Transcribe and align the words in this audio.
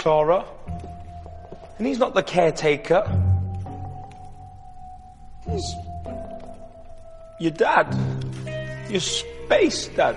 Clara. 0.00 0.46
And 1.76 1.86
he's 1.86 1.98
not 1.98 2.14
the 2.14 2.22
caretaker. 2.22 3.04
He's 5.46 5.74
your 7.38 7.50
dad. 7.50 7.94
Your 8.88 9.00
space 9.00 9.88
dad. 9.88 10.16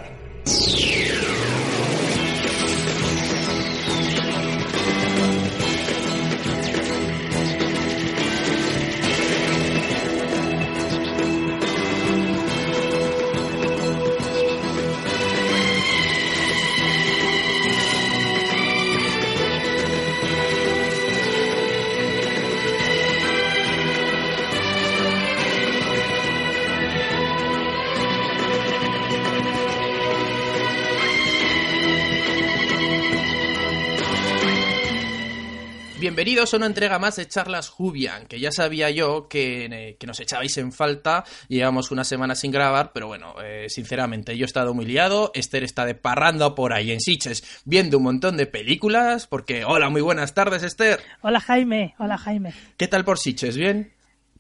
Bienvenidos 36.24 36.54
a 36.54 36.58
una 36.58 36.68
entrega 36.68 37.00
más 37.00 37.18
de 37.18 37.28
Charlas 37.28 37.68
Jubian, 37.68 38.28
que 38.28 38.40
ya 38.40 38.50
sabía 38.50 38.90
yo 38.90 39.28
que, 39.28 39.66
eh, 39.66 39.98
que 40.00 40.08
nos 40.08 40.22
echabais 40.22 40.58
en 40.58 40.72
falta, 40.72 41.26
llevamos 41.50 41.92
una 41.92 42.06
semana 42.06 42.34
sin 42.34 42.50
grabar, 42.50 42.92
pero 42.94 43.08
bueno, 43.08 43.36
eh, 43.44 43.66
sinceramente 43.68 44.38
yo 44.38 44.46
he 44.46 44.48
estado 44.48 44.74
muy 44.74 44.86
liado, 44.86 45.32
Esther 45.34 45.66
está 45.66 45.86
de 45.86 45.96
parranda 45.96 46.56
por 46.56 46.72
ahí 46.72 46.92
en 46.92 47.02
Siches 47.02 47.44
viendo 47.66 47.98
un 47.98 48.04
montón 48.06 48.38
de 48.38 48.46
películas, 48.46 49.28
porque 49.28 49.66
hola, 49.66 49.90
muy 49.90 50.00
buenas 50.00 50.34
tardes 50.34 50.64
Esther. 50.64 51.02
Hola 51.20 51.42
Jaime, 51.42 51.94
hola 52.00 52.18
Jaime. 52.18 52.54
¿Qué 52.78 52.88
tal 52.88 53.04
por 53.04 53.20
Siches? 53.20 53.58
¿Bien? 53.58 53.92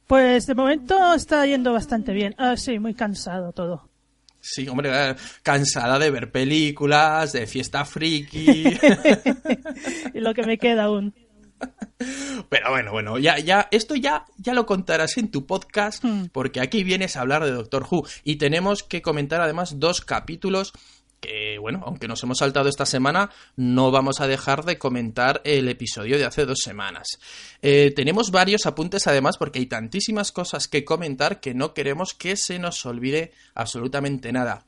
Pues 0.07 0.45
de 0.47 0.55
momento 0.55 1.13
está 1.13 1.45
yendo 1.45 1.73
bastante 1.73 2.13
bien, 2.13 2.33
ah, 2.37 2.55
sí, 2.55 2.79
muy 2.79 2.93
cansado 2.93 3.51
todo. 3.51 3.89
Sí, 4.39 4.69
hombre, 4.69 4.89
eh, 4.93 5.15
cansada 5.41 5.99
de 5.99 6.11
ver 6.11 6.31
películas, 6.31 7.33
de 7.33 7.45
fiesta 7.45 7.83
friki. 7.83 8.63
y 10.13 10.19
lo 10.19 10.33
que 10.33 10.43
me 10.43 10.57
queda 10.57 10.83
aún. 10.83 11.13
Pero 12.49 12.69
bueno, 12.69 12.91
bueno, 12.91 13.17
ya, 13.17 13.39
ya, 13.39 13.67
esto 13.71 13.95
ya, 13.95 14.25
ya 14.37 14.53
lo 14.53 14.65
contarás 14.65 15.17
en 15.17 15.31
tu 15.31 15.45
podcast, 15.45 16.03
porque 16.31 16.61
aquí 16.61 16.83
vienes 16.83 17.15
a 17.15 17.21
hablar 17.21 17.43
de 17.45 17.51
Doctor 17.51 17.85
Who. 17.89 18.05
Y 18.23 18.35
tenemos 18.37 18.83
que 18.83 19.01
comentar 19.01 19.41
además 19.41 19.79
dos 19.79 20.01
capítulos 20.01 20.73
que, 21.23 21.57
bueno, 21.57 21.81
aunque 21.85 22.09
nos 22.09 22.21
hemos 22.23 22.39
saltado 22.39 22.67
esta 22.67 22.85
semana, 22.85 23.29
no 23.55 23.91
vamos 23.91 24.19
a 24.19 24.27
dejar 24.27 24.65
de 24.65 24.77
comentar 24.77 25.41
el 25.45 25.69
episodio 25.69 26.17
de 26.17 26.25
hace 26.25 26.45
dos 26.45 26.59
semanas. 26.61 27.07
Eh, 27.61 27.93
tenemos 27.95 28.29
varios 28.29 28.65
apuntes 28.65 29.07
además 29.07 29.37
porque 29.37 29.59
hay 29.59 29.67
tantísimas 29.67 30.33
cosas 30.33 30.67
que 30.67 30.83
comentar 30.83 31.39
que 31.39 31.53
no 31.53 31.73
queremos 31.73 32.13
que 32.13 32.35
se 32.35 32.59
nos 32.59 32.85
olvide 32.85 33.31
absolutamente 33.55 34.33
nada. 34.33 34.65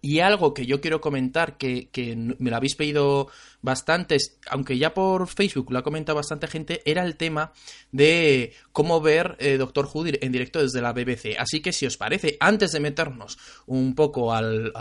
Y 0.00 0.20
algo 0.20 0.54
que 0.54 0.66
yo 0.66 0.80
quiero 0.80 1.00
comentar, 1.00 1.56
que, 1.58 1.88
que, 1.90 2.16
me 2.16 2.50
lo 2.50 2.56
habéis 2.56 2.76
pedido 2.76 3.28
bastantes, 3.64 4.38
aunque 4.50 4.76
ya 4.76 4.92
por 4.92 5.26
Facebook 5.26 5.72
lo 5.72 5.78
ha 5.78 5.82
comentado 5.82 6.16
bastante 6.16 6.46
gente, 6.46 6.82
era 6.84 7.02
el 7.02 7.16
tema 7.16 7.52
de 7.92 8.52
cómo 8.72 9.00
ver 9.00 9.36
eh, 9.40 9.56
Doctor 9.56 9.88
Who 9.92 10.04
en 10.06 10.30
directo 10.30 10.60
desde 10.60 10.82
la 10.82 10.92
BBC. 10.92 11.36
Así 11.38 11.62
que 11.62 11.72
si 11.72 11.86
os 11.86 11.96
parece, 11.96 12.36
antes 12.40 12.72
de 12.72 12.80
meternos 12.80 13.38
un 13.66 13.94
poco 13.94 14.34
al, 14.34 14.72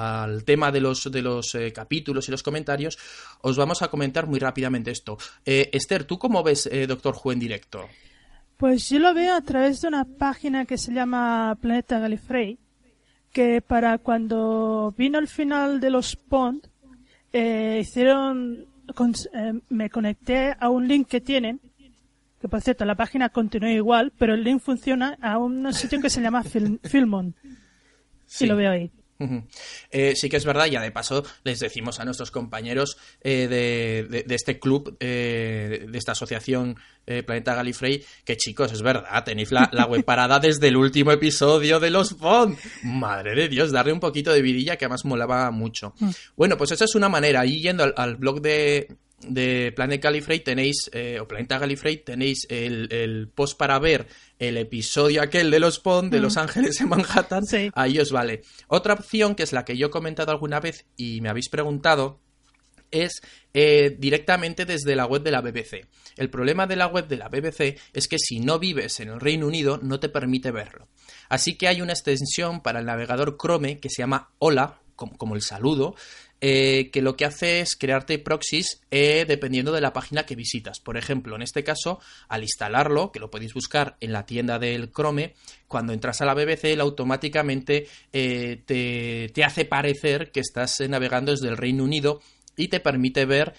tema 0.45 0.71
de 0.71 0.81
los, 0.81 1.09
de 1.09 1.21
los 1.21 1.55
eh, 1.55 1.71
capítulos 1.71 2.27
y 2.27 2.31
los 2.31 2.43
comentarios, 2.43 2.99
os 3.41 3.55
vamos 3.55 3.81
a 3.81 3.87
comentar 3.87 4.27
muy 4.27 4.39
rápidamente 4.39 4.91
esto. 4.91 5.17
Eh, 5.45 5.69
Esther, 5.71 6.03
¿tú 6.03 6.19
cómo 6.19 6.43
ves 6.43 6.69
Doctor 6.87 7.15
Who 7.23 7.31
en 7.31 7.39
directo? 7.39 7.87
Pues 8.57 8.89
yo 8.89 8.99
lo 8.99 9.13
veo 9.13 9.33
a 9.33 9.41
través 9.41 9.79
de 9.81 9.87
una 9.87 10.03
página 10.03 10.65
que 10.65 10.77
se 10.77 10.91
llama 10.91 11.57
Planeta 11.61 11.99
Gallifrey 11.99 12.59
que 13.31 13.61
para 13.61 13.97
cuando 13.97 14.93
vino 14.95 15.17
el 15.17 15.27
final 15.27 15.79
de 15.79 15.89
los 15.89 16.15
Pond, 16.15 16.67
hicieron, 17.33 18.67
con, 18.93 19.13
eh, 19.33 19.53
me 19.69 19.89
conecté 19.89 20.55
a 20.59 20.69
un 20.69 20.87
link 20.87 21.07
que 21.07 21.21
tienen, 21.21 21.59
que 22.39 22.47
por 22.47 22.61
cierto 22.61 22.85
la 22.85 22.95
página 22.95 23.29
continúa 23.29 23.71
igual, 23.71 24.11
pero 24.17 24.33
el 24.33 24.43
link 24.43 24.61
funciona 24.61 25.17
a 25.21 25.37
un 25.37 25.71
sitio 25.73 26.01
que 26.01 26.09
se 26.09 26.21
llama 26.21 26.43
Film, 26.43 26.79
Filmon. 26.83 27.35
Sí. 28.25 28.45
Y 28.45 28.47
lo 28.47 28.55
veo 28.55 28.71
ahí. 28.71 28.91
Eh, 29.91 30.15
sí 30.15 30.29
que 30.29 30.37
es 30.37 30.45
verdad, 30.45 30.65
ya 30.65 30.81
de 30.81 30.91
paso 30.91 31.23
les 31.43 31.59
decimos 31.59 31.99
a 31.99 32.05
nuestros 32.05 32.31
compañeros 32.31 32.97
eh, 33.21 33.47
de, 33.47 34.07
de, 34.09 34.23
de, 34.23 34.35
este 34.35 34.59
club, 34.59 34.95
eh, 34.99 35.85
de 35.89 35.97
esta 35.97 36.13
asociación 36.13 36.75
Planeta 37.05 37.53
Galifrey, 37.53 38.01
que 38.23 38.37
chicos, 38.37 38.71
es 38.71 38.81
verdad, 38.81 39.25
tenéis 39.25 39.51
la, 39.51 39.69
la, 39.73 39.85
web 39.85 40.05
parada 40.05 40.39
desde 40.39 40.69
el 40.69 40.77
último 40.77 41.11
episodio 41.11 41.81
de 41.81 41.89
los 41.89 42.17
Bond. 42.17 42.57
Madre 42.83 43.35
de 43.35 43.49
Dios, 43.49 43.73
darle 43.73 43.91
un 43.91 43.99
poquito 43.99 44.31
de 44.31 44.41
vidilla 44.41 44.77
que 44.77 44.85
además 44.85 45.03
molaba 45.03 45.51
mucho. 45.51 45.93
Mm. 45.99 46.09
Bueno, 46.37 46.57
pues 46.57 46.71
esa 46.71 46.85
es 46.85 46.95
una 46.95 47.09
manera, 47.09 47.45
y 47.45 47.59
yendo 47.59 47.83
al, 47.83 47.93
al 47.97 48.15
blog 48.15 48.41
de, 48.41 48.87
de 49.27 49.71
Planet 49.75 50.01
Gallifrey 50.01 50.39
tenéis, 50.39 50.89
eh, 50.93 51.19
o 51.19 51.27
Planeta 51.27 51.57
Gallifrey, 51.57 51.97
tenéis 51.97 52.45
el, 52.49 52.91
el, 52.91 53.29
post 53.29 53.57
para 53.57 53.79
ver 53.79 54.07
el 54.39 54.57
episodio 54.57 55.21
aquel 55.21 55.51
de 55.51 55.59
los 55.59 55.79
Pond, 55.79 56.11
de 56.11 56.19
mm. 56.19 56.23
Los 56.23 56.37
Ángeles 56.37 56.81
en 56.81 56.89
Manhattan. 56.89 57.45
Sí. 57.45 57.71
Ahí 57.75 57.99
os 57.99 58.11
vale. 58.11 58.41
Otra 58.67 58.93
opción, 58.93 59.35
que 59.35 59.43
es 59.43 59.53
la 59.53 59.65
que 59.65 59.77
yo 59.77 59.87
he 59.87 59.91
comentado 59.91 60.31
alguna 60.31 60.59
vez 60.59 60.85
y 60.97 61.21
me 61.21 61.29
habéis 61.29 61.49
preguntado, 61.49 62.19
es 62.93 63.21
eh, 63.53 63.95
directamente 63.97 64.65
desde 64.65 64.95
la 64.95 65.05
web 65.05 65.23
de 65.23 65.31
la 65.31 65.41
BBC. 65.41 65.87
El 66.15 66.29
problema 66.29 66.67
de 66.67 66.75
la 66.75 66.87
web 66.87 67.07
de 67.07 67.17
la 67.17 67.27
BBC 67.27 67.79
es 67.91 68.07
que 68.07 68.19
si 68.19 68.39
no 68.39 68.59
vives 68.59 68.99
en 68.99 69.09
el 69.09 69.19
Reino 69.19 69.47
Unido 69.47 69.79
no 69.81 69.99
te 69.99 70.09
permite 70.09 70.51
verlo. 70.51 70.87
Así 71.27 71.57
que 71.57 71.67
hay 71.67 71.81
una 71.81 71.93
extensión 71.93 72.61
para 72.61 72.79
el 72.79 72.85
navegador 72.85 73.37
Chrome 73.37 73.79
que 73.79 73.89
se 73.89 74.03
llama 74.03 74.31
Hola, 74.37 74.79
como, 74.95 75.17
como 75.17 75.35
el 75.35 75.41
saludo, 75.41 75.95
eh, 76.45 76.89
que 76.91 77.01
lo 77.01 77.15
que 77.15 77.23
hace 77.23 77.61
es 77.61 77.77
crearte 77.77 78.19
proxies 78.19 78.81
eh, 78.91 79.23
dependiendo 79.25 79.71
de 79.71 79.79
la 79.79 79.93
página 79.93 80.25
que 80.25 80.35
visitas. 80.35 80.81
Por 80.81 80.97
ejemplo, 80.97 81.37
en 81.37 81.41
este 81.41 81.63
caso, 81.63 82.01
al 82.27 82.43
instalarlo, 82.43 83.13
que 83.13 83.21
lo 83.21 83.31
podéis 83.31 83.53
buscar 83.53 83.95
en 84.01 84.11
la 84.11 84.25
tienda 84.25 84.59
del 84.59 84.91
Chrome, 84.91 85.35
cuando 85.69 85.93
entras 85.93 86.19
a 86.19 86.25
la 86.25 86.33
BBC, 86.33 86.65
él 86.65 86.81
automáticamente 86.81 87.87
eh, 88.11 88.61
te, 89.33 89.43
hace 89.45 89.63
parecer 89.63 90.31
que 90.31 90.41
estás 90.41 90.81
navegando 90.81 91.31
desde 91.31 91.47
el 91.47 91.55
Reino 91.55 91.85
Unido 91.85 92.19
y 92.57 92.67
te 92.67 92.81
permite 92.81 93.23
ver 93.23 93.53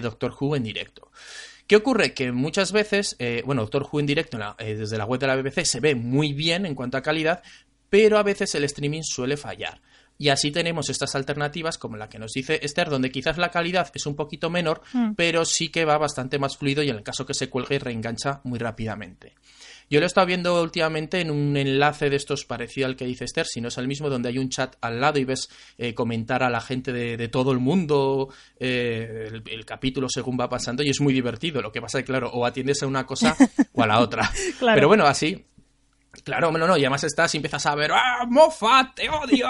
Doctor 0.00 0.34
Who 0.40 0.56
en 0.56 0.62
directo. 0.62 1.10
¿Qué 1.66 1.76
ocurre? 1.76 2.14
Que 2.14 2.32
muchas 2.32 2.72
veces, 2.72 3.18
bueno, 3.44 3.60
Doctor 3.62 3.86
Who 3.92 4.00
en 4.00 4.06
directo 4.06 4.38
desde 4.58 4.96
la 4.96 5.04
web 5.04 5.20
de 5.20 5.26
la 5.26 5.36
BBC 5.36 5.66
se 5.66 5.80
ve 5.80 5.94
muy 5.94 6.32
bien 6.32 6.64
en 6.64 6.74
cuanto 6.74 6.96
a 6.96 7.02
calidad, 7.02 7.42
pero 7.90 8.16
a 8.16 8.22
veces 8.22 8.54
el 8.54 8.64
streaming 8.64 9.02
suele 9.02 9.36
fallar. 9.36 9.82
Y 10.20 10.28
así 10.28 10.50
tenemos 10.50 10.90
estas 10.90 11.14
alternativas 11.14 11.78
como 11.78 11.96
la 11.96 12.10
que 12.10 12.18
nos 12.18 12.32
dice 12.32 12.60
Esther, 12.62 12.90
donde 12.90 13.10
quizás 13.10 13.38
la 13.38 13.48
calidad 13.48 13.90
es 13.94 14.04
un 14.04 14.16
poquito 14.16 14.50
menor, 14.50 14.82
mm. 14.92 15.12
pero 15.14 15.46
sí 15.46 15.70
que 15.70 15.86
va 15.86 15.96
bastante 15.96 16.38
más 16.38 16.58
fluido 16.58 16.82
y 16.82 16.90
en 16.90 16.96
el 16.96 17.02
caso 17.02 17.24
que 17.24 17.32
se 17.32 17.48
cuelgue 17.48 17.78
reengancha 17.78 18.42
muy 18.44 18.58
rápidamente. 18.58 19.32
Yo 19.88 19.98
lo 19.98 20.04
he 20.04 20.06
estado 20.06 20.26
viendo 20.26 20.62
últimamente 20.62 21.20
en 21.20 21.30
un 21.30 21.56
enlace 21.56 22.10
de 22.10 22.16
estos 22.16 22.44
parecido 22.44 22.86
al 22.86 22.96
que 22.96 23.06
dice 23.06 23.24
Esther, 23.24 23.46
si 23.46 23.62
no 23.62 23.68
es 23.68 23.78
el 23.78 23.88
mismo, 23.88 24.10
donde 24.10 24.28
hay 24.28 24.36
un 24.36 24.50
chat 24.50 24.76
al 24.82 25.00
lado 25.00 25.18
y 25.18 25.24
ves 25.24 25.48
eh, 25.78 25.94
comentar 25.94 26.42
a 26.42 26.50
la 26.50 26.60
gente 26.60 26.92
de, 26.92 27.16
de 27.16 27.28
todo 27.28 27.50
el 27.50 27.58
mundo 27.58 28.28
eh, 28.58 29.26
el, 29.26 29.42
el, 29.46 29.64
capítulo 29.64 30.08
según 30.10 30.38
va 30.38 30.50
pasando 30.50 30.82
y 30.82 30.90
es 30.90 31.00
muy 31.00 31.14
divertido. 31.14 31.62
Lo 31.62 31.72
que 31.72 31.80
pasa 31.80 31.98
es 31.98 32.04
que, 32.04 32.12
claro, 32.12 32.30
o 32.30 32.44
atiendes 32.44 32.82
a 32.82 32.86
una 32.86 33.06
cosa 33.06 33.34
o 33.72 33.82
a 33.82 33.86
la 33.86 34.00
otra. 34.00 34.30
claro. 34.58 34.76
Pero 34.76 34.86
bueno, 34.86 35.06
así, 35.06 35.46
Claro, 36.24 36.50
no, 36.52 36.66
no, 36.66 36.76
y 36.76 36.80
además 36.80 37.04
estás 37.04 37.34
y 37.34 37.38
empiezas 37.38 37.64
a 37.66 37.74
ver, 37.74 37.92
¡ah, 37.92 38.26
Moffat, 38.28 38.94
te 38.94 39.08
odio! 39.08 39.48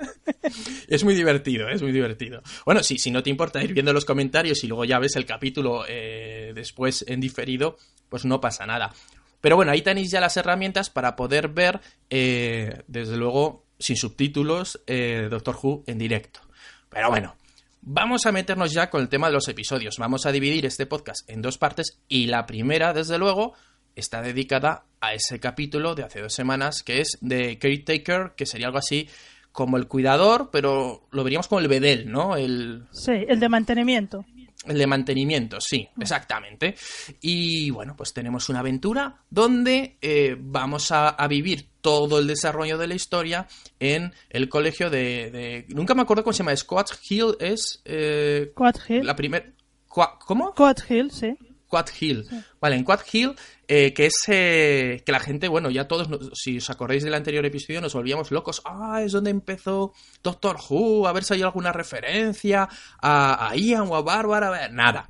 es 0.88 1.04
muy 1.04 1.14
divertido, 1.14 1.68
es 1.68 1.82
muy 1.82 1.92
divertido. 1.92 2.42
Bueno, 2.64 2.82
sí, 2.82 2.98
si 2.98 3.10
no 3.10 3.22
te 3.22 3.30
importa 3.30 3.62
ir 3.62 3.74
viendo 3.74 3.92
los 3.92 4.04
comentarios 4.04 4.62
y 4.64 4.68
luego 4.68 4.84
ya 4.84 4.98
ves 4.98 5.16
el 5.16 5.26
capítulo 5.26 5.84
eh, 5.88 6.52
después 6.54 7.04
en 7.08 7.20
diferido, 7.20 7.76
pues 8.08 8.24
no 8.24 8.40
pasa 8.40 8.66
nada. 8.66 8.92
Pero 9.40 9.56
bueno, 9.56 9.72
ahí 9.72 9.82
tenéis 9.82 10.10
ya 10.10 10.20
las 10.20 10.36
herramientas 10.36 10.88
para 10.88 11.16
poder 11.16 11.48
ver, 11.48 11.80
eh, 12.10 12.82
desde 12.86 13.16
luego, 13.16 13.66
sin 13.78 13.96
subtítulos, 13.96 14.80
eh, 14.86 15.26
Doctor 15.28 15.58
Who 15.60 15.82
en 15.86 15.98
directo. 15.98 16.40
Pero 16.88 17.08
bueno, 17.08 17.36
vamos 17.80 18.24
a 18.26 18.32
meternos 18.32 18.72
ya 18.72 18.88
con 18.88 19.02
el 19.02 19.08
tema 19.08 19.26
de 19.26 19.34
los 19.34 19.48
episodios. 19.48 19.96
Vamos 19.98 20.26
a 20.26 20.32
dividir 20.32 20.64
este 20.64 20.86
podcast 20.86 21.28
en 21.28 21.42
dos 21.42 21.58
partes 21.58 21.98
y 22.08 22.26
la 22.26 22.46
primera, 22.46 22.92
desde 22.92 23.18
luego, 23.18 23.54
está 23.96 24.22
dedicada 24.22 24.84
a 25.00 25.14
ese 25.14 25.40
capítulo 25.40 25.94
de 25.94 26.04
hace 26.04 26.20
dos 26.20 26.32
semanas 26.32 26.82
que 26.82 27.00
es 27.00 27.18
de 27.20 27.58
Caretaker, 27.58 28.32
que 28.36 28.46
sería 28.46 28.66
algo 28.66 28.78
así 28.78 29.08
como 29.50 29.76
el 29.76 29.86
cuidador, 29.86 30.48
pero 30.50 31.06
lo 31.10 31.24
veríamos 31.24 31.48
como 31.48 31.60
el 31.60 31.68
bedel, 31.68 32.10
¿no? 32.10 32.36
El... 32.36 32.86
Sí, 32.90 33.12
el 33.28 33.38
de 33.38 33.48
mantenimiento. 33.48 34.24
El 34.64 34.78
de 34.78 34.86
mantenimiento, 34.86 35.60
sí, 35.60 35.88
exactamente. 36.00 36.76
Y 37.20 37.70
bueno, 37.70 37.94
pues 37.96 38.14
tenemos 38.14 38.48
una 38.48 38.60
aventura 38.60 39.22
donde 39.28 39.98
eh, 40.00 40.36
vamos 40.38 40.92
a, 40.92 41.08
a, 41.08 41.26
vivir 41.26 41.68
todo 41.80 42.20
el 42.20 42.28
desarrollo 42.28 42.78
de 42.78 42.86
la 42.86 42.94
historia 42.94 43.48
en 43.80 44.14
el 44.30 44.48
colegio 44.48 44.88
de. 44.88 45.30
de... 45.32 45.66
Nunca 45.74 45.94
me 45.94 46.02
acuerdo 46.02 46.22
cómo 46.22 46.32
se 46.32 46.44
llama. 46.44 46.56
Squad 46.56 46.86
Hill 47.08 47.36
es. 47.40 47.82
Eh, 47.84 48.52
Quad 48.54 48.76
Hill. 48.88 49.04
La 49.04 49.16
primera. 49.16 49.44
¿Cómo? 49.92 50.54
Coat 50.54 50.80
Hill, 50.88 51.10
sí. 51.10 51.36
Quad 51.72 51.86
Hill. 51.98 52.26
Vale, 52.60 52.76
en 52.76 52.84
Quad 52.84 53.00
Hill, 53.10 53.34
eh, 53.66 53.94
que 53.94 54.04
es 54.04 54.12
eh, 54.28 55.02
que 55.06 55.10
la 55.10 55.20
gente, 55.20 55.48
bueno, 55.48 55.70
ya 55.70 55.88
todos, 55.88 56.10
nos- 56.10 56.30
si 56.34 56.58
os 56.58 56.68
acordáis 56.68 57.02
del 57.02 57.14
anterior 57.14 57.46
episodio, 57.46 57.80
nos 57.80 57.94
volvíamos 57.94 58.30
locos. 58.30 58.60
Ah, 58.66 59.00
es 59.02 59.12
donde 59.12 59.30
empezó 59.30 59.94
Doctor 60.22 60.58
Who, 60.68 61.08
a 61.08 61.12
ver 61.14 61.24
si 61.24 61.32
hay 61.32 61.40
alguna 61.42 61.72
referencia 61.72 62.68
a, 63.00 63.48
a 63.48 63.56
Ian 63.56 63.86
o 63.88 63.96
a 63.96 64.02
Bárbara. 64.02 64.68
Nada. 64.68 65.08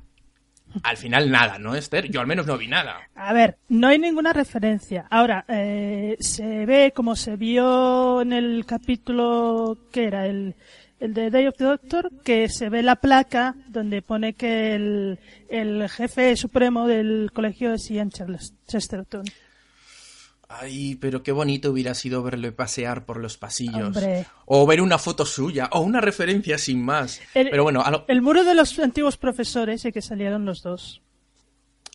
Al 0.83 0.95
final 0.95 1.29
nada, 1.29 1.59
¿no, 1.59 1.75
Esther? 1.75 2.09
Yo 2.09 2.21
al 2.21 2.27
menos 2.27 2.47
no 2.47 2.57
vi 2.57 2.67
nada. 2.67 2.97
A 3.13 3.33
ver, 3.33 3.57
no 3.67 3.89
hay 3.89 3.99
ninguna 3.99 4.31
referencia. 4.31 5.05
Ahora, 5.11 5.43
eh, 5.49 6.15
se 6.21 6.65
ve 6.65 6.93
como 6.95 7.17
se 7.17 7.35
vio 7.35 8.21
en 8.21 8.31
el 8.31 8.65
capítulo 8.65 9.77
que 9.91 10.05
era 10.05 10.25
el, 10.27 10.55
el 11.03 11.13
de 11.13 11.29
Day 11.29 11.47
of 11.47 11.55
the 11.57 11.65
Doctor, 11.65 12.09
que 12.23 12.47
se 12.49 12.69
ve 12.69 12.81
la 12.81 12.95
placa 12.95 13.55
donde 13.67 14.01
pone 14.01 14.33
que 14.33 14.73
el, 14.75 15.19
el 15.49 15.89
jefe 15.89 16.35
supremo 16.37 16.87
del 16.87 17.31
colegio 17.33 17.73
es 17.73 17.89
Ian 17.89 18.09
Charles- 18.09 18.53
Chesterton. 18.67 19.23
Ay, 20.49 20.95
pero 20.95 21.23
qué 21.23 21.31
bonito 21.31 21.71
hubiera 21.71 21.95
sido 21.95 22.21
verle 22.21 22.51
pasear 22.51 23.05
por 23.05 23.17
los 23.19 23.37
pasillos. 23.37 23.97
Hombre. 23.97 24.25
O 24.45 24.67
ver 24.67 24.81
una 24.81 24.99
foto 24.99 25.25
suya, 25.25 25.67
o 25.71 25.79
una 25.81 25.99
referencia 25.99 26.57
sin 26.59 26.83
más. 26.83 27.21
El- 27.33 27.49
Pero 27.49 27.63
bueno, 27.63 27.81
a 27.81 27.89
lo- 27.89 28.05
El 28.07 28.21
muro 28.21 28.43
de 28.43 28.53
los 28.53 28.77
antiguos 28.79 29.17
profesores 29.17 29.83
y 29.85 29.91
que 29.91 30.01
salieron 30.01 30.45
los 30.45 30.61
dos. 30.61 31.01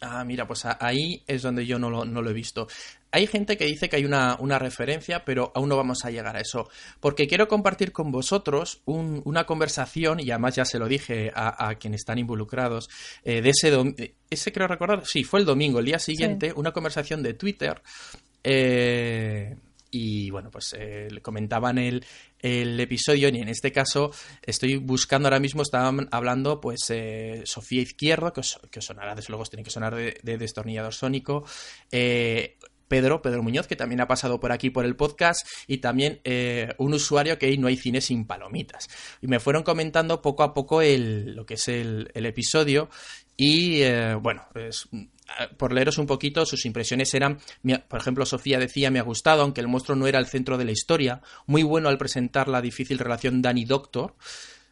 Ah, 0.00 0.22
mira, 0.24 0.46
pues 0.46 0.64
ahí 0.64 1.24
es 1.26 1.42
donde 1.42 1.66
yo 1.66 1.78
no 1.78 1.90
lo, 1.90 2.04
no 2.04 2.22
lo 2.22 2.30
he 2.30 2.32
visto. 2.32 2.68
Hay 3.10 3.26
gente 3.26 3.56
que 3.56 3.64
dice 3.64 3.88
que 3.88 3.96
hay 3.96 4.04
una, 4.04 4.36
una 4.38 4.56
referencia, 4.58 5.24
pero 5.24 5.50
aún 5.56 5.68
no 5.68 5.76
vamos 5.76 6.04
a 6.04 6.10
llegar 6.10 6.36
a 6.36 6.40
eso. 6.40 6.68
Porque 7.00 7.26
quiero 7.26 7.48
compartir 7.48 7.90
con 7.90 8.12
vosotros 8.12 8.80
un- 8.84 9.22
una 9.24 9.44
conversación, 9.44 10.20
y 10.20 10.30
además 10.30 10.54
ya 10.54 10.64
se 10.64 10.78
lo 10.78 10.86
dije 10.86 11.32
a, 11.34 11.68
a 11.68 11.74
quienes 11.74 12.02
están 12.02 12.18
involucrados, 12.18 12.88
eh, 13.24 13.40
de 13.42 13.50
ese, 13.50 14.14
ese 14.30 14.52
creo 14.52 14.68
recordar, 14.68 15.04
sí, 15.04 15.24
fue 15.24 15.40
el 15.40 15.46
domingo, 15.46 15.80
el 15.80 15.86
día 15.86 15.98
siguiente, 15.98 16.52
una 16.54 16.70
conversación 16.72 17.22
de 17.22 17.34
Twitter. 17.34 17.82
eh, 18.44 19.56
y 19.90 20.30
bueno, 20.30 20.50
pues 20.50 20.74
eh, 20.78 21.08
comentaban 21.22 21.78
el, 21.78 22.04
el 22.40 22.78
episodio 22.78 23.28
y 23.28 23.38
en 23.38 23.48
este 23.48 23.72
caso 23.72 24.12
estoy 24.42 24.76
buscando 24.76 25.28
ahora 25.28 25.40
mismo, 25.40 25.62
estaban 25.62 26.08
hablando 26.10 26.60
pues 26.60 26.80
eh, 26.90 27.42
Sofía 27.44 27.82
Izquierdo, 27.82 28.32
que 28.32 28.40
os, 28.40 28.60
que 28.70 28.78
os 28.78 28.84
sonará, 28.84 29.14
desde 29.14 29.30
luego 29.30 29.42
os 29.42 29.50
tiene 29.50 29.64
que 29.64 29.70
sonar 29.70 29.94
de, 29.94 30.18
de 30.22 30.38
Destornillador 30.38 30.94
Sónico, 30.94 31.44
eh, 31.90 32.58
Pedro, 32.88 33.22
Pedro 33.22 33.42
Muñoz, 33.42 33.66
que 33.66 33.76
también 33.76 34.00
ha 34.00 34.08
pasado 34.08 34.40
por 34.40 34.50
aquí 34.50 34.70
por 34.70 34.84
el 34.84 34.96
podcast, 34.96 35.46
y 35.66 35.78
también 35.78 36.20
eh, 36.24 36.74
un 36.78 36.94
usuario 36.94 37.38
que 37.38 37.56
no 37.58 37.68
hay 37.68 37.76
cine 37.76 38.00
sin 38.00 38.26
palomitas. 38.26 38.88
Y 39.20 39.28
me 39.28 39.40
fueron 39.40 39.62
comentando 39.62 40.22
poco 40.22 40.42
a 40.42 40.54
poco 40.54 40.82
el, 40.82 41.36
lo 41.36 41.46
que 41.46 41.54
es 41.54 41.68
el, 41.68 42.10
el 42.14 42.26
episodio 42.26 42.88
y 43.40 43.82
eh, 43.82 44.16
bueno, 44.16 44.42
pues, 44.52 44.88
por 45.56 45.72
leeros 45.72 45.98
un 45.98 46.06
poquito, 46.06 46.44
sus 46.44 46.66
impresiones 46.66 47.14
eran, 47.14 47.38
por 47.86 48.00
ejemplo, 48.00 48.26
Sofía 48.26 48.58
decía, 48.58 48.90
me 48.90 48.98
ha 48.98 49.04
gustado, 49.04 49.42
aunque 49.42 49.60
el 49.60 49.68
monstruo 49.68 49.96
no 49.96 50.08
era 50.08 50.18
el 50.18 50.26
centro 50.26 50.58
de 50.58 50.64
la 50.64 50.72
historia, 50.72 51.22
muy 51.46 51.62
bueno 51.62 51.88
al 51.88 51.98
presentar 51.98 52.48
la 52.48 52.60
difícil 52.60 52.98
relación 52.98 53.40
Dani-Doctor. 53.40 54.16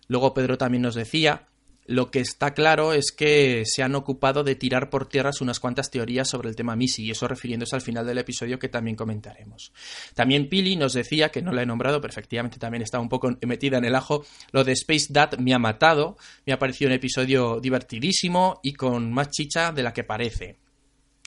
Luego 0.09 0.35
Pedro 0.35 0.59
también 0.59 0.83
nos 0.83 0.97
decía, 0.97 1.47
lo 1.87 2.11
que 2.11 2.21
está 2.21 2.55
claro 2.55 2.93
es 2.93 3.13
que 3.13 3.63
se 3.65 3.83
han 3.83 3.95
ocupado 3.95 4.45
de 4.45 4.55
tirar 4.55 4.91
por 4.91 5.09
tierras 5.09 5.41
unas 5.41 5.61
cuantas 5.61 5.91
teorías 5.91 6.29
sobre 6.29 6.49
el 6.49 6.57
tema 6.57 6.77
Missy, 6.77 7.05
y 7.05 7.11
eso 7.11 7.29
refiriéndose 7.29 7.77
al 7.77 7.83
final 7.83 8.07
del 8.07 8.19
episodio 8.19 8.59
que 8.59 8.69
también 8.69 8.97
comentaremos. 8.97 9.73
También 10.15 10.49
Pili 10.49 10.77
nos 10.77 10.93
decía, 10.93 11.31
que 11.31 11.43
no 11.43 11.53
la 11.53 11.63
he 11.63 11.67
nombrado, 11.67 12.01
pero 12.01 12.11
efectivamente 12.11 12.59
también 12.59 12.83
está 12.83 12.99
un 12.99 13.09
poco 13.09 13.37
metida 13.47 13.79
en 13.79 13.85
el 13.85 13.95
ajo, 13.95 14.25
lo 14.53 14.65
de 14.65 14.73
Space 14.73 15.07
Dad 15.11 15.39
me 15.39 15.55
ha 15.55 15.59
matado, 15.59 16.17
me 16.45 16.53
ha 16.53 16.59
parecido 16.59 16.89
un 16.89 16.95
episodio 16.95 17.61
divertidísimo 17.61 18.61
y 18.63 18.75
con 18.75 19.13
más 19.13 19.31
chicha 19.31 19.73
de 19.73 19.83
la 19.83 19.93
que 19.93 20.05
parece. 20.05 20.66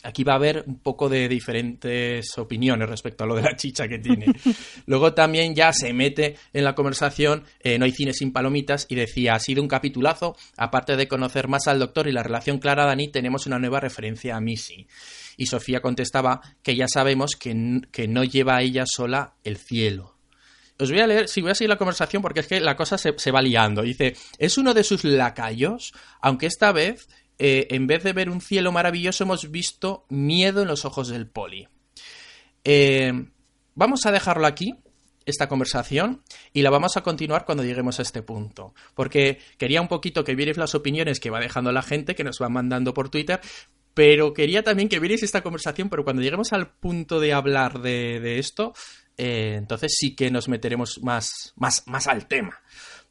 Aquí 0.01 0.23
va 0.23 0.33
a 0.33 0.35
haber 0.37 0.63
un 0.65 0.79
poco 0.79 1.09
de 1.09 1.27
diferentes 1.27 2.37
opiniones 2.37 2.89
respecto 2.89 3.25
a 3.25 3.27
lo 3.27 3.35
de 3.35 3.41
la 3.41 3.57
chicha 3.57 3.87
que 3.87 3.99
tiene. 3.99 4.27
Luego 4.85 5.13
también 5.13 5.53
ya 5.53 5.73
se 5.73 5.91
mete 5.91 6.37
en 6.53 6.63
la 6.63 6.73
conversación 6.73 7.43
eh, 7.59 7.77
No 7.77 7.83
hay 7.83 7.91
cine 7.91 8.13
sin 8.13 8.31
palomitas 8.31 8.85
y 8.87 8.95
decía, 8.95 9.33
ha 9.33 9.39
sido 9.39 9.61
un 9.61 9.67
capitulazo, 9.67 10.37
aparte 10.55 10.95
de 10.95 11.09
conocer 11.09 11.49
más 11.49 11.67
al 11.67 11.79
doctor 11.79 12.07
y 12.07 12.13
la 12.13 12.23
relación 12.23 12.59
Clara-Dani, 12.59 13.09
tenemos 13.09 13.45
una 13.45 13.59
nueva 13.59 13.81
referencia 13.81 14.37
a 14.37 14.41
Missy. 14.41 14.87
Y 15.35 15.47
Sofía 15.47 15.81
contestaba 15.81 16.39
que 16.63 16.77
ya 16.77 16.87
sabemos 16.87 17.31
que, 17.37 17.81
que 17.91 18.07
no 18.07 18.23
lleva 18.23 18.55
a 18.55 18.61
ella 18.61 18.85
sola 18.85 19.33
el 19.43 19.57
cielo. 19.57 20.15
Os 20.81 20.89
voy 20.89 21.01
a 21.01 21.07
leer, 21.07 21.27
si 21.27 21.41
voy 21.41 21.51
a 21.51 21.55
seguir 21.55 21.69
la 21.69 21.77
conversación 21.77 22.21
porque 22.21 22.39
es 22.39 22.47
que 22.47 22.61
la 22.61 22.77
cosa 22.77 22.97
se, 22.97 23.13
se 23.17 23.31
va 23.31 23.41
liando. 23.41 23.81
Dice, 23.81 24.15
es 24.37 24.57
uno 24.57 24.73
de 24.73 24.85
sus 24.85 25.03
lacayos, 25.03 25.91
aunque 26.21 26.45
esta 26.45 26.71
vez, 26.71 27.09
eh, 27.39 27.67
en 27.71 27.87
vez 27.87 28.03
de 28.03 28.11
ver 28.11 28.29
un 28.29 28.41
cielo 28.41 28.71
maravilloso, 28.73 29.23
hemos 29.23 29.49
visto 29.49 30.05
miedo 30.09 30.61
en 30.61 30.67
los 30.67 30.83
ojos 30.83 31.07
del 31.07 31.27
poli. 31.27 31.69
Eh, 32.65 33.13
vamos 33.75 34.05
a 34.05 34.11
dejarlo 34.11 34.45
aquí, 34.45 34.75
esta 35.25 35.47
conversación, 35.47 36.21
y 36.51 36.63
la 36.63 36.69
vamos 36.69 36.97
a 36.97 37.01
continuar 37.01 37.45
cuando 37.45 37.63
lleguemos 37.63 37.99
a 37.99 38.01
este 38.01 38.21
punto. 38.21 38.73
Porque 38.93 39.39
quería 39.57 39.81
un 39.81 39.87
poquito 39.87 40.25
que 40.25 40.35
vierais 40.35 40.57
las 40.57 40.75
opiniones 40.75 41.21
que 41.21 41.29
va 41.29 41.39
dejando 41.39 41.71
la 41.71 41.81
gente, 41.81 42.13
que 42.13 42.25
nos 42.25 42.39
va 42.41 42.49
mandando 42.49 42.93
por 42.93 43.09
Twitter, 43.09 43.39
pero 43.93 44.33
quería 44.33 44.61
también 44.61 44.89
que 44.89 44.99
vierais 44.99 45.23
esta 45.23 45.41
conversación, 45.41 45.89
pero 45.89 46.03
cuando 46.03 46.21
lleguemos 46.21 46.51
al 46.51 46.71
punto 46.71 47.21
de 47.21 47.31
hablar 47.31 47.79
de, 47.79 48.37
esto, 48.37 48.73
eh, 49.17 49.55
entonces 49.57 49.95
sí 49.97 50.13
que 50.13 50.29
nos 50.29 50.49
meteremos 50.49 50.99
más, 51.01 51.53
más, 51.55 51.87
más 51.87 52.07
al 52.07 52.27
tema. 52.27 52.59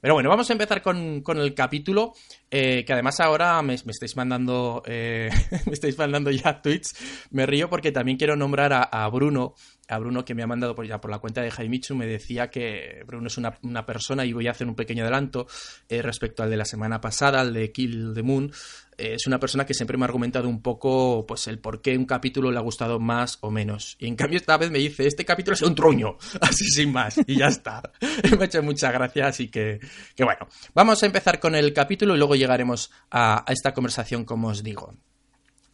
Pero 0.00 0.14
bueno, 0.14 0.28
vamos 0.28 0.48
a 0.48 0.52
empezar 0.52 0.80
con, 0.80 1.22
con 1.22 1.38
el 1.38 1.54
capítulo, 1.54 2.12
eh, 2.50 2.84
que 2.86 2.92
además 2.92 3.18
ahora 3.20 3.60
me, 3.62 3.76
me 3.84 3.92
estáis 3.92 4.16
mandando 4.16 4.82
eh, 4.86 5.28
me 5.66 5.72
estáis 5.72 5.98
mandando 5.98 6.30
ya 6.30 6.62
tweets. 6.62 6.94
Me 7.30 7.46
río 7.46 7.68
porque 7.68 7.90
también 7.90 8.16
quiero 8.16 8.36
nombrar 8.36 8.72
a, 8.72 8.82
a 8.82 9.08
Bruno, 9.08 9.54
a 9.88 9.99
Bruno 9.99 10.25
que 10.25 10.35
me 10.35 10.43
ha 10.43 10.46
mandado 10.46 10.75
por, 10.75 10.87
ya 10.87 11.00
por 11.00 11.11
la 11.11 11.19
cuenta 11.19 11.40
de 11.40 11.50
Jaimichu, 11.50 11.94
me 11.94 12.06
decía 12.06 12.50
que 12.50 13.02
Bruno 13.06 13.29
es 13.29 13.38
una, 13.38 13.87
persona, 13.87 14.25
y 14.25 14.32
voy 14.32 14.46
a 14.46 14.50
hacer 14.50 14.67
un 14.67 14.75
pequeño 14.75 15.02
adelanto 15.02 15.46
eh, 15.88 16.02
respecto 16.02 16.43
al 16.43 16.50
de 16.50 16.56
la 16.56 16.64
semana 16.64 17.00
pasada, 17.00 17.40
al 17.40 17.55
de 17.55 17.73
Kill 17.73 18.12
the 18.14 18.23
Moon. 18.23 18.52
Eh, 18.99 19.14
es 19.14 19.26
una 19.26 19.38
persona 19.38 19.64
que 19.64 19.75
siempre 19.75 19.96
me 19.96 20.05
ha 20.05 20.06
argumentado 20.06 20.49
un 20.49 20.61
poco 20.61 21.25
pues 21.26 21.46
el 21.46 21.58
por 21.58 21.81
qué 21.81 21.96
un 21.96 22.05
capítulo 22.05 22.50
le 22.50 22.58
ha 22.58 22.62
gustado 22.62 23.00
más 23.00 23.38
o 23.40 23.50
menos. 23.50 23.96
Y 23.99 24.06
en 24.06 24.17
cambio 24.17 24.37
esta 24.38 24.58
vez 24.58 24.70
me 24.70 24.79
dice, 24.79 25.06
este 25.06 25.25
capítulo 25.25 25.55
es 25.55 25.62
un 25.62 25.75
truño, 25.75 26.19
así 26.41 26.64
sin 26.67 26.93
más, 26.93 27.19
y 27.26 27.38
ya 27.38 27.46
está. 27.46 27.82
me 28.37 28.43
ha 28.43 28.44
hecho 28.44 28.62
muchas 28.62 28.93
gracias, 28.93 29.26
así 29.26 29.49
que, 29.49 29.81
que 30.14 30.25
bueno, 30.25 30.49
vamos 30.75 31.02
a 31.02 31.06
empezar 31.06 31.41
con 31.41 31.55
el 31.55 31.73
capítulo 31.73 32.14
y 32.14 32.19
luego 32.19 32.34
llegaremos 32.34 32.91
a, 33.11 33.49
a 33.49 33.52
esta 33.52 33.73
conversación, 33.73 34.25
como 34.25 34.49
os 34.49 34.62
digo. 34.62 34.94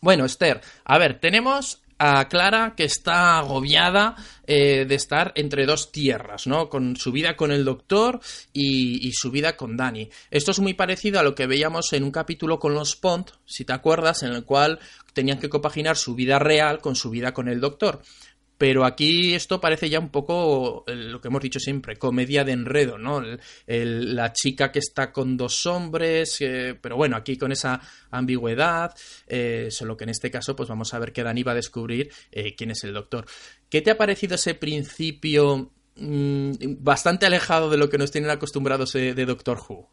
Bueno, 0.01 0.27
Esther, 0.27 0.61
a 0.85 0.99
ver, 0.99 1.19
tenemos 1.19 1.84
Clara 2.29 2.75
que 2.77 2.85
está 2.85 3.39
agobiada 3.39 4.17
eh, 4.47 4.85
de 4.87 4.95
estar 4.95 5.33
entre 5.37 5.65
dos 5.65 5.91
tierras, 5.91 6.47
¿no? 6.47 6.69
Con 6.69 6.97
su 6.97 7.13
vida 7.13 7.37
con 7.37 7.51
el 7.51 7.65
doctor 7.65 8.21
y, 8.53 9.07
y 9.09 9.13
su 9.13 9.31
vida 9.31 9.57
con 9.57 9.77
Dani. 9.77 10.11
Esto 10.31 10.51
es 10.51 10.61
muy 10.61 10.75
parecido 10.75 11.19
a 11.19 11.23
lo 11.23 11.35
que 11.35 11.47
veíamos 11.47 11.93
en 11.93 12.05
un 12.05 12.11
capítulo 12.11 12.59
con 12.59 12.75
los 12.75 12.97
Pont, 12.97 13.31
si 13.47 13.65
te 13.65 13.73
acuerdas, 13.73 14.23
en 14.23 14.33
el 14.33 14.45
cual 14.45 14.81
tenían 15.15 15.39
que 15.39 15.49
compaginar 15.49 15.97
su 15.97 16.15
vida 16.15 16.39
real 16.39 16.81
con 16.81 16.95
su 16.95 17.09
vida 17.09 17.33
con 17.33 17.49
el 17.49 17.61
doctor. 17.61 18.03
Pero 18.57 18.85
aquí 18.85 19.35
esto 19.35 19.61
parece 19.61 19.89
ya 19.91 19.99
un 19.99 20.11
poco 20.11 20.85
eh, 20.87 20.95
lo 20.95 21.21
que 21.21 21.29
hemos 21.29 21.43
dicho 21.43 21.59
siempre, 21.59 21.97
comedia 21.97 22.45
de 22.45 22.53
enredo, 22.53 22.99
¿no? 22.99 23.23
La 23.67 24.33
chica 24.33 24.71
que 24.71 24.79
está 24.79 25.11
con 25.13 25.37
dos 25.37 25.67
hombres, 25.67 26.41
eh, 26.41 26.79
pero 26.81 26.97
bueno, 26.97 27.17
aquí 27.17 27.37
con 27.37 27.53
esa 27.53 27.81
ambigüedad, 28.11 28.95
eh, 29.27 29.69
solo 29.71 29.97
que 29.97 30.05
en 30.05 30.11
este 30.11 30.31
caso 30.31 30.55
pues 30.55 30.69
vamos 30.69 30.95
a 30.95 30.99
ver 30.99 31.13
que 31.13 31.23
Dani 31.23 31.43
va 31.43 31.53
a 31.53 31.57
descubrir 31.57 32.11
quién 32.57 32.71
es 32.71 32.85
el 32.85 32.95
doctor. 32.95 33.27
¿Qué 33.69 33.83
te 33.83 33.91
ha 33.91 33.99
parecido 33.99 34.37
ese 34.37 34.55
principio 34.55 35.73
mm, 35.97 36.53
bastante 36.79 37.27
alejado 37.27 37.71
de 37.71 37.77
lo 37.77 37.89
que 37.89 37.99
nos 37.99 38.13
tienen 38.13 38.31
acostumbrados 38.31 38.93
de 38.93 39.27
Doctor 39.27 39.59
Who? 39.69 39.91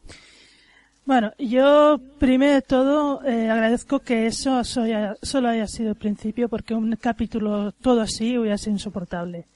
Bueno, 1.04 1.32
yo 1.38 1.98
primero 2.18 2.54
de 2.54 2.62
todo 2.62 3.24
eh, 3.24 3.50
agradezco 3.50 3.98
que 4.00 4.26
eso 4.26 4.62
solo 4.62 5.48
haya 5.48 5.66
sido 5.66 5.90
el 5.90 5.96
principio 5.96 6.48
porque 6.48 6.74
un 6.74 6.94
capítulo 6.96 7.72
todo 7.72 8.00
así 8.02 8.38
hubiera 8.38 8.56
sido 8.56 8.72
insoportable. 8.72 9.46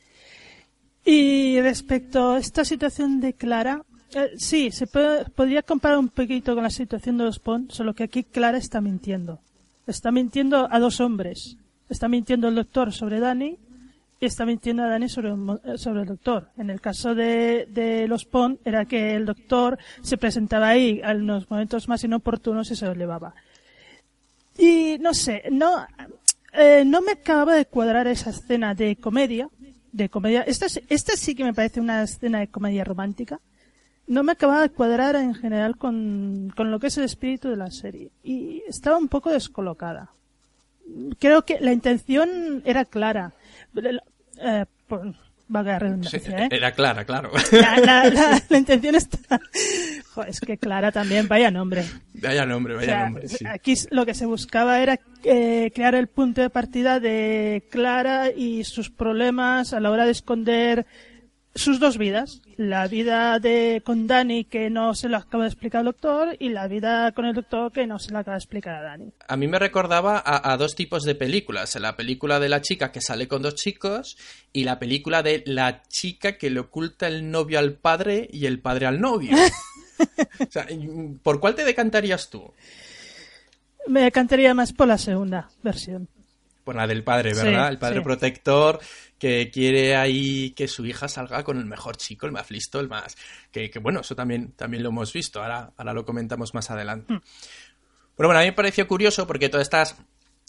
Y 1.04 1.60
respecto 1.60 2.32
a 2.32 2.38
esta 2.38 2.64
situación 2.64 3.20
de 3.20 3.32
Clara, 3.34 3.82
eh, 4.14 4.30
sí, 4.36 4.72
se 4.72 4.88
puede- 4.88 5.24
podría 5.26 5.62
comparar 5.62 5.98
un 5.98 6.08
poquito 6.08 6.54
con 6.54 6.64
la 6.64 6.70
situación 6.70 7.16
de 7.16 7.24
los 7.24 7.38
Pond, 7.38 7.70
solo 7.70 7.94
que 7.94 8.02
aquí 8.04 8.24
Clara 8.24 8.58
está 8.58 8.80
mintiendo. 8.80 9.38
Está 9.86 10.10
mintiendo 10.10 10.66
a 10.68 10.80
dos 10.80 11.00
hombres. 11.00 11.56
Está 11.88 12.08
mintiendo 12.08 12.48
el 12.48 12.56
doctor 12.56 12.92
sobre 12.92 13.20
Dani 13.20 13.56
y 14.26 14.28
está 14.28 14.44
mintiendo 14.44 14.82
a 14.82 14.88
Dani 14.88 15.08
sobre, 15.08 15.30
eh, 15.30 15.78
sobre 15.78 16.00
el 16.02 16.06
doctor. 16.06 16.50
En 16.58 16.68
el 16.70 16.80
caso 16.80 17.14
de, 17.14 17.66
de 17.70 18.06
los 18.08 18.24
Pond 18.24 18.58
era 18.64 18.84
que 18.84 19.14
el 19.14 19.24
doctor 19.24 19.78
se 20.02 20.16
presentaba 20.18 20.68
ahí 20.68 21.00
en 21.02 21.26
los 21.26 21.48
momentos 21.50 21.88
más 21.88 22.02
inoportunos 22.04 22.70
y 22.70 22.76
se 22.76 22.86
lo 22.86 22.94
llevaba. 22.94 23.34
Y 24.58 24.96
no 25.00 25.12
sé, 25.14 25.44
no, 25.50 25.86
eh, 26.52 26.82
no 26.86 27.02
me 27.02 27.12
acababa 27.12 27.54
de 27.54 27.66
cuadrar 27.66 28.06
esa 28.06 28.30
escena 28.30 28.74
de 28.74 28.96
comedia, 28.96 29.48
de 29.92 30.08
comedia. 30.08 30.42
Esta, 30.42 30.66
es- 30.66 30.80
esta 30.88 31.16
sí 31.16 31.34
que 31.34 31.44
me 31.44 31.54
parece 31.54 31.80
una 31.80 32.02
escena 32.02 32.40
de 32.40 32.48
comedia 32.48 32.82
romántica, 32.84 33.40
no 34.08 34.22
me 34.22 34.32
acababa 34.32 34.62
de 34.62 34.70
cuadrar 34.70 35.16
en 35.16 35.34
general 35.34 35.76
con, 35.76 36.52
con 36.56 36.70
lo 36.70 36.78
que 36.80 36.86
es 36.88 36.96
el 36.98 37.04
espíritu 37.04 37.48
de 37.48 37.56
la 37.56 37.70
serie. 37.70 38.10
Y 38.22 38.62
estaba 38.66 38.96
un 38.98 39.08
poco 39.08 39.30
descolocada. 39.30 40.10
Creo 41.18 41.44
que 41.44 41.58
la 41.60 41.72
intención 41.72 42.62
era 42.64 42.84
clara. 42.84 43.32
Eh, 44.38 44.64
por, 44.86 45.14
vaga 45.48 45.78
redundancia, 45.78 46.44
¿eh? 46.44 46.48
Era 46.50 46.72
clara, 46.72 47.04
claro. 47.04 47.30
La, 47.52 47.78
la, 47.78 48.04
la, 48.10 48.42
la 48.48 48.58
intención 48.58 48.94
está... 48.94 49.40
Joder, 50.14 50.30
es 50.30 50.40
que 50.40 50.58
Clara 50.58 50.90
también, 50.90 51.28
vaya 51.28 51.50
nombre. 51.50 51.84
Vaya 52.14 52.46
nombre, 52.46 52.74
vaya 52.74 52.86
O 52.86 52.90
sea, 52.90 53.04
nombre, 53.04 53.28
sí. 53.28 53.46
Aquí 53.46 53.74
lo 53.90 54.06
que 54.06 54.14
se 54.14 54.26
buscaba 54.26 54.80
era 54.80 54.98
eh, 55.24 55.70
crear 55.74 55.94
el 55.94 56.08
punto 56.08 56.40
de 56.40 56.50
partida 56.50 57.00
de 57.00 57.64
Clara 57.70 58.30
y 58.30 58.64
sus 58.64 58.90
problemas 58.90 59.72
a 59.72 59.80
la 59.80 59.90
hora 59.90 60.04
de 60.04 60.12
esconder 60.12 60.86
sus 61.56 61.80
dos 61.80 61.98
vidas. 61.98 62.42
La 62.56 62.86
vida 62.86 63.38
de 63.38 63.82
con 63.84 64.06
Dani 64.06 64.44
que 64.44 64.70
no 64.70 64.94
se 64.94 65.08
lo 65.08 65.16
acaba 65.16 65.44
de 65.44 65.50
explicar 65.50 65.80
el 65.80 65.86
doctor 65.86 66.36
y 66.38 66.50
la 66.50 66.68
vida 66.68 67.12
con 67.12 67.24
el 67.24 67.34
doctor 67.34 67.72
que 67.72 67.86
no 67.86 67.98
se 67.98 68.12
lo 68.12 68.18
acaba 68.18 68.36
de 68.36 68.40
explicar 68.40 68.76
a 68.76 68.82
Dani. 68.82 69.12
A 69.26 69.36
mí 69.36 69.48
me 69.48 69.58
recordaba 69.58 70.22
a, 70.24 70.52
a 70.52 70.56
dos 70.56 70.74
tipos 70.74 71.04
de 71.04 71.14
películas. 71.14 71.74
La 71.76 71.96
película 71.96 72.38
de 72.38 72.48
la 72.48 72.60
chica 72.60 72.92
que 72.92 73.00
sale 73.00 73.28
con 73.28 73.42
dos 73.42 73.54
chicos 73.54 74.16
y 74.52 74.64
la 74.64 74.78
película 74.78 75.22
de 75.22 75.42
la 75.46 75.82
chica 75.88 76.38
que 76.38 76.50
le 76.50 76.60
oculta 76.60 77.08
el 77.08 77.30
novio 77.30 77.58
al 77.58 77.74
padre 77.74 78.28
y 78.32 78.46
el 78.46 78.60
padre 78.60 78.86
al 78.86 79.00
novio. 79.00 79.36
O 80.38 80.50
sea, 80.50 80.66
¿por 81.22 81.40
cuál 81.40 81.54
te 81.54 81.64
decantarías 81.64 82.28
tú? 82.28 82.52
Me 83.86 84.02
decantaría 84.02 84.52
más 84.52 84.72
por 84.72 84.88
la 84.88 84.98
segunda 84.98 85.48
versión. 85.62 86.08
Por 86.66 86.74
la 86.74 86.86
del 86.86 87.04
padre, 87.04 87.32
Sí, 87.32 87.42
¿verdad? 87.44 87.68
el 87.68 87.78
padre 87.78 87.98
sí. 87.98 88.02
protector 88.04 88.80
que 89.20 89.50
quiere 89.52 89.94
ahí 89.94 90.50
que 90.50 90.66
su 90.68 90.84
hija 90.84 91.06
salga 91.06 91.42
con 91.44 91.58
el 91.58 91.64
mejor 91.64 91.96
chico, 91.96 92.26
el 92.26 92.32
más 92.32 92.50
listo, 92.50 92.80
el 92.80 92.88
más... 92.88 93.16
Que, 93.52 93.70
que, 93.70 93.78
bueno, 93.78 94.00
eso 94.00 94.14
también, 94.16 94.50
también 94.52 94.82
lo 94.82 94.88
hemos 94.88 95.12
visto, 95.12 95.40
ahora, 95.40 95.72
ahora 95.76 95.92
lo 95.94 96.04
comentamos 96.04 96.52
más 96.54 96.68
adelante. 96.72 97.14
Hmm. 97.14 97.20
Bueno, 98.16 98.28
bueno, 98.28 98.38
a 98.38 98.42
mí 98.42 98.46
me 98.48 98.52
pareció 98.52 98.88
curioso 98.88 99.26
porque 99.28 99.48
todas 99.48 99.66
estas 99.66 99.96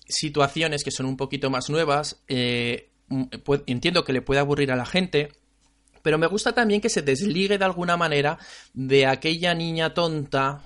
situaciones 0.08 0.84
que 0.84 0.92
son 0.92 1.06
un 1.06 1.18
poquito 1.18 1.50
más 1.50 1.70
nuevas, 1.70 2.22
eh, 2.28 2.90
mm, 3.10 3.24
entiendo 3.68 4.04
que 4.04 4.14
le 4.14 4.22
puede 4.22 4.40
aburrir 4.40 4.72
a 4.72 4.76
la 4.76 4.86
gente, 4.86 5.30
pero 6.02 6.18
me 6.18 6.28
gusta 6.28 6.54
también 6.54 6.82
que 6.82 6.90
se 6.90 7.02
desligue 7.04 7.58
de 7.58 7.66
alguna 7.66 7.96
manera 7.96 8.40
de 8.74 9.06
aquella 9.06 9.54
niña 9.54 9.94
tonta 9.94 10.64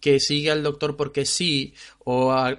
que 0.00 0.18
sigue 0.20 0.50
al 0.50 0.62
doctor 0.62 0.96
porque 0.96 1.24
sí, 1.26 1.74
o 2.04 2.32
a- 2.32 2.58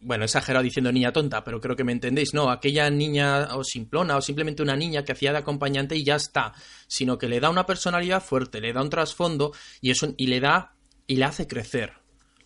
bueno, 0.00 0.24
exagerado 0.24 0.62
diciendo 0.62 0.90
niña 0.92 1.12
tonta, 1.12 1.44
pero 1.44 1.60
creo 1.60 1.76
que 1.76 1.84
me 1.84 1.92
entendéis, 1.92 2.32
no, 2.32 2.50
aquella 2.50 2.88
niña 2.90 3.48
o 3.54 3.64
simplona 3.64 4.16
o 4.16 4.22
simplemente 4.22 4.62
una 4.62 4.76
niña 4.76 5.04
que 5.04 5.12
hacía 5.12 5.32
de 5.32 5.38
acompañante 5.38 5.96
y 5.96 6.04
ya 6.04 6.16
está, 6.16 6.52
sino 6.86 7.18
que 7.18 7.28
le 7.28 7.40
da 7.40 7.50
una 7.50 7.66
personalidad 7.66 8.22
fuerte, 8.22 8.60
le 8.60 8.72
da 8.72 8.82
un 8.82 8.90
trasfondo 8.90 9.52
y 9.80 9.90
eso 9.90 10.14
y 10.16 10.26
le 10.26 10.40
da 10.40 10.74
y 11.06 11.16
le 11.16 11.24
hace 11.24 11.46
crecer, 11.46 11.92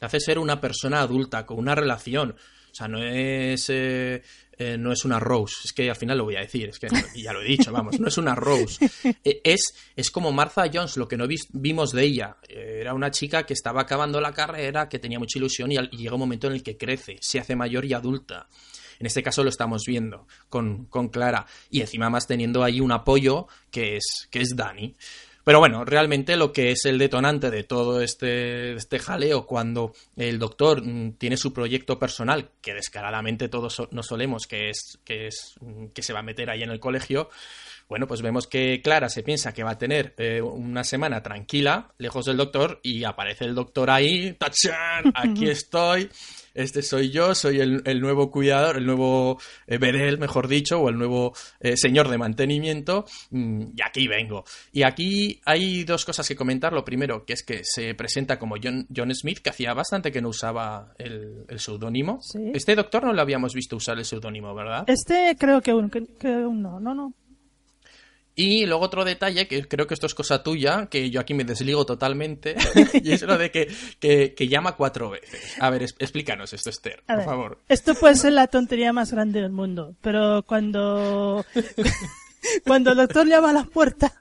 le 0.00 0.06
hace 0.06 0.20
ser 0.20 0.38
una 0.38 0.60
persona 0.60 1.00
adulta 1.00 1.46
con 1.46 1.58
una 1.58 1.74
relación, 1.74 2.32
o 2.32 2.74
sea, 2.74 2.88
no 2.88 3.02
es 3.02 3.66
eh, 3.68 4.22
eh, 4.62 4.78
no 4.78 4.92
es 4.92 5.04
una 5.04 5.18
Rose, 5.18 5.56
es 5.64 5.72
que 5.72 5.90
al 5.90 5.96
final 5.96 6.18
lo 6.18 6.24
voy 6.24 6.36
a 6.36 6.40
decir, 6.40 6.68
es 6.68 6.78
que 6.78 6.88
ya 7.16 7.32
lo 7.32 7.42
he 7.42 7.44
dicho, 7.44 7.72
vamos, 7.72 7.98
no 7.98 8.08
es 8.08 8.16
una 8.18 8.34
Rose, 8.34 8.88
Eh, 9.24 9.40
es, 9.44 9.60
es 9.96 10.10
como 10.10 10.32
Martha 10.32 10.70
Jones, 10.72 10.96
lo 10.96 11.08
que 11.08 11.16
no 11.16 11.26
vimos 11.52 11.92
de 11.92 12.04
ella, 12.04 12.36
Eh, 12.48 12.78
era 12.80 12.94
una 12.94 13.10
chica 13.10 13.44
que 13.44 13.54
estaba 13.54 13.82
acabando 13.82 14.20
la 14.20 14.32
carrera, 14.32 14.88
que 14.88 14.98
tenía 14.98 15.18
mucha 15.18 15.38
ilusión 15.38 15.72
y 15.72 15.76
llega 15.96 16.14
un 16.14 16.20
momento 16.20 16.46
en 16.46 16.54
el 16.54 16.62
que 16.62 16.76
crece, 16.76 17.16
se 17.20 17.40
hace 17.40 17.56
mayor 17.56 17.84
y 17.84 17.92
adulta. 17.92 18.48
En 18.98 19.06
este 19.06 19.22
caso 19.22 19.42
lo 19.42 19.48
estamos 19.48 19.82
viendo 19.84 20.28
con, 20.48 20.86
con 20.86 21.08
Clara 21.08 21.44
y 21.70 21.80
encima 21.80 22.08
más 22.08 22.26
teniendo 22.26 22.62
ahí 22.62 22.80
un 22.80 22.92
apoyo 22.92 23.48
que 23.70 23.96
es, 23.96 24.28
que 24.30 24.40
es 24.40 24.54
Dani. 24.54 24.94
Pero 25.44 25.58
bueno, 25.58 25.84
realmente 25.84 26.36
lo 26.36 26.52
que 26.52 26.70
es 26.70 26.84
el 26.84 26.98
detonante 26.98 27.50
de 27.50 27.64
todo 27.64 28.00
este, 28.00 28.74
este 28.74 28.98
jaleo 28.98 29.46
cuando 29.46 29.92
el 30.16 30.38
doctor 30.38 30.82
mm, 30.84 31.14
tiene 31.14 31.36
su 31.36 31.52
proyecto 31.52 31.98
personal, 31.98 32.50
que 32.60 32.74
descaradamente 32.74 33.48
todos 33.48 33.82
no 33.90 34.02
solemos, 34.02 34.46
que 34.46 34.70
es, 34.70 35.00
que 35.04 35.26
es 35.26 35.54
mm, 35.60 35.86
que 35.88 36.02
se 36.02 36.12
va 36.12 36.20
a 36.20 36.24
meter 36.24 36.48
ahí 36.48 36.62
en 36.62 36.70
el 36.70 36.80
colegio, 36.80 37.28
bueno, 37.92 38.06
pues 38.06 38.22
vemos 38.22 38.46
que 38.46 38.80
Clara 38.82 39.10
se 39.10 39.22
piensa 39.22 39.52
que 39.52 39.62
va 39.62 39.72
a 39.72 39.76
tener 39.76 40.14
eh, 40.16 40.40
una 40.40 40.82
semana 40.82 41.22
tranquila, 41.22 41.92
lejos 41.98 42.24
del 42.24 42.38
doctor, 42.38 42.80
y 42.82 43.04
aparece 43.04 43.44
el 43.44 43.54
doctor 43.54 43.90
ahí, 43.90 44.32
¡tachán! 44.32 45.12
Aquí 45.14 45.46
estoy, 45.50 46.08
este 46.54 46.80
soy 46.80 47.10
yo, 47.10 47.34
soy 47.34 47.60
el, 47.60 47.82
el 47.84 48.00
nuevo 48.00 48.30
cuidador, 48.30 48.78
el 48.78 48.86
nuevo 48.86 49.38
eh, 49.66 49.76
Bedel, 49.76 50.16
mejor 50.16 50.48
dicho, 50.48 50.80
o 50.80 50.88
el 50.88 50.96
nuevo 50.96 51.34
eh, 51.60 51.76
señor 51.76 52.08
de 52.08 52.16
mantenimiento, 52.16 53.04
mm, 53.28 53.62
y 53.76 53.82
aquí 53.82 54.08
vengo. 54.08 54.44
Y 54.72 54.84
aquí 54.84 55.42
hay 55.44 55.84
dos 55.84 56.06
cosas 56.06 56.26
que 56.26 56.34
comentar. 56.34 56.72
Lo 56.72 56.86
primero, 56.86 57.26
que 57.26 57.34
es 57.34 57.42
que 57.42 57.60
se 57.62 57.94
presenta 57.94 58.38
como 58.38 58.54
John, 58.56 58.86
John 58.96 59.14
Smith, 59.14 59.40
que 59.40 59.50
hacía 59.50 59.74
bastante 59.74 60.10
que 60.10 60.22
no 60.22 60.30
usaba 60.30 60.94
el, 60.96 61.44
el 61.46 61.60
seudónimo. 61.60 62.20
Sí. 62.22 62.52
Este 62.54 62.74
doctor 62.74 63.04
no 63.04 63.12
lo 63.12 63.20
habíamos 63.20 63.52
visto 63.52 63.76
usar 63.76 63.98
el 63.98 64.06
seudónimo, 64.06 64.54
¿verdad? 64.54 64.84
Este 64.86 65.36
creo 65.38 65.60
que 65.60 65.72
aún, 65.72 65.90
que, 65.90 66.06
que 66.18 66.28
aún 66.28 66.62
no, 66.62 66.80
no, 66.80 66.94
no. 66.94 67.12
Y 68.34 68.64
luego 68.64 68.84
otro 68.84 69.04
detalle, 69.04 69.46
que 69.46 69.68
creo 69.68 69.86
que 69.86 69.92
esto 69.94 70.06
es 70.06 70.14
cosa 70.14 70.42
tuya, 70.42 70.86
que 70.86 71.10
yo 71.10 71.20
aquí 71.20 71.34
me 71.34 71.44
desligo 71.44 71.84
totalmente, 71.84 72.56
y 73.02 73.12
es 73.12 73.22
lo 73.22 73.36
de 73.36 73.50
que, 73.50 73.70
que, 74.00 74.32
que 74.34 74.48
llama 74.48 74.72
cuatro 74.76 75.10
veces. 75.10 75.54
A 75.60 75.68
ver, 75.68 75.82
es- 75.82 75.94
explícanos 75.98 76.52
esto, 76.54 76.70
Esther, 76.70 77.02
A 77.06 77.12
por 77.12 77.16
ver, 77.18 77.24
favor. 77.26 77.58
Esto 77.68 77.94
puede 77.94 78.14
ser 78.16 78.32
la 78.32 78.46
tontería 78.46 78.92
más 78.94 79.12
grande 79.12 79.42
del 79.42 79.52
mundo, 79.52 79.94
pero 80.00 80.42
cuando 80.46 81.44
cuando 82.66 82.92
el 82.92 82.96
doctor 82.96 83.26
llama 83.26 83.50
a 83.50 83.54
la 83.54 83.64
puerta, 83.64 84.12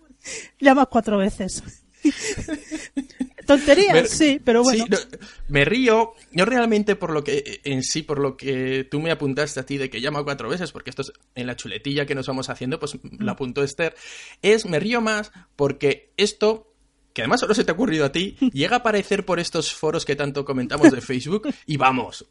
llama 0.60 0.86
cuatro 0.88 1.18
veces. 1.18 1.64
Tontería, 3.46 3.94
Me- 3.94 4.06
sí, 4.06 4.40
pero 4.44 4.64
bueno. 4.64 4.86
Sí, 4.86 4.90
no, 4.92 5.18
me 5.50 5.66
río, 5.66 6.14
no 6.32 6.46
realmente 6.46 6.96
por 6.96 7.12
lo 7.12 7.24
que, 7.24 7.60
en 7.64 7.84
sí, 7.84 8.04
por 8.04 8.20
lo 8.20 8.38
que 8.38 8.88
tú 8.90 9.00
me 9.02 9.12
apuntaste 9.12 9.60
a 9.60 9.66
ti 9.66 9.78
de 9.78 9.90
que 9.90 10.00
llama 10.02 10.24
cuatro 10.24 10.48
veces, 10.50 10.72
porque 10.72 10.90
esto 10.92 11.02
es 11.02 11.12
en 11.36 11.48
la 11.48 11.56
chuletilla 11.56 12.06
que 12.06 12.16
nos 12.16 12.28
vamos 12.28 12.50
haciendo, 12.50 12.80
pues 12.80 12.96
Mm. 12.96 13.24
la 13.24 13.32
apuntó 13.34 13.64
Esther, 13.64 13.96
es, 14.42 14.66
me 14.66 14.80
río 14.80 15.02
más 15.02 15.32
porque 15.56 16.12
esto 16.18 16.68
que 17.14 17.24
además 17.24 17.42
solo 17.42 17.54
se 17.54 17.66
te 17.66 17.72
ha 17.72 17.74
ocurrido 17.74 18.06
a 18.06 18.12
ti, 18.14 18.38
llega 18.54 18.78
a 18.78 18.80
aparecer 18.80 19.26
por 19.26 19.40
estos 19.40 19.74
foros 19.74 20.06
que 20.06 20.16
tanto 20.16 20.46
comentamos 20.46 20.92
de 20.92 21.02
Facebook 21.02 21.50
y 21.66 21.76
vamos, 21.78 22.26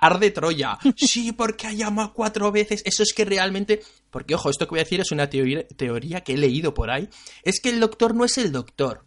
arde 0.00 0.30
Troya. 0.30 0.78
Sí, 0.96 1.32
porque 1.32 1.66
ha 1.66 1.72
llamado 1.72 2.14
cuatro 2.14 2.50
veces. 2.50 2.82
Eso 2.86 3.02
es 3.02 3.12
que 3.12 3.26
realmente, 3.26 3.82
porque 4.10 4.34
ojo, 4.34 4.48
esto 4.48 4.66
que 4.66 4.70
voy 4.70 4.78
a 4.80 4.84
decir 4.84 5.00
es 5.00 5.10
una 5.12 5.28
teoría, 5.28 5.66
teoría 5.68 6.22
que 6.22 6.32
he 6.32 6.38
leído 6.38 6.72
por 6.72 6.88
ahí, 6.90 7.10
es 7.42 7.60
que 7.60 7.68
el 7.70 7.80
doctor 7.80 8.14
no 8.14 8.24
es 8.24 8.38
el 8.38 8.52
doctor. 8.52 9.04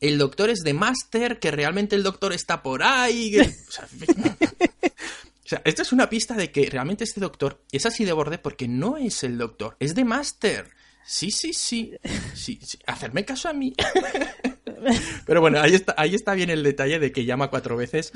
El 0.00 0.18
doctor 0.18 0.50
es 0.50 0.60
de 0.60 0.74
máster, 0.74 1.38
que 1.38 1.50
realmente 1.50 1.96
el 1.96 2.02
doctor 2.02 2.32
está 2.32 2.62
por 2.62 2.82
ahí. 2.82 3.30
que- 3.32 3.40
o 3.42 3.70
sea, 3.70 3.88
o 5.44 5.48
sea, 5.48 5.62
esta 5.64 5.82
es 5.82 5.92
una 5.92 6.08
pista 6.08 6.34
de 6.34 6.50
que 6.50 6.68
realmente 6.68 7.04
este 7.04 7.20
doctor 7.20 7.62
es 7.72 7.86
así 7.86 8.04
de 8.04 8.12
borde 8.12 8.38
porque 8.38 8.68
no 8.68 8.96
es 8.96 9.22
el 9.24 9.38
doctor, 9.38 9.76
es 9.80 9.94
de 9.94 10.04
máster. 10.04 10.68
Sí, 11.06 11.30
sí, 11.30 11.52
sí, 11.52 11.92
sí, 12.34 12.58
sí. 12.62 12.78
Hacerme 12.86 13.24
caso 13.24 13.48
a 13.48 13.52
mí. 13.52 13.72
Pero 15.26 15.40
bueno, 15.40 15.60
ahí 15.60 15.74
está, 15.74 15.94
ahí 15.96 16.14
está 16.14 16.34
bien 16.34 16.50
el 16.50 16.62
detalle 16.62 16.98
de 16.98 17.12
que 17.12 17.24
llama 17.24 17.48
cuatro 17.48 17.76
veces. 17.76 18.12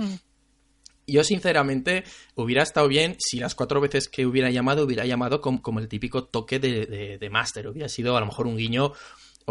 Yo, 1.07 1.25
sinceramente, 1.25 2.05
hubiera 2.35 2.63
estado 2.63 2.87
bien 2.89 3.17
si 3.19 3.39
las 3.39 3.55
cuatro 3.55 3.81
veces 3.81 4.09
que 4.09 4.27
hubiera 4.27 4.51
llamado, 4.51 4.85
hubiera 4.85 5.07
llamado 5.07 5.41
com- 5.41 5.59
como, 5.59 5.81
el 5.81 5.89
típico 5.89 6.25
toque 6.25 6.59
de, 6.61 6.87
de, 6.87 7.19
de 7.19 7.31
máster. 7.31 7.67
Hubiera 7.69 7.89
sido 7.89 8.17
a 8.17 8.21
lo 8.21 8.27
mejor 8.27 8.47
un 8.47 8.57
guiño 8.57 8.93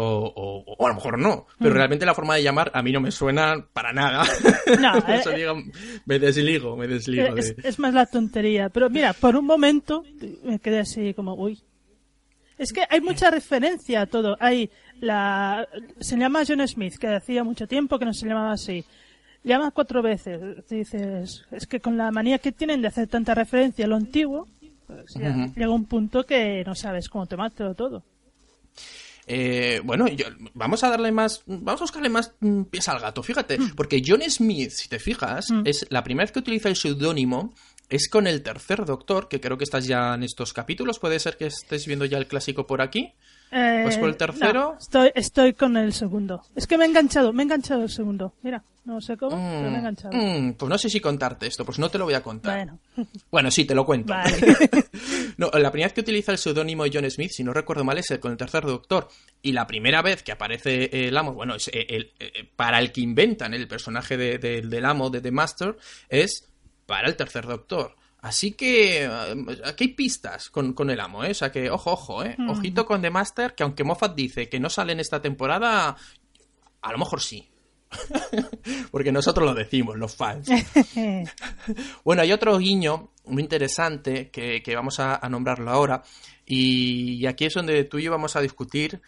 o, 0.00 0.32
o- 0.34 0.74
o 0.78 0.86
a 0.86 0.88
lo 0.88 0.94
mejor 0.94 1.18
no. 1.18 1.46
Pero 1.58 1.74
realmente 1.74 2.06
la 2.06 2.14
forma 2.14 2.36
de 2.36 2.42
llamar 2.42 2.70
a 2.74 2.82
mí 2.82 2.92
no 2.92 3.00
me 3.00 3.10
suena 3.10 3.54
para 3.72 3.92
nada. 3.92 4.24
No, 4.80 4.92
Por 5.06 5.10
eso 5.14 5.30
eh, 5.32 5.36
digo, 5.36 5.56
me 6.06 6.18
desligo, 6.18 6.76
me 6.76 6.86
desligo. 6.88 7.36
es, 7.36 7.56
de- 7.56 7.68
es 7.68 7.78
más 7.78 7.94
la 7.94 8.06
tontería. 8.06 8.68
Pero 8.68 8.88
mira, 8.90 9.12
por 9.12 9.36
un 9.36 9.44
momento 9.46 10.04
me 10.44 10.58
quedé 10.58 10.80
así 10.80 11.14
como, 11.14 11.34
uy. 11.34 11.60
Es 12.58 12.72
que 12.74 12.82
hay 12.90 13.00
mucha 13.00 13.30
referencia 13.30 14.02
a 14.02 14.06
todo. 14.06 14.36
Hay 14.38 14.70
la, 15.00 15.66
se 15.98 16.16
llama 16.18 16.42
John 16.46 16.66
Smith, 16.68 16.96
que 16.98 17.06
hacía 17.08 17.42
mucho 17.42 17.66
tiempo 17.66 17.98
que 17.98 18.04
no 18.04 18.12
se 18.12 18.26
llamaba 18.28 18.52
así. 18.52 18.84
Llama 19.42 19.70
cuatro 19.70 20.02
veces. 20.02 20.68
Dices, 20.68 21.46
es 21.50 21.66
que 21.66 21.80
con 21.80 21.96
la 21.96 22.10
manía 22.10 22.38
que 22.38 22.52
tienen 22.52 22.82
de 22.82 22.88
hacer 22.88 23.08
tanta 23.08 23.34
referencia 23.34 23.86
a 23.86 23.88
lo 23.88 23.96
antiguo, 23.96 24.46
pues 24.86 25.14
ya 25.14 25.34
llega 25.56 25.70
un 25.70 25.86
punto 25.86 26.24
que 26.26 26.62
no 26.66 26.74
sabes 26.74 27.08
cómo 27.08 27.24
tomártelo 27.24 27.74
todo. 27.74 28.02
Eh, 29.26 29.80
bueno, 29.84 30.08
yo- 30.08 30.26
vamos 30.54 30.82
a 30.84 30.90
darle 30.90 31.12
más, 31.12 31.42
vamos 31.46 31.80
a 31.80 31.84
buscarle 31.84 32.08
más 32.08 32.32
mm, 32.40 32.62
pies 32.64 32.88
al 32.88 33.00
gato, 33.00 33.22
fíjate, 33.22 33.58
porque 33.76 34.02
John 34.04 34.22
Smith, 34.28 34.70
si 34.70 34.88
te 34.88 34.98
fijas, 34.98 35.46
es 35.64 35.86
la 35.90 36.02
primera 36.02 36.24
vez 36.24 36.32
que 36.32 36.38
utiliza 36.40 36.68
el 36.68 36.76
seudónimo 36.76 37.54
es 37.88 38.08
con 38.08 38.26
el 38.26 38.42
tercer 38.42 38.84
doctor, 38.84 39.28
que 39.28 39.40
creo 39.40 39.58
que 39.58 39.64
estás 39.64 39.84
ya 39.86 40.14
en 40.14 40.22
estos 40.22 40.52
capítulos, 40.52 40.98
puede 41.00 41.18
ser 41.18 41.36
que 41.36 41.46
estés 41.46 41.86
viendo 41.86 42.04
ya 42.04 42.18
el 42.18 42.26
clásico 42.28 42.66
por 42.66 42.82
aquí. 42.82 43.14
Eh, 43.52 43.82
¿Vas 43.84 43.98
por 43.98 44.08
el 44.08 44.16
tercero? 44.16 44.52
no, 44.72 44.78
estoy, 44.78 45.10
estoy 45.14 45.52
con 45.54 45.76
el 45.76 45.92
segundo. 45.92 46.42
Es 46.54 46.66
que 46.66 46.78
me 46.78 46.84
he 46.84 46.88
enganchado, 46.88 47.32
me 47.32 47.42
he 47.42 47.44
enganchado 47.44 47.82
el 47.82 47.90
segundo. 47.90 48.34
Mira, 48.42 48.62
no 48.84 49.00
sé 49.00 49.16
cómo, 49.16 49.36
pero 49.36 49.70
me 49.70 49.76
he 49.76 49.78
enganchado. 49.78 50.10
Mm, 50.16 50.52
pues 50.54 50.68
no 50.68 50.78
sé 50.78 50.88
si 50.88 51.00
contarte 51.00 51.46
esto, 51.46 51.64
pues 51.64 51.78
no 51.78 51.88
te 51.90 51.98
lo 51.98 52.04
voy 52.04 52.14
a 52.14 52.22
contar. 52.22 52.56
Bueno, 52.56 52.78
Bueno, 53.30 53.50
sí, 53.50 53.64
te 53.64 53.74
lo 53.74 53.84
cuento. 53.84 54.12
vale. 54.12 54.36
No, 55.36 55.48
la 55.54 55.70
primera 55.70 55.86
vez 55.86 55.94
que 55.94 56.02
utiliza 56.02 56.32
el 56.32 56.38
seudónimo 56.38 56.84
John 56.92 57.10
Smith, 57.10 57.30
si 57.32 57.42
no 57.42 57.54
recuerdo 57.54 57.82
mal, 57.82 57.96
es 57.96 58.10
el 58.10 58.20
con 58.20 58.30
el 58.32 58.36
tercer 58.36 58.62
doctor. 58.64 59.08
Y 59.40 59.52
la 59.52 59.66
primera 59.66 60.02
vez 60.02 60.22
que 60.22 60.32
aparece 60.32 61.08
el 61.08 61.16
amo, 61.16 61.32
bueno, 61.32 61.54
es 61.54 61.68
el, 61.68 61.86
el- 61.88 62.12
eh, 62.20 62.48
para 62.56 62.78
el 62.78 62.92
que 62.92 63.00
inventan 63.00 63.54
el 63.54 63.66
personaje 63.66 64.18
de- 64.18 64.36
de- 64.38 64.60
del 64.62 64.84
amo 64.84 65.08
de 65.08 65.22
The 65.22 65.30
Master, 65.30 65.76
es 66.10 66.46
para 66.84 67.08
el 67.08 67.16
tercer 67.16 67.46
doctor. 67.46 67.96
Así 68.22 68.52
que 68.52 69.04
eh, 69.04 69.60
aquí 69.64 69.84
hay 69.84 69.94
pistas 69.94 70.50
con, 70.50 70.72
con 70.74 70.90
el 70.90 71.00
amo, 71.00 71.24
¿eh? 71.24 71.30
O 71.30 71.34
sea 71.34 71.50
que, 71.50 71.70
ojo, 71.70 71.92
ojo, 71.92 72.24
¿eh? 72.24 72.36
Ojito 72.48 72.84
con 72.84 73.00
The 73.00 73.10
Master, 73.10 73.54
que 73.54 73.62
aunque 73.62 73.84
Moffat 73.84 74.14
dice 74.14 74.48
que 74.48 74.60
no 74.60 74.68
sale 74.68 74.92
en 74.92 75.00
esta 75.00 75.22
temporada, 75.22 75.96
a 76.82 76.92
lo 76.92 76.98
mejor 76.98 77.20
sí. 77.20 77.48
Porque 78.90 79.10
nosotros 79.10 79.46
lo 79.46 79.54
decimos, 79.54 79.96
los 79.96 80.14
fans. 80.14 80.48
Bueno, 82.04 82.22
hay 82.22 82.32
otro 82.32 82.56
guiño 82.58 83.10
muy 83.24 83.42
interesante 83.42 84.30
que, 84.30 84.62
que 84.62 84.74
vamos 84.74 85.00
a, 85.00 85.16
a 85.16 85.28
nombrarlo 85.28 85.70
ahora. 85.70 86.02
Y, 86.46 87.14
y 87.14 87.26
aquí 87.26 87.46
es 87.46 87.54
donde 87.54 87.84
tú 87.84 87.98
y 87.98 88.04
yo 88.04 88.10
vamos 88.10 88.36
a 88.36 88.40
discutir 88.40 89.00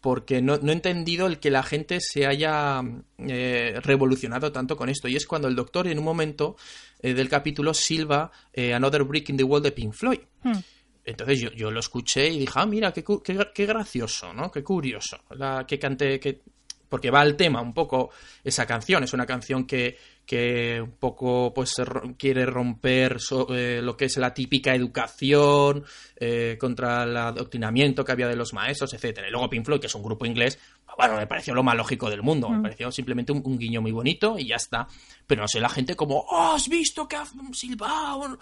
porque 0.00 0.40
no, 0.40 0.58
no 0.58 0.70
he 0.70 0.74
entendido 0.74 1.26
el 1.26 1.38
que 1.38 1.50
la 1.50 1.62
gente 1.62 1.98
se 2.00 2.26
haya 2.26 2.82
eh, 3.18 3.80
revolucionado 3.82 4.52
tanto 4.52 4.76
con 4.76 4.88
esto. 4.88 5.08
Y 5.08 5.16
es 5.16 5.26
cuando 5.26 5.48
el 5.48 5.56
doctor 5.56 5.88
en 5.88 5.98
un 5.98 6.04
momento 6.04 6.56
eh, 7.00 7.14
del 7.14 7.28
capítulo 7.28 7.72
silba 7.74 8.30
eh, 8.52 8.74
Another 8.74 9.04
Brick 9.04 9.28
in 9.30 9.36
the 9.36 9.44
Wall 9.44 9.62
de 9.62 9.72
Pink 9.72 9.92
Floyd. 9.92 10.20
Hmm. 10.42 10.58
Entonces 11.04 11.40
yo, 11.40 11.50
yo 11.52 11.70
lo 11.70 11.80
escuché 11.80 12.28
y 12.28 12.38
dije, 12.40 12.52
ah, 12.56 12.66
mira, 12.66 12.92
qué, 12.92 13.02
qué, 13.24 13.48
qué 13.54 13.66
gracioso, 13.66 14.32
¿no? 14.34 14.50
Qué 14.50 14.62
curioso. 14.62 15.18
La 15.30 15.64
que 15.66 15.78
cante, 15.78 16.20
que... 16.20 16.42
porque 16.88 17.10
va 17.10 17.20
al 17.20 17.34
tema 17.34 17.62
un 17.62 17.72
poco 17.72 18.10
esa 18.44 18.66
canción. 18.66 19.04
Es 19.04 19.14
una 19.14 19.24
canción 19.24 19.66
que, 19.66 19.96
que 20.26 20.78
un 20.82 20.92
poco 20.98 21.54
pues 21.54 21.72
quiere 22.18 22.44
romper 22.44 23.20
so- 23.20 23.46
eh, 23.54 23.80
lo 23.80 23.96
que 23.96 24.04
es 24.04 24.18
la 24.18 24.34
típica 24.34 24.74
educación 24.74 25.84
eh, 26.16 26.58
contra 26.60 27.04
el 27.04 27.16
adoctrinamiento 27.16 28.04
que 28.04 28.12
había 28.12 28.28
de 28.28 28.36
los 28.36 28.52
maestros, 28.52 28.92
etcétera. 28.92 29.28
Y 29.28 29.30
luego 29.30 29.48
Pink 29.48 29.64
Floyd, 29.64 29.80
que 29.80 29.86
es 29.86 29.94
un 29.94 30.02
grupo 30.02 30.26
inglés, 30.26 30.58
bueno, 30.96 31.16
me 31.16 31.26
pareció 31.26 31.54
lo 31.54 31.62
más 31.62 31.76
lógico 31.76 32.10
del 32.10 32.22
mundo. 32.22 32.48
Me 32.48 32.60
pareció 32.60 32.90
simplemente 32.90 33.32
un, 33.32 33.42
un 33.44 33.58
guiño 33.58 33.80
muy 33.80 33.92
bonito 33.92 34.38
y 34.38 34.48
ya 34.48 34.56
está. 34.56 34.88
Pero 35.26 35.42
no 35.42 35.48
sé, 35.48 35.60
la 35.60 35.68
gente 35.68 35.94
como, 35.94 36.18
oh, 36.30 36.54
¿has 36.54 36.68
visto 36.68 37.06
que 37.06 37.16
ha 37.16 37.24
silbado? 37.52 38.38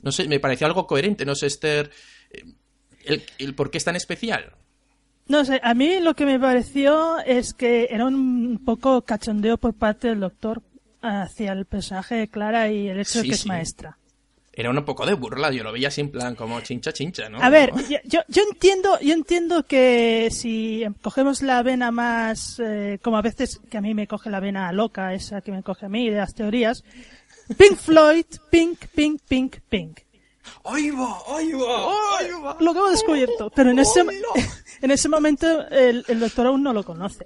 No 0.00 0.12
sé, 0.12 0.26
me 0.28 0.40
pareció 0.40 0.66
algo 0.66 0.86
coherente. 0.86 1.24
No 1.24 1.34
sé, 1.34 1.46
Esther, 1.46 1.90
eh, 2.30 2.44
el, 3.04 3.22
el 3.38 3.54
por 3.54 3.70
qué 3.70 3.78
es 3.78 3.84
tan 3.84 3.96
especial. 3.96 4.56
No 5.28 5.44
sé, 5.44 5.60
a 5.62 5.74
mí 5.74 6.00
lo 6.00 6.14
que 6.14 6.26
me 6.26 6.38
pareció 6.40 7.18
es 7.20 7.54
que 7.54 7.88
era 7.90 8.06
un 8.06 8.60
poco 8.64 9.02
cachondeo 9.02 9.56
por 9.56 9.74
parte 9.74 10.08
del 10.08 10.20
doctor 10.20 10.62
hacia 11.00 11.52
el 11.52 11.66
personaje 11.66 12.16
de 12.16 12.28
Clara 12.28 12.70
y 12.70 12.88
el 12.88 13.00
hecho 13.00 13.18
de 13.18 13.22
Sí, 13.22 13.28
que 13.28 13.34
es 13.34 13.46
maestra. 13.46 13.98
Era 14.54 14.70
un 14.70 14.84
poco 14.84 15.06
de 15.06 15.14
burla, 15.14 15.50
yo 15.50 15.64
lo 15.64 15.72
veía 15.72 15.88
así 15.88 16.02
en 16.02 16.10
plan 16.10 16.34
como 16.34 16.60
chincha 16.60 16.92
chincha, 16.92 17.28
¿no? 17.30 17.42
A 17.42 17.48
ver, 17.48 17.72
yo, 18.04 18.20
yo, 18.28 18.42
entiendo, 18.50 18.98
yo 19.00 19.14
entiendo 19.14 19.64
que 19.64 20.28
si 20.30 20.84
cogemos 21.00 21.40
la 21.40 21.62
vena 21.62 21.90
más, 21.90 22.60
eh, 22.62 22.98
como 23.02 23.16
a 23.16 23.22
veces 23.22 23.60
que 23.70 23.78
a 23.78 23.80
mí 23.80 23.94
me 23.94 24.06
coge 24.06 24.28
la 24.28 24.40
vena 24.40 24.70
loca, 24.72 25.14
esa 25.14 25.40
que 25.40 25.52
me 25.52 25.62
coge 25.62 25.86
a 25.86 25.88
mí 25.88 26.10
de 26.10 26.18
las 26.18 26.34
teorías, 26.34 26.84
Pink 27.56 27.76
Floyd, 27.78 28.26
Pink, 28.50 28.86
Pink, 28.94 29.22
Pink, 29.26 29.56
Pink. 29.68 30.00
¡Ahí 30.64 30.90
va! 30.90 31.18
¡Ahí 31.34 31.52
va! 31.52 32.18
¡Ahí 32.18 32.30
va! 32.44 32.56
Lo 32.60 32.72
que 32.72 32.78
hemos 32.78 32.90
descubierto, 32.90 33.50
pero 33.54 33.70
en 33.70 33.78
ese, 33.78 34.00
en 34.82 34.90
ese 34.90 35.08
momento 35.08 35.66
el, 35.68 36.04
el 36.08 36.20
doctor 36.20 36.48
aún 36.48 36.62
no 36.62 36.74
lo 36.74 36.84
conoce. 36.84 37.24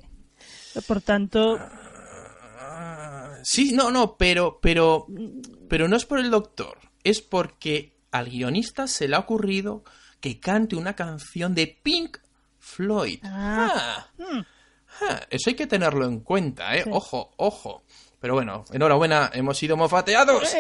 Por 0.86 1.00
tanto, 1.00 1.58
Ah, 1.58 3.38
Sí, 3.42 3.72
no, 3.72 3.90
no, 3.92 4.16
pero, 4.16 4.58
pero, 4.60 5.06
pero 5.68 5.86
no 5.86 5.96
es 5.96 6.04
por 6.04 6.18
el 6.18 6.30
doctor, 6.30 6.76
es 7.06 7.22
porque 7.22 7.94
al 8.10 8.28
guionista 8.28 8.88
se 8.88 9.06
le 9.06 9.14
ha 9.16 9.20
ocurrido 9.20 9.84
que 10.20 10.40
cante 10.40 10.74
una 10.74 10.96
canción 10.96 11.54
de 11.54 11.78
Pink 11.82 12.18
Floyd. 12.58 13.20
Ah. 13.22 14.08
Ah. 14.18 14.46
Ah, 15.02 15.20
Eso 15.30 15.50
hay 15.50 15.56
que 15.56 15.66
tenerlo 15.66 16.06
en 16.06 16.20
cuenta, 16.20 16.76
¿eh? 16.76 16.84
Ojo, 16.90 17.32
ojo. 17.36 17.84
Pero 18.18 18.34
bueno, 18.34 18.64
enhorabuena, 18.72 19.30
hemos 19.34 19.56
sido 19.56 19.76
mofateados. 19.76 20.52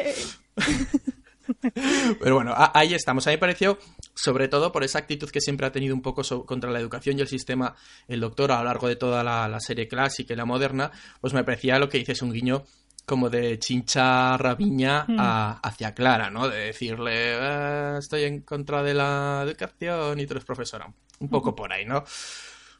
Pero 2.20 2.34
bueno, 2.34 2.54
ahí 2.56 2.94
estamos. 2.94 3.26
A 3.26 3.30
mí 3.30 3.36
me 3.36 3.40
pareció, 3.40 3.78
sobre 4.14 4.46
todo 4.46 4.70
por 4.70 4.84
esa 4.84 4.98
actitud 4.98 5.30
que 5.30 5.40
siempre 5.40 5.66
ha 5.66 5.72
tenido 5.72 5.94
un 5.94 6.02
poco 6.02 6.22
contra 6.44 6.70
la 6.70 6.78
educación 6.78 7.18
y 7.18 7.22
el 7.22 7.28
sistema, 7.28 7.74
el 8.06 8.20
doctor 8.20 8.52
a 8.52 8.58
lo 8.58 8.64
largo 8.64 8.88
de 8.88 8.96
toda 8.96 9.24
la, 9.24 9.48
la 9.48 9.60
serie 9.60 9.88
clásica 9.88 10.34
y 10.34 10.36
la 10.36 10.44
moderna, 10.44 10.92
pues 11.20 11.32
me 11.34 11.42
parecía 11.44 11.78
lo 11.78 11.88
que 11.88 11.98
dices, 11.98 12.22
un 12.22 12.32
guiño 12.32 12.64
como 13.06 13.30
de 13.30 13.58
chincha 13.58 14.36
rabiña 14.36 15.06
a- 15.18 15.60
hacia 15.62 15.94
Clara, 15.94 16.28
¿no? 16.28 16.48
De 16.48 16.58
decirle, 16.66 17.34
"Ah, 17.40 17.96
estoy 17.98 18.24
en 18.24 18.42
contra 18.42 18.82
de 18.82 18.94
la 18.94 19.42
educación 19.46 20.18
y 20.20 20.26
tú 20.26 20.34
eres 20.34 20.44
profesora. 20.44 20.92
Un 21.20 21.28
poco 21.28 21.54
por 21.54 21.72
ahí, 21.72 21.84
¿no? 21.86 22.04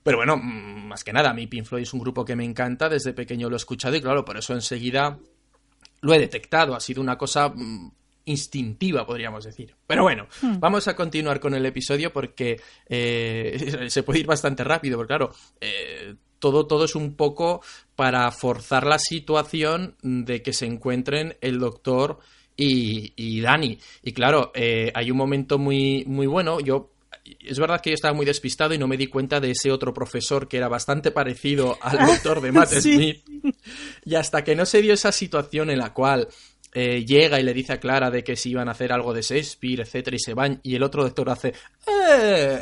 Pero 0.03 0.19
bueno, 0.19 0.37
mm, 0.37 0.89
más 0.89 1.03
que 1.05 1.12
nada, 1.12 1.31
a 1.31 1.35
mí 1.35 1.47
Pink 1.47 1.65
Floyd 1.65 1.83
es 1.85 1.95
un 1.95 2.01
grupo 2.01 2.25
que 2.25 2.37
me 2.37 2.45
encanta, 2.45 2.89
desde 2.89 3.12
pequeño 3.12 3.49
lo 3.49 3.57
he 3.57 3.59
escuchado 3.59 3.97
y 3.97 4.01
claro, 4.03 4.25
por 4.25 4.37
eso 4.37 4.53
enseguida 4.53 5.19
lo 6.03 6.12
he 6.12 6.19
detectado, 6.19 6.75
ha 6.75 6.81
sido 6.81 7.01
una 7.01 7.17
cosa 7.17 7.49
mm, 7.49 7.91
instintiva, 8.27 9.07
podríamos 9.07 9.45
decir. 9.45 9.75
Pero 9.87 10.03
bueno, 10.03 10.27
vamos 10.59 10.87
a 10.89 10.97
continuar 10.97 11.39
con 11.41 11.55
el 11.55 11.65
episodio 11.65 12.12
porque 12.12 12.61
eh, 12.89 13.87
se 13.89 14.03
puede 14.03 14.21
ir 14.21 14.27
bastante 14.27 14.65
rápido, 14.65 14.97
porque 14.99 15.09
claro, 15.09 15.33
eh, 15.61 16.15
todo, 16.38 16.66
todo 16.66 16.85
es 16.85 16.94
un 16.94 17.14
poco 17.14 17.62
para 17.94 18.31
forzar 18.31 18.87
la 18.87 18.99
situación 18.99 19.96
de 20.03 20.42
que 20.42 20.53
se 20.53 20.66
encuentren 20.66 21.37
el 21.40 21.59
doctor 21.59 22.18
y, 22.57 23.12
y 23.16 23.40
Dani. 23.40 23.79
Y 24.03 24.12
claro, 24.12 24.53
eh, 24.55 24.90
hay 24.94 25.11
un 25.11 25.16
momento 25.16 25.59
muy, 25.59 26.05
muy 26.07 26.27
bueno, 26.27 26.61
yo... 26.61 26.92
Es 27.40 27.59
verdad 27.59 27.81
que 27.81 27.90
yo 27.90 27.94
estaba 27.94 28.14
muy 28.14 28.25
despistado 28.25 28.72
y 28.72 28.79
no 28.79 28.87
me 28.87 28.96
di 28.96 29.09
cuenta 29.09 29.40
de 29.40 29.51
ese 29.51 29.72
otro 29.72 29.92
profesor 29.92 30.46
que 30.46 30.59
era 30.59 30.68
bastante 30.68 31.11
parecido 31.11 31.77
al 31.81 31.99
doctor 32.07 32.40
de 32.40 32.53
Matt 32.53 32.68
Sí. 32.68 32.94
Smith. 32.94 33.25
Y 34.05 34.14
hasta 34.14 34.44
que 34.44 34.55
no 34.55 34.64
se 34.64 34.81
dio 34.81 34.94
esa 34.94 35.11
situación 35.11 35.70
en 35.70 35.79
la 35.79 35.92
cual 35.92 36.29
eh, 36.72 37.05
llega 37.05 37.40
y 37.40 37.42
le 37.42 37.53
dice 37.53 37.72
a 37.72 37.81
Clara 37.81 38.12
de 38.12 38.22
que 38.22 38.37
si 38.37 38.51
iban 38.51 38.68
a 38.68 38.72
hacer 38.72 38.92
algo 38.92 39.12
de 39.12 39.22
Shakespeare, 39.22 39.81
etcétera, 39.81 40.14
y 40.14 40.20
se 40.20 40.35
van, 40.35 40.61
y 40.62 40.77
el 40.77 40.85
otro 40.85 41.03
doctor 41.03 41.29
hace 41.31 41.53
"Eh", 41.88 42.61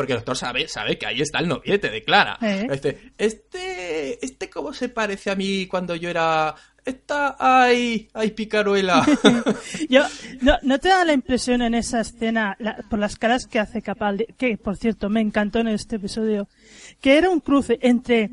porque 0.00 0.14
el 0.14 0.20
doctor 0.20 0.34
sabe, 0.34 0.66
sabe 0.66 0.96
que 0.96 1.04
ahí 1.04 1.20
está 1.20 1.40
el 1.40 1.48
noviete 1.48 1.90
de 1.90 2.02
Clara. 2.02 2.38
Eh. 2.40 2.66
Dice, 2.70 3.12
este, 3.18 4.24
este 4.24 4.48
cómo 4.48 4.72
se 4.72 4.88
parece 4.88 5.30
a 5.30 5.36
mí 5.36 5.66
cuando 5.66 5.94
yo 5.94 6.08
era. 6.08 6.54
Esta, 6.82 7.36
ay, 7.38 8.08
ay, 8.14 8.30
picaruela. 8.30 9.04
yo, 9.90 10.02
no, 10.40 10.56
¿no 10.62 10.78
te 10.78 10.88
da 10.88 11.04
la 11.04 11.12
impresión 11.12 11.60
en 11.60 11.74
esa 11.74 12.00
escena, 12.00 12.56
la- 12.58 12.78
por 12.88 12.98
las 12.98 13.16
caras 13.16 13.46
que 13.46 13.58
hace 13.58 13.82
Capaldi, 13.82 14.24
que 14.38 14.56
por 14.56 14.78
cierto 14.78 15.10
me 15.10 15.20
encantó 15.20 15.58
en 15.58 15.68
este 15.68 15.96
episodio, 15.96 16.48
que 17.02 17.18
era 17.18 17.28
un 17.28 17.40
cruce 17.40 17.78
entre 17.82 18.30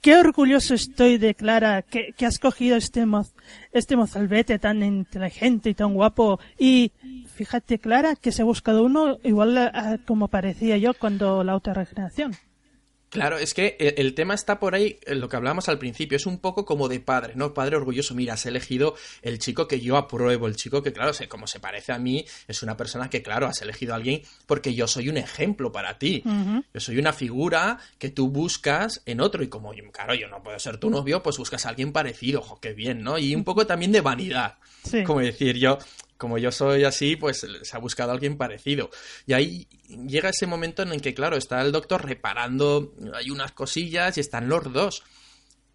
qué 0.00 0.14
orgulloso 0.14 0.74
estoy 0.74 1.18
de 1.18 1.34
Clara 1.34 1.82
que, 1.82 2.12
que 2.16 2.24
has 2.24 2.38
cogido 2.38 2.76
este 2.76 3.04
moz, 3.04 3.34
este 3.72 3.96
mozalbete 3.96 4.60
tan 4.60 4.84
inteligente 4.84 5.70
y 5.70 5.74
tan 5.74 5.92
guapo 5.94 6.38
y 6.56 6.92
fíjate 7.38 7.78
Clara 7.78 8.16
que 8.16 8.32
se 8.32 8.42
ha 8.42 8.44
buscado 8.44 8.82
uno 8.82 9.18
igual 9.22 9.56
a- 9.56 9.98
como 10.06 10.26
parecía 10.28 10.76
yo 10.76 10.92
cuando 10.92 11.44
la 11.44 11.52
autorregeneración. 11.52 12.34
Claro, 13.10 13.38
es 13.38 13.54
que 13.54 13.74
el, 13.80 13.94
el 13.96 14.14
tema 14.14 14.34
está 14.34 14.60
por 14.60 14.74
ahí, 14.74 14.98
en 15.06 15.20
lo 15.20 15.30
que 15.30 15.36
hablábamos 15.36 15.70
al 15.70 15.78
principio, 15.78 16.16
es 16.16 16.26
un 16.26 16.40
poco 16.40 16.66
como 16.66 16.88
de 16.88 17.00
padre, 17.00 17.32
¿no? 17.36 17.54
Padre 17.54 17.76
orgulloso, 17.76 18.14
mira, 18.14 18.34
has 18.34 18.44
elegido 18.44 18.96
el 19.22 19.38
chico 19.38 19.66
que 19.66 19.80
yo 19.80 19.96
apruebo, 19.96 20.46
el 20.46 20.56
chico 20.56 20.82
que, 20.82 20.92
claro, 20.92 21.14
se, 21.14 21.26
como 21.26 21.46
se 21.46 21.58
parece 21.58 21.92
a 21.92 21.98
mí, 21.98 22.26
es 22.48 22.62
una 22.62 22.76
persona 22.76 23.08
que, 23.08 23.22
claro, 23.22 23.46
has 23.46 23.62
elegido 23.62 23.94
a 23.94 23.96
alguien 23.96 24.20
porque 24.44 24.74
yo 24.74 24.86
soy 24.86 25.08
un 25.08 25.16
ejemplo 25.16 25.72
para 25.72 25.98
ti. 25.98 26.22
Yo 26.74 26.80
soy 26.80 26.98
una 26.98 27.14
figura 27.14 27.78
que 27.98 28.10
tú 28.10 28.28
buscas 28.28 29.00
en 29.06 29.22
otro 29.22 29.42
y 29.42 29.48
como, 29.48 29.72
claro, 29.90 30.14
yo 30.14 30.28
no 30.28 30.42
puedo 30.42 30.58
ser 30.58 30.76
tu 30.76 30.90
novio, 30.90 31.22
pues 31.22 31.38
buscas 31.38 31.64
a 31.64 31.70
alguien 31.70 31.92
parecido, 31.92 32.40
ojo, 32.40 32.60
qué 32.60 32.74
bien, 32.74 33.02
¿no? 33.02 33.16
Y 33.16 33.34
un 33.34 33.44
poco 33.44 33.66
también 33.66 33.90
de 33.90 34.02
vanidad. 34.02 34.58
Sí. 34.84 35.02
Como 35.04 35.20
decir, 35.20 35.56
yo, 35.56 35.78
como 36.18 36.36
yo 36.36 36.52
soy 36.52 36.84
así, 36.84 37.16
pues 37.16 37.46
se 37.62 37.76
ha 37.76 37.80
buscado 37.80 38.10
a 38.10 38.14
alguien 38.14 38.36
parecido. 38.36 38.90
Y 39.26 39.32
ahí 39.32 39.68
llega 40.06 40.30
ese 40.30 40.46
momento 40.46 40.82
en 40.82 40.92
el 40.92 41.00
que, 41.00 41.14
claro, 41.14 41.36
está 41.36 41.62
el 41.62 41.72
doctor 41.72 42.04
reparando, 42.04 42.92
hay 43.14 43.30
unas 43.30 43.52
cosillas 43.52 44.18
y 44.18 44.20
están 44.20 44.48
los 44.48 44.70
dos. 44.72 45.04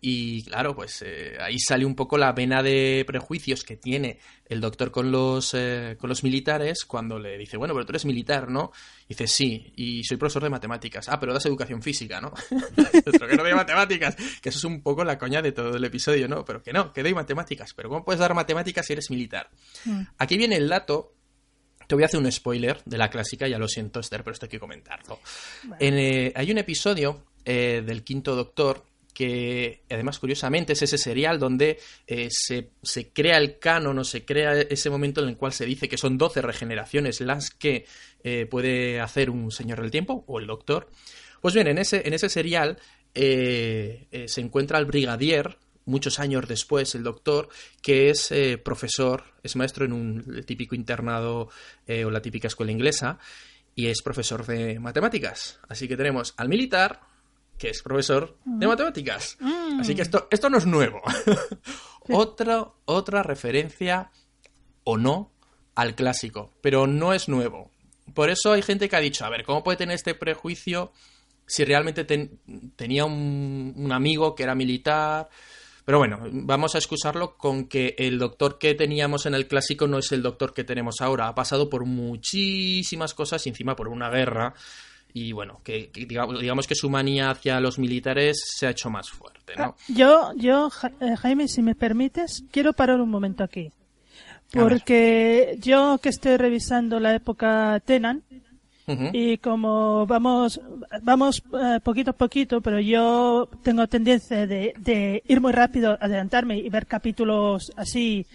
Y 0.06 0.44
claro, 0.44 0.76
pues 0.76 1.02
eh, 1.02 1.38
ahí 1.40 1.58
sale 1.60 1.86
un 1.86 1.96
poco 1.96 2.18
la 2.18 2.34
vena 2.34 2.62
de 2.62 3.06
prejuicios 3.08 3.64
que 3.64 3.78
tiene 3.78 4.20
el 4.46 4.60
doctor 4.60 4.92
con 4.92 5.14
los, 5.14 5.54
eh, 5.54 5.96
con 5.98 6.10
los 6.10 6.26
militares 6.26 6.84
cuando 6.84 7.18
le 7.20 7.38
dice, 7.38 7.56
bueno, 7.56 7.74
pero 7.74 7.86
tú 7.86 7.94
eres 7.94 8.04
militar, 8.04 8.50
¿no? 8.52 8.74
Y 9.06 9.10
dice, 9.10 9.28
sí, 9.28 9.74
y 9.76 10.04
soy 10.04 10.18
profesor 10.18 10.44
de 10.44 10.50
matemáticas. 10.50 11.10
Ah, 11.10 11.20
pero 11.20 11.34
das 11.34 11.46
educación 11.46 11.82
física, 11.82 12.22
¿no? 12.22 12.34
pero 13.04 13.28
que 13.28 13.36
no 13.36 13.44
doy 13.44 13.54
matemáticas. 13.54 14.16
Que 14.42 14.50
eso 14.50 14.58
es 14.58 14.63
un 14.63 14.82
poco 14.82 15.04
la 15.04 15.18
coña 15.18 15.42
de 15.42 15.52
todo 15.52 15.76
el 15.76 15.84
episodio, 15.84 16.28
¿no? 16.28 16.46
Pero 16.46 16.62
que 16.62 16.72
no, 16.72 16.94
que 16.94 17.04
doy 17.04 17.13
matemáticas. 17.13 17.74
Pero 17.74 17.89
¿cómo 17.89 18.06
puedes 18.06 18.20
dar 18.20 18.34
matemáticas 18.34 18.86
si 18.86 18.94
eres 18.94 19.10
militar? 19.10 19.50
Aquí 20.18 20.38
viene 20.38 20.56
el 20.56 20.70
dato 20.70 21.13
Te 21.88 21.96
voy 21.96 22.04
a 22.04 22.08
hacer 22.08 22.20
un 22.20 22.32
spoiler 22.32 22.82
de 22.86 22.98
la 22.98 23.10
clásica, 23.10 23.48
ya 23.48 23.58
lo 23.58 23.68
siento, 23.68 24.00
Esther, 24.00 24.24
pero 24.24 24.34
esto 24.34 24.46
hay 24.46 24.50
que 24.52 24.60
comentarlo. 24.60 25.20
En, 25.80 25.98
eh, 25.98 26.32
hay 26.36 26.52
un 26.52 26.58
episodio 26.58 27.26
eh, 27.44 27.84
del 27.86 28.04
Quinto 28.04 28.36
Doctor 28.36 28.86
que 29.13 29.84
además 29.89 30.19
curiosamente 30.19 30.73
es 30.73 30.82
ese 30.82 30.97
serial 30.97 31.39
donde 31.39 31.80
eh, 32.08 32.28
se, 32.30 32.71
se, 32.82 33.10
crea 33.10 33.38
el 33.38 33.60
canon 33.60 33.99
o 33.99 34.04
se 34.04 34.26
crea 34.26 34.60
ese 34.62 34.89
momento 34.89 35.21
en 35.21 35.30
el 35.30 35.38
cual 35.38 35.54
se 35.54 35.65
dice 35.65 35.88
que 35.88 35.97
son 35.97 36.17
12 36.17 36.41
regeneraciones 36.41 37.21
las 37.21 37.52
que 37.52 37.86
eh, 38.23 38.47
puede 38.49 38.99
hacer 38.99 39.30
un 39.30 39.52
señor 39.52 39.82
del 39.82 39.91
tiempo 39.91 40.23
o 40.28 40.39
el 40.39 40.47
doctor. 40.47 40.89
Pues 41.41 41.54
bien, 41.54 41.67
en 41.67 41.78
ese, 41.78 42.02
en 42.06 42.13
ese 42.13 42.30
serial 42.30 42.78
eh, 43.13 44.26
se 44.28 44.41
encuentra 44.41 44.80
el 44.80 44.86
brigadier, 44.86 45.58
muchos 45.86 46.19
años 46.19 46.47
después, 46.47 46.95
el 46.95 47.04
doctor, 47.04 47.49
que 47.82 48.10
es 48.10 48.34
profesor, 48.63 49.26
es 49.43 49.56
maestro 49.58 49.86
en 49.86 49.93
un 49.93 50.43
típico 50.45 50.76
internado 50.76 51.49
o 51.88 52.10
la 52.10 52.21
típica 52.21 52.47
escuela 52.47 52.71
inglesa 52.71 53.19
y 53.76 53.88
es 53.88 54.02
profesor 54.02 54.45
de 54.45 54.80
matemáticas. 54.80 55.60
Así 55.67 55.88
que 55.88 55.97
tenemos 55.97 56.34
al 56.38 56.47
militar, 56.47 57.02
que 57.63 57.69
es 57.69 57.82
profesor 57.82 58.36
de 58.43 58.67
matemáticas. 58.67 59.38
Mm. 59.39 59.80
Así 59.80 59.95
que 59.95 60.02
esto, 60.02 60.28
esto 60.30 60.49
no 60.49 60.58
es 60.58 60.65
nuevo. 60.65 61.02
otra, 62.10 62.67
otra 62.84 63.23
referencia 63.23 64.12
o 64.84 64.97
no 64.97 65.32
al 65.73 65.95
clásico, 65.95 66.52
pero 66.60 66.88
no 66.88 67.13
es 67.13 67.30
nuevo. 67.30 67.71
Por 68.13 68.30
eso 68.30 68.52
hay 68.52 68.63
gente 68.63 68.89
que 68.89 68.97
ha 68.97 68.99
dicho, 68.99 69.23
a 69.23 69.30
ver, 69.30 69.45
¿cómo 69.45 69.63
puede 69.63 69.78
tener 69.78 69.95
este 69.95 70.13
prejuicio 70.13 70.91
si 71.45 71.63
realmente 71.63 72.04
tenía 72.04 73.06
un, 73.06 73.73
un 73.78 73.91
amigo 73.93 74.36
que 74.36 74.43
era 74.43 74.56
militar? 74.56 75.30
Pero 75.86 75.99
bueno, 75.99 76.19
vamos 76.34 76.76
a 76.76 76.80
excusarlo 76.80 77.38
con 77.38 77.69
que 77.69 77.95
el 77.97 78.19
doctor 78.19 78.58
que 78.58 78.76
teníamos 78.76 79.26
en 79.26 79.36
el 79.36 79.47
clásico 79.47 79.88
no 79.88 79.99
es 79.99 80.12
el 80.12 80.21
doctor 80.21 80.54
que 80.54 80.65
tenemos 80.65 80.99
ahora. 80.99 81.30
Ha 81.30 81.36
pasado 81.36 81.69
por 81.69 81.86
muchísimas 81.86 83.13
cosas 83.13 83.45
y 83.45 83.49
encima 83.52 83.73
por 83.73 83.88
una 83.88 84.10
guerra 84.10 84.54
y 85.13 85.32
bueno, 85.32 85.62
que, 85.63 85.89
que 85.89 86.06
digamos, 86.06 86.39
digamos, 86.39 86.67
que 86.67 86.76
su 86.76 86.89
manía 86.89 87.30
hacia 87.30 87.60
los 87.60 87.78
militares 87.78 88.43
se 88.58 88.65
ha 88.65 88.71
hecho 88.71 88.89
más 88.89 89.10
fuerte, 89.10 89.54
¿no? 89.56 89.76
Yo, 89.88 90.34
yo, 90.36 90.69
eh, 90.99 91.15
Jaime, 91.17 91.47
si 91.47 91.62
me 91.62 91.76
permites, 91.76 92.43
quiero 92.52 92.73
parar 92.73 92.99
un 92.99 93.10
momento 93.10 93.43
aquí. 93.43 93.71
Porque 94.52 95.58
yo 95.60 95.97
que 96.02 96.10
estoy 96.10 96.38
revisando 96.38 96.99
la 96.99 97.15
época 97.15 97.82
Tenan, 97.84 98.21
uh 98.86 98.91
-huh. 98.91 99.10
y 99.12 99.38
como 99.39 100.06
vamos, 100.06 100.62
vamos 101.02 101.43
uh, 101.52 101.80
poquito 101.82 102.12
a 102.12 102.13
poquito, 102.13 102.62
pero 102.62 102.80
yo 102.80 103.49
tengo 103.63 103.88
tendencia 103.88 104.45
de, 104.45 104.73
de 104.78 105.23
ir 105.28 105.41
muy 105.41 105.54
rápido, 105.54 105.97
adelantarme 105.99 106.58
y 106.60 106.69
ver 106.69 106.86
capítulos 106.86 107.71
así 107.76 108.28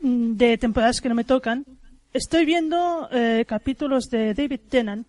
mm, 0.00 0.36
de 0.36 0.56
temporadas 0.56 1.02
que 1.02 1.10
no 1.10 1.14
me 1.14 1.24
tocan, 1.24 1.66
estoy 2.14 2.46
viendo 2.46 3.08
eh, 3.12 3.44
capítulos 3.46 4.08
de 4.08 4.32
David 4.32 4.60
Tennant 4.70 5.06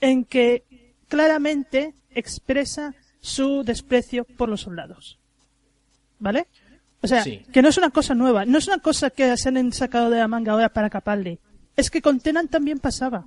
en 0.00 0.24
que 0.24 0.62
claramente 1.08 1.94
expresa 2.14 2.94
su 3.20 3.62
desprecio 3.64 4.24
por 4.24 4.48
los 4.48 4.62
soldados. 4.62 5.18
¿Vale? 6.18 6.46
O 7.02 7.06
sea, 7.08 7.22
Sí. 7.22 7.42
que 7.52 7.62
no 7.62 7.68
es 7.68 7.76
una 7.78 7.90
cosa 7.90 8.14
nueva, 8.14 8.44
no 8.46 8.58
es 8.58 8.66
una 8.68 8.78
cosa 8.78 9.10
que 9.10 9.36
se 9.36 9.48
han 9.50 9.72
sacado 9.72 10.10
de 10.10 10.18
la 10.18 10.28
manga 10.28 10.52
ahora 10.52 10.70
para 10.70 10.90
Capaldi. 10.90 11.38
Es 11.76 11.90
que 11.90 12.00
con 12.02 12.20
Tenan 12.20 12.48
también 12.48 12.78
pasaba. 12.78 13.26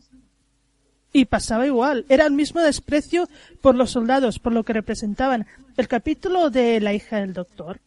Y 1.12 1.26
pasaba 1.26 1.66
igual. 1.66 2.06
Era 2.10 2.26
el 2.26 2.32
mismo 2.34 2.62
desprecio 2.62 3.28
por 3.62 3.76
los 3.76 3.92
soldados, 3.92 4.38
por 4.40 4.54
lo 4.54 4.64
que 4.64 4.74
representaban. 4.74 5.48
El 5.78 5.88
capítulo 5.88 6.50
de 6.50 6.80
la 6.82 6.94
hija 6.94 7.18
del 7.18 7.34
doctor. 7.34 7.80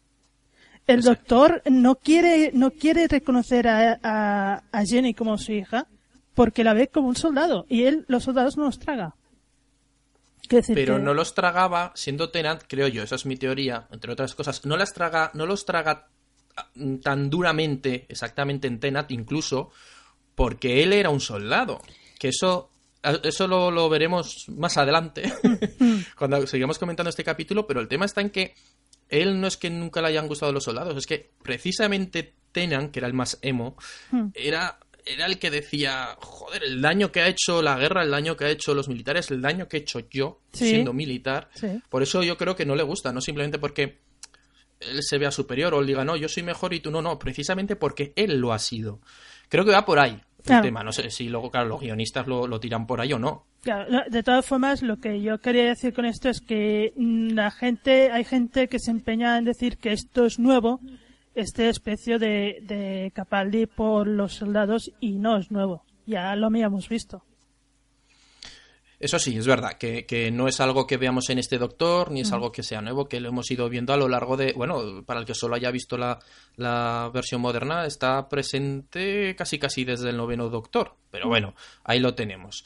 El 0.88 1.02
doctor 1.02 1.62
no 1.70 1.94
quiere, 1.94 2.50
no 2.52 2.72
quiere 2.72 3.06
reconocer 3.06 3.68
a, 3.68 3.98
a, 4.02 4.62
a 4.72 4.84
Jenny 4.84 5.14
como 5.14 5.38
su 5.38 5.52
hija 5.52 5.86
porque 6.34 6.64
la 6.64 6.74
ve 6.74 6.88
como 6.88 7.08
un 7.08 7.16
soldado 7.16 7.66
y 7.68 7.84
él 7.84 8.04
los 8.08 8.24
soldados 8.24 8.56
no 8.56 8.64
los 8.64 8.78
traga. 8.78 9.14
Decir 10.48 10.74
Pero 10.74 10.96
que- 10.96 11.02
no 11.02 11.14
los 11.14 11.34
tragaba, 11.34 11.92
siendo 11.94 12.30
Tenant, 12.30 12.62
creo 12.68 12.88
yo, 12.88 13.02
esa 13.02 13.14
es 13.14 13.24
mi 13.26 13.36
teoría, 13.36 13.86
entre 13.90 14.12
otras 14.12 14.34
cosas, 14.34 14.64
no 14.66 14.76
las 14.76 14.92
traga, 14.92 15.30
no 15.34 15.46
los 15.46 15.64
traga 15.64 16.08
tan 17.02 17.30
duramente, 17.30 18.04
exactamente 18.08 18.66
en 18.68 18.78
Tenant, 18.78 19.10
incluso 19.10 19.70
porque 20.34 20.82
él 20.82 20.92
era 20.92 21.08
un 21.10 21.20
soldado. 21.20 21.80
Que 22.18 22.28
eso, 22.28 22.70
eso 23.22 23.48
lo, 23.48 23.70
lo 23.70 23.88
veremos 23.88 24.44
más 24.48 24.76
adelante, 24.76 25.32
cuando 26.18 26.46
sigamos 26.46 26.78
comentando 26.78 27.08
este 27.10 27.24
capítulo, 27.24 27.66
pero 27.66 27.80
el 27.80 27.88
tema 27.88 28.04
está 28.04 28.20
en 28.20 28.30
que 28.30 28.54
él 29.08 29.40
no 29.40 29.46
es 29.46 29.56
que 29.56 29.70
nunca 29.70 30.02
le 30.02 30.08
hayan 30.08 30.28
gustado 30.28 30.52
los 30.52 30.64
soldados, 30.64 30.96
es 30.96 31.06
que 31.06 31.30
precisamente 31.42 32.34
Tenant, 32.52 32.90
que 32.92 32.98
era 32.98 33.06
el 33.08 33.14
más 33.14 33.38
emo, 33.40 33.76
Hmm. 34.10 34.26
era, 34.34 34.78
era 35.04 35.26
el 35.26 35.38
que 35.38 35.50
decía, 35.50 36.16
joder, 36.20 36.62
el 36.64 36.80
daño 36.80 37.10
que 37.12 37.20
ha 37.20 37.28
hecho 37.28 37.60
la 37.62 37.76
guerra, 37.78 38.02
el 38.02 38.10
daño 38.10 38.36
que 38.36 38.44
ha 38.44 38.50
hecho 38.50 38.74
los 38.74 38.88
militares, 38.88 39.30
el 39.30 39.40
daño 39.42 39.68
que 39.68 39.78
he 39.78 39.80
hecho 39.80 40.00
yo 40.10 40.40
Sí. 40.52 40.68
siendo 40.68 40.92
militar. 40.92 41.48
Sí. 41.54 41.66
Por 41.88 42.02
eso 42.02 42.22
yo 42.22 42.36
creo 42.36 42.54
que 42.56 42.64
no 42.66 42.74
le 42.76 42.82
gusta, 42.82 43.12
no 43.12 43.20
simplemente 43.20 43.58
porque 43.58 43.98
él 44.80 45.00
se 45.02 45.18
vea 45.18 45.30
superior 45.30 45.74
o 45.74 45.80
él 45.80 45.86
diga, 45.86 46.04
no, 46.04 46.16
yo 46.16 46.28
soy 46.28 46.42
mejor 46.42 46.74
y 46.74 46.80
tú 46.80 46.90
no, 46.90 47.02
no, 47.02 47.18
precisamente 47.18 47.76
porque 47.76 48.12
él 48.16 48.38
lo 48.38 48.52
ha 48.52 48.58
sido. 48.58 49.00
Creo 49.48 49.64
que 49.64 49.70
va 49.70 49.84
por 49.84 49.98
ahí 49.98 50.12
el 50.38 50.44
Claro. 50.44 50.62
tema. 50.62 50.82
No 50.82 50.90
sé 50.92 51.08
si 51.10 51.28
luego, 51.28 51.50
claro, 51.50 51.68
los 51.68 51.80
guionistas 51.80 52.26
lo, 52.26 52.46
lo 52.48 52.58
tiran 52.58 52.86
por 52.86 53.00
ahí 53.00 53.12
o 53.12 53.18
no. 53.18 53.46
Claro, 53.62 53.88
de 54.10 54.22
todas 54.24 54.44
formas, 54.44 54.82
lo 54.82 54.96
que 54.98 55.20
yo 55.22 55.38
quería 55.38 55.66
decir 55.66 55.94
con 55.94 56.04
esto 56.04 56.28
es 56.28 56.40
que 56.40 56.92
mm, 56.96 57.28
la 57.34 57.52
gente, 57.52 58.10
hay 58.10 58.24
gente 58.24 58.66
que 58.66 58.80
se 58.80 58.90
empeña 58.90 59.38
en 59.38 59.44
decir 59.44 59.78
que 59.78 59.92
esto 59.92 60.26
es 60.26 60.40
nuevo, 60.40 60.80
este 61.34 61.64
desprecio 61.64 62.18
de, 62.18 62.58
de 62.62 63.12
Capaldi 63.14 63.66
por 63.66 64.06
los 64.06 64.34
soldados, 64.34 64.90
y 65.00 65.18
no 65.18 65.36
es 65.36 65.50
nuevo. 65.50 65.84
Ya 66.06 66.34
lo 66.36 66.46
habíamos 66.46 66.88
visto. 66.88 67.24
Eso 69.02 69.18
sí, 69.18 69.36
es 69.36 69.48
verdad, 69.48 69.72
que, 69.78 70.06
que 70.06 70.30
no 70.30 70.46
es 70.46 70.60
algo 70.60 70.86
que 70.86 70.96
veamos 70.96 71.28
en 71.28 71.40
este 71.40 71.58
doctor, 71.58 72.12
ni 72.12 72.20
es 72.20 72.30
algo 72.30 72.52
que 72.52 72.62
sea 72.62 72.80
nuevo, 72.80 73.08
que 73.08 73.18
lo 73.18 73.30
hemos 73.30 73.50
ido 73.50 73.68
viendo 73.68 73.92
a 73.92 73.96
lo 73.96 74.08
largo 74.08 74.36
de. 74.36 74.52
Bueno, 74.52 75.02
para 75.04 75.18
el 75.18 75.26
que 75.26 75.34
solo 75.34 75.56
haya 75.56 75.72
visto 75.72 75.98
la, 75.98 76.20
la 76.54 77.10
versión 77.12 77.40
moderna, 77.40 77.84
está 77.84 78.28
presente 78.28 79.34
casi 79.34 79.58
casi 79.58 79.84
desde 79.84 80.10
el 80.10 80.16
noveno 80.16 80.48
doctor. 80.50 80.94
Pero 81.10 81.26
bueno, 81.26 81.56
ahí 81.82 81.98
lo 81.98 82.14
tenemos. 82.14 82.64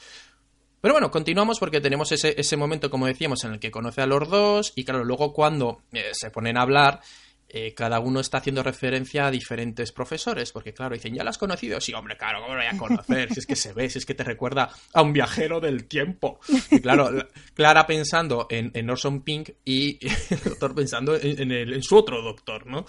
Pero 0.79 0.93
bueno, 0.93 1.09
continuamos 1.09 1.57
porque 1.57 1.81
tenemos 1.81 2.11
ese, 2.11 2.39
ese 2.39 2.55
momento, 2.55 2.91
como 2.91 3.07
decíamos, 3.07 3.43
en 3.43 3.53
el 3.53 3.59
que 3.59 3.71
conoce 3.71 4.03
a 4.03 4.05
los 4.05 4.29
dos, 4.29 4.73
y 4.75 4.85
claro, 4.85 5.03
luego 5.03 5.33
cuando 5.33 5.81
eh, 5.91 6.11
se 6.13 6.29
ponen 6.29 6.55
a 6.57 6.61
hablar, 6.61 7.01
eh, 7.49 7.73
cada 7.73 7.99
uno 7.99 8.19
está 8.19 8.39
haciendo 8.39 8.61
referencia 8.61 9.27
a 9.27 9.31
diferentes 9.31 9.91
profesores, 9.91 10.51
porque 10.51 10.73
claro, 10.73 10.95
dicen, 10.95 11.15
¿ya 11.15 11.23
lo 11.23 11.29
has 11.29 11.37
conocido? 11.37 11.79
Sí, 11.79 11.93
hombre, 11.93 12.17
claro, 12.17 12.41
¿cómo 12.41 12.55
lo 12.55 12.59
voy 12.61 12.69
a 12.69 12.77
conocer? 12.77 13.33
Si 13.33 13.39
es 13.39 13.45
que 13.45 13.55
se 13.55 13.71
ve, 13.73 13.89
si 13.89 13.99
es 13.99 14.05
que 14.05 14.13
te 14.13 14.23
recuerda 14.23 14.69
a 14.93 15.01
un 15.01 15.13
viajero 15.13 15.59
del 15.61 15.85
tiempo. 15.87 16.39
Y 16.71 16.79
claro, 16.81 17.09
la- 17.11 17.27
Clara 17.53 17.87
pensando 17.87 18.47
en, 18.49 18.71
en 18.73 18.89
Orson 18.89 19.21
Pink 19.21 19.49
y 19.63 19.97
el 20.29 20.39
doctor 20.43 20.75
pensando 20.75 21.15
en, 21.15 21.51
el- 21.51 21.73
en 21.73 21.83
su 21.83 21.95
otro 21.95 22.21
doctor, 22.21 22.67
¿no? 22.67 22.85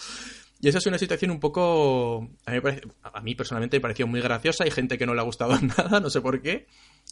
Y 0.60 0.68
esa 0.68 0.78
es 0.78 0.86
una 0.86 0.98
situación 0.98 1.30
un 1.30 1.38
poco... 1.38 2.28
A 2.44 2.50
mí, 2.50 2.60
parece- 2.60 2.82
a 3.04 3.20
mí 3.20 3.36
personalmente 3.36 3.76
me 3.76 3.80
pareció 3.80 4.08
muy 4.08 4.20
graciosa, 4.20 4.64
hay 4.64 4.72
gente 4.72 4.98
que 4.98 5.06
no 5.06 5.14
le 5.14 5.20
ha 5.20 5.24
gustado 5.24 5.56
nada, 5.62 6.00
no 6.00 6.10
sé 6.10 6.20
por 6.20 6.42
qué, 6.42 6.66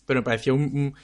pero 0.05 0.19
me 0.21 0.25
pareció 0.25 0.53
un- 0.57 0.97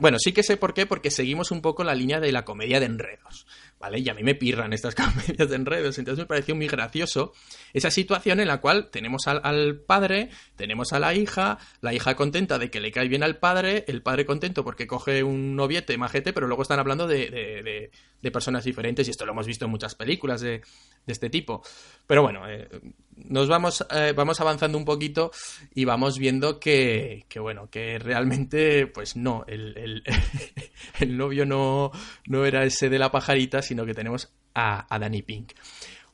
Bueno, 0.00 0.18
sí 0.18 0.32
que 0.32 0.42
sé 0.42 0.56
por 0.56 0.74
qué, 0.74 0.86
porque 0.86 1.12
seguimos 1.12 1.52
un 1.52 1.62
poco 1.62 1.84
la 1.84 1.94
línea 1.94 2.18
de 2.18 2.32
la 2.32 2.44
comedia 2.44 2.80
de 2.80 2.86
enredos, 2.86 3.46
¿vale? 3.78 4.00
Y 4.00 4.08
a 4.08 4.14
mí 4.14 4.22
me 4.22 4.34
pirran 4.34 4.72
estas 4.72 4.94
comedias 4.96 5.48
de 5.48 5.56
enredos, 5.56 5.98
entonces 5.98 6.22
me 6.22 6.26
pareció 6.26 6.54
muy 6.56 6.66
gracioso 6.66 7.32
esa 7.72 7.90
situación 7.90 8.40
en 8.40 8.48
la 8.48 8.60
cual 8.60 8.90
tenemos 8.90 9.26
al, 9.26 9.76
padre, 9.86 10.30
tenemos 10.56 10.92
a 10.92 10.98
la 10.98 11.14
hija, 11.14 11.58
la 11.80 11.94
hija 11.94 12.16
contenta 12.16 12.58
de 12.58 12.70
que 12.70 12.80
le 12.80 12.90
cae 12.92 13.08
bien 13.08 13.22
al 13.22 13.36
padre, 13.38 13.84
el 13.88 14.02
padre 14.02 14.26
contento 14.26 14.64
porque 14.64 14.86
coge 14.86 15.22
un 15.22 15.54
noviete 15.56 15.96
majete, 15.96 16.32
pero 16.32 16.46
luego 16.46 16.62
están 16.62 16.78
hablando 16.80 17.06
de, 17.06 17.30
de- 17.30 17.62
de- 17.62 17.90
de 18.20 18.30
personas 18.32 18.64
diferentes 18.64 19.06
y 19.06 19.12
esto 19.12 19.24
lo 19.24 19.30
hemos 19.32 19.46
visto 19.46 19.64
en 19.66 19.70
muchas 19.70 19.94
películas 19.94 20.40
de, 20.40 20.60
de 21.06 21.12
este 21.12 21.30
tipo. 21.30 21.62
Pero 22.06 22.22
bueno, 22.22 22.48
eh, 22.50 22.68
nos 23.24 23.48
vamos, 23.48 23.84
eh, 23.90 24.12
vamos 24.16 24.40
avanzando 24.40 24.78
un 24.78 24.84
poquito 24.84 25.30
y 25.74 25.84
vamos 25.84 26.18
viendo 26.18 26.58
que, 26.60 27.24
que 27.28 27.40
bueno, 27.40 27.68
que 27.70 27.98
realmente, 27.98 28.86
pues 28.86 29.16
no, 29.16 29.44
el, 29.46 29.76
el- 29.76 30.02
el 31.00 31.16
novio 31.16 31.44
no, 31.46 31.90
no 32.26 32.44
era 32.44 32.64
ese 32.64 32.88
de 32.88 32.98
la 32.98 33.10
pajarita, 33.10 33.62
sino 33.62 33.84
que 33.84 33.94
tenemos 33.94 34.30
a, 34.54 34.92
a 34.94 34.98
Danny 34.98 35.22
Pink. 35.22 35.52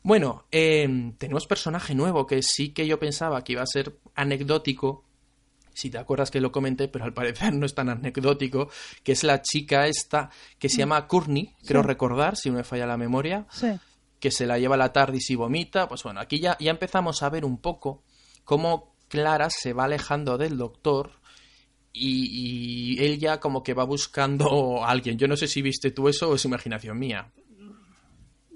Bueno, 0.03 0.45
eh, 0.53 1.13
tenemos 1.19 1.47
personaje 1.47 1.95
nuevo 1.95 2.27
que 2.27 2.43
sí 2.43 2.71
que 2.75 2.87
yo 2.87 2.99
pensaba 2.99 3.43
que 3.43 3.53
iba 3.55 3.63
a 3.63 3.67
ser 3.67 3.97
anecdótico. 4.15 5.05
Si 5.73 5.91
te 5.91 5.99
acuerdas 5.99 6.31
que 6.31 6.41
lo 6.41 6.53
comenté, 6.53 6.87
pero 6.89 7.05
al 7.05 7.15
parecer 7.15 7.53
no 7.55 7.67
es 7.67 7.75
tan 7.75 7.89
anecdótico, 7.89 8.69
que 9.03 9.13
es 9.13 9.25
la 9.25 9.43
chica 9.43 9.89
esta 9.89 10.31
que 10.59 10.69
se 10.69 10.77
llama 10.79 11.07
Courtney, 11.09 11.55
creo 11.67 11.83
Sí. 11.83 11.89
recordar, 11.89 12.37
si 12.37 12.51
no 12.51 12.57
me 12.59 12.65
falla 12.65 12.87
la 12.87 12.97
memoria, 12.97 13.47
Sí. 13.51 13.69
Que 14.25 14.31
se 14.31 14.47
la 14.47 14.59
lleva 14.59 14.79
la 14.79 14.91
tarde 14.91 15.19
y 15.19 15.21
si 15.21 15.35
vomita. 15.37 15.87
Pues 15.87 16.03
bueno, 16.03 16.19
aquí 16.19 16.41
ya, 16.41 16.57
ya 16.59 16.71
empezamos 16.71 17.23
a 17.23 17.29
ver 17.29 17.45
un 17.45 17.59
poco 17.59 18.03
cómo 18.43 18.95
Clara 19.09 19.51
se 19.51 19.75
va 19.75 19.85
alejando 19.85 20.39
del 20.39 20.57
doctor 20.57 21.11
y, 21.93 22.97
él 23.05 23.19
ya 23.19 23.39
como 23.39 23.63
que 23.63 23.75
va 23.75 23.85
buscando 23.85 24.83
a 24.83 24.89
alguien. 24.89 25.19
Yo 25.19 25.29
no 25.29 25.37
sé 25.37 25.47
si 25.47 25.61
viste 25.61 25.91
tú 25.91 26.09
eso 26.09 26.31
o 26.31 26.37
es 26.37 26.45
imaginación 26.47 26.99
mía. 26.99 27.31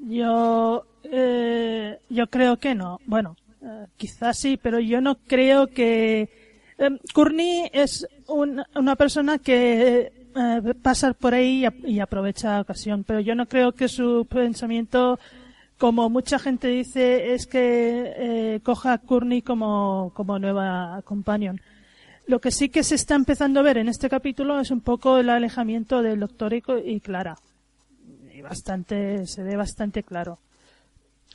Yo, 0.09 0.87
eh, 1.05 1.99
yo 2.09 2.27
creo 2.29 2.57
que 2.57 2.75
no. 2.75 2.99
Bueno, 3.05 3.37
Eh, 3.61 3.87
quizás 3.97 4.39
sí, 4.39 4.57
pero 4.57 4.79
yo 4.79 5.01
no 5.01 5.17
creo 5.27 5.67
que... 5.67 6.29
Eh, 6.79 7.71
es 7.73 8.07
un- 8.29 8.63
una 8.77 8.95
persona 8.95 9.39
que 9.39 10.13
eh, 10.37 10.75
pasa 10.81 11.13
por 11.13 11.35
ahí 11.35 11.67
y, 11.85 11.95
y 11.95 12.01
aprovecha 12.01 12.61
ocasión, 12.61 13.03
pero 13.03 13.19
yo 13.19 13.35
no 13.35 13.47
creo 13.47 13.73
que 13.73 13.89
su 13.89 14.27
pensamiento, 14.31 15.19
como 15.79 16.11
mucha 16.11 16.39
gente 16.39 16.69
dice, 16.69 17.35
es 17.35 17.47
que 17.47 18.13
eh, 18.17 18.61
coja 18.63 18.95
a 18.95 18.99
Courtney 18.99 19.43
como, 19.43 20.13
como 20.15 20.39
nueva 20.39 21.01
companion. 21.03 21.61
Lo 22.27 22.41
que 22.41 22.51
sí 22.51 22.69
que 22.69 22.83
se 22.83 22.97
está 22.97 23.15
empezando 23.15 23.61
a 23.61 23.63
ver 23.63 23.79
en 23.79 23.89
este 23.89 24.11
capítulo 24.11 24.61
es 24.61 24.71
un 24.71 24.81
poco 24.81 25.19
el 25.19 25.31
alejamiento 25.31 26.03
del 26.03 26.21
doctor 26.21 26.53
y, 26.53 26.63
y 26.85 27.01
Clara. 27.01 27.37
Y 28.35 28.43
bastante, 28.43 29.27
se 29.27 29.43
ve 29.43 29.57
bastante 29.57 30.03
claro. 30.03 30.39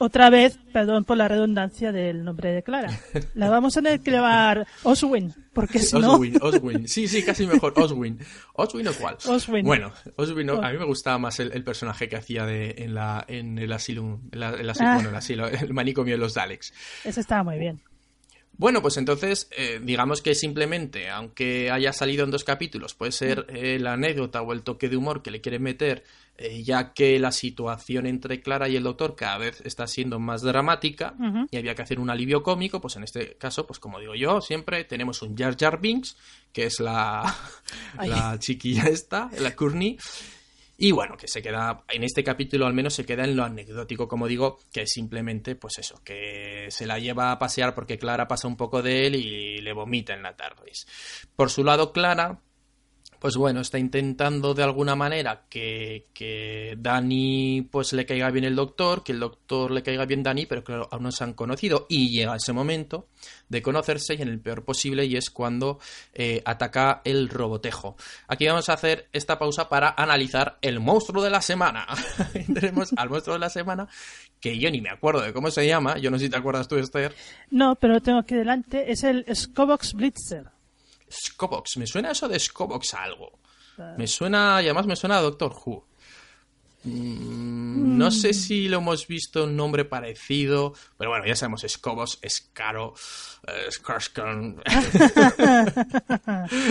Otra 0.06 0.30
vez, 0.30 0.58
perdón 0.74 1.06
por 1.06 1.16
la 1.16 1.30
redundancia 1.30 1.94
del 1.94 2.26
nombre 2.26 2.52
de 2.52 2.62
Clara. 2.62 2.90
La 3.36 3.50
vamos 3.50 3.78
a 3.78 3.82
tener 3.82 4.02
que 4.02 4.12
llevar 4.12 4.68
Oswin, 4.84 5.34
porque 5.54 5.80
si 5.80 5.98
no, 5.98 6.16
Oswin, 6.16 6.38
Oswin. 6.42 6.88
Sí, 6.90 7.08
sí, 7.08 7.24
casi 7.24 7.48
mejor. 7.48 7.74
Oswin. 7.78 8.20
¿Oswin 8.54 8.88
o 8.90 8.94
cuál? 8.94 9.16
Oswin. 9.28 9.66
Bueno, 9.66 9.94
Oswin, 10.18 10.50
a 10.50 10.72
mí 10.72 10.78
me 10.78 10.86
gustaba 10.86 11.18
más 11.20 11.40
el, 11.40 11.54
el 11.54 11.64
personaje 11.64 12.10
que 12.10 12.18
hacía 12.18 12.46
de, 12.46 12.76
en, 12.80 12.94
la, 12.96 13.24
en 13.30 13.58
el 13.58 13.72
asilo, 13.72 14.20
en 14.32 14.40
la- 14.40 14.50
el 14.50 14.70
asilo, 14.70 14.90
Ah. 14.90 14.94
bueno, 14.96 15.10
el 15.10 15.16
asilo, 15.16 15.48
el 15.48 15.74
manicomio 15.74 16.16
de 16.16 16.18
los 16.20 16.34
Daleks. 16.34 16.74
ese 17.06 17.22
estaba 17.22 17.44
muy 17.44 17.58
bien. 17.58 17.80
Bueno, 18.56 18.82
pues 18.82 18.98
entonces, 18.98 19.50
eh, 19.58 19.80
digamos 19.84 20.22
que 20.22 20.36
simplemente, 20.36 21.10
aunque 21.10 21.72
haya 21.72 21.92
salido 21.92 22.24
en 22.24 22.32
dos 22.32 22.44
capítulos, 22.44 22.94
puede 22.94 23.12
ser 23.12 23.48
eh, 23.50 23.80
la 23.80 23.94
anécdota 23.94 24.42
o 24.42 24.54
el 24.54 24.62
toque 24.62 24.90
de 24.90 24.96
humor 24.96 25.24
que 25.24 25.32
le 25.32 25.42
quieren 25.42 25.64
meter, 25.64 26.04
eh, 26.38 26.62
ya 26.64 26.94
que 26.94 27.18
la 27.18 27.32
situación 27.32 28.06
entre 28.06 28.42
Clara 28.42 28.70
y 28.70 28.76
el 28.76 28.84
doctor 28.84 29.16
cada 29.16 29.40
vez 29.40 29.62
está 29.66 29.88
siendo 29.88 30.20
más 30.20 30.44
dramática 30.44 31.16
y 31.50 31.58
había 31.58 31.74
que 31.74 31.82
hacer 31.82 32.00
un 32.00 32.12
alivio 32.12 32.44
cómico, 32.44 32.80
pues 32.80 32.96
en 32.96 33.04
este 33.04 33.36
caso, 33.38 33.66
pues 33.66 33.80
como 33.80 34.00
digo 34.00 34.14
yo, 34.14 34.40
siempre 34.40 34.84
tenemos 34.84 35.24
un 35.24 35.36
Jar 35.36 35.58
Jar 35.58 35.82
Binks, 35.82 36.16
que 36.52 36.66
es 36.66 36.80
la, 36.80 37.36
la 37.98 38.38
chiquilla 38.38 38.84
esta, 38.84 39.32
la 39.40 39.56
Courtney, 39.56 39.98
y 40.84 40.92
bueno, 40.92 41.16
que 41.16 41.30
se 41.30 41.42
queda, 41.42 41.86
en 41.88 42.04
este 42.04 42.26
capítulo 42.26 42.66
al 42.66 42.74
menos 42.74 42.94
se 42.94 43.06
queda 43.06 43.24
en 43.24 43.38
lo 43.38 43.46
anecdótico, 43.46 44.10
como 44.10 44.28
digo, 44.28 44.60
que 44.70 44.82
es 44.82 44.92
simplemente, 44.92 45.56
pues 45.56 45.78
eso, 45.78 46.02
que 46.04 46.68
se 46.72 46.86
la 46.86 47.00
lleva 47.00 47.32
a 47.32 47.40
pasear 47.40 47.74
porque 47.74 47.98
Clara 47.98 48.28
pasa 48.28 48.50
un 48.50 48.58
poco 48.58 48.82
de 48.82 49.08
él 49.08 49.16
y 49.16 49.62
le 49.62 49.72
vomita 49.72 50.14
en 50.14 50.24
la 50.24 50.36
TARDIS. 50.36 50.86
Por 51.38 51.50
su 51.52 51.64
lado, 51.64 51.94
Clara, 51.94 52.42
pues 53.24 53.38
bueno, 53.38 53.62
está 53.62 53.80
intentando 53.80 54.54
de 54.54 54.64
alguna 54.64 54.98
manera 54.98 55.46
que, 55.50 56.08
que 56.14 56.76
Dani 56.78 57.66
pues 57.72 57.94
le 57.94 58.06
caiga 58.06 58.30
bien 58.32 58.44
el 58.44 58.54
doctor, 58.54 59.02
que 59.02 59.14
el 59.14 59.22
doctor 59.22 59.72
le 59.72 59.82
caiga 59.82 60.04
bien 60.04 60.24
Dani, 60.24 60.46
pero 60.46 60.62
claro, 60.62 60.90
aún 60.92 61.04
no 61.04 61.12
se 61.14 61.24
han 61.24 61.32
conocido 61.32 61.86
y 61.88 62.10
llega 62.10 62.36
ese 62.36 62.52
momento 62.52 63.08
de 63.48 63.62
conocerse 63.62 64.16
y 64.16 64.22
en 64.22 64.28
el 64.28 64.42
peor 64.42 64.66
posible 64.66 65.06
y 65.06 65.16
es 65.16 65.30
cuando 65.30 65.80
eh, 66.14 66.42
ataca 66.44 67.02
el 67.06 67.30
robotejo. 67.30 67.96
Aquí 68.28 68.46
vamos 68.46 68.68
a 68.68 68.74
hacer 68.74 69.08
esta 69.14 69.40
pausa 69.40 69.70
para 69.70 69.96
analizar 69.96 70.58
el 70.62 70.82
monstruo 70.82 71.24
de 71.24 71.30
la 71.30 71.42
semana. 71.42 71.88
Tenemos 72.54 72.92
al 72.98 73.10
monstruo 73.10 73.36
de 73.36 73.40
la 73.40 73.50
semana 73.50 73.88
que 74.42 74.60
yo 74.60 74.70
ni 74.70 74.82
me 74.82 74.90
acuerdo 74.90 75.22
de 75.22 75.32
cómo 75.32 75.50
se 75.50 75.66
llama, 75.66 75.98
yo 75.98 76.12
no 76.12 76.20
sé 76.20 76.26
si 76.26 76.30
te 76.30 76.36
acuerdas 76.36 76.68
tú, 76.68 76.76
Esther. 76.76 77.16
No, 77.52 77.76
pero 77.76 78.02
tengo 78.02 78.20
aquí 78.20 78.36
delante, 78.36 78.92
es 78.92 79.06
el 79.06 79.26
Scobox 79.34 79.94
Blitzer. 79.94 80.52
Scobox, 81.14 81.78
me 81.78 81.88
suena 81.88 82.12
eso 82.12 82.28
de 82.28 82.40
Scobox 82.40 82.94
a 82.96 83.04
algo. 83.04 83.40
Me 83.98 84.06
suena, 84.08 84.60
y 84.62 84.66
además 84.66 84.86
me 84.86 84.96
suena 84.96 85.18
a 85.18 85.22
Doctor 85.22 85.52
Who. 85.66 85.88
Mm, 86.86 87.98
No 87.98 88.12
sé 88.12 88.34
si 88.34 88.68
lo 88.68 88.80
hemos 88.80 89.08
visto 89.08 89.46
un 89.46 89.56
nombre 89.56 89.86
parecido, 89.86 90.74
pero 90.98 91.12
bueno, 91.12 91.26
ya 91.26 91.36
sabemos, 91.36 91.66
Scobos, 91.68 92.20
Scaro, 92.28 92.94
eh, 93.48 93.70
Skarsgård. 93.72 94.62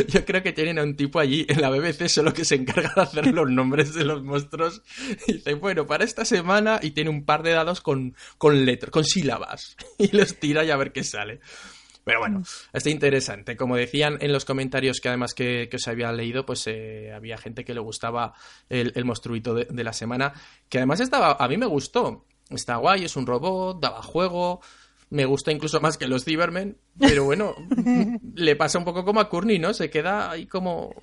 Yo 0.09 0.25
creo 0.25 0.43
que 0.43 0.53
tienen 0.53 0.79
a 0.79 0.83
un 0.83 0.97
tipo 0.97 1.19
allí 1.19 1.47
en 1.49 1.61
la 1.61 1.71
BBC 1.71 2.09
solo 2.09 2.33
que 2.35 2.45
se 2.45 2.57
encarga 2.57 2.93
de 2.95 3.01
hacer 3.03 3.27
los 3.33 3.51
nombres 3.51 3.95
de 3.95 4.05
los 4.05 4.23
monstruos. 4.23 4.83
Y 5.27 5.35
dice, 5.35 5.55
bueno, 5.55 5.87
para 5.87 6.05
esta 6.05 6.25
semana, 6.25 6.79
y 6.83 6.91
tiene 6.91 7.11
un 7.11 7.25
par 7.25 7.43
de 7.43 7.53
dados 7.53 7.81
con, 7.81 8.15
con 8.39 8.65
letras, 8.67 8.91
con 8.91 9.05
sílabas. 9.05 9.77
Y 9.99 10.15
los 10.17 10.37
tira 10.39 10.65
y 10.65 10.71
a 10.71 10.77
ver 10.77 10.93
qué 10.93 11.05
sale. 11.05 11.41
Pero 12.05 12.21
bueno, 12.21 12.43
está 12.73 12.91
interesante. 12.91 13.57
Como 13.57 13.77
decían 13.77 14.19
en 14.21 14.33
los 14.33 14.45
comentarios 14.45 15.01
que 15.01 15.09
además 15.09 15.35
que, 15.35 15.69
que 15.71 15.77
os 15.77 15.87
había 15.89 16.11
leído, 16.13 16.45
pues 16.45 16.67
eh, 16.67 17.13
había 17.15 17.39
gente 17.39 17.65
que 17.65 17.75
le 17.75 17.81
gustaba 17.81 18.35
el, 18.69 18.93
el 18.95 19.05
monstruito 19.05 19.55
de, 19.55 19.67
de 19.71 19.85
la 19.85 19.93
semana, 19.93 20.33
que 20.69 20.79
además 20.79 21.01
estaba, 21.01 21.37
a 21.39 21.49
mí 21.49 21.57
me 21.57 21.67
gustó. 21.67 22.27
Está 22.51 22.77
guay, 22.77 23.05
es 23.05 23.17
un 23.17 23.27
robot, 23.27 23.81
daba 23.81 24.03
juego, 24.03 24.61
me 25.13 25.27
gusta 25.27 25.53
incluso 25.53 25.79
más 25.79 25.99
que 25.99 26.09
los 26.09 26.25
Cybermen, 26.25 26.79
pero 26.99 27.25
bueno, 27.25 27.55
le 28.35 28.57
pasa 28.57 28.79
un 28.79 28.85
poco 28.87 29.05
como 29.05 29.21
a 29.21 29.29
Courtney, 29.29 29.59
¿no? 29.59 29.75
Se 29.75 29.91
queda 29.91 30.31
ahí 30.31 30.47
como 30.47 30.95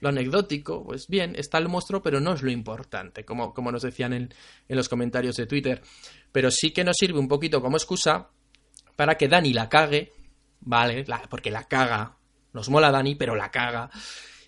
lo 0.00 0.08
anecdótico, 0.08 0.84
pues 0.84 1.06
bien, 1.06 1.34
está 1.36 1.58
el 1.58 1.68
monstruo, 1.68 2.02
pero 2.02 2.18
no 2.18 2.34
es 2.34 2.42
lo 2.42 2.50
importante, 2.50 3.24
como, 3.24 3.54
como 3.54 3.70
nos 3.70 3.82
decían 3.82 4.12
en, 4.12 4.34
en 4.68 4.76
los 4.76 4.88
comentarios 4.88 5.36
de 5.36 5.46
Twitter. 5.46 5.82
Pero 6.32 6.50
sí 6.50 6.72
que 6.72 6.82
nos 6.82 6.96
sirve 6.96 7.20
un 7.20 7.28
poquito 7.28 7.62
como 7.62 7.76
excusa 7.76 8.28
para 8.96 9.16
que 9.16 9.28
Dani 9.28 9.52
la 9.52 9.68
cague, 9.68 10.12
¿vale? 10.60 11.04
Porque 11.28 11.50
la 11.50 11.64
caga. 11.64 12.16
Nos 12.52 12.68
mola 12.68 12.90
Dani, 12.90 13.14
pero 13.14 13.34
la 13.34 13.50
caga. 13.50 13.90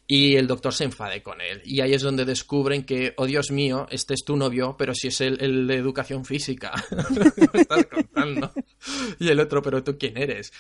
Y 0.07 0.35
el 0.35 0.49
doctor 0.49 0.75
se 0.75 0.85
enfade 0.85 1.23
con 1.23 1.41
él. 1.41 1.63
Y 1.65 1.81
ahí 1.81 1.95
es 1.95 2.03
donde 2.03 2.25
descubren 2.25 2.85
que, 2.85 3.15
oh 3.17 3.27
Dios 3.27 3.53
mío, 3.53 3.87
este 3.91 4.15
es 4.15 4.25
tu 4.25 4.37
novio, 4.37 4.75
pero 4.77 4.93
si 4.93 5.07
es 5.07 5.21
el, 5.21 5.41
el 5.41 5.69
de 5.69 5.77
educación 5.77 6.25
física. 6.25 6.73
Y 9.21 9.29
el 9.29 9.39
otro, 9.39 9.63
pero 9.63 9.85
tú 9.85 9.99
quién 9.99 10.17
eres. 10.17 10.53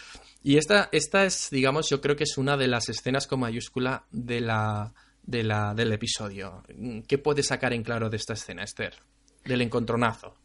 Y 0.42 0.56
esta, 0.56 0.88
esta 0.92 1.24
es, 1.24 1.48
digamos, 1.50 1.88
yo 1.88 2.00
creo 2.00 2.14
que 2.14 2.24
es 2.24 2.38
una 2.38 2.56
de 2.56 2.68
las 2.68 2.88
escenas 2.88 3.26
con 3.26 3.40
mayúscula 3.40 4.04
de 4.10 4.40
la, 4.40 4.92
de 5.22 5.42
la, 5.42 5.74
del 5.74 5.92
episodio. 5.92 6.62
¿Qué 7.06 7.18
puedes 7.18 7.46
sacar 7.46 7.72
en 7.72 7.82
claro 7.82 8.08
de 8.08 8.16
esta 8.16 8.34
escena, 8.34 8.62
Esther? 8.62 8.94
Del 9.44 9.62
encontronazo. 9.62 10.36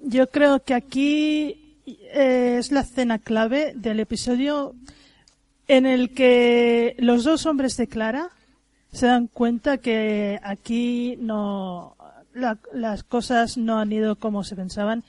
Yo 0.00 0.28
creo 0.30 0.62
que 0.64 0.74
aquí 0.74 1.67
es 2.12 2.70
la 2.72 2.80
escena 2.80 3.18
clave 3.18 3.72
del 3.76 4.00
episodio 4.00 4.74
en 5.66 5.86
el 5.86 6.12
que 6.14 6.94
los 6.98 7.24
dos 7.24 7.46
hombres 7.46 7.76
de 7.76 7.86
Clara 7.86 8.30
se 8.92 9.06
dan 9.06 9.26
cuenta 9.26 9.78
que 9.78 10.38
aquí 10.42 11.16
no 11.20 11.96
la- 12.34 12.58
las 12.72 13.02
cosas 13.02 13.56
no 13.58 13.78
han 13.78 13.92
ido 13.92 14.16
como 14.16 14.44
se 14.44 14.56
pensaban. 14.56 15.04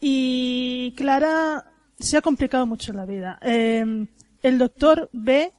Y 0.00 0.92
Clara 0.96 1.64
se 1.98 2.16
ha 2.16 2.22
complicado 2.22 2.66
mucho 2.66 2.92
la 2.92 3.04
vida. 3.06 3.38
Eh, 3.42 4.06
el 4.42 4.58
doctor 4.58 5.08
ve 5.12 5.52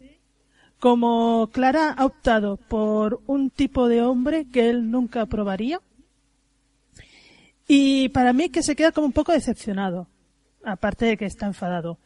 como 0.80 1.50
Clara 1.52 1.92
ha 1.98 2.06
optado 2.06 2.56
por 2.56 3.22
un 3.28 3.50
tipo 3.50 3.90
de 3.90 4.02
hombre 4.02 4.46
que 4.50 4.70
él 4.70 4.90
nunca 4.90 5.26
probaría. 5.26 5.82
Y 7.68 8.10
para 8.10 8.32
mí 8.34 8.50
que 8.50 8.64
se 8.64 8.76
queda 8.76 8.92
como 8.94 9.08
un 9.08 9.14
poco 9.14 9.32
decepcionado, 9.34 10.08
aparte 10.70 11.06
de 11.06 11.18
que 11.18 11.26
está 11.26 11.46
enfadado. 11.48 11.98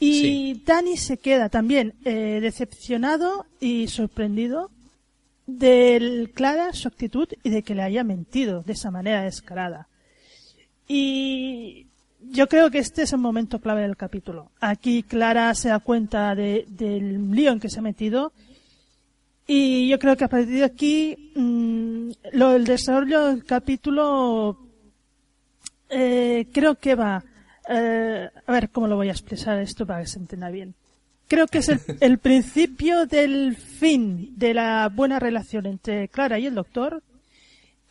Y 0.00 0.20
Sí. 0.20 0.62
Dani 0.64 0.96
se 0.96 1.18
queda 1.18 1.48
también 1.48 1.94
eh, 2.04 2.38
decepcionado 2.40 3.46
y 3.60 3.88
sorprendido 3.88 4.70
de 5.46 6.30
Clara 6.34 6.72
su 6.72 6.88
actitud 6.88 7.26
y 7.42 7.50
de 7.50 7.62
que 7.62 7.74
le 7.74 7.82
haya 7.82 8.04
mentido 8.04 8.62
de 8.62 8.74
esa 8.74 8.90
manera 8.90 9.22
descarada. 9.22 9.88
Y 10.86 11.86
yo 12.20 12.48
creo 12.48 12.70
que 12.70 12.78
este 12.78 13.02
es 13.02 13.12
el 13.12 13.18
momento 13.18 13.58
clave 13.60 13.82
del 13.82 13.96
capítulo. 13.96 14.50
Aquí 14.60 15.02
Clara 15.02 15.54
se 15.54 15.68
da 15.70 15.78
cuenta 15.80 16.34
de- 16.34 16.64
del 16.68 17.30
lío 17.30 17.52
en 17.52 17.60
que 17.60 17.68
se 17.70 17.78
ha 17.78 17.82
metido 17.82 18.32
y 19.46 19.88
yo 19.88 19.98
creo 19.98 20.16
que 20.16 20.24
a 20.24 20.28
partir 20.28 20.54
de 20.58 20.64
aquí 20.64 21.32
mm, 21.34 22.10
lo 22.32 22.50
del 22.50 22.64
desarrollo 22.64 23.26
del 23.28 23.44
capítulo 23.44 24.58
eh, 25.88 26.46
creo 26.52 26.74
que 26.76 26.94
va 26.94 27.24
eh, 27.68 28.30
a 28.46 28.52
ver 28.52 28.70
cómo 28.70 28.88
lo 28.88 28.96
voy 28.96 29.08
a 29.08 29.12
expresar 29.12 29.58
esto 29.58 29.86
para 29.86 30.00
que 30.00 30.06
se 30.06 30.18
entienda 30.18 30.50
bien. 30.50 30.74
Creo 31.26 31.46
que 31.46 31.58
es 31.58 31.68
el, 31.68 31.80
el 32.00 32.18
principio 32.18 33.06
del 33.06 33.56
fin 33.56 34.32
de 34.36 34.54
la 34.54 34.88
buena 34.88 35.18
relación 35.18 35.66
entre 35.66 36.08
Clara 36.08 36.38
y 36.38 36.46
el 36.46 36.54
doctor 36.54 37.02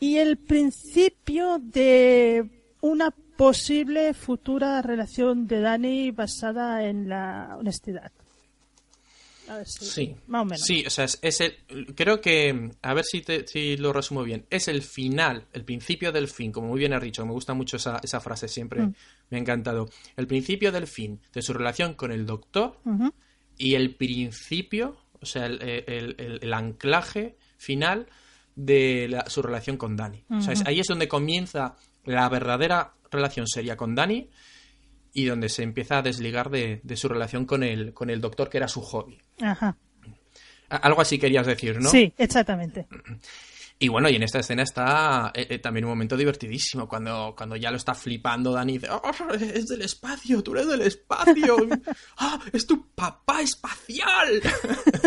y 0.00 0.16
el 0.16 0.36
principio 0.36 1.58
de 1.58 2.50
una 2.80 3.10
posible 3.10 4.14
futura 4.14 4.82
relación 4.82 5.46
de 5.46 5.60
Dani 5.60 6.10
basada 6.10 6.84
en 6.84 7.08
la 7.08 7.56
honestidad. 7.58 8.10
A 9.48 9.56
ver 9.58 9.66
si- 9.66 9.84
Sí, 9.84 10.16
más 10.26 10.42
o 10.42 10.44
menos. 10.44 10.60
Sí, 10.62 10.84
o 10.86 10.90
sea, 10.90 11.04
es, 11.04 11.18
es 11.22 11.40
el, 11.40 11.56
creo 11.94 12.20
que, 12.20 12.70
a 12.82 12.94
ver 12.94 13.04
si, 13.04 13.22
te- 13.22 13.46
si 13.46 13.76
lo 13.76 13.92
resumo 13.92 14.22
bien, 14.22 14.44
es 14.50 14.68
el 14.68 14.82
final, 14.82 15.46
el 15.52 15.64
principio 15.64 16.12
del 16.12 16.28
fin, 16.28 16.52
como 16.52 16.68
muy 16.68 16.78
bien 16.78 16.92
has 16.92 17.02
dicho, 17.02 17.24
me 17.24 17.32
gusta 17.32 17.54
mucho 17.54 17.76
esa, 17.78 17.98
esa 18.02 18.20
frase, 18.20 18.46
siempre 18.48 18.82
Mm. 18.82 18.94
me 19.30 19.38
ha 19.38 19.40
encantado. 19.40 19.88
El 20.16 20.26
principio 20.26 20.70
del 20.72 20.86
fin 20.86 21.20
de 21.32 21.42
su 21.42 21.52
relación 21.54 21.94
con 21.94 22.12
el 22.12 22.26
doctor 22.26 22.78
y 23.56 23.74
el 23.74 23.94
principio, 23.94 24.96
o 25.20 25.26
sea, 25.26 25.46
el, 25.46 25.60
el- 25.62 26.52
anclaje 26.52 27.36
final 27.56 28.06
de 28.54 29.08
la- 29.08 29.28
su 29.30 29.40
relación 29.42 29.76
con 29.76 29.96
Dani. 29.96 30.24
O 30.30 30.40
sea, 30.40 30.52
es- 30.52 30.66
ahí 30.66 30.80
es 30.80 30.86
donde 30.86 31.08
comienza 31.08 31.76
la 32.04 32.28
verdadera 32.28 32.92
relación 33.10 33.46
seria 33.46 33.76
con 33.76 33.94
Dani 33.94 34.28
y 35.18 35.24
donde 35.24 35.48
se 35.48 35.64
empieza 35.64 35.98
a 35.98 36.02
desligar 36.02 36.48
de, 36.48 36.80
de 36.84 36.96
su 36.96 37.08
relación 37.08 37.44
con 37.44 37.64
el, 37.64 37.92
con 37.92 38.08
el 38.08 38.20
doctor, 38.20 38.48
que 38.48 38.58
era 38.58 38.68
su 38.68 38.80
hobby. 38.82 39.18
Ajá. 39.40 39.76
Algo 40.68 41.00
así 41.00 41.18
querías 41.18 41.44
decir, 41.44 41.80
¿no? 41.80 41.90
Sí, 41.90 42.12
exactamente. 42.16 42.86
Y 43.80 43.88
bueno, 43.88 44.08
y 44.08 44.14
en 44.14 44.22
esta 44.22 44.38
escena 44.38 44.62
está 44.62 45.32
eh, 45.34 45.48
eh, 45.50 45.58
también 45.58 45.86
un 45.86 45.90
momento 45.90 46.16
divertidísimo, 46.16 46.86
cuando, 46.86 47.34
cuando 47.36 47.56
ya 47.56 47.72
lo 47.72 47.78
está 47.78 47.94
flipando 47.96 48.52
Dani 48.52 48.74
dice, 48.74 48.90
"Oh, 48.92 49.34
es 49.34 49.66
del 49.66 49.82
espacio, 49.82 50.40
tú 50.40 50.52
eres 50.52 50.68
del 50.68 50.82
espacio, 50.82 51.56
¡Ah, 52.18 52.38
es 52.52 52.64
tu 52.64 52.88
papá 52.90 53.42
espacial. 53.42 54.40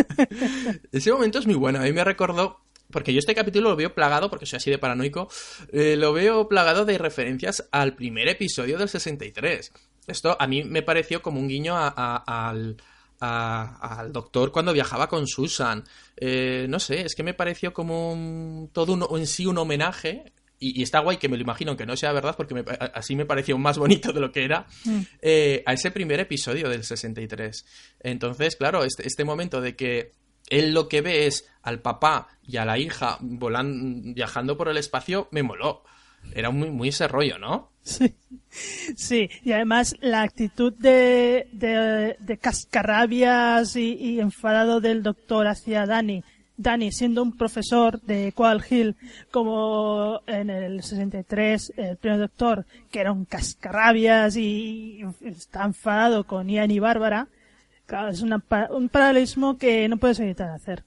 Ese 0.92 1.12
momento 1.14 1.40
es 1.40 1.46
muy 1.46 1.56
bueno, 1.56 1.80
a 1.80 1.84
mí 1.84 1.94
me 1.94 2.04
recordó, 2.04 2.66
porque 2.92 3.14
yo 3.14 3.20
este 3.20 3.34
capítulo 3.36 3.70
lo 3.70 3.76
veo 3.78 3.96
plagado, 3.96 4.30
porque 4.30 4.46
soy 4.46 4.58
así 4.58 4.70
de 4.70 4.78
paranoico, 4.78 5.30
eh, 5.72 5.96
lo 5.96 6.12
veo 6.12 6.50
plagado 6.50 6.84
de 6.84 6.98
referencias 6.98 7.68
al 7.72 7.96
primer 7.96 8.28
episodio 8.28 8.78
del 8.78 8.90
63. 8.90 9.72
Esto 10.08 10.36
a 10.40 10.48
mí 10.48 10.64
me 10.64 10.82
pareció 10.82 11.22
como 11.22 11.40
un 11.40 11.48
guiño 11.48 11.76
a- 11.78 11.94
a- 11.96 12.50
al, 12.50 12.78
a- 13.20 14.00
al 14.00 14.12
doctor 14.12 14.52
cuando 14.52 14.74
viajaba 14.74 15.08
con 15.08 15.28
Susan. 15.28 15.84
Eh, 16.18 16.66
no 16.70 16.80
sé, 16.80 17.02
es 17.02 17.16
que 17.16 17.24
me 17.24 17.34
pareció 17.34 17.74
como 17.74 18.12
un- 18.12 18.70
todo 18.74 18.94
un- 18.94 19.20
en 19.20 19.28
sí 19.28 19.46
un 19.46 19.58
homenaje. 19.58 20.34
Y, 20.64 20.80
y 20.80 20.84
está 20.84 21.00
guay 21.00 21.18
que 21.18 21.28
me 21.28 21.38
lo 21.38 21.42
imagino 21.42 21.76
que 21.76 21.88
no 21.88 21.98
sea 21.98 22.12
verdad, 22.14 22.36
porque 22.38 22.54
me- 22.54 22.64
así 22.94 23.16
me 23.16 23.26
pareció 23.26 23.58
más 23.58 23.80
bonito 23.80 24.14
de 24.14 24.20
lo 24.20 24.32
que 24.32 24.44
era, 24.46 24.68
eh, 25.22 25.64
a 25.66 25.74
ese 25.74 25.90
primer 25.90 26.20
episodio 26.20 26.70
del 26.70 26.84
63. 26.84 27.66
Entonces, 28.00 28.56
claro, 28.58 28.84
este, 28.84 29.08
este 29.08 29.24
momento 29.24 29.60
de 29.60 29.76
que 29.76 30.12
él 30.50 30.74
lo 30.74 30.88
que 30.88 31.02
ve 31.02 31.26
es 31.26 31.50
al 31.64 31.82
papá 31.82 32.28
y 32.44 32.58
a 32.58 32.66
la 32.66 32.78
hija 32.78 33.18
volando, 33.22 34.14
viajando 34.14 34.56
por 34.56 34.68
el 34.70 34.78
espacio, 34.78 35.28
me 35.32 35.42
moló. 35.44 35.84
Era 36.34 36.50
muy, 36.50 36.70
muy 36.70 36.90
ese 36.90 37.08
rollo, 37.08 37.38
¿no? 37.38 37.72
Sí. 37.84 38.16
Sí, 38.96 39.30
y 39.44 39.54
además 39.54 39.96
la 40.02 40.24
actitud 40.24 40.74
de, 40.74 41.48
de, 41.54 42.18
de 42.20 42.38
cascarrabias 42.38 43.76
y, 43.76 43.94
y 43.94 44.20
enfadado 44.20 44.82
del 44.82 45.04
doctor 45.04 45.48
hacia 45.48 45.86
Dani. 45.86 46.24
Dani, 46.58 46.92
siendo 46.92 47.24
un 47.24 47.36
profesor 47.36 48.02
de 48.02 48.34
Qual 48.34 48.64
Hill, 48.70 48.96
como 49.32 50.22
en 50.28 50.50
el 50.50 50.84
63, 50.84 51.74
el 51.76 51.98
primer 51.98 52.20
doctor, 52.20 52.66
que 52.92 53.00
era 53.00 53.12
un 53.12 53.26
cascarrabias 53.26 54.36
y 54.36 55.04
está 55.22 55.64
enfadado 55.64 56.26
con 56.26 56.50
Ian 56.50 56.70
y 56.70 56.80
Bárbara, 56.80 57.30
es 58.10 58.22
una 58.22 58.44
un 58.70 58.90
paralelismo 58.90 59.58
que 59.58 59.90
no 59.90 59.98
puedes 59.98 60.20
evitar 60.20 60.50
hacer. 60.50 60.84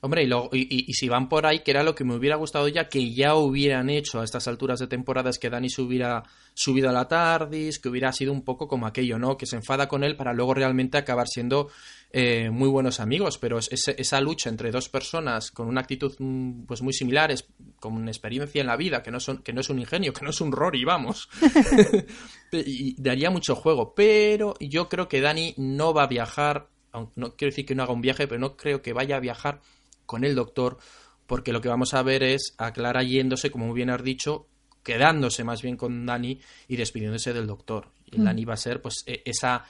Hombre, 0.00 0.22
y, 0.22 0.26
luego- 0.28 0.48
y, 0.52 0.60
y- 0.62 0.84
y 0.86 0.92
si 0.94 1.08
van 1.08 1.28
por 1.28 1.44
ahí, 1.44 1.60
que 1.60 1.72
era 1.72 1.82
lo 1.82 1.94
que 1.94 2.04
me 2.04 2.14
hubiera 2.14 2.36
gustado 2.36 2.68
ya 2.68 2.88
que 2.88 3.12
ya 3.12 3.34
hubieran 3.34 3.90
hecho 3.90 4.20
a 4.20 4.24
estas 4.24 4.46
alturas 4.46 4.78
de 4.78 4.86
temporada, 4.86 5.28
es 5.30 5.38
que 5.40 5.50
Dani 5.50 5.68
se 5.70 5.82
hubiera 5.82 6.22
subido 6.54 6.88
a 6.88 6.92
la 6.92 7.08
TARDIS, 7.08 7.80
que 7.80 7.88
hubiera 7.88 8.12
sido 8.12 8.32
un 8.32 8.42
poco 8.42 8.68
como 8.68 8.86
aquello, 8.86 9.18
¿no? 9.18 9.36
Que 9.36 9.46
se 9.46 9.56
enfada 9.56 9.88
con 9.88 10.04
él 10.04 10.14
para 10.16 10.32
luego 10.34 10.54
realmente 10.54 10.98
acabar 10.98 11.26
siendo 11.26 11.68
eh, 12.12 12.48
muy 12.50 12.68
buenos 12.68 13.00
amigos. 13.00 13.38
Pero 13.38 13.58
es- 13.58 13.68
esa 13.88 14.20
lucha 14.20 14.48
entre 14.50 14.70
dos 14.70 14.88
personas 14.88 15.50
con 15.50 15.66
una 15.66 15.80
actitud 15.80 16.14
mm, 16.18 16.62
pues 16.66 16.80
muy 16.80 16.92
similar, 16.92 17.30
es- 17.32 17.48
con 17.80 17.94
una 17.94 18.10
experiencia 18.12 18.60
en 18.60 18.68
la 18.68 18.76
vida, 18.76 19.02
que 19.02 19.10
no, 19.10 19.18
son, 19.18 19.38
que 19.42 19.52
no 19.52 19.60
es 19.62 19.68
un 19.68 19.80
ingenio, 19.80 20.12
que 20.12 20.22
no 20.24 20.30
es 20.30 20.40
un 20.40 20.52
Rory, 20.52 20.84
vamos. 20.84 21.28
y 22.52 22.94
daría 23.02 23.30
mucho 23.30 23.54
juego. 23.56 23.94
Pero 23.94 24.54
yo 24.60 24.88
creo 24.88 25.08
que 25.08 25.20
Dani 25.20 25.54
no 25.56 25.92
va 25.92 26.04
a 26.04 26.08
viajar, 26.08 26.68
aunque 26.92 27.12
no 27.16 27.34
quiero 27.36 27.50
decir 27.50 27.66
que 27.66 27.74
no 27.74 27.82
haga 27.82 27.92
un 27.92 28.00
viaje, 28.00 28.26
pero 28.28 28.40
no 28.40 28.56
creo 28.56 28.80
que 28.80 28.92
vaya 28.92 29.16
a 29.16 29.20
viajar 29.20 29.60
con 30.08 30.24
el 30.24 30.34
doctor, 30.34 30.78
porque 31.26 31.52
lo 31.52 31.60
que 31.60 31.68
vamos 31.68 31.92
a 31.92 32.02
ver 32.02 32.22
es 32.22 32.54
a 32.56 32.72
Clara 32.72 33.02
yéndose, 33.02 33.50
como 33.50 33.66
muy 33.66 33.74
bien 33.74 33.90
has 33.90 34.02
dicho, 34.02 34.46
quedándose 34.82 35.44
más 35.44 35.60
bien 35.60 35.76
con 35.76 36.06
Dani 36.06 36.40
y 36.66 36.76
despidiéndose 36.76 37.34
del 37.34 37.46
doctor. 37.46 37.90
Y 38.06 38.18
Dani 38.22 38.46
va 38.46 38.54
a 38.54 38.56
ser, 38.56 38.80
pues, 38.80 39.04
e- 39.06 39.20
esa. 39.26 39.66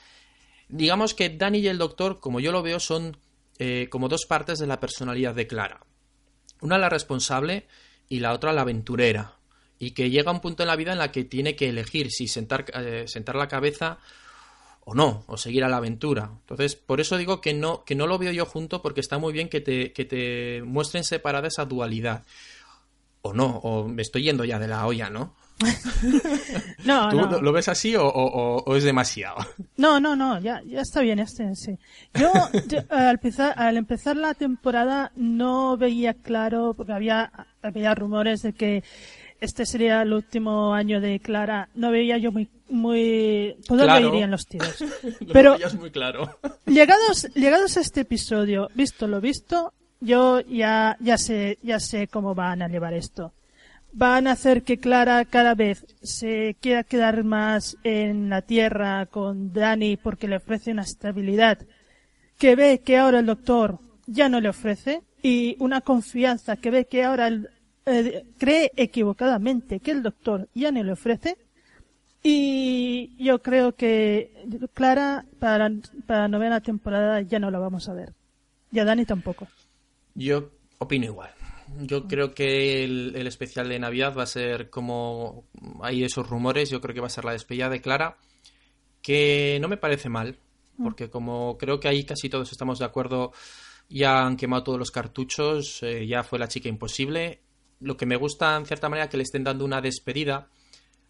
Digamos 0.69 1.13
que 1.13 1.29
Dani 1.29 1.59
y 1.59 1.67
el 1.67 1.77
doctor, 1.77 2.21
como 2.21 2.39
yo 2.39 2.53
lo 2.53 2.63
veo, 2.63 2.79
son 2.79 3.17
eh, 3.57 3.89
como 3.89 4.07
dos 4.07 4.25
partes 4.25 4.59
de 4.59 4.67
la 4.67 4.79
personalidad 4.79 5.35
de 5.35 5.45
Clara. 5.45 5.81
Una 6.61 6.77
la 6.77 6.87
responsable 6.87 7.67
y 8.07 8.21
la 8.21 8.31
otra 8.31 8.53
la 8.53 8.61
aventurera. 8.61 9.35
Y 9.77 9.91
que 9.91 10.09
llega 10.09 10.31
un 10.31 10.39
punto 10.39 10.63
en 10.63 10.67
la 10.67 10.77
vida 10.77 10.93
en 10.93 10.99
la 10.99 11.11
que 11.11 11.25
tiene 11.25 11.57
que 11.57 11.67
elegir 11.67 12.11
si 12.11 12.29
sentar, 12.29 12.63
eh, 12.73 13.03
sentar 13.07 13.35
la 13.35 13.49
cabeza 13.49 13.99
o 14.91 14.95
no, 14.95 15.23
o 15.27 15.37
seguir 15.37 15.63
a 15.63 15.69
la 15.69 15.77
aventura. 15.77 16.31
Entonces, 16.41 16.75
por 16.75 16.99
eso 16.99 17.15
digo 17.17 17.41
que 17.41 17.53
no, 17.53 17.83
que 17.83 17.93
no 17.93 18.07
lo 18.07 18.17
veo 18.17 18.31
yo 18.31 18.45
junto, 18.47 18.81
porque 18.81 19.01
está 19.01 19.19
muy 19.19 19.31
bien 19.33 19.47
que 19.47 19.61
te, 19.61 19.93
que 19.93 20.03
te 20.05 20.63
muestren 20.65 21.03
separada 21.03 21.47
esa 21.47 21.65
dualidad. 21.65 22.23
O 23.21 23.33
no, 23.33 23.57
o 23.57 23.87
me 23.87 24.01
estoy 24.01 24.23
yendo 24.23 24.45
ya 24.45 24.57
de 24.57 24.67
la 24.67 24.85
olla, 24.87 25.09
¿no? 25.09 25.35
No, 26.85 27.09
¿Tú 27.09 27.17
no. 27.17 27.41
lo- 27.41 27.51
ves 27.51 27.67
así 27.67 27.95
o, 27.95 28.05
o- 28.07 28.09
o- 28.57 28.63
o 28.65 28.75
es 28.75 28.83
demasiado? 28.83 29.35
No, 29.77 29.99
no, 29.99 30.15
no, 30.15 30.39
ya, 30.39 30.61
ya 30.65 30.81
está 30.81 31.01
bien 31.01 31.19
este, 31.19 31.53
sí. 31.55 31.77
Yo, 32.15 32.31
yo, 32.67 32.79
al, 32.89 33.09
empezar, 33.15 33.53
al 33.57 33.75
empezar 33.77 34.15
la 34.15 34.33
temporada 34.33 35.11
no 35.15 35.75
veía 35.77 36.13
claro, 36.13 36.73
porque 36.75 36.93
había, 36.93 37.31
había 37.61 37.93
rumores 37.95 38.41
de 38.41 38.53
que 38.53 38.83
este 39.41 39.65
sería 39.65 40.01
el 40.01 40.13
último 40.13 40.73
año 40.73 40.99
de 41.01 41.19
Clara. 41.19 41.69
No 41.75 41.91
veía 41.91 42.17
yo 42.17 42.31
muy, 42.31 42.49
muy, 42.69 43.55
por 43.67 43.77
dónde 43.77 43.93
Claro. 43.93 44.09
irían 44.13 44.31
los 44.31 44.45
tiros. 44.45 44.81
Lo 45.21 45.33
Pero 45.33 45.57
muy 45.79 45.91
claro. 45.91 46.37
llegados, 46.65 47.27
llegados 47.35 47.77
a 47.77 47.81
este 47.81 48.01
episodio, 48.01 48.69
visto 48.75 49.07
lo 49.07 49.21
visto, 49.21 49.73
yo 50.01 50.39
ya, 50.41 50.97
ya 50.99 51.17
sé, 51.17 51.57
ya 51.61 51.79
sé 51.79 52.07
cómo 52.07 52.35
van 52.35 52.61
a 52.61 52.67
llevar 52.67 52.93
esto. 52.93 53.33
Van 53.91 54.27
a 54.27 54.33
hacer 54.33 54.61
que 54.63 54.77
Clara 54.77 55.25
cada 55.25 55.55
vez 55.55 55.83
se 56.03 56.55
quiera 56.61 56.83
quedar 56.83 57.23
más 57.23 57.75
en 57.83 58.29
la 58.29 58.43
tierra 58.43 59.07
con 59.07 59.51
Dani 59.51 59.97
porque 59.97 60.27
le 60.27 60.35
ofrece 60.35 60.71
una 60.71 60.83
estabilidad 60.83 61.57
que 62.37 62.55
ve 62.55 62.81
que 62.85 62.97
ahora 62.97 63.19
el 63.19 63.25
doctor 63.25 63.79
ya 64.05 64.29
no 64.29 64.39
le 64.41 64.49
ofrece 64.49 65.01
y 65.23 65.55
una 65.59 65.81
confianza 65.81 66.55
que 66.55 66.69
ve 66.71 66.85
que 66.85 67.03
ahora 67.03 67.27
el- 67.27 67.49
eh, 67.89 68.25
cree 68.37 68.71
equivocadamente 68.75 69.79
que 69.79 69.91
el 69.91 70.03
doctor 70.03 70.47
ya 70.53 70.71
no 70.71 70.83
le 70.83 70.91
ofrece 70.91 71.37
y 72.21 73.15
yo 73.23 73.41
creo 73.41 73.75
que 73.75 74.31
Clara 74.73 75.25
para, 75.39 75.71
para 76.05 76.21
la 76.21 76.27
novena 76.27 76.61
temporada 76.61 77.21
ya 77.21 77.39
no 77.39 77.49
la 77.49 77.59
vamos 77.59 77.87
a 77.87 77.93
ver. 77.93 78.13
Y 78.71 78.79
a 78.79 78.85
Dani 78.85 79.05
tampoco. 79.05 79.47
Yo 80.15 80.51
opino 80.77 81.05
igual. 81.05 81.31
Yo 81.81 82.07
creo 82.07 82.33
que 82.33 82.83
el, 82.83 83.13
el 83.15 83.27
especial 83.27 83.69
de 83.69 83.79
Navidad 83.79 84.15
va 84.17 84.23
a 84.23 84.27
ser 84.27 84.69
como 84.69 85.45
hay 85.81 86.03
esos 86.03 86.27
rumores, 86.27 86.69
yo 86.69 86.81
creo 86.81 86.95
que 86.95 87.01
va 87.01 87.07
a 87.07 87.11
ser 87.11 87.25
la 87.25 87.33
despedida 87.33 87.69
de 87.69 87.81
Clara, 87.81 88.17
que 89.01 89.59
no 89.61 89.67
me 89.67 89.77
parece 89.77 90.09
mal, 90.09 90.37
porque 90.81 91.09
como 91.09 91.57
creo 91.57 91.79
que 91.79 91.87
ahí 91.87 92.05
casi 92.05 92.27
todos 92.27 92.51
estamos 92.51 92.79
de 92.79 92.85
acuerdo, 92.85 93.33
ya 93.87 94.25
han 94.25 94.35
quemado 94.35 94.63
todos 94.63 94.79
los 94.79 94.91
cartuchos, 94.91 95.83
eh, 95.83 96.07
ya 96.07 96.23
fue 96.23 96.39
la 96.39 96.47
chica 96.47 96.69
imposible. 96.69 97.41
Lo 97.79 97.97
que 97.97 98.05
me 98.05 98.15
gusta 98.15 98.55
en 98.57 98.65
cierta 98.65 98.89
manera 98.89 99.09
que 99.09 99.17
le 99.17 99.23
estén 99.23 99.43
dando 99.43 99.65
una 99.65 99.81
despedida 99.81 100.49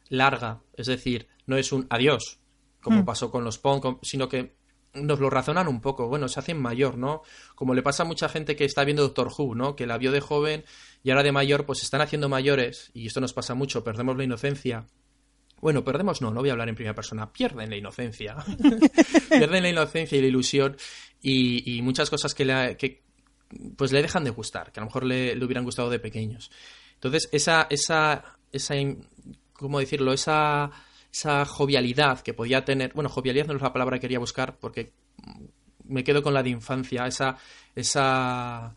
larga, 0.09 0.61
es 0.75 0.87
decir, 0.87 1.27
no 1.45 1.57
es 1.57 1.71
un 1.71 1.87
adiós, 1.89 2.39
como 2.81 3.01
Mm. 3.01 3.05
pasó 3.05 3.31
con 3.31 3.43
los 3.43 3.57
Pong, 3.57 3.97
sino 4.01 4.27
que 4.29 4.55
nos 4.93 5.19
lo 5.19 5.29
razonan 5.29 5.67
un 5.67 5.81
poco, 5.81 6.07
bueno, 6.07 6.27
se 6.27 6.39
hacen 6.39 6.59
mayor, 6.59 6.97
¿no? 6.97 7.21
Como 7.53 7.75
le 7.75 7.83
pasa 7.83 8.03
a 8.03 8.05
mucha 8.07 8.27
gente 8.27 8.55
que 8.55 8.65
está 8.65 8.83
viendo 8.83 9.03
Doctor 9.03 9.29
Who, 9.37 9.53
¿no? 9.55 9.75
Que 9.75 9.85
la 9.85 9.97
vio 9.97 10.11
de 10.11 10.19
joven 10.19 10.63
y 11.03 11.11
ahora 11.11 11.23
de 11.23 11.31
mayor, 11.31 11.65
pues 11.65 11.79
se 11.79 11.85
están 11.85 12.01
haciendo 12.01 12.27
mayores, 12.27 12.89
y 12.93 13.05
esto 13.07 13.21
nos 13.21 13.33
pasa 13.33 13.53
mucho, 13.53 13.83
perdemos 13.83 14.17
la 14.17 14.23
inocencia. 14.23 14.87
Bueno, 15.61 15.83
perdemos 15.83 16.21
no, 16.21 16.31
no 16.31 16.39
voy 16.39 16.49
a 16.49 16.53
hablar 16.53 16.69
en 16.69 16.75
primera 16.75 16.95
persona, 16.95 17.31
pierden 17.31 17.69
la 17.69 17.75
inocencia. 17.75 18.37
pierden 19.29 19.63
la 19.63 19.69
inocencia 19.69 20.17
y 20.17 20.21
la 20.21 20.27
ilusión 20.27 20.77
y, 21.21 21.77
y 21.77 21.81
muchas 21.81 22.09
cosas 22.09 22.33
que, 22.33 22.45
le, 22.45 22.77
que 22.77 23.03
pues 23.75 23.91
le 23.91 24.01
dejan 24.01 24.23
de 24.23 24.29
gustar, 24.29 24.71
que 24.71 24.79
a 24.79 24.83
lo 24.83 24.87
mejor 24.87 25.05
le, 25.05 25.35
le 25.35 25.45
hubieran 25.45 25.63
gustado 25.63 25.89
de 25.89 25.99
pequeños. 25.99 26.51
Entonces, 26.95 27.29
esa, 27.31 27.67
esa, 27.69 28.37
esa, 28.51 28.75
¿cómo 29.53 29.79
decirlo? 29.79 30.13
Esa, 30.13 30.71
esa 31.11 31.45
jovialidad 31.45 32.21
que 32.21 32.33
podía 32.33 32.65
tener, 32.65 32.93
bueno, 32.93 33.09
jovialidad 33.09 33.47
no 33.47 33.55
es 33.55 33.61
la 33.61 33.73
palabra 33.73 33.97
que 33.97 34.01
quería 34.01 34.19
buscar 34.19 34.57
porque 34.57 34.93
me 35.85 36.03
quedo 36.03 36.21
con 36.21 36.33
la 36.33 36.43
de 36.43 36.49
infancia, 36.49 37.07
esa, 37.07 37.37
esa 37.75 38.75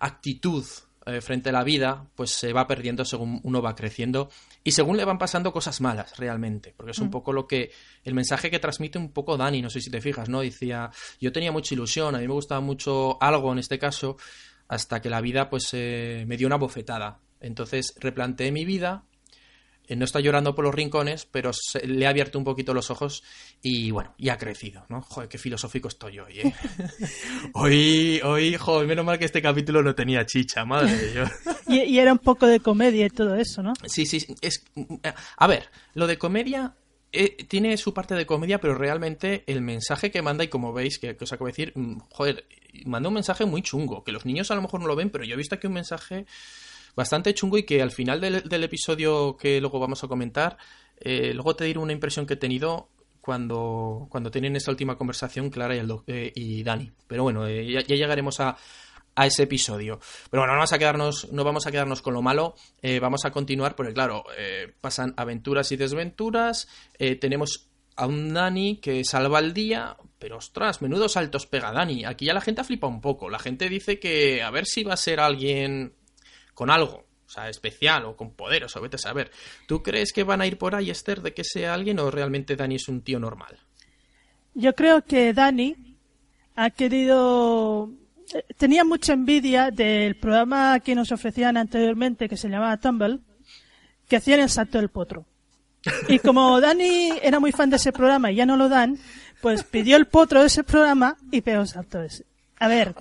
actitud 0.00 0.64
eh, 1.08 1.22
frente 1.22 1.48
a 1.48 1.52
la 1.52 1.64
vida, 1.64 2.04
pues 2.14 2.30
se 2.30 2.52
va 2.52 2.66
perdiendo 2.66 3.02
según 3.02 3.40
uno 3.42 3.62
va 3.62 3.74
creciendo 3.74 4.28
y 4.62 4.72
según 4.72 4.98
le 4.98 5.06
van 5.06 5.16
pasando 5.16 5.52
cosas 5.52 5.80
malas 5.80 6.18
realmente, 6.18 6.74
porque 6.76 6.90
es 6.90 6.98
un 6.98 7.10
poco 7.10 7.32
lo 7.32 7.46
que 7.46 7.70
el 8.04 8.12
mensaje 8.12 8.50
que 8.50 8.58
transmite 8.58 8.98
un 8.98 9.10
poco 9.12 9.38
Dani, 9.38 9.62
no 9.62 9.70
sé 9.70 9.80
si 9.80 9.90
te 9.90 10.02
fijas, 10.02 10.28
¿no? 10.28 10.40
Decía, 10.40 10.90
yo 11.18 11.32
tenía 11.32 11.50
mucha 11.50 11.74
ilusión, 11.74 12.14
a 12.14 12.18
mí 12.18 12.26
me 12.26 12.34
gustaba 12.34 12.60
mucho 12.60 13.16
algo 13.22 13.50
en 13.52 13.58
este 13.58 13.78
caso, 13.78 14.18
hasta 14.68 15.00
que 15.00 15.08
la 15.08 15.22
vida 15.22 15.48
pues 15.48 15.70
eh, 15.72 16.24
me 16.28 16.36
dio 16.36 16.46
una 16.46 16.56
bofetada. 16.56 17.20
Entonces 17.40 17.94
replanteé 17.98 18.52
mi 18.52 18.66
vida, 18.66 19.04
no 19.96 20.04
está 20.04 20.20
llorando 20.20 20.54
por 20.54 20.64
los 20.64 20.74
rincones, 20.74 21.26
pero 21.26 21.52
se- 21.52 21.86
le 21.86 22.06
ha 22.06 22.10
abierto 22.10 22.38
un 22.38 22.44
poquito 22.44 22.74
los 22.74 22.90
ojos 22.90 23.22
y 23.62 23.90
bueno, 23.90 24.14
y 24.18 24.28
ha 24.28 24.38
crecido, 24.38 24.84
¿no? 24.88 25.00
Joder, 25.02 25.28
qué 25.28 25.38
filosófico 25.38 25.88
estoy 25.88 26.18
hoy, 26.18 26.40
¿eh? 26.40 26.54
hoy, 27.54 28.20
hoy, 28.24 28.54
joder, 28.56 28.86
menos 28.86 29.04
mal 29.04 29.18
que 29.18 29.24
este 29.24 29.42
capítulo 29.42 29.82
no 29.82 29.94
tenía 29.94 30.24
chicha, 30.26 30.64
madre 30.64 30.96
de 30.96 31.12
Dios. 31.12 31.30
Y, 31.68 31.80
y 31.82 31.98
era 31.98 32.12
un 32.12 32.18
poco 32.18 32.46
de 32.46 32.60
comedia 32.60 33.04
y 33.04 33.10
todo 33.10 33.34
eso, 33.36 33.62
¿no? 33.62 33.74
Sí, 33.84 34.06
sí, 34.06 34.20
sí, 34.20 34.34
es... 34.40 34.64
A 35.36 35.46
ver, 35.46 35.68
lo 35.92 36.06
de 36.06 36.16
comedia 36.16 36.74
eh, 37.12 37.44
tiene 37.46 37.76
su 37.76 37.92
parte 37.92 38.14
de 38.14 38.24
comedia, 38.24 38.58
pero 38.58 38.74
realmente 38.74 39.44
el 39.46 39.60
mensaje 39.60 40.10
que 40.10 40.22
manda, 40.22 40.42
y 40.44 40.48
como 40.48 40.72
veis, 40.72 40.98
que, 40.98 41.14
os 41.20 41.30
acabo 41.30 41.44
de 41.44 41.52
decir, 41.52 41.72
mm, 41.74 41.98
joder, 42.10 42.46
manda 42.86 43.08
un 43.08 43.14
mensaje 43.16 43.44
muy 43.44 43.60
chungo, 43.60 44.02
que 44.02 44.12
los 44.12 44.24
niños 44.24 44.50
a 44.50 44.54
lo 44.54 44.62
mejor 44.62 44.80
no 44.80 44.86
lo 44.86 44.96
ven, 44.96 45.10
pero 45.10 45.24
yo 45.24 45.34
he 45.34 45.36
visto 45.36 45.56
aquí 45.56 45.66
un 45.66 45.74
mensaje 45.74 46.24
bastante 46.98 47.32
chungo 47.32 47.56
y 47.56 47.62
que 47.62 47.80
al 47.80 47.92
final 47.92 48.20
del, 48.20 48.64
episodio 48.64 49.36
que 49.36 49.60
luego 49.60 49.78
vamos 49.78 50.02
a 50.02 50.08
comentar, 50.08 50.58
eh, 50.98 51.32
luego 51.32 51.54
te 51.54 51.64
diré 51.64 51.78
una 51.78 51.92
impresión 51.92 52.26
que 52.26 52.34
he 52.34 52.36
tenido 52.36 52.88
cuando, 53.20 54.08
cuando 54.10 54.32
tienen 54.32 54.56
esa 54.56 54.72
última 54.72 54.98
conversación 54.98 55.48
Clara 55.48 55.76
y, 55.76 55.78
el, 55.78 55.94
eh, 56.08 56.32
y 56.34 56.64
Dani. 56.64 56.90
Pero 57.06 57.22
bueno, 57.22 57.48
ya, 57.48 57.82
llegaremos 57.82 58.40
a, 58.40 58.56
a 59.14 59.26
ese 59.26 59.44
episodio. 59.44 60.00
Pero 60.28 60.42
bueno, 60.42 60.54
no 60.54 60.58
vamos 60.58 60.72
a 60.72 60.78
quedarnos, 60.78 61.32
no 61.32 61.44
vamos 61.44 61.68
a 61.68 61.70
quedarnos 61.70 62.02
con 62.02 62.14
lo 62.14 62.22
malo, 62.22 62.56
eh, 62.82 62.98
vamos 62.98 63.24
a 63.24 63.30
continuar 63.30 63.76
porque 63.76 63.92
claro, 63.92 64.24
eh, 64.36 64.74
pasan 64.80 65.14
aventuras 65.16 65.70
y 65.70 65.76
desventuras, 65.76 66.66
eh, 66.98 67.14
tenemos 67.14 67.68
a 67.94 68.06
un 68.06 68.34
Dani 68.34 68.78
que 68.78 69.04
salva 69.04 69.38
el 69.38 69.54
día, 69.54 69.96
pero 70.18 70.38
ostras, 70.38 70.82
menudo 70.82 71.08
saltos 71.08 71.46
pega 71.46 71.70
Dani. 71.70 72.04
Aquí 72.04 72.26
ya 72.26 72.34
la 72.34 72.40
gente 72.40 72.60
ha 72.60 72.64
flipado 72.64 72.92
un 72.92 73.00
poco, 73.00 73.30
la 73.30 73.38
gente 73.38 73.68
dice 73.68 74.00
que 74.00 74.42
a 74.42 74.50
ver 74.50 74.66
si 74.66 74.82
va 74.82 74.94
a 74.94 74.96
ser 74.96 75.20
alguien 75.20 75.94
con 76.58 76.70
algo. 76.70 77.04
O 77.24 77.30
sea, 77.30 77.48
especial 77.48 78.04
o 78.06 78.16
con 78.16 78.32
poderes, 78.32 78.74
o 78.74 78.80
vete 78.80 78.96
a 78.96 78.98
saber. 78.98 79.30
¿Tú 79.68 79.80
crees 79.80 80.12
que 80.12 80.24
van 80.24 80.40
a 80.40 80.46
ir 80.46 80.58
por 80.58 80.74
ahí, 80.74 80.90
Esther, 80.90 81.22
de 81.22 81.32
que 81.32 81.44
sea 81.44 81.72
alguien 81.72 82.00
o 82.00 82.10
realmente 82.10 82.56
Dani 82.56 82.74
es 82.74 82.88
un 82.88 83.02
tío 83.02 83.20
normal? 83.20 83.56
Yo 84.54 84.74
creo 84.74 85.04
que 85.04 85.32
Dani 85.32 85.76
ha 86.56 86.70
querido 86.70 87.92
tenía 88.56 88.82
mucha 88.82 89.12
envidia 89.12 89.70
del 89.70 90.16
programa 90.16 90.80
que 90.80 90.96
nos 90.96 91.12
ofrecían 91.12 91.56
anteriormente, 91.56 92.28
que 92.28 92.36
se 92.36 92.48
llamaba 92.48 92.76
Tumble, 92.78 93.20
que 94.08 94.16
hacían 94.16 94.40
el 94.40 94.50
salto 94.50 94.78
del 94.78 94.88
potro. 94.88 95.26
Y 96.08 96.18
como 96.18 96.60
Dani 96.60 97.12
era 97.22 97.38
muy 97.38 97.52
fan 97.52 97.70
de 97.70 97.76
ese 97.76 97.92
programa 97.92 98.32
y 98.32 98.34
ya 98.34 98.46
no 98.46 98.56
lo 98.56 98.68
dan, 98.68 98.98
pues 99.40 99.62
pidió 99.62 99.96
el 99.96 100.06
potro 100.06 100.40
de 100.40 100.48
ese 100.48 100.64
programa 100.64 101.16
y 101.30 101.40
pegó 101.40 101.60
el 101.60 101.68
salto 101.68 102.02
ese. 102.02 102.27
A 102.60 102.68
ver, 102.68 102.94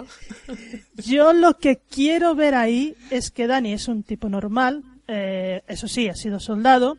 yo 0.95 1.33
lo 1.33 1.57
que 1.57 1.77
quiero 1.77 2.35
ver 2.35 2.53
ahí 2.53 2.95
es 3.09 3.31
que 3.31 3.47
Dani 3.47 3.73
es 3.73 3.87
un 3.87 4.03
tipo 4.03 4.29
normal, 4.29 4.83
eh, 5.07 5.63
eso 5.67 5.87
sí, 5.87 6.07
ha 6.09 6.15
sido 6.15 6.39
soldado, 6.39 6.97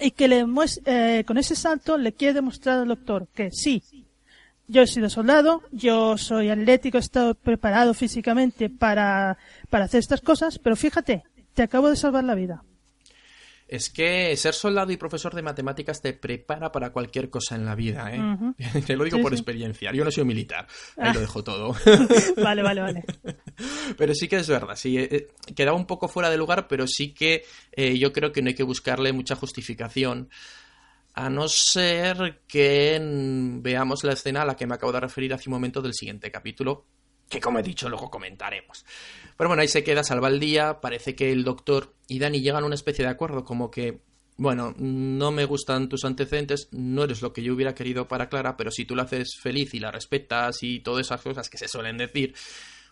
y 0.00 0.12
que 0.12 0.28
le 0.28 0.46
eh, 0.84 1.24
con 1.26 1.38
ese 1.38 1.56
salto 1.56 1.98
le 1.98 2.12
quiere 2.12 2.34
demostrar 2.34 2.80
al 2.80 2.88
doctor 2.88 3.28
que 3.34 3.50
sí, 3.50 3.82
yo 4.66 4.82
he 4.82 4.86
sido 4.86 5.10
soldado, 5.10 5.62
yo 5.72 6.16
soy 6.16 6.48
atlético, 6.48 6.98
he 6.98 7.00
estado 7.00 7.34
preparado 7.34 7.92
físicamente 7.92 8.70
para, 8.70 9.36
para 9.68 9.84
hacer 9.84 10.00
estas 10.00 10.20
cosas, 10.20 10.58
pero 10.58 10.76
fíjate, 10.76 11.24
te 11.54 11.62
acabo 11.62 11.90
de 11.90 11.96
salvar 11.96 12.24
la 12.24 12.34
vida. 12.34 12.62
Es 13.66 13.88
que 13.88 14.36
ser 14.36 14.52
soldado 14.54 14.92
y 14.92 14.96
profesor 14.96 15.34
de 15.34 15.42
matemáticas 15.42 16.02
te 16.02 16.12
prepara 16.12 16.70
para 16.70 16.90
cualquier 16.90 17.30
cosa 17.30 17.54
en 17.54 17.64
la 17.64 17.74
vida, 17.74 18.14
¿eh? 18.14 18.54
te 18.86 18.96
lo 18.96 19.04
digo 19.04 19.20
por 19.20 19.32
experiencia. 19.32 19.90
Yo 19.92 20.04
no 20.04 20.10
soy 20.10 20.24
militar, 20.24 20.66
ahí 20.96 21.14
lo 21.14 21.20
dejo 21.20 21.42
todo. 21.42 21.74
vale, 22.42 22.62
vale, 22.62 22.80
vale. 22.80 23.04
Pero 23.96 24.14
sí 24.14 24.28
que 24.28 24.36
es 24.36 24.48
verdad, 24.48 24.76
sí, 24.76 24.98
eh, 24.98 25.08
eh, 25.10 25.54
quedaba 25.54 25.76
un 25.76 25.86
poco 25.86 26.08
fuera 26.08 26.30
de 26.30 26.36
lugar, 26.36 26.66
pero 26.68 26.86
sí 26.86 27.14
que 27.14 27.44
eh, 27.72 27.98
yo 27.98 28.12
creo 28.12 28.32
que 28.32 28.42
no 28.42 28.48
hay 28.48 28.54
que 28.54 28.62
buscarle 28.62 29.12
mucha 29.12 29.36
justificación 29.36 30.28
a 31.14 31.30
no 31.30 31.48
ser 31.48 32.42
que 32.48 32.98
veamos 33.62 34.02
la 34.02 34.14
escena 34.14 34.42
a 34.42 34.44
la 34.44 34.56
que 34.56 34.66
me 34.66 34.74
acabo 34.74 34.92
de 34.92 35.00
referir 35.00 35.32
hace 35.32 35.48
un 35.48 35.54
momento 35.54 35.80
del 35.80 35.94
siguiente 35.94 36.30
capítulo, 36.30 36.86
que 37.28 37.40
como 37.40 37.60
he 37.60 37.62
dicho 37.62 37.88
luego 37.88 38.10
comentaremos. 38.10 38.84
Pero 39.36 39.48
bueno, 39.48 39.62
ahí 39.62 39.68
se 39.68 39.82
queda, 39.82 40.04
salva 40.04 40.28
el 40.28 40.40
día, 40.40 40.80
parece 40.80 41.14
que 41.14 41.32
el 41.32 41.44
doctor 41.44 41.94
y 42.06 42.18
Dani 42.18 42.40
llegan 42.40 42.62
a 42.62 42.66
una 42.66 42.74
especie 42.74 43.04
de 43.04 43.10
acuerdo, 43.10 43.44
como 43.44 43.70
que, 43.70 44.00
bueno, 44.36 44.74
no 44.78 45.32
me 45.32 45.44
gustan 45.44 45.88
tus 45.88 46.04
antecedentes, 46.04 46.68
no 46.72 47.04
eres 47.04 47.22
lo 47.22 47.32
que 47.32 47.42
yo 47.42 47.54
hubiera 47.54 47.74
querido 47.74 48.06
para 48.06 48.28
Clara, 48.28 48.56
pero 48.56 48.70
si 48.70 48.84
tú 48.84 48.94
la 48.94 49.04
haces 49.04 49.36
feliz 49.40 49.74
y 49.74 49.80
la 49.80 49.90
respetas 49.90 50.62
y 50.62 50.80
todas 50.80 51.06
esas 51.06 51.20
cosas 51.20 51.48
que 51.48 51.58
se 51.58 51.68
suelen 51.68 51.98
decir, 51.98 52.34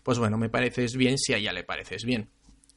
pues 0.03 0.19
bueno, 0.19 0.37
me 0.37 0.49
pareces 0.49 0.97
bien 0.97 1.19
si 1.19 1.33
a 1.33 1.37
ella 1.37 1.53
le 1.53 1.65
pareces 1.65 2.05
bien. 2.05 2.29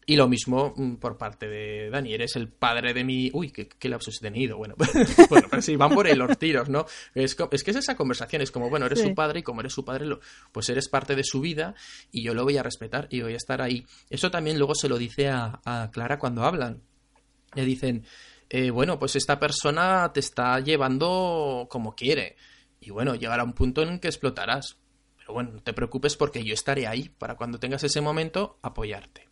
Y 0.07 0.15
lo 0.15 0.27
mismo 0.27 0.73
mm, 0.75 0.95
por 0.95 1.17
parte 1.17 1.47
de 1.47 1.89
Dani, 1.89 2.13
eres 2.13 2.35
el 2.35 2.47
padre 2.47 2.93
de 2.93 3.03
mi... 3.03 3.31
Uy, 3.33 3.51
qué, 3.51 3.67
qué 3.67 3.89
lapsus 3.89 4.17
he 4.17 4.21
tenido. 4.21 4.57
Bueno, 4.57 4.75
bueno 5.29 5.47
pero 5.49 5.61
sí, 5.61 5.75
van 5.75 5.93
por 5.93 6.05
ahí 6.05 6.15
los 6.15 6.37
tiros, 6.37 6.69
¿no? 6.69 6.85
Es, 7.13 7.35
es, 7.51 7.63
que 7.63 7.71
es 7.71 7.77
esa 7.77 7.95
conversación, 7.95 8.41
es 8.41 8.51
como, 8.51 8.69
bueno, 8.69 8.85
eres 8.85 9.01
su 9.01 9.15
padre 9.15 9.39
y 9.39 9.43
como 9.43 9.61
eres 9.61 9.73
su 9.73 9.83
padre, 9.83 10.05
pues 10.51 10.69
eres 10.69 10.89
parte 10.89 11.15
de 11.15 11.23
su 11.23 11.41
vida 11.41 11.73
y 12.11 12.23
yo 12.23 12.33
lo 12.33 12.43
voy 12.43 12.57
a 12.57 12.63
respetar 12.63 13.07
y 13.09 13.21
voy 13.21 13.33
a 13.33 13.37
estar 13.37 13.61
ahí. 13.61 13.85
Eso 14.09 14.29
también 14.29 14.59
luego 14.59 14.75
se 14.75 14.89
lo 14.89 14.97
dice 14.97 15.29
a, 15.29 15.59
a 15.65 15.89
Clara 15.91 16.19
cuando 16.19 16.43
hablan. 16.43 16.81
Le 17.55 17.65
dicen, 17.65 18.05
eh, 18.49 18.69
bueno, 18.69 18.99
pues 18.99 19.15
esta 19.15 19.39
persona 19.39 20.11
te 20.13 20.19
está 20.19 20.59
llevando 20.59 21.67
como 21.69 21.95
quiere. 21.95 22.35
Y 22.79 22.91
bueno, 22.91 23.15
llegará 23.15 23.43
un 23.43 23.53
punto 23.53 23.81
en 23.81 23.99
que 23.99 24.07
explotarás. 24.07 24.77
Pero 25.17 25.33
bueno, 25.33 25.51
no 25.53 25.61
te 25.61 25.73
preocupes 25.73 26.15
porque 26.15 26.43
yo 26.43 26.53
estaré 26.53 26.85
ahí 26.85 27.09
para 27.09 27.35
cuando 27.35 27.59
tengas 27.59 27.83
ese 27.83 28.01
momento 28.01 28.59
apoyarte. 28.61 29.24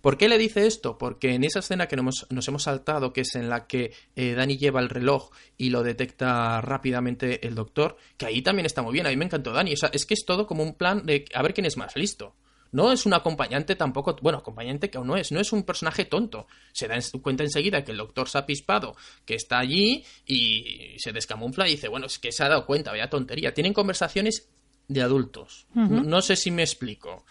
¿Por 0.00 0.16
qué 0.16 0.28
le 0.28 0.38
dice 0.38 0.66
esto? 0.66 0.98
Porque 0.98 1.34
en 1.34 1.44
esa 1.44 1.58
escena 1.58 1.88
que 1.88 1.96
nos, 1.96 2.26
hemos 2.30 2.62
saltado, 2.62 3.12
que 3.12 3.22
es 3.22 3.34
en 3.34 3.48
la 3.48 3.66
que 3.66 3.92
eh, 4.16 4.34
Dani 4.34 4.56
lleva 4.56 4.80
el 4.80 4.88
reloj 4.88 5.30
y 5.56 5.70
lo 5.70 5.82
detecta 5.82 6.60
rápidamente 6.60 7.46
el 7.46 7.54
doctor, 7.54 7.96
que 8.16 8.26
ahí 8.26 8.42
también 8.42 8.66
está 8.66 8.82
muy 8.82 8.92
bien, 8.92 9.06
a 9.06 9.10
mí 9.10 9.16
me 9.16 9.24
encantó 9.24 9.52
Dani, 9.52 9.72
es 9.72 10.06
que 10.06 10.14
es 10.14 10.24
todo 10.24 10.46
como 10.46 10.62
un 10.62 10.74
plan 10.74 11.04
de 11.04 11.24
a 11.34 11.42
ver 11.42 11.54
quién 11.54 11.66
es 11.66 11.76
más 11.76 11.96
listo. 11.96 12.34
No 12.70 12.92
es 12.92 13.06
un 13.06 13.14
acompañante 13.14 13.76
tampoco, 13.76 14.16
bueno, 14.20 14.38
acompañante 14.38 14.90
que 14.90 14.98
aún 14.98 15.06
no 15.06 15.16
es, 15.16 15.32
no 15.32 15.40
es 15.40 15.52
un 15.52 15.62
personaje 15.62 16.04
tonto. 16.04 16.46
Se 16.72 16.86
da 16.86 16.98
cuenta 17.22 17.42
enseguida 17.42 17.82
que 17.82 17.92
el 17.92 17.98
doctor 17.98 18.28
se 18.28 18.38
ha 18.38 18.46
pispado, 18.46 18.94
que 19.24 19.34
está 19.34 19.58
allí 19.58 20.04
y 20.26 20.96
se 20.98 21.12
descamufla 21.12 21.66
y 21.66 21.72
dice, 21.72 21.88
bueno, 21.88 22.06
es 22.06 22.18
que 22.18 22.30
se 22.30 22.44
ha 22.44 22.48
dado 22.48 22.66
cuenta, 22.66 22.90
vaya 22.90 23.08
tontería. 23.08 23.54
Tienen 23.54 23.72
conversaciones 23.72 24.50
de 24.86 25.00
adultos. 25.00 25.66
no, 25.74 26.20
sé 26.20 26.36
si 26.36 26.50
me 26.50 26.62
explico. 26.62 27.24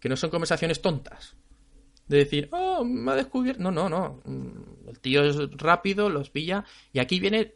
Que 0.00 0.08
no 0.08 0.16
son 0.16 0.30
conversaciones 0.30 0.80
tontas 0.80 1.36
de 2.10 2.16
decir, 2.16 2.48
oh, 2.50 2.84
me 2.84 3.12
ha 3.12 3.14
descubierto. 3.14 3.62
No, 3.62 3.70
no, 3.70 3.88
no. 3.88 4.20
El 4.88 4.98
tío 4.98 5.22
es 5.22 5.36
rápido, 5.52 6.10
los 6.10 6.28
pilla. 6.28 6.64
Y 6.92 6.98
aquí 6.98 7.20
viene, 7.20 7.54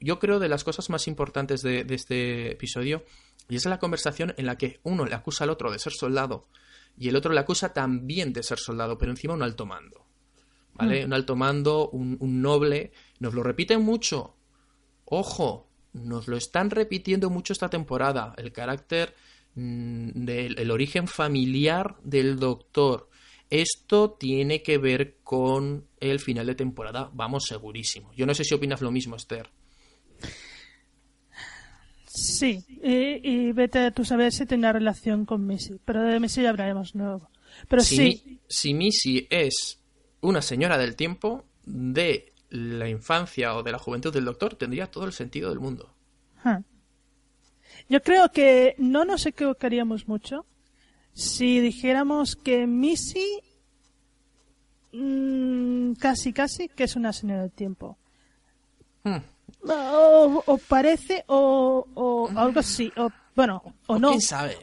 yo 0.00 0.18
creo, 0.18 0.40
de 0.40 0.48
las 0.48 0.64
cosas 0.64 0.90
más 0.90 1.06
importantes 1.06 1.62
de, 1.62 1.86
este 1.90 2.50
episodio. 2.50 3.04
Y 3.48 3.54
es 3.54 3.64
la 3.64 3.78
conversación 3.78 4.34
en 4.38 4.46
la 4.46 4.58
que 4.58 4.80
uno 4.82 5.06
le 5.06 5.14
acusa 5.14 5.44
al 5.44 5.50
otro 5.50 5.70
de 5.70 5.78
ser 5.78 5.92
soldado 5.92 6.48
y 6.98 7.08
el 7.08 7.14
otro 7.14 7.32
le 7.32 7.38
acusa 7.38 7.72
también 7.72 8.32
de 8.32 8.42
ser 8.42 8.58
soldado, 8.58 8.98
pero 8.98 9.12
encima 9.12 9.34
un 9.34 9.42
alto 9.44 9.66
mando. 9.66 10.04
¿Vale? 10.74 11.02
Mm. 11.02 11.06
Un 11.06 11.12
alto 11.12 11.36
mando, 11.36 11.88
un, 11.90 12.42
noble. 12.42 12.90
Nos 13.20 13.34
lo 13.34 13.44
repiten 13.44 13.82
mucho. 13.82 14.34
Ojo, 15.04 15.68
nos 15.92 16.26
lo 16.26 16.36
están 16.36 16.70
repitiendo 16.70 17.30
mucho 17.30 17.52
esta 17.52 17.70
temporada. 17.70 18.34
El 18.36 18.50
carácter 18.50 19.14
mm, 19.54 20.24
del 20.24 20.70
origen 20.72 21.06
familiar 21.06 21.94
del 22.02 22.40
doctor. 22.40 23.10
Esto 23.50 24.12
tiene 24.12 24.62
que 24.62 24.78
ver 24.78 25.18
con 25.22 25.86
el 26.00 26.20
final 26.20 26.46
de 26.46 26.54
temporada, 26.54 27.10
vamos 27.12 27.44
segurísimo. 27.44 28.12
Yo 28.14 28.26
no 28.26 28.34
sé 28.34 28.44
si 28.44 28.54
opinas 28.54 28.80
lo 28.80 28.90
mismo, 28.90 29.16
Esther. 29.16 29.50
Sí, 32.06 32.64
y, 32.82 33.52
vete 33.52 33.78
a 33.80 33.90
tú 33.90 34.04
saber 34.04 34.32
si 34.32 34.46
tiene 34.46 34.72
relación 34.72 35.26
con 35.26 35.46
Missy, 35.46 35.78
pero 35.84 36.02
de 36.02 36.18
Missy 36.18 36.42
ya 36.42 36.50
hablaremos 36.50 36.94
nuevo. 36.94 37.30
Pero 37.68 37.82
si, 37.82 37.96
sí. 37.96 38.40
Si 38.48 38.74
Missy 38.74 39.26
es 39.30 39.80
una 40.22 40.42
señora 40.42 40.78
del 40.78 40.96
tiempo 40.96 41.44
de 41.64 42.32
la 42.48 42.88
infancia 42.88 43.54
o 43.54 43.62
de 43.62 43.72
la 43.72 43.78
juventud 43.78 44.12
del 44.12 44.24
doctor, 44.24 44.54
tendría 44.54 44.90
todo 44.90 45.04
el 45.04 45.12
sentido 45.12 45.50
del 45.50 45.60
mundo. 45.60 45.92
Yo 47.88 48.02
creo 48.02 48.30
que 48.32 48.74
no 48.78 49.04
nos 49.04 49.26
equivocaríamos 49.26 50.08
mucho 50.08 50.46
si 51.16 51.60
dijéramos 51.60 52.36
que 52.36 52.66
Missy 52.66 53.40
mmm, 54.92 55.94
casi 55.94 56.34
casi 56.34 56.68
que 56.68 56.84
es 56.84 56.94
una 56.94 57.14
señora 57.14 57.40
del 57.40 57.52
tiempo. 57.52 57.96
Hmm. 59.02 59.22
O, 59.66 60.60
parece 60.68 61.24
o, 61.28 61.86
o, 61.94 62.30
algo 62.36 62.60
así, 62.60 62.92
o 62.96 63.08
bueno, 63.34 63.62
o, 63.86 63.98
no. 63.98 64.12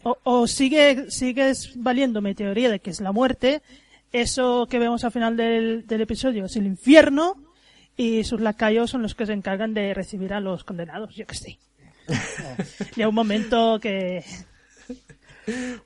O, 0.04 0.48
sigue 0.48 1.10
sigues 1.10 1.74
valiendo 1.76 2.22
mi 2.22 2.36
teoría 2.36 2.70
de 2.70 2.80
que 2.80 2.92
es 2.92 3.02
la 3.02 3.12
muerte, 3.12 3.64
eso 4.12 4.68
que 4.70 4.78
vemos 4.78 5.04
al 5.04 5.12
final 5.12 5.36
del, 5.36 5.88
del 5.88 6.02
episodio 6.02 6.46
es 6.46 6.56
el 6.56 6.68
infierno 6.68 7.36
y 7.98 8.24
sus 8.26 8.40
lacayos 8.40 8.92
son 8.92 9.02
los 9.02 9.16
que 9.16 9.26
se 9.26 9.34
encargan 9.34 9.74
de 9.74 9.94
recibir 9.96 10.34
a 10.34 10.40
los 10.40 10.64
condenados, 10.64 11.16
yo 11.16 11.26
que 11.26 11.36
sé. 11.36 11.58
Llega 12.96 13.10
un 13.10 13.16
momento 13.16 13.80
que 13.80 14.24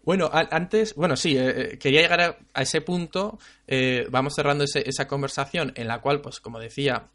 bueno, 0.04 0.30
antes, 0.32 0.96
bueno, 0.96 1.16
sí, 1.16 1.38
eh, 1.38 1.74
eh, 1.74 1.78
quería 1.78 2.02
llegar 2.02 2.38
a, 2.54 2.62
ese 2.62 2.82
punto. 2.82 3.40
Eh, 3.68 4.08
vamos 4.10 4.34
cerrando 4.36 4.64
esa 4.64 5.08
conversación 5.08 5.72
en 5.76 5.88
la 5.88 6.00
cual, 6.00 6.22
pues, 6.22 6.40
como 6.40 6.60
decía, 6.60 7.08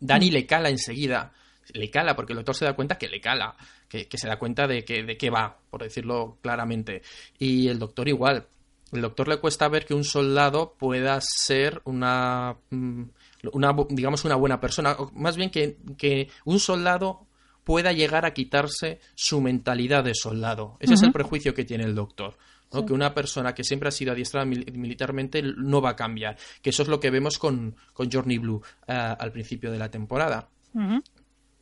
Dani 0.00 0.30
le 0.30 0.46
cala 0.46 0.68
enseguida. 0.68 1.32
Le 1.72 1.90
cala, 1.90 2.16
porque 2.16 2.32
el 2.32 2.38
doctor 2.38 2.56
se 2.56 2.64
da 2.64 2.74
cuenta 2.74 2.98
que 2.98 3.08
le 3.08 3.20
cala, 3.20 3.56
que, 3.88 4.06
se 4.14 4.26
da 4.26 4.38
cuenta 4.38 4.66
de 4.66 4.84
que, 4.84 5.04
de 5.04 5.16
qué 5.16 5.30
va, 5.30 5.58
por 5.70 5.82
decirlo 5.82 6.38
claramente. 6.42 7.02
Y 7.38 7.68
el 7.68 7.78
doctor 7.78 8.08
igual. 8.08 8.46
El 8.90 9.00
doctor 9.00 9.28
le 9.28 9.38
cuesta 9.38 9.68
ver 9.68 9.86
que 9.86 9.94
un 9.94 10.04
soldado 10.04 10.74
pueda 10.78 11.18
ser 11.20 11.80
una. 11.84 12.56
Mm, 12.70 13.04
una, 13.52 13.74
digamos, 13.88 14.24
una 14.24 14.36
buena 14.36 14.60
persona, 14.60 14.92
o 14.92 15.10
más 15.14 15.36
bien 15.36 15.50
que 15.50 16.28
un 16.44 16.60
soldado 16.60 17.26
pueda 17.64 17.92
llegar 17.92 18.24
a 18.24 18.34
quitarse 18.34 19.00
su 19.14 19.40
mentalidad 19.40 20.04
de 20.04 20.14
soldado. 20.14 20.76
Ese 20.80 20.94
es 20.94 21.02
el 21.02 21.12
prejuicio 21.12 21.54
que 21.54 21.64
tiene 21.64 21.84
el 21.84 21.94
doctor. 21.94 22.36
¿no? 22.72 22.86
Que 22.86 22.92
una 22.92 23.14
persona 23.14 23.54
que 23.54 23.64
siempre 23.64 23.88
ha 23.88 23.92
sido 23.92 24.12
adiestrada 24.12 24.46
militarmente 24.46 25.42
no 25.42 25.80
va 25.80 25.90
a 25.90 25.96
cambiar. 25.96 26.36
Que 26.60 26.70
eso 26.70 26.82
es 26.82 26.88
lo 26.88 27.00
que 27.00 27.10
vemos 27.10 27.38
con, 27.38 27.76
con 27.92 28.10
Journey 28.10 28.38
Blue 28.38 28.62
eh, 28.86 28.92
al 28.92 29.30
principio 29.32 29.70
de 29.70 29.78
la 29.78 29.90
temporada. 29.90 30.48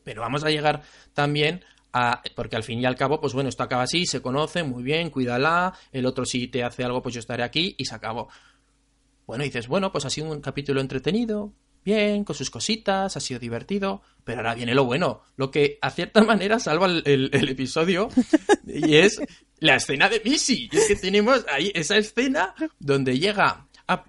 Pero 0.05 0.23
vamos 0.23 0.45
a 0.45 0.51
llegar 0.51 0.83
también 1.13 1.65
a, 1.93 2.23
porque 2.37 2.57
al 2.57 2.63
fin 2.63 2.81
y 2.81 2.87
al 2.87 2.97
cabo, 2.97 3.21
pues 3.21 3.33
bueno, 3.33 3.49
esto 3.49 3.63
acaba 3.63 3.83
así, 3.83 4.07
se 4.07 4.23
conoce, 4.23 4.63
muy 4.63 4.83
bien, 4.83 5.11
cuídala, 5.11 5.75
el 5.93 6.07
otro 6.07 6.25
si 6.25 6.47
te 6.47 6.63
hace 6.63 6.85
algo, 6.85 7.03
pues 7.03 7.15
yo 7.15 7.19
estaré 7.19 7.43
aquí 7.43 7.75
y 7.77 7.85
se 7.85 7.95
acabó. 7.95 8.29
Bueno, 9.27 9.45
dices, 9.45 9.69
bueno, 9.69 9.93
pues 9.93 10.05
ha 10.05 10.11
sido 10.11 10.31
un 10.31 10.41
capítulo 10.41 10.81
entretenido, 10.81 11.53
bien, 11.85 12.25
con 12.25 12.37
sus 12.37 12.51
cositas, 12.51 13.17
ha 13.17 13.21
sido 13.21 13.41
divertido, 13.41 14.03
pero 14.25 14.39
ahora 14.39 14.55
viene 14.55 14.75
lo 14.75 14.85
bueno, 14.85 15.23
lo 15.37 15.51
que 15.51 15.79
a 15.81 15.91
cierta 15.91 16.23
manera 16.23 16.59
salva 16.59 16.87
el, 16.87 17.31
episodio 17.33 18.09
y 18.67 18.97
es 18.97 19.21
la 19.59 19.77
escena 19.77 20.09
de 20.09 20.21
Missy. 20.25 20.69
Y 20.71 20.77
es 20.77 20.89
que 20.89 20.97
tenemos 20.97 21.45
ahí 21.53 21.73
esa 21.75 21.97
escena 21.97 22.55
donde 22.79 23.19
llega, 23.19 23.67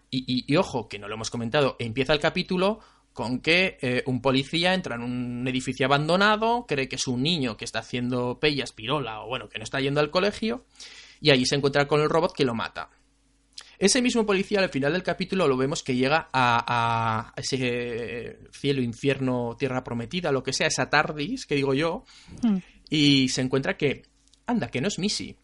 y, 0.09 0.45
y, 0.47 0.55
ojo, 0.57 0.87
que 0.87 0.99
no 0.99 1.07
lo 1.07 1.15
hemos 1.15 1.29
comentado, 1.29 1.75
empieza 1.79 2.13
el 2.13 2.19
capítulo 2.19 2.79
con 3.13 3.41
que 3.41 3.77
eh, 3.81 4.03
un 4.05 4.21
policía 4.21 4.73
entra 4.73 4.95
en 4.95 5.01
un 5.01 5.47
edificio 5.47 5.85
abandonado, 5.85 6.65
cree 6.67 6.87
que 6.87 6.95
es 6.95 7.07
un 7.07 7.21
niño 7.21 7.57
que 7.57 7.65
está 7.65 7.79
haciendo 7.79 8.39
pellas, 8.39 8.71
pirola, 8.71 9.21
o 9.21 9.27
bueno, 9.27 9.49
que 9.49 9.57
no 9.57 9.63
está 9.63 9.79
yendo 9.79 9.99
al 9.99 10.11
colegio, 10.11 10.65
y 11.19 11.31
allí 11.31 11.45
se 11.45 11.55
encuentra 11.55 11.87
con 11.87 12.01
el 12.01 12.09
robot 12.09 12.33
que 12.33 12.45
lo 12.45 12.55
mata. 12.55 12.89
Ese 13.81 13.99
mismo 13.99 14.27
policía 14.27 14.59
al 14.59 14.69
final 14.69 14.93
del 14.93 15.01
capítulo 15.01 15.47
lo 15.47 15.57
vemos 15.57 15.81
que 15.81 15.95
llega 15.95 16.29
a, 16.31 17.33
ese 17.35 18.37
cielo, 18.51 18.79
infierno, 18.79 19.55
tierra 19.57 19.83
prometida, 19.83 20.31
lo 20.31 20.43
que 20.43 20.53
sea, 20.53 20.67
esa 20.67 20.91
tardis, 20.91 21.47
que 21.47 21.55
digo 21.55 21.73
yo, 21.73 22.03
hmm. 22.43 22.57
y 22.91 23.29
se 23.29 23.41
encuentra 23.41 23.77
que, 23.77 24.03
anda, 24.45 24.67
que 24.67 24.81
no 24.81 24.87
es 24.87 24.99
Missy. 24.99 25.35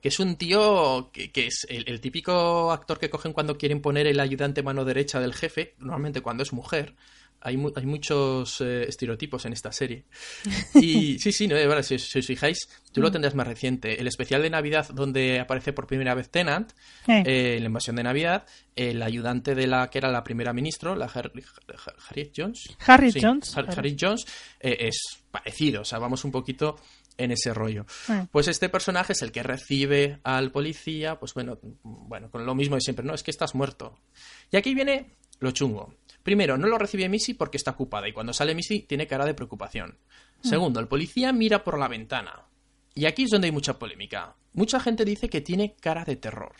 Que 0.00 0.08
es 0.08 0.18
un 0.18 0.34
tío 0.34 1.12
que, 1.12 1.30
es 1.46 1.64
el, 1.68 2.00
típico 2.00 2.72
actor 2.72 2.98
que 2.98 3.08
cogen 3.08 3.32
cuando 3.32 3.56
quieren 3.56 3.80
poner 3.80 4.08
el 4.08 4.18
ayudante 4.18 4.64
mano 4.64 4.84
derecha 4.84 5.20
del 5.20 5.32
jefe, 5.32 5.76
normalmente 5.78 6.22
cuando 6.22 6.42
es 6.42 6.52
mujer, 6.52 6.96
hay, 7.42 7.62
hay 7.76 7.86
muchos 7.86 8.60
eh, 8.60 8.84
estereotipos 8.88 9.44
en 9.44 9.52
esta 9.52 9.72
serie. 9.72 10.04
Y 10.74 11.18
sí, 11.18 11.32
sí, 11.32 11.46
no, 11.46 11.54
verdad, 11.54 11.82
si, 11.82 11.94
os 11.96 12.26
fijáis, 12.26 12.68
tú 12.92 13.00
lo 13.00 13.08
mm. 13.08 13.12
tendrás 13.12 13.34
más 13.34 13.46
reciente. 13.46 14.00
El 14.00 14.06
especial 14.06 14.42
de 14.42 14.50
Navidad 14.50 14.88
donde 14.88 15.40
aparece 15.40 15.72
por 15.72 15.86
primera 15.86 16.14
vez 16.14 16.30
Tennant, 16.30 16.72
eh, 17.06 17.58
la 17.60 17.66
invasión 17.66 17.96
de 17.96 18.02
Navidad, 18.02 18.46
el 18.74 19.02
ayudante 19.02 19.54
de 19.54 19.66
la 19.66 19.90
que 19.90 19.98
era 19.98 20.10
la 20.10 20.24
primera 20.24 20.52
ministra, 20.52 20.94
la 20.96 21.06
Harriet 21.06 22.32
Jones. 22.34 22.76
Harriet 22.86 23.18
Jones. 23.20 23.56
Harriet 23.56 23.96
Jones 24.00 24.24
eh, 24.60 24.76
es 24.80 25.22
parecido, 25.30 25.82
o 25.82 25.84
sea, 25.84 25.98
vamos 25.98 26.24
un 26.24 26.30
poquito 26.30 26.76
en 27.18 27.32
ese 27.32 27.52
rollo. 27.52 27.86
Pues 28.30 28.48
este 28.48 28.68
personaje 28.68 29.12
es 29.12 29.22
el 29.22 29.32
que 29.32 29.42
recibe 29.42 30.18
al 30.24 30.50
policía, 30.50 31.18
pues 31.18 31.34
bueno, 31.34 31.58
bueno, 31.82 32.30
con 32.30 32.46
lo 32.46 32.54
mismo 32.54 32.76
de 32.76 32.80
siempre, 32.80 33.04
no, 33.04 33.14
es 33.14 33.22
que 33.22 33.30
estás 33.30 33.54
muerto. 33.54 33.98
Y 34.50 34.56
aquí 34.56 34.74
viene 34.74 35.16
lo 35.40 35.50
chungo. 35.50 35.94
Primero, 36.22 36.56
no 36.56 36.68
lo 36.68 36.78
recibe 36.78 37.08
Missy 37.08 37.34
porque 37.34 37.56
está 37.56 37.72
ocupada 37.72 38.08
y 38.08 38.12
cuando 38.12 38.32
sale 38.32 38.54
Missy 38.54 38.80
tiene 38.80 39.06
cara 39.06 39.24
de 39.24 39.34
preocupación. 39.34 39.98
Hmm. 40.42 40.48
Segundo, 40.48 40.80
el 40.80 40.88
policía 40.88 41.32
mira 41.32 41.64
por 41.64 41.78
la 41.78 41.88
ventana. 41.88 42.46
Y 42.94 43.06
aquí 43.06 43.24
es 43.24 43.30
donde 43.30 43.46
hay 43.46 43.52
mucha 43.52 43.78
polémica. 43.78 44.36
Mucha 44.52 44.78
gente 44.78 45.04
dice 45.04 45.28
que 45.28 45.40
tiene 45.40 45.74
cara 45.80 46.04
de 46.04 46.16
terror. 46.16 46.52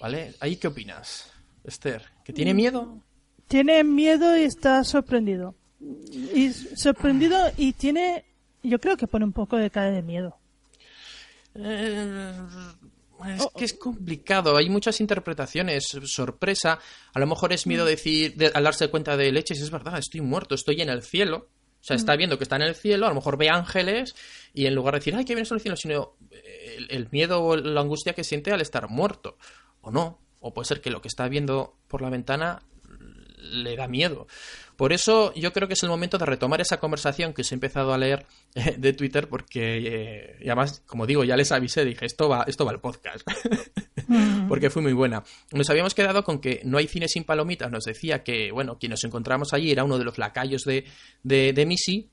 ¿Vale? 0.00 0.34
¿Ahí 0.40 0.56
qué 0.56 0.68
opinas, 0.68 1.32
Esther? 1.64 2.02
¿Que 2.24 2.32
tiene 2.32 2.52
mm. 2.52 2.56
miedo? 2.56 3.00
Tiene 3.48 3.84
miedo 3.84 4.36
y 4.36 4.42
está 4.42 4.84
sorprendido. 4.84 5.54
Y 5.80 6.50
sorprendido 6.50 7.38
y 7.56 7.72
tiene. 7.72 8.24
Yo 8.62 8.78
creo 8.78 8.96
que 8.96 9.06
pone 9.06 9.24
un 9.24 9.32
poco 9.32 9.56
de 9.56 9.70
cara 9.70 9.90
de 9.90 10.02
miedo. 10.02 10.36
Eh, 11.54 12.32
es 13.28 13.42
oh, 13.42 13.50
que 13.56 13.64
es 13.64 13.74
complicado, 13.74 14.56
hay 14.56 14.68
muchas 14.68 15.00
interpretaciones, 15.00 15.84
sorpresa, 16.04 16.78
a 17.12 17.18
lo 17.18 17.26
mejor 17.26 17.52
es 17.52 17.66
miedo 17.66 17.84
mm. 17.84 17.88
decir, 17.88 18.52
al 18.54 18.64
darse 18.64 18.88
cuenta 18.88 19.16
de 19.16 19.32
leches, 19.32 19.60
es 19.60 19.70
verdad, 19.70 19.98
estoy 19.98 20.20
muerto, 20.20 20.54
estoy 20.54 20.80
en 20.80 20.88
el 20.88 21.02
cielo, 21.02 21.48
o 21.80 21.84
sea, 21.86 21.96
está 21.96 22.14
mm. 22.14 22.18
viendo 22.18 22.38
que 22.38 22.44
está 22.44 22.56
en 22.56 22.62
el 22.62 22.74
cielo, 22.74 23.06
a 23.06 23.10
lo 23.10 23.14
mejor 23.14 23.36
ve 23.36 23.48
ángeles 23.50 24.14
y 24.52 24.66
en 24.66 24.74
lugar 24.74 24.94
de 24.94 25.00
decir, 25.00 25.14
ay, 25.16 25.24
que 25.24 25.34
vienes 25.34 25.52
al 25.52 25.60
cielo, 25.60 25.76
sino 25.76 26.16
el, 26.30 26.90
el, 26.90 27.08
miedo 27.10 27.42
o 27.42 27.56
la 27.56 27.80
angustia 27.80 28.14
que 28.14 28.24
siente 28.24 28.52
al 28.52 28.60
estar 28.60 28.88
muerto, 28.88 29.36
o 29.80 29.90
no, 29.90 30.20
o 30.40 30.52
puede 30.52 30.66
ser 30.66 30.80
que 30.80 30.90
lo 30.90 31.00
que 31.00 31.08
está 31.08 31.28
viendo 31.28 31.76
por 31.88 32.02
la 32.02 32.10
ventana 32.10 32.62
le 33.52 33.76
da 33.76 33.88
miedo. 33.88 34.26
Por 34.76 34.92
eso 34.92 35.32
yo 35.34 35.52
creo 35.52 35.68
que 35.68 35.74
es 35.74 35.82
el 35.82 35.88
momento 35.88 36.18
de 36.18 36.26
retomar 36.26 36.60
esa 36.60 36.78
conversación 36.78 37.32
que 37.32 37.42
os 37.42 37.52
he 37.52 37.54
empezado 37.54 37.92
a 37.92 37.98
leer 37.98 38.26
eh, 38.54 38.74
de 38.76 38.92
Twitter 38.92 39.28
porque 39.28 39.78
eh, 39.78 40.36
y 40.40 40.46
además, 40.48 40.82
como 40.86 41.06
digo, 41.06 41.22
ya 41.24 41.36
les 41.36 41.52
avisé, 41.52 41.84
dije, 41.84 42.06
esto 42.06 42.28
va, 42.28 42.44
esto 42.46 42.64
va 42.64 42.72
al 42.72 42.80
podcast. 42.80 43.26
porque 44.48 44.70
fue 44.70 44.82
muy 44.82 44.92
buena. 44.92 45.22
Nos 45.52 45.70
habíamos 45.70 45.94
quedado 45.94 46.24
con 46.24 46.40
que 46.40 46.60
no 46.64 46.78
hay 46.78 46.88
cine 46.88 47.08
sin 47.08 47.24
palomitas, 47.24 47.70
nos 47.70 47.84
decía 47.84 48.24
que, 48.24 48.50
bueno, 48.50 48.78
quien 48.78 48.90
nos 48.90 49.04
encontramos 49.04 49.52
allí 49.52 49.70
era 49.70 49.84
uno 49.84 49.98
de 49.98 50.04
los 50.04 50.18
lacayos 50.18 50.62
de, 50.64 50.84
de, 51.22 51.52
de 51.52 51.66
Missy, 51.66 52.10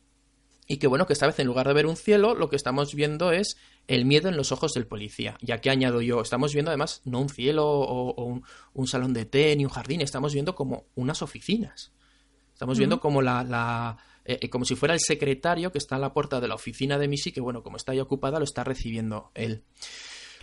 y 0.68 0.78
que 0.78 0.88
bueno, 0.88 1.06
que 1.06 1.14
esta 1.14 1.28
vez 1.28 1.38
en 1.40 1.48
lugar 1.48 1.68
de 1.68 1.74
ver 1.74 1.86
un 1.86 1.98
cielo, 1.98 2.34
lo 2.34 2.50
que 2.50 2.56
estamos 2.56 2.96
viendo 2.96 3.32
es 3.32 3.58
el 3.88 4.06
miedo 4.06 4.30
en 4.30 4.38
los 4.38 4.52
ojos 4.52 4.74
del 4.74 4.88
policía. 4.88 5.38
Ya 5.42 5.60
que 5.60 5.70
añado 5.70 6.02
yo, 6.02 6.22
estamos 6.22 6.54
viendo 6.54 6.72
además 6.72 7.02
no 7.06 7.20
un 7.20 7.30
cielo 7.30 7.66
o, 7.68 8.42
un, 8.74 8.88
salón 8.88 9.14
de 9.14 9.26
té 9.26 9.56
ni 9.56 9.66
un 9.66 9.72
jardín, 9.72 10.02
estamos 10.02 10.34
viendo 10.34 10.56
como 10.56 10.86
unas 10.96 11.22
oficinas. 11.22 11.92
Estamos 12.54 12.78
viendo 12.78 13.00
como 13.00 13.22
la, 13.22 13.98
eh, 14.24 14.40
eh, 14.42 14.50
como 14.50 14.66
si 14.66 14.76
fuera 14.76 14.94
el 14.94 15.00
secretario 15.00 15.72
que 15.72 15.80
está 15.80 15.96
a 15.96 16.00
la 16.00 16.14
puerta 16.14 16.40
de 16.40 16.48
la 16.48 16.56
oficina 16.56 16.98
de 16.98 17.08
Missy, 17.08 17.32
que 17.32 17.42
bueno, 17.42 17.64
como 17.64 17.78
está 17.78 17.92
ahí 17.92 18.00
ocupada, 18.00 18.38
lo 18.38 18.46
está 18.46 18.64
recibiendo 18.64 19.32
él. 19.34 19.64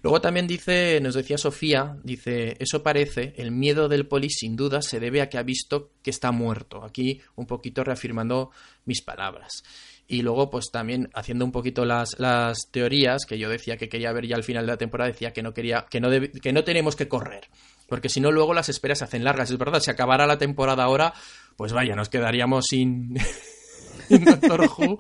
Luego 0.02 0.20
también 0.20 0.46
dice, 0.46 1.00
nos 1.00 1.14
decía 1.14 1.38
Sofía, 1.38 1.96
dice, 2.04 2.56
eso 2.60 2.82
parece, 2.82 3.34
el 3.36 3.50
miedo 3.50 3.88
del 3.88 4.06
poli 4.06 4.30
sin 4.30 4.54
duda 4.54 4.80
se 4.80 5.00
debe 5.00 5.20
a 5.20 5.28
que 5.28 5.38
ha 5.38 5.42
visto 5.42 5.92
que 6.02 6.10
está 6.10 6.30
muerto. 6.30 6.84
Aquí 6.84 7.20
un 7.34 7.46
poquito 7.46 7.82
reafirmando 7.82 8.50
mis 8.84 9.02
palabras. 9.02 9.62
Y 10.10 10.22
luego, 10.22 10.48
pues 10.48 10.70
también 10.72 11.10
haciendo 11.14 11.44
un 11.44 11.52
poquito 11.52 11.84
las, 11.84 12.18
las 12.18 12.70
teorías 12.70 13.26
que 13.26 13.38
yo 13.38 13.50
decía 13.50 13.76
que 13.76 13.90
quería 13.90 14.10
ver 14.12 14.26
ya 14.26 14.36
al 14.36 14.42
final 14.42 14.64
de 14.64 14.72
la 14.72 14.78
temporada, 14.78 15.10
decía 15.10 15.34
que 15.34 15.42
no 15.42 15.52
quería, 15.52 15.84
que 15.90 16.00
no, 16.00 16.08
que 16.10 16.52
no 16.52 16.64
tenemos 16.64 16.96
que 16.96 17.08
correr. 17.08 17.48
Porque 17.86 18.08
si 18.08 18.18
no, 18.20 18.32
luego 18.32 18.54
las 18.54 18.70
esperas 18.70 18.98
se 18.98 19.04
hacen 19.04 19.22
largas. 19.22 19.50
Es 19.50 19.58
verdad, 19.58 19.80
si 19.80 19.90
acabara 19.90 20.26
la 20.26 20.38
temporada 20.38 20.84
ahora, 20.84 21.12
pues 21.56 21.74
vaya, 21.74 21.94
nos 21.94 22.08
quedaríamos 22.08 22.64
sin, 22.68 23.14
Doctor 24.08 24.70
Who, 24.78 24.98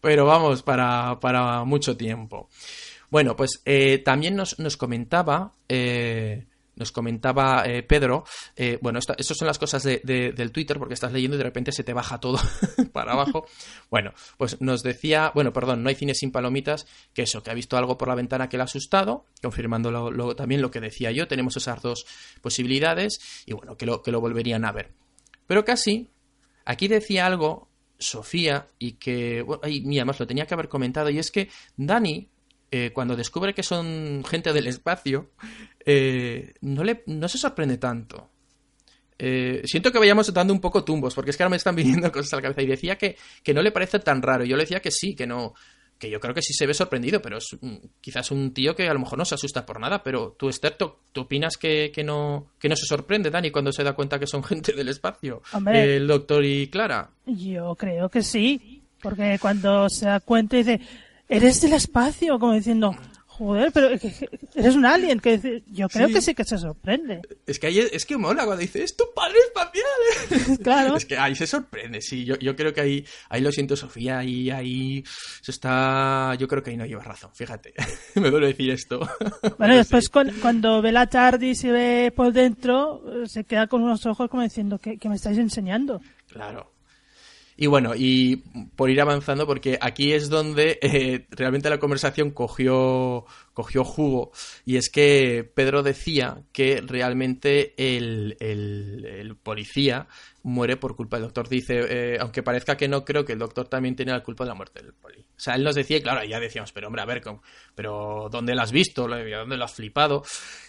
pero 0.00 0.26
vamos, 0.26 0.62
para, 0.62 1.20
para 1.20 1.64
mucho 1.64 1.96
tiempo. 1.96 2.48
Bueno, 3.10 3.36
pues 3.36 3.62
eh, 3.64 3.98
también 3.98 4.34
nos, 4.36 4.58
nos 4.58 4.76
comentaba 4.76 5.54
eh, 5.68 6.46
nos 6.78 6.92
comentaba 6.92 7.64
eh, 7.66 7.82
Pedro, 7.82 8.24
eh, 8.56 8.78
bueno, 8.80 8.98
estas 8.98 9.36
son 9.36 9.46
las 9.46 9.58
cosas 9.58 9.82
de, 9.82 10.00
del 10.02 10.52
Twitter 10.52 10.78
porque 10.78 10.94
estás 10.94 11.12
leyendo 11.12 11.36
y 11.36 11.38
de 11.38 11.44
repente 11.44 11.72
se 11.72 11.84
te 11.84 11.92
baja 11.92 12.18
todo 12.20 12.38
para 12.92 13.12
abajo. 13.12 13.46
Bueno, 13.90 14.12
pues 14.36 14.60
nos 14.60 14.82
decía, 14.82 15.32
bueno, 15.34 15.52
perdón, 15.52 15.82
no 15.82 15.88
hay 15.88 15.94
cine 15.94 16.14
sin 16.14 16.32
palomitas, 16.32 16.86
que 17.12 17.22
eso, 17.22 17.42
que 17.42 17.50
ha 17.50 17.54
visto 17.54 17.76
algo 17.76 17.98
por 17.98 18.08
la 18.08 18.14
ventana 18.14 18.48
que 18.48 18.56
le 18.56 18.62
ha 18.62 18.64
asustado, 18.64 19.26
confirmando 19.42 19.90
lo, 19.90 20.34
también 20.34 20.62
lo 20.62 20.70
que 20.70 20.80
decía 20.80 21.10
yo, 21.10 21.28
tenemos 21.28 21.56
esas 21.56 21.82
dos 21.82 22.06
posibilidades 22.40 23.42
y 23.46 23.52
bueno, 23.52 23.76
que 23.76 23.86
lo, 23.86 24.02
que 24.02 24.12
lo 24.12 24.20
volverían 24.20 24.64
a 24.64 24.72
ver. 24.72 24.92
Pero 25.46 25.64
casi, 25.64 26.10
aquí 26.64 26.88
decía 26.88 27.26
algo 27.26 27.68
Sofía 27.98 28.68
y 28.78 28.92
que, 28.92 29.44
ay, 29.62 29.80
mira, 29.80 30.04
más 30.04 30.20
lo 30.20 30.26
tenía 30.26 30.46
que 30.46 30.54
haber 30.54 30.68
comentado 30.68 31.10
y 31.10 31.18
es 31.18 31.32
que 31.32 31.48
Dani 31.76 32.28
eh, 32.70 32.90
cuando 32.92 33.16
descubre 33.16 33.54
que 33.54 33.62
son 33.62 34.22
gente 34.28 34.52
del 34.52 34.66
espacio, 34.66 35.30
eh, 35.84 36.54
no, 36.60 36.84
le, 36.84 37.02
no 37.06 37.28
se 37.28 37.38
sorprende 37.38 37.78
tanto. 37.78 38.30
Eh, 39.18 39.62
siento 39.64 39.90
que 39.90 39.98
vayamos 39.98 40.32
dando 40.32 40.52
un 40.52 40.60
poco 40.60 40.84
tumbos, 40.84 41.14
porque 41.14 41.30
es 41.30 41.36
que 41.36 41.42
ahora 41.42 41.50
me 41.50 41.56
están 41.56 41.74
viniendo 41.76 42.12
cosas 42.12 42.34
a 42.34 42.36
la 42.36 42.42
cabeza. 42.42 42.62
Y 42.62 42.66
decía 42.66 42.96
que, 42.96 43.16
que 43.42 43.54
no 43.54 43.62
le 43.62 43.72
parece 43.72 43.98
tan 43.98 44.22
raro. 44.22 44.44
Yo 44.44 44.56
le 44.56 44.64
decía 44.64 44.80
que 44.80 44.90
sí, 44.90 45.14
que 45.14 45.26
no. 45.26 45.54
Que 45.98 46.08
yo 46.10 46.20
creo 46.20 46.32
que 46.32 46.42
sí 46.42 46.52
se 46.52 46.64
ve 46.64 46.74
sorprendido, 46.74 47.20
pero 47.20 47.38
es 47.38 47.56
quizás 48.00 48.30
un 48.30 48.54
tío 48.54 48.76
que 48.76 48.88
a 48.88 48.92
lo 48.92 49.00
mejor 49.00 49.18
no 49.18 49.24
se 49.24 49.34
asusta 49.34 49.66
por 49.66 49.80
nada. 49.80 50.04
Pero 50.04 50.36
tú, 50.38 50.48
Esther, 50.48 50.76
¿tú, 50.76 50.94
opinas 51.16 51.56
que, 51.56 51.90
que, 51.92 52.04
no, 52.04 52.52
que 52.60 52.68
no 52.68 52.76
se 52.76 52.86
sorprende, 52.86 53.30
Dani, 53.30 53.50
cuando 53.50 53.72
se 53.72 53.82
da 53.82 53.94
cuenta 53.94 54.20
que 54.20 54.28
son 54.28 54.44
gente 54.44 54.74
del 54.74 54.90
espacio? 54.90 55.42
el 55.66 56.06
doctor 56.06 56.44
y 56.44 56.68
Clara. 56.68 57.10
Yo 57.26 57.74
creo 57.74 58.08
que 58.08 58.22
sí, 58.22 58.84
porque 59.02 59.38
cuando 59.40 59.88
se 59.88 60.06
da 60.06 60.20
cuenta 60.20 60.56
y 60.56 60.62
dice, 60.62 60.80
eres 61.28 61.60
del 61.60 61.72
espacio, 61.74 62.38
como 62.38 62.52
diciendo, 62.54 62.94
Joder, 63.38 63.70
pero 63.70 63.90
eres 64.56 64.74
un 64.74 64.84
alien, 64.84 65.20
que 65.20 65.62
yo 65.68 65.88
creo 65.88 66.08
Sí. 66.08 66.14
que 66.14 66.22
sí 66.22 66.34
que 66.34 66.42
se 66.42 66.58
sorprende. 66.58 67.20
Es 67.46 67.60
que 67.60 67.68
ahí 67.68 67.78
es, 67.78 67.92
es 67.92 68.04
que 68.04 68.16
mola 68.16 68.44
cuando 68.44 68.60
dice, 68.62 68.82
es 68.82 68.96
tu 68.96 69.04
padre 69.14 69.38
espacial. 69.46 70.58
Claro. 70.64 70.96
Es 70.96 71.04
que 71.06 71.16
ahí 71.16 71.36
se 71.36 71.46
sorprende, 71.46 72.00
sí. 72.00 72.24
Yo, 72.24 72.36
yo 72.40 72.56
creo 72.56 72.74
que 72.74 72.80
ahí, 72.80 73.04
ahí 73.28 73.40
lo 73.40 73.52
siento, 73.52 73.76
Sofía, 73.76 74.18
ahí, 74.18 74.50
ahí, 74.50 75.04
eso 75.40 75.52
está, 75.52 76.34
yo 76.36 76.48
creo 76.48 76.64
que 76.64 76.70
ahí 76.72 76.76
no 76.76 76.84
llevas 76.84 77.06
razón, 77.06 77.30
fíjate. 77.32 77.74
Me 78.16 78.28
duele 78.32 78.48
decir 78.48 78.70
esto. 78.70 79.08
Bueno, 79.56 79.76
después 79.76 80.06
sí. 80.06 80.10
cuando 80.42 80.82
ve 80.82 80.90
la 80.90 81.06
TARDIS 81.06 81.62
y 81.62 81.68
ve 81.68 82.12
por 82.16 82.32
dentro, 82.32 83.04
se 83.26 83.44
queda 83.44 83.68
con 83.68 83.82
unos 83.84 84.04
ojos 84.06 84.28
como 84.28 84.42
diciendo 84.42 84.78
que, 84.78 84.98
que 84.98 85.08
me 85.08 85.14
estáis 85.14 85.38
enseñando. 85.38 86.00
Claro. 86.28 86.72
Y 87.60 87.66
bueno, 87.66 87.92
y 87.96 88.36
por 88.76 88.88
ir 88.88 89.00
avanzando, 89.00 89.44
porque 89.44 89.78
aquí 89.80 90.12
es 90.12 90.28
donde 90.28 90.78
eh, 90.80 91.26
realmente 91.30 91.68
la 91.68 91.80
conversación 91.80 92.30
cogió, 92.30 93.26
cogió 93.52 93.82
jugo, 93.82 94.30
y 94.64 94.76
es 94.76 94.88
que 94.88 95.50
Pedro 95.56 95.82
decía 95.82 96.44
que 96.52 96.80
realmente 96.80 97.74
el, 97.76 98.36
el- 98.38 99.34
policía 99.42 100.06
muere 100.44 100.76
por 100.76 100.94
culpa 100.94 101.16
del 101.16 101.24
doctor. 101.24 101.48
Dice, 101.48 101.80
eh, 101.88 102.18
aunque 102.20 102.44
parezca 102.44 102.76
que 102.76 102.86
no, 102.86 103.04
creo 103.04 103.24
que 103.24 103.32
el 103.32 103.38
doctor 103.40 103.66
también 103.66 103.96
tiene 103.96 104.12
la 104.12 104.22
culpa 104.22 104.44
de 104.44 104.48
la 104.48 104.54
muerte 104.54 104.80
del 104.80 104.92
poli. 104.94 105.20
O 105.20 105.40
sea, 105.40 105.54
él 105.54 105.64
nos 105.64 105.74
decía, 105.74 106.00
claro, 106.00 106.22
ya 106.24 106.38
decíamos, 106.38 106.70
pero 106.70 106.86
hombre, 106.86 107.02
a 107.02 107.06
ver, 107.06 107.22
pero 107.74 108.28
¿dónde 108.30 108.54
lo 108.54 108.62
has 108.62 108.70
visto? 108.70 109.08
¿Dónde 109.08 109.56
lo 109.56 109.64
has 109.64 109.72
flipado? 109.74 110.22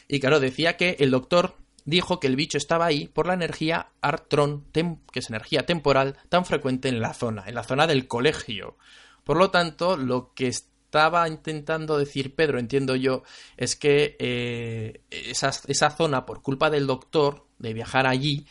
Y 0.07 0.19
claro, 0.19 0.39
decía 0.39 0.75
que 0.75 0.95
el 0.99 1.11
doctor 1.11 1.55
dijo 1.89 2.19
que 2.19 2.27
el 2.27 2.35
bicho 2.35 2.57
estaba 2.57 2.85
ahí 2.85 3.07
por 3.07 3.27
la 3.27 3.33
energía 3.33 3.89
Artron, 4.01 4.65
tem- 4.71 4.99
que 5.11 5.19
es 5.19 5.29
energía 5.29 5.65
temporal, 5.65 6.17
tan 6.29 6.45
frecuente 6.45 6.87
en 6.89 6.99
la 7.01 7.13
zona, 7.13 7.43
en 7.47 7.55
la 7.55 7.63
zona 7.63 7.87
del 7.87 8.07
colegio. 8.07 8.77
Por 9.23 9.37
lo 9.37 9.49
tanto, 9.51 9.97
lo 9.97 10.33
que 10.33 10.47
estaba 10.47 11.27
intentando 11.27 11.97
decir 11.97 12.33
Pedro, 12.35 12.59
entiendo 12.59 12.95
yo, 12.95 13.23
es 13.57 13.75
que 13.75 14.15
eh, 14.19 15.01
esa, 15.11 15.51
esa 15.67 15.89
zona, 15.91 16.25
por 16.25 16.41
culpa 16.41 16.69
del 16.69 16.87
doctor, 16.87 17.45
de 17.59 17.73
viajar 17.73 18.07
allí, 18.07 18.45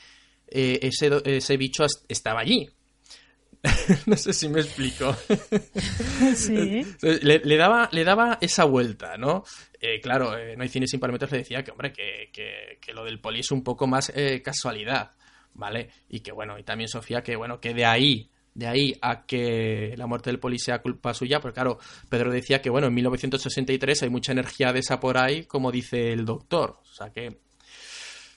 eh, 0.48 0.78
ese, 0.82 1.10
ese 1.24 1.56
bicho 1.56 1.84
est- 1.84 2.04
estaba 2.08 2.40
allí. 2.40 2.68
no 4.06 4.16
sé 4.16 4.32
si 4.32 4.48
me 4.48 4.60
explico. 4.60 5.14
Sí. 6.34 6.84
Le, 7.02 7.40
le 7.44 7.56
daba, 7.56 7.88
le 7.92 8.04
daba 8.04 8.38
esa 8.40 8.64
vuelta, 8.64 9.16
¿no? 9.16 9.44
Eh, 9.80 10.00
claro, 10.00 10.36
eh, 10.36 10.56
No 10.56 10.62
hay 10.62 10.68
cine 10.68 10.86
sin 10.86 11.00
parámetros 11.00 11.30
le 11.32 11.38
decía 11.38 11.62
que, 11.62 11.70
hombre, 11.70 11.92
que, 11.92 12.30
que- 12.32 12.78
que 12.80 12.92
lo 12.92 13.04
del 13.04 13.20
poli 13.20 13.40
es 13.40 13.50
un 13.50 13.62
poco 13.62 13.86
más 13.86 14.12
eh, 14.14 14.42
casualidad, 14.42 15.12
¿vale? 15.54 15.90
Y 16.08 16.20
que, 16.20 16.32
bueno, 16.32 16.58
y 16.58 16.64
también 16.64 16.88
Sofía, 16.88 17.22
que, 17.22 17.36
bueno, 17.36 17.60
que 17.60 17.74
de 17.74 17.84
ahí, 17.84 18.30
de 18.54 18.66
ahí 18.66 18.94
a 19.00 19.24
que 19.26 19.94
la 19.96 20.06
muerte 20.06 20.30
del 20.30 20.40
poli 20.40 20.58
sea 20.58 20.80
culpa 20.82 21.14
suya, 21.14 21.40
porque 21.40 21.54
claro, 21.54 21.78
Pedro 22.08 22.30
decía 22.32 22.60
que, 22.60 22.70
bueno, 22.70 22.88
en 22.88 22.94
1963 22.94 24.02
hay 24.02 24.10
mucha 24.10 24.32
energía 24.32 24.72
de 24.72 24.80
esa 24.80 24.98
por 25.00 25.16
ahí, 25.18 25.44
como 25.44 25.70
dice 25.72 26.12
el 26.12 26.24
doctor. 26.24 26.80
O 26.82 26.94
sea 26.94 27.10
que... 27.12 27.38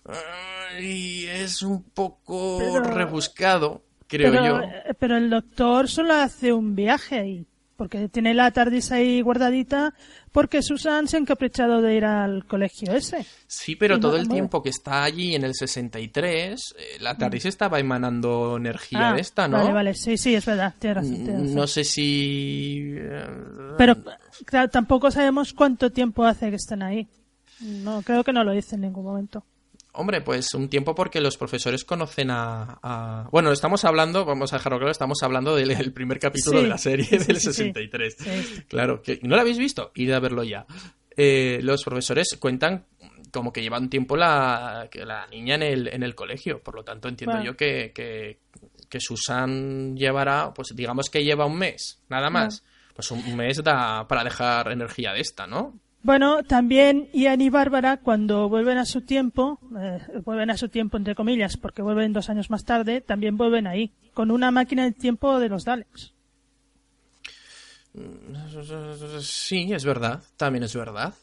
ay, 0.06 1.26
es 1.28 1.62
un 1.62 1.84
poco 1.92 2.58
Pero- 2.60 2.84
rebuscado, 2.94 3.84
creo 4.18 4.32
pero, 4.32 4.46
yo. 4.46 4.62
eh, 4.62 4.94
pero 5.00 5.18
el 5.18 5.30
doctor 5.30 5.88
solo 5.88 6.14
hace 6.14 6.52
un 6.54 6.76
viaje 6.76 7.18
ahí, 7.20 7.46
porque 7.78 8.08
tiene 8.10 8.34
la 8.36 8.52
TARDIS 8.52 8.92
ahí 8.92 9.22
guardadita, 9.22 9.94
porque 10.32 10.62
Susan 10.62 11.08
se 11.08 11.18
ha 11.18 11.20
encaprichado 11.20 11.82
de 11.82 11.96
ir 11.96 12.06
al 12.06 12.46
colegio 12.46 12.94
ese. 12.94 13.26
Sí, 13.48 13.76
pero 13.76 14.00
todo 14.00 14.12
no- 14.14 14.18
el 14.18 14.28
tiempo 14.30 14.62
que 14.62 14.70
está 14.70 15.04
allí 15.04 15.34
en 15.36 15.44
el 15.44 15.56
63, 15.56 16.76
eh, 16.78 16.84
la 17.00 17.18
TARDIS 17.18 17.46
estaba 17.48 17.80
emanando 17.80 18.58
energía 18.58 19.10
Ah, 19.10 19.14
de 19.16 19.22
esta, 19.22 19.48
¿no? 19.48 19.58
Vale, 19.58 19.74
vale, 19.74 19.94
sí, 19.96 20.18
sí, 20.18 20.36
es 20.36 20.46
verdad, 20.46 20.74
tienes 20.78 20.98
razón. 20.98 21.16
tienes 21.16 21.40
razón. 21.42 21.56
No 21.56 21.68
sé 21.68 21.84
si... 21.84 22.94
eh, 22.98 23.26
Pero 23.78 23.98
claro, 24.46 24.70
tampoco 24.70 25.10
sabemos 25.10 25.54
cuánto 25.54 25.90
tiempo 25.90 26.24
hace 26.26 26.50
que 26.50 26.56
están 26.58 26.84
ahí. 26.84 27.08
No, 27.62 28.02
creo 28.04 28.24
que 28.24 28.34
no 28.34 28.44
lo 28.44 28.52
dice 28.52 28.76
en 28.76 28.82
ningún 28.82 29.04
momento. 29.06 29.44
Hombre, 29.94 30.22
pues 30.22 30.54
un 30.54 30.70
tiempo 30.70 30.96
porque 30.96 31.20
los 31.20 31.36
profesores 31.38 31.84
conocen 31.84 32.32
a... 32.32 32.80
a- 32.82 33.28
Bueno, 33.32 33.52
estamos 33.52 33.84
hablando, 33.84 34.24
vamos 34.24 34.54
a 34.54 34.58
dejarlo 34.58 34.78
claro, 34.78 34.92
estamos 34.92 35.18
hablando 35.22 35.56
del 35.56 35.72
el 35.72 35.92
primer 35.92 36.18
capítulo 36.20 36.60
Sí, 36.60 36.64
de 36.64 36.70
la 36.70 36.78
serie 36.78 37.06
sí, 37.06 37.18
del 37.18 37.38
sí, 37.40 37.48
sí. 37.48 37.54
63. 37.54 38.16
Sí. 38.18 38.62
Claro, 38.70 39.02
que 39.02 39.20
¿no 39.24 39.36
lo 39.36 39.42
habéis 39.42 39.58
visto? 39.58 39.92
Id 39.96 40.12
a 40.12 40.20
verlo 40.20 40.44
ya. 40.44 40.66
Eh, 41.18 41.60
los 41.62 41.84
profesores 41.84 42.38
cuentan 42.40 42.86
como 43.32 43.52
que 43.52 43.62
lleva 43.62 43.80
un 43.80 43.90
tiempo 43.90 44.16
la, 44.16 44.90
la 44.94 45.28
niña 45.28 45.56
en 45.56 45.64
el, 45.64 45.88
en 45.90 46.04
el 46.04 46.16
colegio, 46.16 46.62
por 46.64 46.76
lo 46.76 46.84
tanto 46.84 47.08
entiendo 47.10 47.36
Bueno. 47.38 47.52
yo 47.52 47.58
que, 47.58 47.92
que, 47.94 48.40
que 48.90 49.00
Susan 49.00 49.96
llevará, 49.96 50.54
pues 50.54 50.70
digamos 50.76 51.10
que 51.10 51.24
lleva 51.24 51.46
un 51.46 51.58
mes, 51.58 52.02
nada 52.10 52.30
más. 52.30 52.64
Pues 52.94 53.10
un 53.12 53.36
mes 53.38 53.64
da 53.64 54.06
para 54.08 54.24
dejar 54.24 54.72
energía 54.72 55.14
de 55.14 55.22
esta, 55.22 55.48
¿no? 55.48 55.80
Bueno, 56.04 56.44
también 56.44 57.10
Ian 57.14 57.42
y 57.42 57.50
Bárbara, 57.50 57.98
cuando 57.98 58.50
vuelven 58.50 58.80
a 58.80 58.86
su 58.86 59.02
tiempo, 59.02 59.60
eh, 59.80 60.00
vuelven 60.26 60.50
a 60.50 60.58
su 60.58 60.68
tiempo 60.68 60.98
entre 60.98 61.14
comillas, 61.14 61.58
porque 61.58 61.84
vuelven 61.84 62.12
dos 62.12 62.30
años 62.30 62.50
más 62.50 62.66
tarde, 62.66 63.02
también 63.02 63.38
vuelven 63.38 63.68
ahí, 63.68 63.92
con 64.14 64.32
una 64.32 64.50
máquina 64.50 64.84
del 64.84 64.96
tiempo 64.96 65.40
de 65.40 65.50
los 65.50 65.64
Daleks. 65.64 66.14
Sí, 69.22 69.72
es 69.72 69.86
verdad, 69.86 70.24
también 70.38 70.64
es 70.64 70.76
verdad. 70.76 71.14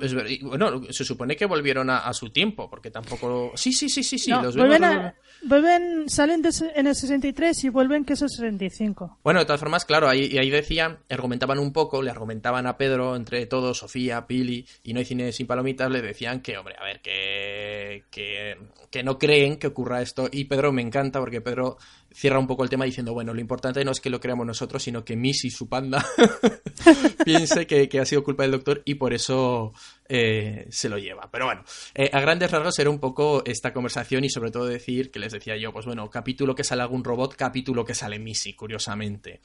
Es 0.00 0.12
ver- 0.14 0.30
y, 0.30 0.38
bueno, 0.42 0.82
se 0.90 1.04
supone 1.04 1.36
que 1.36 1.46
volvieron 1.46 1.88
a, 1.90 1.98
a 1.98 2.12
su 2.12 2.30
tiempo, 2.30 2.68
porque 2.68 2.90
tampoco... 2.90 3.52
Sí, 3.54 3.72
sí, 3.72 3.88
sí, 3.88 4.02
sí, 4.02 4.18
sí, 4.18 4.30
No, 4.30 4.42
los 4.42 4.56
vuelven, 4.56 4.82
vemos- 4.82 5.04
a- 5.06 5.14
vuelven, 5.42 6.08
salen 6.10 6.42
de 6.42 6.50
en 6.74 6.86
el 6.88 6.94
63 6.94 7.64
y 7.64 7.68
vuelven 7.68 8.04
que 8.04 8.14
es 8.14 8.22
el 8.22 8.28
65. 8.28 9.18
Bueno, 9.22 9.40
de 9.40 9.46
todas 9.46 9.60
formas, 9.60 9.84
claro, 9.84 10.08
ahí, 10.08 10.28
y 10.32 10.38
ahí 10.38 10.50
decían, 10.50 10.98
argumentaban 11.08 11.58
un 11.58 11.72
poco, 11.72 12.02
le 12.02 12.10
argumentaban 12.10 12.66
a 12.66 12.76
Pedro, 12.76 13.14
entre 13.16 13.46
todos, 13.46 13.78
Sofía, 13.78 14.26
Pili 14.26 14.66
y 14.82 14.92
No 14.92 14.98
hay 14.98 15.04
cine 15.04 15.30
sin 15.32 15.46
palomitas, 15.46 15.90
le 15.90 16.02
decían 16.02 16.40
que, 16.40 16.58
hombre, 16.58 16.74
a 16.78 16.84
ver, 16.84 17.00
que, 17.00 18.04
que, 18.10 18.56
que 18.90 19.02
no 19.02 19.18
creen 19.18 19.56
que 19.56 19.68
ocurra 19.68 20.02
esto. 20.02 20.28
Y 20.32 20.44
Pedro 20.44 20.72
me 20.72 20.82
encanta 20.82 21.20
porque 21.20 21.40
Pedro 21.40 21.78
cierra 22.12 22.38
un 22.38 22.46
poco 22.46 22.64
el 22.64 22.70
tema 22.70 22.84
diciendo, 22.86 23.12
bueno, 23.12 23.32
lo 23.34 23.40
importante 23.40 23.84
no 23.84 23.92
es 23.92 24.00
que 24.00 24.10
lo 24.10 24.20
creamos 24.20 24.46
nosotros, 24.46 24.82
sino 24.82 25.04
que 25.04 25.16
Missy, 25.16 25.50
su 25.50 25.68
panda, 25.68 26.04
piense 27.24 27.66
que, 27.66 27.88
que 27.88 28.00
ha 28.00 28.04
sido 28.06 28.24
culpa 28.24 28.42
del 28.44 28.52
doctor 28.52 28.82
y 28.84 28.94
por 28.94 29.12
eso 29.12 29.72
eh, 30.08 30.66
se 30.70 30.88
lo 30.88 30.98
lleva. 30.98 31.30
Pero 31.30 31.46
bueno, 31.46 31.64
eh, 31.94 32.10
a 32.12 32.20
grandes 32.20 32.50
rasgos 32.50 32.78
era 32.78 32.90
un 32.90 32.98
poco 32.98 33.42
esta 33.44 33.72
conversación 33.72 34.24
y 34.24 34.30
sobre 34.30 34.50
todo 34.50 34.66
decir 34.66 35.10
que 35.10 35.18
les 35.18 35.32
decía 35.32 35.56
yo, 35.56 35.72
pues 35.72 35.86
bueno, 35.86 36.08
capítulo 36.10 36.54
que 36.54 36.64
sale 36.64 36.82
algún 36.82 37.04
robot, 37.04 37.34
capítulo 37.36 37.84
que 37.84 37.94
sale 37.94 38.18
Missy, 38.18 38.54
curiosamente. 38.54 39.40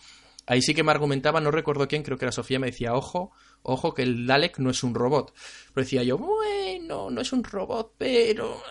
Ahí 0.47 0.61
sí 0.61 0.73
que 0.73 0.83
me 0.83 0.91
argumentaba, 0.91 1.39
no 1.39 1.51
recuerdo 1.51 1.87
quién, 1.87 2.03
creo 2.03 2.17
que 2.17 2.25
era 2.25 2.31
Sofía, 2.31 2.59
me 2.59 2.67
decía, 2.67 2.93
ojo, 2.93 3.31
ojo, 3.61 3.93
que 3.93 4.01
el 4.01 4.25
Dalek 4.25 4.59
no 4.59 4.71
es 4.71 4.83
un 4.83 4.95
robot. 4.95 5.33
Pero 5.73 5.85
decía 5.85 6.03
yo, 6.03 6.17
bueno, 6.17 7.09
no 7.09 7.21
es 7.21 7.31
un 7.31 7.43
robot, 7.43 7.93
pero... 7.97 8.61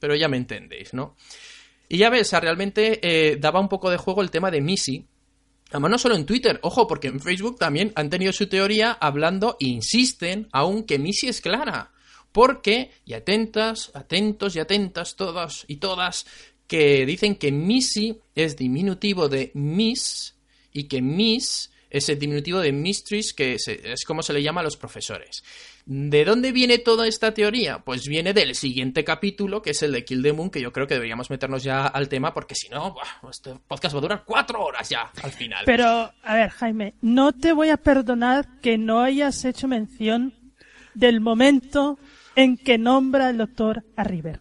Pero 0.00 0.14
ya 0.14 0.28
me 0.28 0.36
entendéis, 0.36 0.94
¿no? 0.94 1.16
Y 1.88 1.98
ya 1.98 2.10
ves, 2.10 2.32
realmente 2.32 3.00
eh, 3.02 3.36
daba 3.36 3.60
un 3.60 3.68
poco 3.68 3.90
de 3.90 3.96
juego 3.96 4.22
el 4.22 4.30
tema 4.30 4.50
de 4.50 4.60
Missy. 4.60 5.06
Además, 5.70 5.90
no 5.90 5.98
solo 5.98 6.14
en 6.16 6.26
Twitter, 6.26 6.58
ojo, 6.62 6.86
porque 6.86 7.08
en 7.08 7.20
Facebook 7.20 7.58
también 7.58 7.92
han 7.94 8.10
tenido 8.10 8.32
su 8.32 8.46
teoría 8.46 8.92
hablando, 8.92 9.56
insisten 9.60 10.48
aún 10.52 10.84
que 10.84 10.98
Missy 10.98 11.28
es 11.28 11.40
clara. 11.40 11.92
Porque, 12.32 12.90
y 13.04 13.14
atentas, 13.14 13.90
atentos 13.94 14.56
y 14.56 14.60
atentas 14.60 15.16
todos 15.16 15.64
y 15.68 15.76
todas, 15.76 16.26
que 16.66 17.06
dicen 17.06 17.36
que 17.36 17.52
Missy 17.52 18.18
es 18.34 18.56
diminutivo 18.56 19.28
de 19.28 19.50
Miss 19.54 20.34
y 20.72 20.84
que 20.84 21.02
Miss 21.02 21.70
es 21.90 22.08
el 22.08 22.18
diminutivo 22.18 22.60
de 22.60 22.72
Mistress, 22.72 23.32
que 23.32 23.54
es 23.54 24.04
como 24.06 24.22
se 24.22 24.32
le 24.32 24.42
llama 24.42 24.60
a 24.60 24.64
los 24.64 24.76
profesores. 24.76 25.42
¿De 25.90 26.26
dónde 26.26 26.52
viene 26.52 26.76
toda 26.76 27.06
esta 27.08 27.32
teoría? 27.32 27.78
Pues 27.78 28.06
viene 28.06 28.34
del 28.34 28.54
siguiente 28.54 29.04
capítulo, 29.04 29.62
que 29.62 29.70
es 29.70 29.82
el 29.82 29.92
de 29.92 30.04
Kill 30.04 30.22
the 30.22 30.34
Moon, 30.34 30.50
que 30.50 30.60
yo 30.60 30.70
creo 30.70 30.86
que 30.86 30.92
deberíamos 30.92 31.30
meternos 31.30 31.62
ya 31.62 31.86
al 31.86 32.10
tema, 32.10 32.34
porque 32.34 32.54
si 32.54 32.68
no, 32.68 32.92
buah, 32.92 33.30
este 33.30 33.54
podcast 33.66 33.94
va 33.94 33.98
a 33.98 34.02
durar 34.02 34.22
cuatro 34.26 34.62
horas 34.62 34.86
ya, 34.90 35.10
al 35.22 35.30
final. 35.32 35.62
Pero, 35.64 36.12
a 36.22 36.34
ver, 36.34 36.50
Jaime, 36.50 36.92
no 37.00 37.32
te 37.32 37.52
voy 37.54 37.70
a 37.70 37.78
perdonar 37.78 38.60
que 38.60 38.76
no 38.76 39.00
hayas 39.00 39.42
hecho 39.46 39.66
mención 39.66 40.34
del 40.92 41.20
momento 41.20 41.98
en 42.36 42.58
que 42.58 42.76
nombra 42.76 43.30
el 43.30 43.38
doctor 43.38 43.82
a 43.96 44.04
River. 44.04 44.40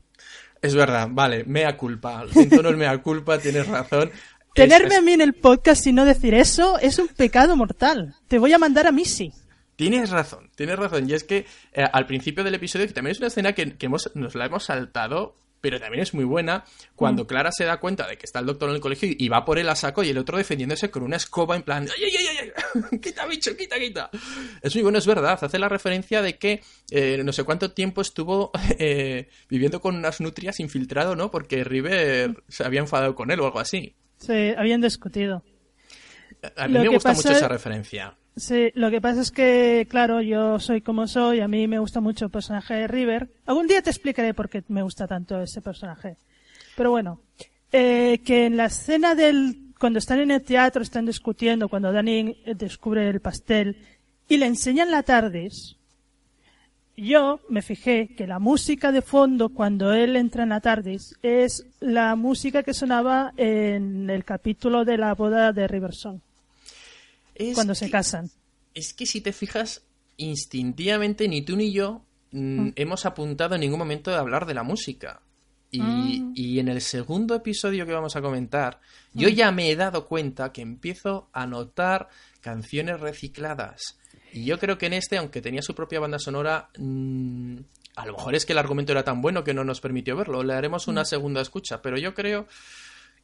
Es 0.61 0.75
verdad, 0.75 1.07
vale, 1.09 1.45
mea 1.45 1.77
culpa. 1.77 2.25
Siento 2.29 2.61
no 2.61 2.69
es 2.71 2.77
mea 2.77 2.97
culpa, 3.01 3.37
tienes 3.39 3.65
razón. 3.67 4.09
Es- 4.13 4.19
Tenerme 4.53 4.95
es- 4.95 4.97
a 4.97 5.01
mí 5.01 5.13
en 5.13 5.21
el 5.21 5.33
podcast 5.33 5.87
y 5.87 5.93
no 5.93 6.03
decir 6.03 6.33
eso 6.33 6.77
es 6.79 6.99
un 6.99 7.07
pecado 7.07 7.55
mortal. 7.55 8.15
Te 8.27 8.37
voy 8.37 8.51
a 8.51 8.57
mandar 8.57 8.85
a 8.85 8.91
Missy. 8.91 9.31
Tienes 9.77 10.09
razón, 10.09 10.51
tienes 10.55 10.77
razón. 10.77 11.09
Y 11.09 11.13
es 11.13 11.23
que 11.23 11.45
eh, 11.71 11.83
al 11.93 12.05
principio 12.05 12.43
del 12.43 12.55
episodio, 12.55 12.85
que 12.87 12.93
también 12.93 13.11
es 13.13 13.19
una 13.19 13.27
escena 13.27 13.53
que, 13.53 13.77
que 13.77 13.85
hemos, 13.85 14.11
nos 14.15 14.35
la 14.35 14.47
hemos 14.47 14.65
saltado, 14.65 15.35
pero 15.61 15.79
también 15.79 16.01
es 16.03 16.13
muy 16.13 16.23
buena, 16.25 16.65
cuando 16.95 17.25
Clara 17.27 17.51
se 17.51 17.63
da 17.63 17.79
cuenta 17.79 18.07
de 18.07 18.17
que 18.17 18.25
está 18.25 18.39
el 18.39 18.45
doctor 18.45 18.69
en 18.69 18.75
el 18.75 18.81
colegio 18.81 19.09
y 19.17 19.27
va 19.29 19.43
por 19.45 19.57
él 19.59 19.67
a 19.69 19.75
saco 19.75 20.03
y 20.03 20.09
el 20.09 20.17
otro 20.17 20.37
defendiéndose 20.37 20.89
con 20.91 21.03
una 21.03 21.15
escoba 21.15 21.55
en 21.55 21.63
plan, 21.63 21.87
¡ay, 21.95 22.03
ay, 22.05 22.25
ay, 22.27 22.51
ay! 22.91 22.99
¡Quita, 23.01 23.25
bicho, 23.27 23.55
quita, 23.57 23.77
quita! 23.79 24.09
Es 24.61 24.73
muy 24.75 24.83
bueno, 24.83 24.97
es 24.97 25.05
verdad. 25.07 25.37
Hace 25.41 25.57
la 25.59 25.69
referencia 25.69 26.21
de 26.21 26.37
que 26.37 26.61
eh, 26.91 27.21
no 27.23 27.31
sé 27.31 27.43
cuánto 27.43 27.71
tiempo 27.71 28.01
estuvo 28.01 28.51
eh, 28.79 29.29
viviendo 29.49 29.79
con 29.79 29.95
unas 29.95 30.21
nutrias 30.21 30.59
infiltrado, 30.59 31.15
¿no? 31.15 31.29
Porque 31.31 31.63
River 31.63 32.35
se 32.47 32.63
había 32.63 32.79
enfadado 32.81 33.13
con 33.15 33.29
él 33.31 33.39
o 33.39 33.45
algo 33.45 33.59
así. 33.59 33.95
Se 34.17 34.55
habían 34.57 34.81
discutido. 34.81 35.43
A 36.55 36.67
mí 36.67 36.73
Lo 36.73 36.79
me 36.81 36.87
gusta 36.89 37.09
pasa- 37.09 37.29
mucho 37.29 37.37
esa 37.37 37.47
referencia. 37.47 38.15
Sí, 38.37 38.71
lo 38.75 38.91
que 38.91 39.01
pasa 39.01 39.21
es 39.21 39.31
que, 39.31 39.87
claro, 39.89 40.21
yo 40.21 40.59
soy 40.59 40.81
como 40.81 41.07
soy, 41.07 41.39
a 41.39 41.47
mí 41.47 41.67
me 41.67 41.79
gusta 41.79 42.01
mucho 42.01 42.25
el 42.25 42.31
personaje 42.31 42.75
de 42.75 42.87
River. 42.87 43.31
Algún 43.47 43.65
día 43.65 43.81
te 43.81 43.89
explicaré 43.89 44.35
por 44.35 44.47
qué 44.47 44.63
me 44.67 44.83
gusta 44.83 45.07
tanto 45.07 45.41
ese 45.41 45.59
personaje. 45.59 46.17
Pero 46.75 46.91
bueno, 46.91 47.19
eh, 47.71 48.19
que 48.23 48.45
en 48.45 48.55
la 48.55 48.65
escena 48.65 49.15
del, 49.15 49.73
cuando 49.79 49.97
están 49.97 50.19
en 50.19 50.29
el 50.29 50.43
teatro, 50.43 50.83
están 50.83 51.07
discutiendo, 51.07 51.67
cuando 51.67 51.91
Danny 51.91 52.37
descubre 52.55 53.09
el 53.09 53.21
pastel 53.21 53.75
y 54.29 54.37
le 54.37 54.45
enseñan 54.45 54.91
la 54.91 55.01
TARDIS, 55.01 55.75
yo 56.95 57.39
me 57.49 57.63
fijé 57.63 58.13
que 58.15 58.27
la 58.27 58.37
música 58.37 58.91
de 58.91 59.01
fondo 59.01 59.49
cuando 59.49 59.93
él 59.93 60.15
entra 60.15 60.43
en 60.43 60.49
la 60.49 60.61
TARDIS 60.61 61.15
es 61.23 61.65
la 61.79 62.15
música 62.15 62.61
que 62.61 62.75
sonaba 62.75 63.33
en 63.35 64.11
el 64.11 64.23
capítulo 64.23 64.85
de 64.85 64.99
la 64.99 65.15
boda 65.15 65.53
de 65.53 65.67
Riverson 65.67 66.21
Es 67.37 67.55
cuando 67.55 67.75
se 67.75 67.85
que- 67.85 67.91
casan. 67.91 68.29
Es 68.73 68.93
que 68.93 69.05
si 69.05 69.21
te 69.21 69.33
fijas, 69.33 69.83
instintivamente 70.17 71.27
ni 71.27 71.41
tú 71.41 71.55
ni 71.55 71.71
yo 71.71 72.05
mm, 72.31 72.69
hemos 72.75 73.05
apuntado 73.05 73.55
en 73.55 73.61
ningún 73.61 73.79
momento 73.79 74.11
de 74.11 74.17
hablar 74.17 74.45
de 74.45 74.53
la 74.53 74.63
música. 74.63 75.21
Y, 75.69 76.23
y 76.33 76.59
en 76.59 76.69
el 76.69 76.79
segundo 76.81 77.35
episodio 77.35 77.85
que 77.85 77.91
vamos 77.91 78.15
a 78.15 78.21
comentar, 78.21 78.79
yo 79.13 79.27
ya 79.27 79.51
me 79.51 79.69
he 79.69 79.75
dado 79.75 80.05
cuenta 80.07 80.53
que 80.53 80.61
empiezo 80.61 81.29
a 81.33 81.45
notar 81.45 82.07
canciones 82.39 82.99
recicladas. 83.01 83.97
Y 84.31 84.45
yo 84.45 84.59
creo 84.59 84.77
que 84.77 84.85
en 84.85 84.93
este, 84.93 85.17
aunque 85.17 85.41
tenía 85.41 85.61
su 85.61 85.75
propia 85.75 85.99
banda 85.99 86.19
sonora, 86.19 86.69
mm, 86.77 87.57
a 87.97 88.05
lo 88.05 88.13
mejor 88.13 88.35
es 88.35 88.45
que 88.45 88.53
el 88.53 88.59
argumento 88.59 88.93
era 88.93 89.03
tan 89.03 89.21
bueno 89.21 89.43
que 89.43 89.53
no 89.53 89.65
nos 89.65 89.81
permitió 89.81 90.15
verlo. 90.15 90.41
Le 90.41 90.53
haremos 90.53 90.87
una 90.87 91.03
segunda 91.03 91.41
escucha, 91.41 91.81
pero 91.81 91.97
yo 91.97 92.13
creo 92.13 92.47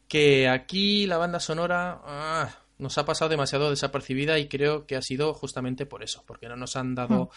que 0.10 0.50
aquí 0.50 1.08
la 1.08 1.18
banda 1.18 1.40
sonora 1.40 2.02
ah, 2.04 2.50
nos 2.84 2.98
ha 3.00 3.06
pasado 3.06 3.30
demasiado 3.30 3.70
desapercibida 3.72 4.38
y 4.38 4.48
creo 4.48 4.86
que 4.86 4.96
ha 4.96 5.02
sido 5.02 5.34
justamente 5.34 5.86
por 5.88 6.04
eso, 6.04 6.24
porque 6.28 6.48
no 6.48 6.56
nos 6.56 6.76
han 6.76 6.94
dado 6.94 7.32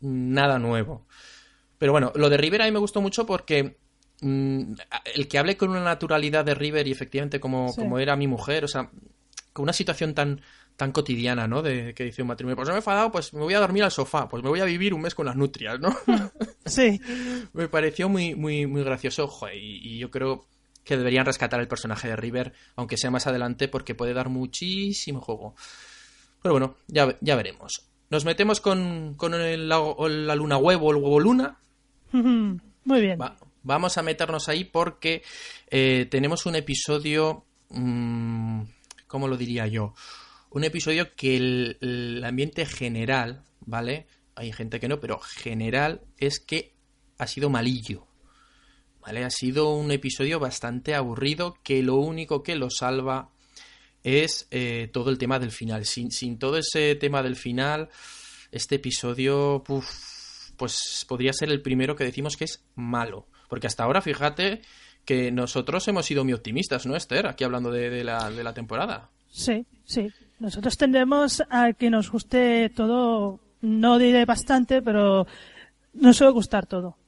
nada 0.00 0.58
nuevo. 0.58 1.06
Pero 1.78 1.92
bueno, 1.92 2.12
lo 2.16 2.28
de 2.28 2.36
River 2.36 2.62
a 2.62 2.64
mí 2.64 2.72
me 2.72 2.78
gustó 2.80 3.00
mucho 3.00 3.24
porque 3.26 3.78
mm, 4.20 4.72
el 5.14 5.28
que 5.28 5.38
hable 5.38 5.56
con 5.56 5.70
una 5.70 5.84
naturalidad 5.84 6.44
de 6.44 6.54
River 6.54 6.88
y 6.88 6.92
efectivamente 6.92 7.38
como, 7.38 7.68
Sí. 7.72 7.80
como 7.80 7.98
era 8.00 8.16
mi 8.16 8.26
mujer, 8.26 8.64
o 8.64 8.68
sea, 8.68 8.90
con 9.52 9.62
una 9.64 9.72
situación 9.72 10.14
tan 10.14 10.40
tan 10.76 10.92
cotidiana, 10.92 11.48
¿no? 11.48 11.60
De 11.60 11.92
que 11.92 12.04
dice 12.04 12.22
un 12.22 12.28
matrimonio, 12.28 12.54
pues 12.54 12.68
no 12.68 12.72
me 12.72 12.76
he 12.76 12.78
enfadado, 12.78 13.10
pues 13.10 13.34
me 13.34 13.40
voy 13.40 13.52
a 13.54 13.58
dormir 13.58 13.82
al 13.82 13.90
sofá, 13.90 14.28
pues 14.28 14.44
me 14.44 14.48
voy 14.48 14.60
a 14.60 14.64
vivir 14.64 14.94
un 14.94 15.00
mes 15.00 15.12
con 15.12 15.26
las 15.26 15.34
nutrias, 15.34 15.80
¿no? 15.80 15.88
Sí, 16.66 17.00
me 17.52 17.66
pareció 17.66 18.08
muy, 18.08 18.36
muy, 18.36 18.66
muy 18.68 18.84
gracioso, 18.84 19.26
joder, 19.26 19.56
y, 19.56 19.80
y 19.94 19.98
yo 19.98 20.08
creo 20.12 20.46
que 20.88 20.96
deberían 20.96 21.26
rescatar 21.26 21.60
el 21.60 21.68
personaje 21.68 22.08
de 22.08 22.16
River, 22.16 22.54
aunque 22.74 22.96
sea 22.96 23.10
más 23.10 23.26
adelante, 23.26 23.68
porque 23.68 23.94
puede 23.94 24.14
dar 24.14 24.30
muchísimo 24.30 25.20
juego. 25.20 25.54
Pero 26.42 26.54
bueno, 26.54 26.76
ya, 26.86 27.14
ya 27.20 27.36
veremos. 27.36 27.84
Nos 28.08 28.24
metemos 28.24 28.62
con, 28.62 29.12
con 29.16 29.34
el 29.34 29.68
la 29.68 30.34
luna 30.34 30.56
huevo, 30.56 30.90
el 30.90 30.96
huevo 30.96 31.20
luna. 31.20 31.58
muy 32.12 33.00
bien. 33.02 33.20
Va- 33.20 33.36
vamos 33.62 33.98
a 33.98 34.02
meternos 34.02 34.48
ahí 34.48 34.64
porque 34.64 35.22
eh, 35.70 36.06
tenemos 36.10 36.46
un 36.46 36.56
episodio, 36.56 37.44
mm, 37.68 38.62
¿cómo 39.06 39.28
lo 39.28 39.36
diría 39.36 39.66
yo? 39.66 39.92
Un 40.48 40.64
episodio 40.64 41.14
que 41.14 41.36
el, 41.36 41.76
el 41.82 42.24
ambiente 42.24 42.64
general, 42.64 43.42
¿vale? 43.60 44.06
Hay 44.36 44.52
gente 44.54 44.80
que 44.80 44.88
no, 44.88 45.00
pero 45.00 45.18
general 45.20 46.00
es 46.16 46.40
que 46.40 46.72
ha 47.18 47.26
sido 47.26 47.50
malillo. 47.50 48.06
¿Vale? 49.08 49.24
Ha 49.24 49.30
sido 49.30 49.72
un 49.72 49.90
episodio 49.90 50.38
bastante 50.38 50.94
aburrido 50.94 51.56
que 51.62 51.82
lo 51.82 51.94
único 51.94 52.42
que 52.42 52.56
lo 52.56 52.68
salva 52.68 53.30
es 54.02 54.46
eh, 54.50 54.90
todo 54.92 55.08
el 55.08 55.16
tema 55.16 55.38
del 55.38 55.50
final. 55.50 55.86
Sin, 55.86 56.10
sin 56.10 56.38
todo 56.38 56.58
ese 56.58 56.94
tema 56.94 57.22
del 57.22 57.34
final, 57.34 57.88
este 58.52 58.74
episodio, 58.74 59.64
pues 59.64 61.06
podría 61.08 61.32
ser 61.32 61.48
el 61.48 61.62
primero 61.62 61.96
que 61.96 62.04
decimos 62.04 62.36
que 62.36 62.44
es 62.44 62.62
malo. 62.74 63.26
Porque 63.48 63.66
hasta 63.66 63.84
ahora, 63.84 64.02
fíjate 64.02 64.60
que 65.06 65.32
nosotros 65.32 65.88
hemos 65.88 66.04
sido 66.04 66.22
muy 66.22 66.34
optimistas, 66.34 66.84
¿no, 66.84 66.94
Esther? 66.94 67.28
Aquí 67.28 67.44
hablando 67.44 67.70
de, 67.70 68.04
la, 68.04 68.30
de 68.30 68.44
la 68.44 68.52
temporada. 68.52 69.08
Sí, 69.30 69.64
sí. 69.86 70.12
Nosotros 70.38 70.76
tendemos 70.76 71.42
a 71.48 71.72
que 71.72 71.88
nos 71.88 72.10
guste 72.10 72.68
todo, 72.76 73.40
no 73.62 73.96
diré 73.96 74.26
bastante, 74.26 74.82
pero 74.82 75.26
nos 75.94 76.18
suele 76.18 76.34
gustar 76.34 76.66
todo. 76.66 76.98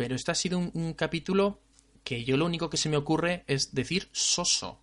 Pero 0.00 0.14
este 0.14 0.30
ha 0.30 0.34
sido 0.34 0.58
un, 0.58 0.94
capítulo 0.94 1.60
que 2.02 2.24
yo 2.24 2.38
lo 2.38 2.46
único 2.46 2.70
que 2.70 2.78
se 2.78 2.88
me 2.88 2.96
ocurre 2.96 3.44
es 3.46 3.74
decir 3.74 4.08
soso. 4.12 4.80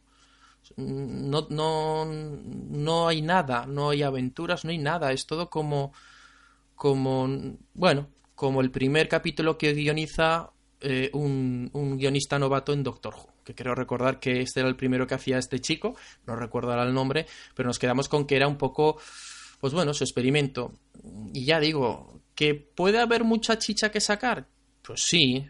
No, 0.75 1.47
no, 1.49 2.05
no 2.05 3.07
hay 3.07 3.23
nada, 3.23 3.65
no 3.65 3.89
hay 3.89 4.03
aventuras, 4.03 4.63
no 4.63 4.69
hay 4.69 4.77
nada. 4.77 5.11
Es 5.11 5.25
todo 5.25 5.49
como, 5.49 5.91
como, 6.75 7.57
bueno, 7.73 8.09
como 8.35 8.61
el 8.61 8.69
primer 8.69 9.07
capítulo 9.07 9.57
que 9.57 9.73
guioniza 9.73 10.51
eh, 10.81 11.09
un, 11.13 11.71
un 11.73 11.97
guionista 11.97 12.37
novato 12.37 12.71
en 12.71 12.83
Doctor 12.83 13.15
Who. 13.15 13.41
Que 13.43 13.55
creo 13.55 13.73
recordar 13.73 14.19
que 14.19 14.41
este 14.41 14.59
era 14.59 14.69
el 14.69 14.75
primero 14.75 15.07
que 15.07 15.15
hacía 15.15 15.39
este 15.39 15.59
chico, 15.59 15.95
no 16.27 16.35
recuerdo 16.35 16.69
ahora 16.69 16.83
el 16.83 16.93
nombre, 16.93 17.25
pero 17.55 17.65
nos 17.65 17.79
quedamos 17.79 18.07
con 18.07 18.27
que 18.27 18.35
era 18.35 18.47
un 18.47 18.59
poco, 18.59 18.99
pues 19.59 19.73
bueno, 19.73 19.95
su 19.95 20.03
experimento. 20.03 20.73
Y 21.33 21.43
ya 21.45 21.59
digo, 21.59 22.21
que 22.35 22.53
puede 22.53 22.99
haber 22.99 23.23
mucha 23.23 23.57
chicha 23.57 23.89
que 23.89 23.99
sacar, 23.99 24.47
pues 24.87 25.01
sí, 25.01 25.45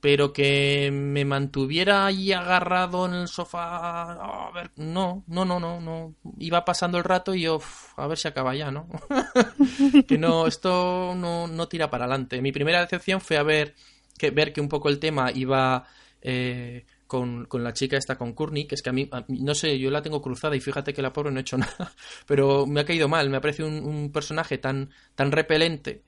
pero 0.00 0.34
que 0.34 0.90
me 0.92 1.24
mantuviera 1.24 2.04
ahí 2.04 2.32
agarrado 2.32 3.06
en 3.06 3.14
el 3.14 3.28
sofá, 3.28 4.12
a 4.12 4.50
ver, 4.52 4.70
no, 4.76 5.24
no, 5.28 5.46
no, 5.46 5.58
no, 5.58 5.80
no, 5.80 6.14
iba 6.38 6.64
pasando 6.64 6.98
el 6.98 7.04
rato 7.04 7.34
y 7.34 7.42
yo, 7.42 7.58
a 7.96 8.06
ver 8.06 8.18
si 8.18 8.28
acaba 8.28 8.54
ya, 8.54 8.70
¿no? 8.70 8.86
que 10.06 10.18
no, 10.18 10.46
esto 10.46 11.14
no, 11.16 11.46
no 11.46 11.68
tira 11.68 11.88
para 11.88 12.04
adelante. 12.04 12.42
Mi 12.42 12.52
primera 12.52 12.80
decepción 12.80 13.20
fue 13.20 13.38
a 13.38 13.42
ver 13.42 13.74
que, 14.18 14.30
ver 14.30 14.52
que 14.52 14.60
un 14.60 14.68
poco 14.68 14.90
el 14.90 14.98
tema 14.98 15.30
iba 15.32 15.86
eh, 16.20 16.84
con, 17.06 17.46
con 17.46 17.64
la 17.64 17.72
chica 17.72 17.96
esta, 17.96 18.18
con 18.18 18.34
Courtney, 18.34 18.66
que 18.66 18.74
es 18.74 18.82
que 18.82 18.90
a 18.90 18.92
mí, 18.92 19.08
a 19.10 19.24
no 19.28 19.54
sé, 19.54 19.78
yo 19.78 19.90
la 19.90 20.02
tengo 20.02 20.20
cruzada 20.20 20.54
y 20.54 20.60
fíjate 20.60 20.92
que 20.92 21.00
la 21.00 21.12
pobre 21.12 21.30
no 21.30 21.38
ha 21.38 21.42
hecho 21.42 21.56
nada, 21.58 21.92
pero 22.26 22.66
me 22.66 22.80
ha 22.80 22.84
caído 22.84 23.08
mal, 23.08 23.30
me 23.30 23.38
ha 23.38 23.40
parecido 23.40 23.68
un, 23.68 23.84
un 23.84 24.12
personaje 24.12 24.58
tan, 24.58 24.90
tan 25.14 25.32
repelente 25.32 26.02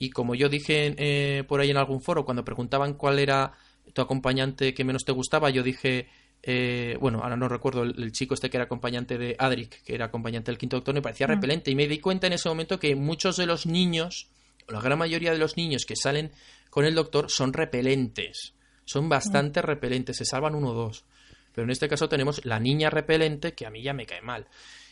y 0.00 0.08
como 0.10 0.34
yo 0.34 0.48
dije 0.48 0.94
eh, 0.96 1.44
por 1.44 1.60
ahí 1.60 1.70
en 1.70 1.76
algún 1.76 2.00
foro, 2.00 2.24
cuando 2.24 2.42
preguntaban 2.42 2.94
cuál 2.94 3.18
era 3.18 3.52
tu 3.92 4.00
acompañante 4.00 4.72
que 4.72 4.82
menos 4.82 5.04
te 5.04 5.12
gustaba, 5.12 5.50
yo 5.50 5.62
dije, 5.62 6.08
eh, 6.42 6.96
bueno, 6.98 7.20
ahora 7.22 7.36
no 7.36 7.48
recuerdo 7.50 7.82
el, 7.82 8.02
el 8.02 8.10
chico 8.10 8.32
este 8.32 8.48
que 8.48 8.56
era 8.56 8.64
acompañante 8.64 9.18
de 9.18 9.36
Adric, 9.38 9.82
que 9.82 9.94
era 9.94 10.06
acompañante 10.06 10.50
del 10.50 10.56
quinto 10.56 10.76
doctor, 10.76 10.94
me 10.94 11.02
parecía 11.02 11.26
repelente. 11.26 11.70
Y 11.70 11.74
me 11.74 11.86
di 11.86 11.98
cuenta 11.98 12.26
en 12.26 12.32
ese 12.32 12.48
momento 12.48 12.80
que 12.80 12.96
muchos 12.96 13.36
de 13.36 13.44
los 13.44 13.66
niños, 13.66 14.28
o 14.66 14.72
la 14.72 14.80
gran 14.80 14.98
mayoría 14.98 15.32
de 15.32 15.38
los 15.38 15.58
niños 15.58 15.84
que 15.84 15.96
salen 15.96 16.30
con 16.70 16.86
el 16.86 16.94
doctor, 16.94 17.30
son 17.30 17.52
repelentes. 17.52 18.54
Son 18.86 19.10
bastante 19.10 19.60
repelentes, 19.60 20.16
se 20.16 20.24
salvan 20.24 20.54
uno 20.54 20.70
o 20.70 20.74
dos. 20.74 21.04
Pero 21.54 21.66
en 21.66 21.72
este 21.72 21.90
caso 21.90 22.08
tenemos 22.08 22.42
la 22.46 22.58
niña 22.58 22.88
repelente, 22.88 23.52
que 23.52 23.66
a 23.66 23.70
mí 23.70 23.82
ya 23.82 23.92
me 23.92 24.06
cae 24.06 24.22
mal. 24.22 24.46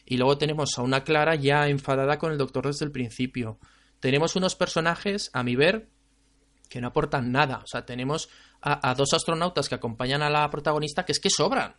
Y 0.05 0.19
luego 0.19 0.37
tenemos 0.37 0.77
a 0.77 0.83
una 0.83 1.03
Clara 1.03 1.35
ya 1.35 1.67
enfadada 1.67 2.19
con 2.19 2.31
el 2.31 2.37
doctor 2.37 2.67
desde 2.67 2.85
el 2.85 2.93
principio. 2.93 3.59
Tenemos 4.01 4.37
unos 4.37 4.55
personajes, 4.55 5.31
a 5.33 5.43
mi 5.43 5.57
ver, 5.57 5.89
que 6.69 6.81
no 6.81 6.89
aportan 6.89 7.33
nada. 7.33 7.59
O 7.65 7.67
sea, 7.67 7.85
tenemos 7.85 8.29
a, 8.61 8.91
a 8.91 8.95
dos 8.95 9.13
astronautas 9.13 9.69
que 9.69 9.75
acompañan 9.75 10.23
a 10.23 10.31
la 10.31 10.49
protagonista 10.51 11.05
que 11.05 11.13
es 11.13 11.21
que 11.21 11.31
sobran. 11.31 11.75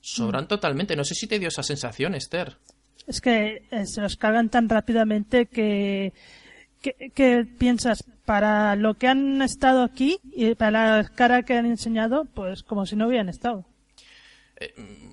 Sobran 0.00 0.48
totalmente. 0.48 0.96
No 0.96 1.04
sé 1.04 1.14
si 1.14 1.26
te 1.26 1.38
dio 1.38 1.48
esa 1.48 1.62
sensación, 1.62 2.14
Esther. 2.14 2.56
Es 3.06 3.20
que 3.20 3.68
eh, 3.70 3.86
se 3.86 4.00
los 4.00 4.16
cargan 4.16 4.48
tan 4.48 4.68
rápidamente 4.68 5.46
que, 5.46 6.12
que, 6.80 7.10
que 7.14 7.44
piensas, 7.44 8.04
para 8.24 8.76
lo 8.76 8.94
que 8.94 9.08
han 9.08 9.42
estado 9.42 9.82
aquí 9.82 10.18
y 10.24 10.54
para 10.54 11.00
la 11.00 11.08
cara 11.08 11.42
que 11.42 11.54
han 11.54 11.66
enseñado, 11.66 12.24
pues 12.24 12.62
como 12.62 12.86
si 12.86 12.96
no 12.96 13.08
hubieran 13.08 13.28
estado. 13.28 13.66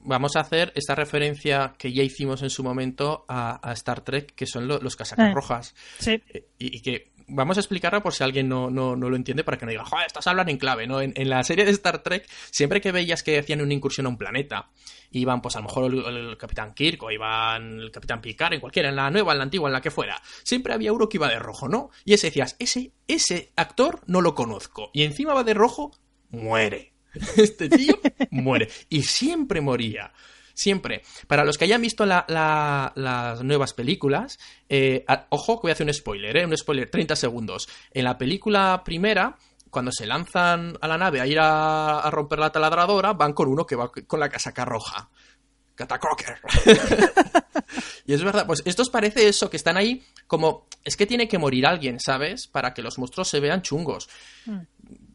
Vamos 0.04 0.36
a 0.36 0.40
hacer 0.42 0.72
esta 0.76 0.96
referencia 0.96 1.74
que 1.78 1.92
ya 1.94 2.04
hicimos 2.04 2.42
en 2.42 2.50
su 2.50 2.64
momento 2.64 3.26
a, 3.28 3.60
a 3.68 3.74
Star 3.74 4.02
Trek, 4.02 4.34
que 4.36 4.46
son 4.48 4.68
lo- 4.68 4.80
los 4.80 4.96
casacas 4.96 5.30
Eh. 5.30 5.34
rojas. 5.34 5.76
Sí, 6.00 6.22
Eh, 6.34 6.48
Y, 6.58 6.78
y 6.78 6.82
que 6.82 7.12
vamos 7.32 7.58
a 7.58 7.60
explicarlo 7.60 8.02
por 8.02 8.12
si 8.14 8.24
alguien 8.24 8.50
no, 8.50 8.72
no, 8.72 8.96
no 8.96 9.08
lo 9.10 9.16
entiende 9.16 9.44
para 9.44 9.58
que 9.58 9.66
no 9.66 9.72
diga, 9.72 9.86
joder, 9.86 10.08
estás 10.08 10.26
hablando 10.26 10.52
en 10.52 10.58
clave, 10.58 10.88
¿no? 10.88 11.00
En, 11.00 11.14
en 11.16 11.30
la 11.30 11.44
serie 11.44 11.64
de 11.64 11.70
Star 11.72 12.02
Trek, 12.02 12.28
siempre 12.50 12.82
que 12.82 12.92
veías 12.92 13.22
que 13.22 13.38
hacían 13.38 13.62
una 13.62 13.74
incursión 13.74 14.08
a 14.08 14.10
un 14.10 14.18
planeta, 14.18 14.72
iban, 15.12 15.40
pues 15.42 15.56
a 15.56 15.60
lo 15.60 15.66
mejor 15.66 15.94
el, 15.94 16.18
el 16.30 16.38
Capitán 16.38 16.74
Kirk 16.74 17.04
o 17.04 17.12
iban 17.12 17.80
el 17.82 17.92
Capitán 17.92 18.20
Picard, 18.20 18.54
en 18.54 18.60
cualquiera, 18.60 18.90
en 18.90 18.96
la 18.96 19.12
nueva, 19.12 19.34
en 19.34 19.38
la 19.38 19.44
antigua, 19.44 19.70
en 19.70 19.74
la 19.74 19.82
que 19.82 19.92
fuera, 19.92 20.20
siempre 20.44 20.74
había 20.74 20.92
uno 20.92 21.08
que 21.08 21.18
iba 21.18 21.28
de 21.30 21.38
rojo, 21.38 21.68
¿no? 21.70 21.92
Y 22.04 22.14
ese 22.14 22.28
decías, 22.28 22.56
ese, 22.58 22.94
ese 23.08 23.52
actor 23.56 24.02
no 24.08 24.22
lo 24.22 24.34
conozco. 24.34 24.90
Y 24.94 25.04
encima 25.04 25.34
va 25.36 25.44
de 25.44 25.54
rojo, 25.54 25.92
muere. 26.32 26.94
Este 27.38 27.70
tío 27.70 28.00
muere. 28.32 28.70
Y 28.90 29.04
siempre 29.04 29.62
moría. 29.62 30.12
Siempre. 30.54 31.04
Para 31.28 31.46
los 31.46 31.58
que 31.58 31.64
hayan 31.66 31.82
visto 31.82 32.06
la- 32.06 32.26
la- 32.28 32.92
las 32.96 33.44
nuevas 33.44 33.74
películas, 33.74 34.38
eh, 34.68 35.06
a- 35.08 35.28
ojo 35.30 35.58
que 35.60 35.64
voy 35.68 35.72
a 35.72 35.74
hacer 35.74 35.88
un 35.88 35.94
spoiler, 35.94 36.36
¿eh? 36.38 36.46
Un 36.46 36.58
spoiler, 36.58 36.90
30 36.90 37.16
segundos. 37.16 37.70
En 37.92 38.04
la 38.04 38.18
película 38.18 38.82
primera, 38.84 39.38
cuando 39.70 39.92
se 39.92 40.06
lanzan 40.06 40.78
a 40.82 40.88
la 40.88 40.98
nave 40.98 41.22
a 41.22 41.28
ir 41.28 41.38
a, 41.40 42.10
romper 42.12 42.40
la 42.40 42.52
taladradora, 42.52 43.14
van 43.14 43.34
con 43.34 43.48
uno 43.48 43.66
que 43.66 43.76
va 43.78 43.90
con 43.90 44.20
la 44.20 44.28
casaca 44.30 44.66
roja. 44.66 45.10
Catacroker. 45.76 46.40
Y 48.06 48.14
es 48.14 48.24
verdad, 48.24 48.48
pues 48.48 48.64
esto 48.66 48.82
os 48.82 48.90
parece 48.90 49.28
eso, 49.28 49.50
que 49.52 49.58
están 49.58 49.78
ahí 49.78 50.04
como... 50.26 50.68
Es 50.84 50.98
que 50.98 51.06
tiene 51.06 51.28
que 51.28 51.38
morir 51.38 51.68
alguien, 51.68 52.00
¿sabes? 52.00 52.48
Para 52.48 52.74
que 52.74 52.82
los 52.82 52.98
monstruos 52.98 53.28
se 53.30 53.40
vean 53.40 53.62
chungos. 53.62 54.10
Mm. 54.48 54.60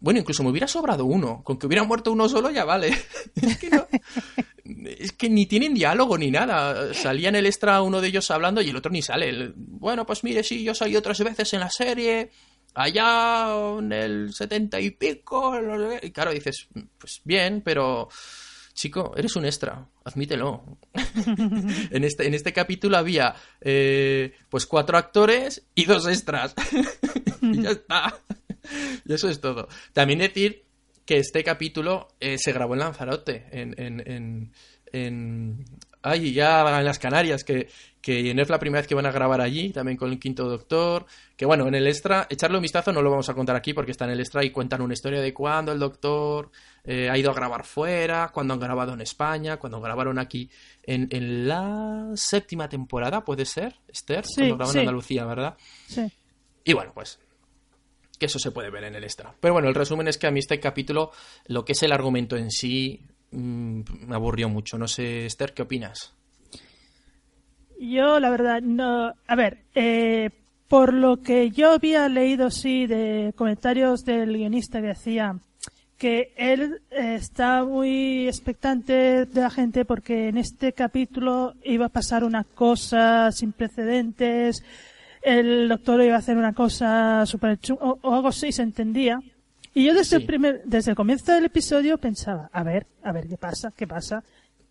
Bueno, 0.05 0.20
incluso 0.20 0.42
me 0.42 0.50
hubiera 0.50 0.68
sobrado 0.68 1.07
uno. 1.07 1.42
Con 1.42 1.59
que 1.59 1.66
hubiera 1.66 1.82
muerto 1.82 2.12
uno 2.12 2.28
solo 2.28 2.50
ya 2.50 2.66
vale. 2.66 2.88
es, 3.40 3.57
que 3.59 3.70
no- 3.70 3.86
es 4.84 5.12
que 5.12 5.30
ni 5.30 5.46
tienen 5.46 5.72
diálogo 5.72 6.18
ni 6.18 6.30
nada. 6.30 6.92
Salía 6.92 7.30
en 7.30 7.36
el 7.36 7.46
extra 7.46 7.80
uno 7.80 8.02
de 8.02 8.09
ellos 8.09 8.30
hablando 8.30 8.61
y 8.61 8.68
el 8.68 8.76
otro 8.76 8.92
ni 8.92 9.00
sale. 9.00 9.52
Bueno, 9.57 10.05
pues 10.05 10.22
mire, 10.22 10.42
sí, 10.44 10.62
yo 10.62 10.74
salí 10.74 10.94
otras 10.94 11.18
veces 11.20 11.55
en 11.55 11.61
la 11.61 11.70
serie. 11.70 12.30
Allá 12.74 13.46
en 13.78 13.92
el 13.92 14.34
setenta 14.34 14.78
y 14.78 14.90
pico. 14.90 15.55
Y 16.02 16.11
claro, 16.11 16.32
dices, 16.32 16.68
pues 16.98 17.22
bien, 17.24 17.62
pero... 17.64 18.09
Chico, 18.74 19.14
eres 19.16 19.36
un 19.36 19.44
extra, 19.46 19.86
admítelo. 20.05 20.78
en, 21.92 22.02
este, 22.02 22.26
en 22.26 22.34
este 22.34 22.52
capítulo 22.52 22.96
había 22.98 23.32
eh, 23.61 24.34
pues 24.48 24.66
cuatro 24.66 24.98
actores 24.98 25.64
y 25.76 25.84
dos 25.84 26.09
extras. 26.09 26.57
y 27.40 27.62
ya 27.62 27.70
está. 27.70 28.18
y 29.06 29.12
eso 29.12 29.28
es 29.28 29.40
todo. 29.40 29.68
También 29.92 30.18
decir 30.20 30.64
que 31.04 31.18
este 31.18 31.44
capítulo 31.44 32.08
eh, 32.20 32.38
se 32.38 32.52
grabó 32.52 32.74
en 32.74 32.80
Lanzarote, 32.80 33.46
en, 33.52 33.74
en, 33.78 34.02
en, 34.10 34.52
en- 34.92 35.64
ay, 36.02 36.32
ya 36.32 36.60
en 36.78 36.84
las 36.84 36.98
Canarias, 36.98 37.44
que, 37.44 37.68
que 38.00 38.34
no 38.34 38.42
es 38.42 38.48
la 38.50 38.58
primera 38.58 38.80
vez 38.80 38.86
que 38.88 38.94
van 38.94 39.06
a 39.06 39.10
grabar 39.12 39.40
allí, 39.40 39.70
también 39.70 39.96
con 39.98 40.10
el 40.10 40.18
quinto 40.18 40.48
doctor. 40.48 41.06
Que 41.36 41.44
bueno, 41.46 41.66
en 41.66 41.74
el 41.74 41.86
extra, 41.86 42.26
echarle 42.30 42.56
un 42.58 42.62
vistazo 42.62 42.92
no 42.92 43.02
lo 43.02 43.10
vamos 43.10 43.28
a 43.28 43.34
contar 43.34 43.56
aquí 43.56 43.72
porque 43.74 43.90
está 43.90 44.04
en 44.04 44.12
el 44.12 44.20
extra 44.20 44.44
y 44.44 44.50
cuentan 44.50 44.82
una 44.82 44.92
historia 44.94 45.20
de 45.20 45.32
cuando 45.34 45.72
el 45.72 45.78
doctor 45.78 46.50
eh, 46.84 47.08
ha 47.10 47.16
ido 47.18 47.30
a 47.30 47.34
grabar 47.34 47.64
fuera, 47.64 48.30
cuando 48.32 48.54
han 48.54 48.60
grabado 48.60 48.92
en 48.94 49.00
España, 49.00 49.56
cuando 49.58 49.80
grabaron 49.80 50.18
aquí 50.18 50.48
en, 50.84 51.08
en 51.10 51.48
la 51.48 52.10
séptima 52.14 52.68
temporada, 52.68 53.24
¿puede 53.24 53.44
ser, 53.46 53.74
Esther? 53.88 54.24
Sí, 54.26 54.36
cuando 54.36 54.56
graban 54.56 54.72
sí. 54.72 54.78
en 54.78 54.82
Andalucía, 54.82 55.24
¿verdad? 55.26 55.56
Sí. 55.86 56.02
Y 56.64 56.72
bueno, 56.72 56.92
pues 56.94 57.18
que 58.18 58.26
eso 58.26 58.38
se 58.38 58.50
puede 58.50 58.70
ver 58.70 58.84
en 58.84 58.94
el 58.94 59.04
extra. 59.04 59.34
Pero 59.40 59.54
bueno, 59.54 59.68
el 59.68 59.74
resumen 59.74 60.08
es 60.08 60.18
que 60.18 60.26
a 60.26 60.30
mí 60.30 60.40
este 60.40 60.60
capítulo, 60.60 61.10
lo 61.46 61.64
que 61.64 61.72
es 61.72 61.82
el 61.82 61.92
argumento 61.92 62.36
en 62.36 62.50
sí, 62.50 63.00
mm, 63.30 63.80
me 64.06 64.14
aburrió 64.14 64.48
mucho. 64.48 64.78
No 64.78 64.88
sé, 64.88 65.26
Esther, 65.26 65.52
¿qué 65.54 65.62
opinas? 65.62 66.14
Yo, 67.78 68.20
la 68.20 68.30
verdad, 68.30 68.62
no. 68.62 69.12
A 69.26 69.36
ver, 69.36 69.58
eh, 69.74 70.30
por 70.68 70.94
lo 70.94 71.22
que 71.22 71.50
yo 71.50 71.72
había 71.72 72.08
leído, 72.08 72.50
sí, 72.50 72.86
de 72.86 73.32
comentarios 73.36 74.04
del 74.04 74.36
guionista 74.36 74.80
que 74.80 74.88
decía 74.88 75.36
que 75.98 76.34
él 76.36 76.82
eh, 76.90 77.14
está 77.14 77.64
muy 77.64 78.26
expectante 78.26 79.26
de 79.26 79.40
la 79.40 79.50
gente 79.50 79.84
porque 79.84 80.28
en 80.28 80.38
este 80.38 80.72
capítulo 80.72 81.54
iba 81.62 81.86
a 81.86 81.90
pasar 81.90 82.24
una 82.24 82.44
cosa 82.44 83.30
sin 83.32 83.52
precedentes, 83.52 84.62
el 85.24 85.68
doctor 85.68 86.02
iba 86.02 86.16
a 86.16 86.18
hacer 86.18 86.36
una 86.36 86.52
cosa 86.52 87.24
super 87.26 87.58
o, 87.80 87.98
o 88.02 88.14
algo 88.14 88.28
así, 88.28 88.52
se 88.52 88.62
entendía. 88.62 89.20
Y 89.74 89.84
yo 89.86 89.92
desde 89.94 90.04
Sí. 90.10 90.16
el 90.16 90.26
primer, 90.26 90.62
desde 90.64 90.90
el 90.92 90.96
comienzo 90.96 91.32
del 91.32 91.46
episodio 91.46 91.98
pensaba, 91.98 92.48
a 92.52 92.62
ver, 92.62 92.86
a 93.02 93.10
ver 93.12 93.26
qué 93.28 93.36
pasa, 93.36 93.72
qué 93.76 93.86
pasa. 93.86 94.22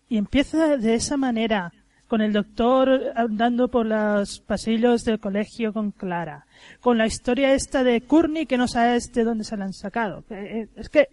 Y 0.08 0.16
empieza 0.16 0.76
de 0.76 0.94
esa 0.94 1.16
manera, 1.16 1.72
con 2.06 2.20
el 2.20 2.32
doctor 2.32 3.12
andando 3.16 3.68
por 3.68 3.86
los 3.86 4.40
pasillos 4.40 5.04
del 5.04 5.18
colegio 5.18 5.72
con 5.72 5.90
Clara, 5.90 6.46
con 6.80 6.96
la 6.98 7.06
historia 7.06 7.52
esta 7.54 7.82
de 7.82 8.00
Courtney 8.02 8.46
que 8.46 8.56
no 8.58 8.68
sabes 8.68 9.12
de 9.12 9.24
dónde 9.24 9.44
se 9.44 9.56
la 9.56 9.64
han 9.64 9.72
sacado. 9.72 10.24
Eh, 10.30 10.34
eh, 10.62 10.68
Es 10.76 10.88
que, 10.88 11.08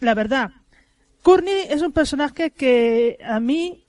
la 0.00 0.14
verdad, 0.14 0.50
Courtney 1.22 1.66
es 1.68 1.82
un 1.82 1.92
personaje 1.92 2.50
que 2.50 3.18
a 3.24 3.40
mí 3.40 3.84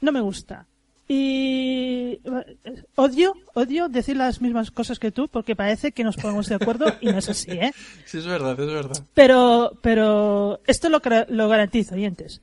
no 0.00 0.12
me 0.12 0.20
gusta. 0.20 0.66
Y 1.06 2.20
eh, 2.24 2.84
odio, 2.94 3.34
odio 3.52 3.88
decir 3.88 4.16
las 4.16 4.40
mismas 4.40 4.70
cosas 4.70 4.98
que 4.98 5.10
tú 5.10 5.28
porque 5.28 5.54
parece 5.54 5.92
que 5.92 6.02
nos 6.02 6.16
ponemos 6.16 6.48
de 6.48 6.54
acuerdo 6.54 6.86
y 7.00 7.06
no 7.06 7.18
es 7.18 7.28
así, 7.28 7.50
¿eh? 7.52 7.72
Sí, 8.06 8.18
es 8.18 8.26
verdad, 8.26 8.58
es 8.58 8.72
verdad. 8.72 9.04
Pero, 9.12 9.72
pero 9.82 10.60
esto 10.66 10.88
lo, 10.88 11.02
lo 11.28 11.48
garantizo, 11.48 11.94
oyentes. 11.94 12.40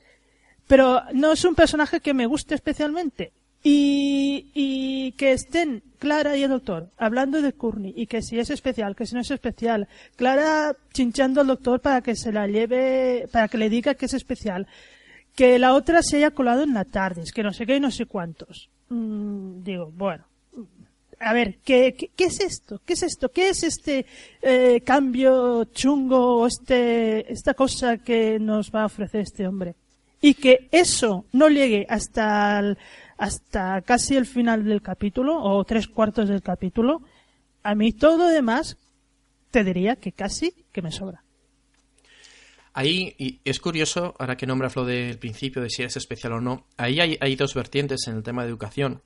Pero 0.68 1.01
no 1.14 1.32
es 1.34 1.43
un 1.43 1.55
personaje 1.55 1.99
que 2.01 2.14
me 2.14 2.28
guste 2.28 2.55
especialmente. 2.55 3.34
Y, 3.64 4.49
y 4.55 5.12
que 5.12 5.34
estén 5.34 5.84
Clara 5.99 6.36
y 6.36 6.41
el 6.41 6.49
doctor 6.49 6.89
hablando 6.97 7.43
de 7.43 7.53
Courtney 7.53 7.93
y 7.95 8.07
que 8.07 8.24
si 8.24 8.39
es 8.39 8.49
especial, 8.49 8.95
que 8.95 9.05
si 9.05 9.14
no 9.14 9.22
es 9.22 9.30
especial. 9.30 9.88
Clara 10.16 10.76
chinchando 10.93 11.41
al 11.41 11.47
doctor 11.47 11.80
para 11.80 12.01
que 12.01 12.16
se 12.16 12.32
la 12.32 12.47
lleve, 12.47 13.28
para 13.32 13.47
que 13.47 13.59
le 13.59 13.70
diga 13.70 13.93
que 13.93 14.07
es 14.07 14.16
especial. 14.16 14.66
Que 15.36 15.59
la 15.59 15.73
otra 15.73 16.03
se 16.03 16.17
haya 16.17 16.32
colado 16.32 16.63
en 16.63 16.73
la 16.73 16.86
tarde, 16.86 17.23
que 17.34 17.43
no 17.43 17.53
sé 17.53 17.65
qué 17.65 17.77
y 17.77 17.79
no 17.79 17.91
sé 17.91 18.05
cuántos. 18.05 18.69
Mm, 18.89 19.63
digo, 19.63 19.91
bueno, 19.95 20.25
a 21.21 21.34
ver, 21.34 21.59
¿qué, 21.63 21.93
qué, 22.15 22.25
es 22.25 22.39
esto? 22.39 22.82
¿Qué 22.86 22.93
es 22.93 23.03
esto? 23.03 23.29
¿Qué 23.29 23.49
es 23.49 23.63
este 23.63 24.05
eh, 24.41 24.82
cambio 24.82 25.65
chungo 25.65 26.39
o 26.39 26.47
este, 26.47 27.32
esta 27.32 27.53
cosa 27.53 27.97
que 27.97 28.39
nos 28.39 28.71
va 28.71 28.84
a 28.84 28.88
ofrecer 28.88 29.21
este 29.21 29.47
hombre? 29.47 29.75
Y 30.19 30.34
que 30.34 30.67
eso 30.71 31.25
no 31.32 31.49
llegue 31.49 31.86
hasta, 31.89 32.75
hasta 33.17 33.82
casi 33.82 34.17
el 34.17 34.25
final 34.25 34.65
del 34.65 34.82
capítulo 34.82 35.41
o 35.41 35.63
tres 35.63 35.88
cuartos 35.88 36.27
del 36.27 36.41
capítulo, 36.41 37.01
a 37.63 37.75
mí 37.75 37.93
todo 37.93 38.17
lo 38.17 38.27
demás 38.27 38.77
te 39.51 39.63
diría 39.63 39.95
que 39.95 40.11
casi 40.11 40.53
que 40.71 40.82
me 40.82 40.91
sobra. 40.91 41.23
Ahí, 42.74 43.13
y 43.17 43.39
es 43.43 43.59
curioso, 43.59 44.15
ahora 44.17 44.38
que 44.38 44.47
nombras 44.47 44.76
lo 44.76 44.86
del 44.86 45.17
principio, 45.19 45.61
de 45.61 45.69
si 45.69 45.82
eres 45.82 45.97
especial 45.97 46.34
o 46.34 46.41
no, 46.41 46.67
ahí 46.78 46.99
hay, 46.99 47.36
dos 47.36 47.53
vertientes 47.53 48.07
en 48.07 48.15
el 48.15 48.24
tema 48.24 48.43
de 48.43 48.49
educación. 48.49 49.01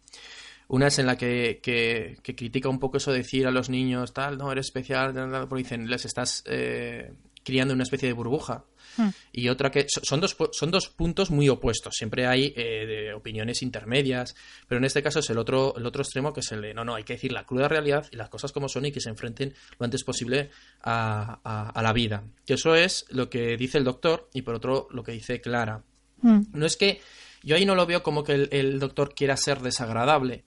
Una 0.68 0.88
es 0.88 1.00
en 1.00 1.06
la 1.08 1.18
que, 1.18 1.60
que- 1.64 2.18
que 2.24 2.36
critica 2.36 2.70
un 2.70 2.80
poco 2.80 2.98
eso 2.98 3.12
de 3.12 3.20
decir 3.20 3.48
a 3.48 3.52
los 3.52 3.70
niños, 3.70 4.14
tal, 4.14 4.38
no, 4.38 4.52
eres 4.52 4.68
especial, 4.68 5.14
tal, 5.14 5.32
tal, 5.32 5.48
porque 5.48 5.64
dicen, 5.64 5.90
les 5.90 6.06
estás 6.06 6.44
eh, 6.48 7.12
criando 7.44 7.74
una 7.74 7.84
especie 7.84 8.08
de 8.08 8.14
burbuja. 8.14 8.66
Hmm. 8.98 9.10
Y 9.32 9.50
otra 9.50 9.72
que 9.72 9.86
so- 9.88 10.02
son 10.04 10.22
dos, 10.22 10.36
son 10.52 10.72
dos 10.72 10.90
puntos 10.90 11.32
muy 11.32 11.50
opuestos. 11.50 11.94
Siempre 11.96 12.26
hay 12.28 12.54
eh, 12.56 12.86
de 12.86 13.14
opiniones 13.14 13.62
intermedias, 13.62 14.36
pero 14.68 14.78
en 14.80 14.86
este 14.86 15.02
caso 15.04 15.20
es 15.20 15.30
el 15.30 15.38
otro, 15.38 15.76
el 15.78 15.86
otro 15.86 16.02
extremo 16.02 16.34
que 16.34 16.40
es 16.42 16.52
el 16.52 16.62
de 16.62 16.74
no, 16.74 16.86
no, 16.86 16.96
hay 16.96 17.04
que 17.04 17.14
decir 17.14 17.32
la 17.32 17.46
cruda 17.46 17.68
realidad 17.68 18.08
y 18.12 18.16
las 18.16 18.30
cosas 18.30 18.52
como 18.52 18.70
son 18.70 18.86
y 18.86 18.92
que 18.92 19.02
se 19.02 19.10
enfrenten 19.10 19.54
lo 19.80 19.84
antes 19.86 20.04
posible 20.04 20.50
a, 20.84 21.40
a- 21.44 21.70
a 21.70 21.82
la 21.82 21.94
vida. 21.94 22.24
Que 22.46 22.54
eso 22.56 22.76
es 22.76 23.06
lo 23.10 23.30
que 23.30 23.58
dice 23.58 23.78
el 23.78 23.84
doctor 23.84 24.30
y 24.34 24.42
por 24.42 24.56
otro 24.56 24.88
lo 24.92 25.04
que 25.04 25.12
dice 25.12 25.42
Clara. 25.42 25.84
Mm. 26.22 26.42
No 26.54 26.66
es 26.66 26.78
que 26.78 27.02
yo 27.44 27.56
ahí 27.56 27.66
no 27.66 27.76
lo 27.76 27.86
veo 27.86 28.02
como 28.02 28.24
que 28.24 28.34
el, 28.34 28.50
el 28.52 28.80
doctor 28.80 29.14
quiera 29.14 29.38
ser 29.38 29.60
desagradable, 29.62 30.44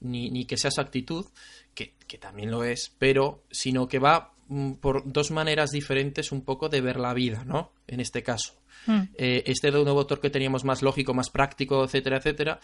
ni, 0.00 0.30
ni 0.30 0.44
que 0.44 0.56
sea 0.58 0.70
su 0.70 0.80
actitud, 0.82 1.24
que, 1.74 1.94
que 2.06 2.18
también 2.18 2.50
lo 2.50 2.62
es, 2.64 2.92
pero 2.98 3.44
sino 3.50 3.88
que 3.88 3.98
va 3.98 4.33
por 4.80 5.10
dos 5.10 5.30
maneras 5.30 5.70
diferentes 5.70 6.32
un 6.32 6.42
poco 6.42 6.68
de 6.68 6.80
ver 6.80 6.98
la 6.98 7.14
vida, 7.14 7.44
¿no? 7.44 7.72
En 7.86 8.00
este 8.00 8.22
caso. 8.22 8.54
Mm. 8.86 9.02
Eh, 9.16 9.42
este 9.46 9.70
nuevo 9.70 9.94
doctor 9.94 10.20
que 10.20 10.30
teníamos 10.30 10.64
más 10.64 10.82
lógico, 10.82 11.14
más 11.14 11.30
práctico, 11.30 11.84
etcétera, 11.84 12.18
etcétera. 12.18 12.60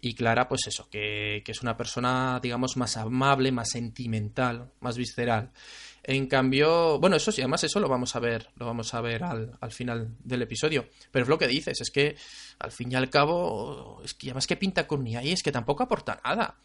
Y 0.00 0.14
Clara, 0.14 0.48
pues 0.48 0.66
eso, 0.66 0.88
que, 0.90 1.42
que 1.44 1.52
es 1.52 1.62
una 1.62 1.76
persona, 1.76 2.40
digamos, 2.42 2.76
más 2.76 2.96
amable, 2.96 3.52
más 3.52 3.70
sentimental, 3.70 4.70
más 4.80 4.96
visceral. 4.96 5.50
En 6.04 6.26
cambio, 6.26 6.98
bueno, 6.98 7.16
eso 7.16 7.30
sí, 7.30 7.42
además 7.42 7.62
eso 7.62 7.78
lo 7.78 7.88
vamos 7.88 8.16
a 8.16 8.20
ver, 8.20 8.48
lo 8.56 8.66
vamos 8.66 8.92
a 8.92 9.00
ver 9.00 9.22
al, 9.22 9.56
al 9.60 9.70
final 9.70 10.16
del 10.24 10.42
episodio. 10.42 10.86
Pero 11.12 11.22
es 11.22 11.28
lo 11.28 11.38
que 11.38 11.46
dices, 11.46 11.80
es 11.80 11.90
que 11.90 12.16
al 12.58 12.72
fin 12.72 12.90
y 12.90 12.96
al 12.96 13.08
cabo, 13.08 14.00
es 14.04 14.14
que 14.14 14.28
además 14.28 14.46
que 14.46 14.56
pinta 14.56 14.86
Courtney 14.86 15.16
ahí, 15.16 15.32
es 15.32 15.42
que 15.42 15.52
tampoco 15.52 15.84
aporta 15.84 16.20
nada. 16.24 16.56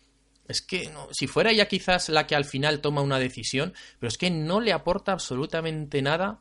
Es 0.47 0.61
que 0.61 0.89
no, 0.89 1.07
si 1.11 1.27
fuera 1.27 1.51
ella 1.51 1.67
quizás 1.67 2.09
la 2.09 2.25
que 2.25 2.35
al 2.35 2.45
final 2.45 2.79
toma 2.81 3.01
una 3.01 3.19
decisión, 3.19 3.73
pero 3.99 4.07
es 4.07 4.17
que 4.17 4.29
no 4.31 4.61
le 4.61 4.71
aporta 4.73 5.11
absolutamente 5.11 6.01
nada, 6.01 6.39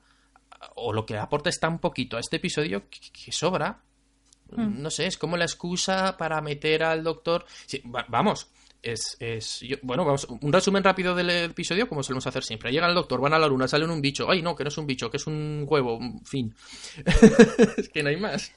o 0.76 0.92
lo 0.92 1.04
que 1.07 1.16
aporta 1.16 1.50
es 1.50 1.59
tan 1.61 1.78
poquito 1.80 2.16
a 2.16 2.20
este 2.20 2.36
episodio 2.36 2.88
que, 2.88 2.98
que 3.12 3.32
sobra. 3.32 3.82
No 4.57 4.90
sé, 4.90 5.07
es 5.07 5.18
como 5.18 5.36
la 5.36 5.44
excusa 5.44 6.16
para 6.16 6.40
meter 6.40 6.84
al 6.84 7.02
doctor. 7.02 7.44
Sí, 7.66 7.82
va- 7.92 8.07
vamos, 8.09 8.48
es. 8.80 9.16
es 9.18 9.59
yo- 9.61 9.76
bueno, 9.82 10.04
vamos, 10.04 10.24
un 10.28 10.52
resumen 10.52 10.84
rápido 10.84 11.16
del 11.16 11.28
episodio, 11.30 11.88
como 11.88 12.04
solemos 12.04 12.28
hacer 12.28 12.44
siempre. 12.44 12.70
Llega 12.70 12.86
el 12.88 12.94
doctor, 12.94 13.20
van 13.20 13.34
a 13.34 13.40
la 13.40 13.48
luna, 13.48 13.66
salen 13.66 13.90
un 13.90 14.00
bicho. 14.00 14.30
Ay, 14.30 14.42
no, 14.42 14.54
que 14.54 14.62
no 14.62 14.68
es 14.68 14.78
un 14.78 14.86
bicho, 14.86 15.11
que 15.11 15.16
es 15.16 15.26
un 15.26 15.66
huevo, 15.68 15.98
fin. 16.24 16.54
es 17.76 17.88
que 17.88 18.04
no 18.04 18.09
hay 18.11 18.16
más. 18.18 18.52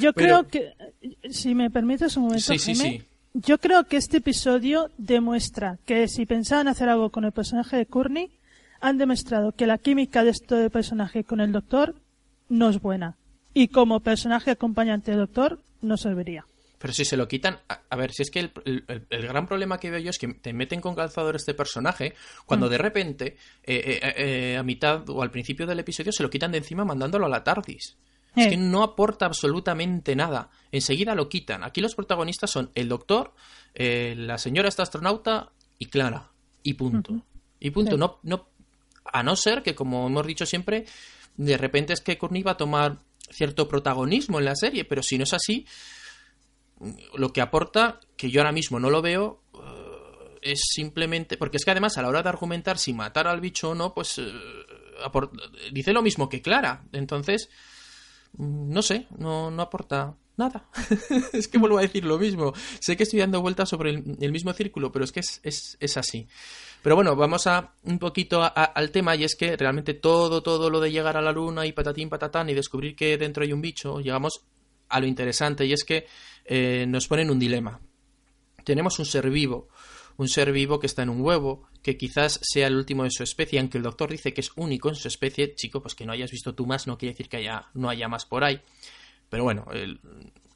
Yo 0.00 0.12
Pero- 0.12 0.46
creo 0.46 0.48
que, 0.48 1.28
si 1.30 1.56
me 1.56 1.70
permites 1.70 2.16
un 2.16 2.24
momento, 2.24 2.44
Sí, 2.52 2.58
sí, 2.60 2.74
Jaime, 2.76 2.98
sí. 3.00 3.04
Yo 3.34 3.58
creo 3.58 3.84
que 3.84 3.96
este 3.96 4.18
episodio 4.18 4.90
demuestra 4.98 5.78
que 5.86 6.08
si 6.08 6.26
pensaban 6.26 6.68
hacer 6.68 6.88
algo 6.88 7.10
con 7.10 7.24
el 7.24 7.32
personaje 7.32 7.76
de 7.76 7.86
Courtney, 7.86 8.30
han 8.80 8.98
demostrado 8.98 9.52
que 9.52 9.66
la 9.66 9.78
química 9.78 10.24
de 10.24 10.30
este 10.30 10.68
personaje 10.70 11.24
con 11.24 11.40
el 11.40 11.52
doctor 11.52 11.94
no 12.48 12.68
es 12.68 12.80
buena. 12.80 13.16
Y 13.54 13.68
como 13.68 14.00
personaje 14.00 14.50
acompañante 14.50 15.10
del 15.12 15.20
doctor, 15.20 15.60
no 15.82 15.96
serviría. 15.96 16.44
Pero 16.78 16.92
si 16.92 17.04
se 17.04 17.16
lo 17.16 17.28
quitan, 17.28 17.58
a, 17.68 17.80
a 17.90 17.96
ver, 17.96 18.10
si 18.12 18.22
es 18.22 18.30
que 18.30 18.40
el, 18.40 18.50
el- 18.64 19.06
el 19.08 19.22
gran 19.28 19.46
problema 19.46 19.78
que 19.78 19.90
veo 19.90 20.00
yo 20.00 20.10
es 20.10 20.18
que 20.18 20.28
te 20.34 20.52
meten 20.52 20.80
con 20.80 20.96
calzador 20.96 21.36
este 21.36 21.54
personaje 21.54 22.14
cuando 22.44 22.68
de 22.68 22.78
repente, 22.78 23.36
eh, 23.62 24.00
eh, 24.02 24.14
eh, 24.16 24.56
a 24.56 24.62
mitad 24.64 25.08
o 25.08 25.22
al 25.22 25.30
principio 25.30 25.66
del 25.66 25.78
episodio, 25.78 26.10
se 26.12 26.22
lo 26.24 26.30
quitan 26.30 26.50
de 26.50 26.58
encima 26.58 26.84
mandándolo 26.84 27.26
a 27.26 27.28
la 27.28 27.44
TARDIS. 27.44 27.96
Es 28.34 28.46
Eh. 28.46 28.50
que 28.50 28.56
no 28.56 28.82
aporta 28.82 29.26
absolutamente 29.26 30.16
nada. 30.16 30.50
Enseguida 30.70 31.14
lo 31.14 31.28
quitan. 31.28 31.64
Aquí 31.64 31.80
los 31.80 31.94
protagonistas 31.94 32.50
son 32.50 32.70
el 32.74 32.88
doctor, 32.88 33.34
eh, 33.74 34.14
la 34.16 34.38
señora 34.38 34.68
está 34.68 34.82
astronauta 34.82 35.50
y 35.78 35.86
Clara. 35.86 36.30
Y 36.62 36.74
punto. 36.74 37.22
Y 37.60 37.70
punto. 37.70 37.92
Sí. 37.92 37.98
No, 37.98 38.18
no, 38.22 38.48
a 39.04 39.22
no 39.22 39.36
ser 39.36 39.62
que, 39.62 39.74
como 39.74 40.06
hemos 40.06 40.26
dicho 40.26 40.46
siempre, 40.46 40.86
de 41.36 41.56
repente 41.58 41.92
es 41.92 42.00
que 42.00 42.16
Courtney 42.16 42.42
va 42.42 42.52
a 42.52 42.56
tomar 42.56 42.98
cierto 43.30 43.68
protagonismo 43.68 44.38
en 44.38 44.44
la 44.46 44.54
serie, 44.56 44.84
pero 44.84 45.02
si 45.02 45.18
no 45.18 45.24
es 45.24 45.32
así, 45.32 45.66
lo 47.14 47.32
que 47.32 47.40
aporta, 47.40 48.00
que 48.16 48.30
yo 48.30 48.40
ahora 48.40 48.52
mismo 48.52 48.80
no 48.80 48.90
lo 48.90 49.02
veo, 49.02 49.42
eh, 49.54 50.38
es 50.42 50.60
simplemente. 50.72 51.36
Porque 51.36 51.56
es 51.58 51.64
que 51.64 51.70
además, 51.70 51.98
a 51.98 52.02
la 52.02 52.08
hora 52.08 52.22
de 52.22 52.28
argumentar 52.30 52.78
si 52.78 52.92
matar 52.92 53.26
al 53.28 53.40
bicho 53.40 53.70
o 53.70 53.74
no, 53.74 53.92
pues. 53.94 54.20
dice 55.72 55.92
lo 55.92 56.02
mismo 56.02 56.28
que 56.28 56.40
Clara. 56.40 56.84
Entonces. 56.92 57.48
No 58.38 58.82
sé, 58.82 59.06
no, 59.18 59.50
no 59.50 59.62
aporta 59.62 60.16
nada. 60.36 60.68
es 61.32 61.48
que 61.48 61.58
vuelvo 61.58 61.78
a 61.78 61.82
decir 61.82 62.04
lo 62.04 62.18
mismo. 62.18 62.52
Sé 62.80 62.96
que 62.96 63.02
estoy 63.02 63.20
dando 63.20 63.42
vueltas 63.42 63.68
sobre 63.68 63.90
el, 63.90 64.32
mismo 64.32 64.52
círculo, 64.52 64.90
pero 64.90 65.04
es 65.04 65.12
que 65.12 65.20
es, 65.20 65.40
es, 65.42 65.76
es 65.80 65.96
así. 65.96 66.26
Pero 66.82 66.96
bueno, 66.96 67.14
vamos 67.14 67.46
a 67.46 67.74
un 67.84 67.98
poquito 67.98 68.42
al 68.42 68.90
tema 68.90 69.14
y 69.14 69.24
es 69.24 69.36
que 69.36 69.56
realmente 69.56 69.94
todo, 69.94 70.42
todo 70.42 70.68
lo 70.68 70.80
de 70.80 70.90
llegar 70.90 71.16
a 71.16 71.22
la 71.22 71.32
luna 71.32 71.64
y 71.64 71.72
patatín 71.72 72.08
patatán 72.08 72.50
y 72.50 72.54
descubrir 72.54 72.96
que 72.96 73.16
dentro 73.16 73.44
hay 73.44 73.52
un 73.52 73.60
bicho, 73.60 74.00
llegamos 74.00 74.44
a 74.88 75.00
lo 75.00 75.06
interesante 75.06 75.64
y 75.64 75.72
es 75.72 75.84
que 75.84 76.06
eh, 76.44 76.84
nos 76.88 77.06
ponen 77.06 77.30
un 77.30 77.38
dilema. 77.38 77.80
Tenemos 78.64 78.98
un 78.98 79.06
ser 79.06 79.30
vivo, 79.30 79.68
un 80.16 80.28
ser 80.28 80.52
vivo 80.52 80.78
que 80.80 80.86
está 80.86 81.02
en 81.02 81.08
un 81.10 81.20
huevo, 81.20 81.68
que 81.82 81.96
quizás 81.96 82.38
sea 82.42 82.66
el 82.66 82.76
último 82.76 83.04
de 83.04 83.10
su 83.10 83.22
especie, 83.22 83.58
aunque 83.58 83.78
el 83.78 83.84
doctor 83.84 84.10
dice 84.10 84.32
que 84.34 84.40
es 84.40 84.50
único 84.56 84.88
en 84.88 84.94
su 84.96 85.08
especie, 85.08 85.54
chico, 85.54 85.80
pues 85.82 85.94
que 85.94 86.04
no 86.06 86.12
hayas 86.12 86.30
visto 86.30 86.54
tú 86.54 86.66
más 86.66 86.86
no 86.86 86.98
quiere 86.98 87.12
decir 87.12 87.28
que 87.28 87.38
haya, 87.38 87.66
no 87.74 87.88
haya 87.88 88.08
más 88.08 88.24
por 88.26 88.44
ahí. 88.44 88.60
Pero 89.28 89.44
bueno, 89.44 89.66
el- 89.72 90.00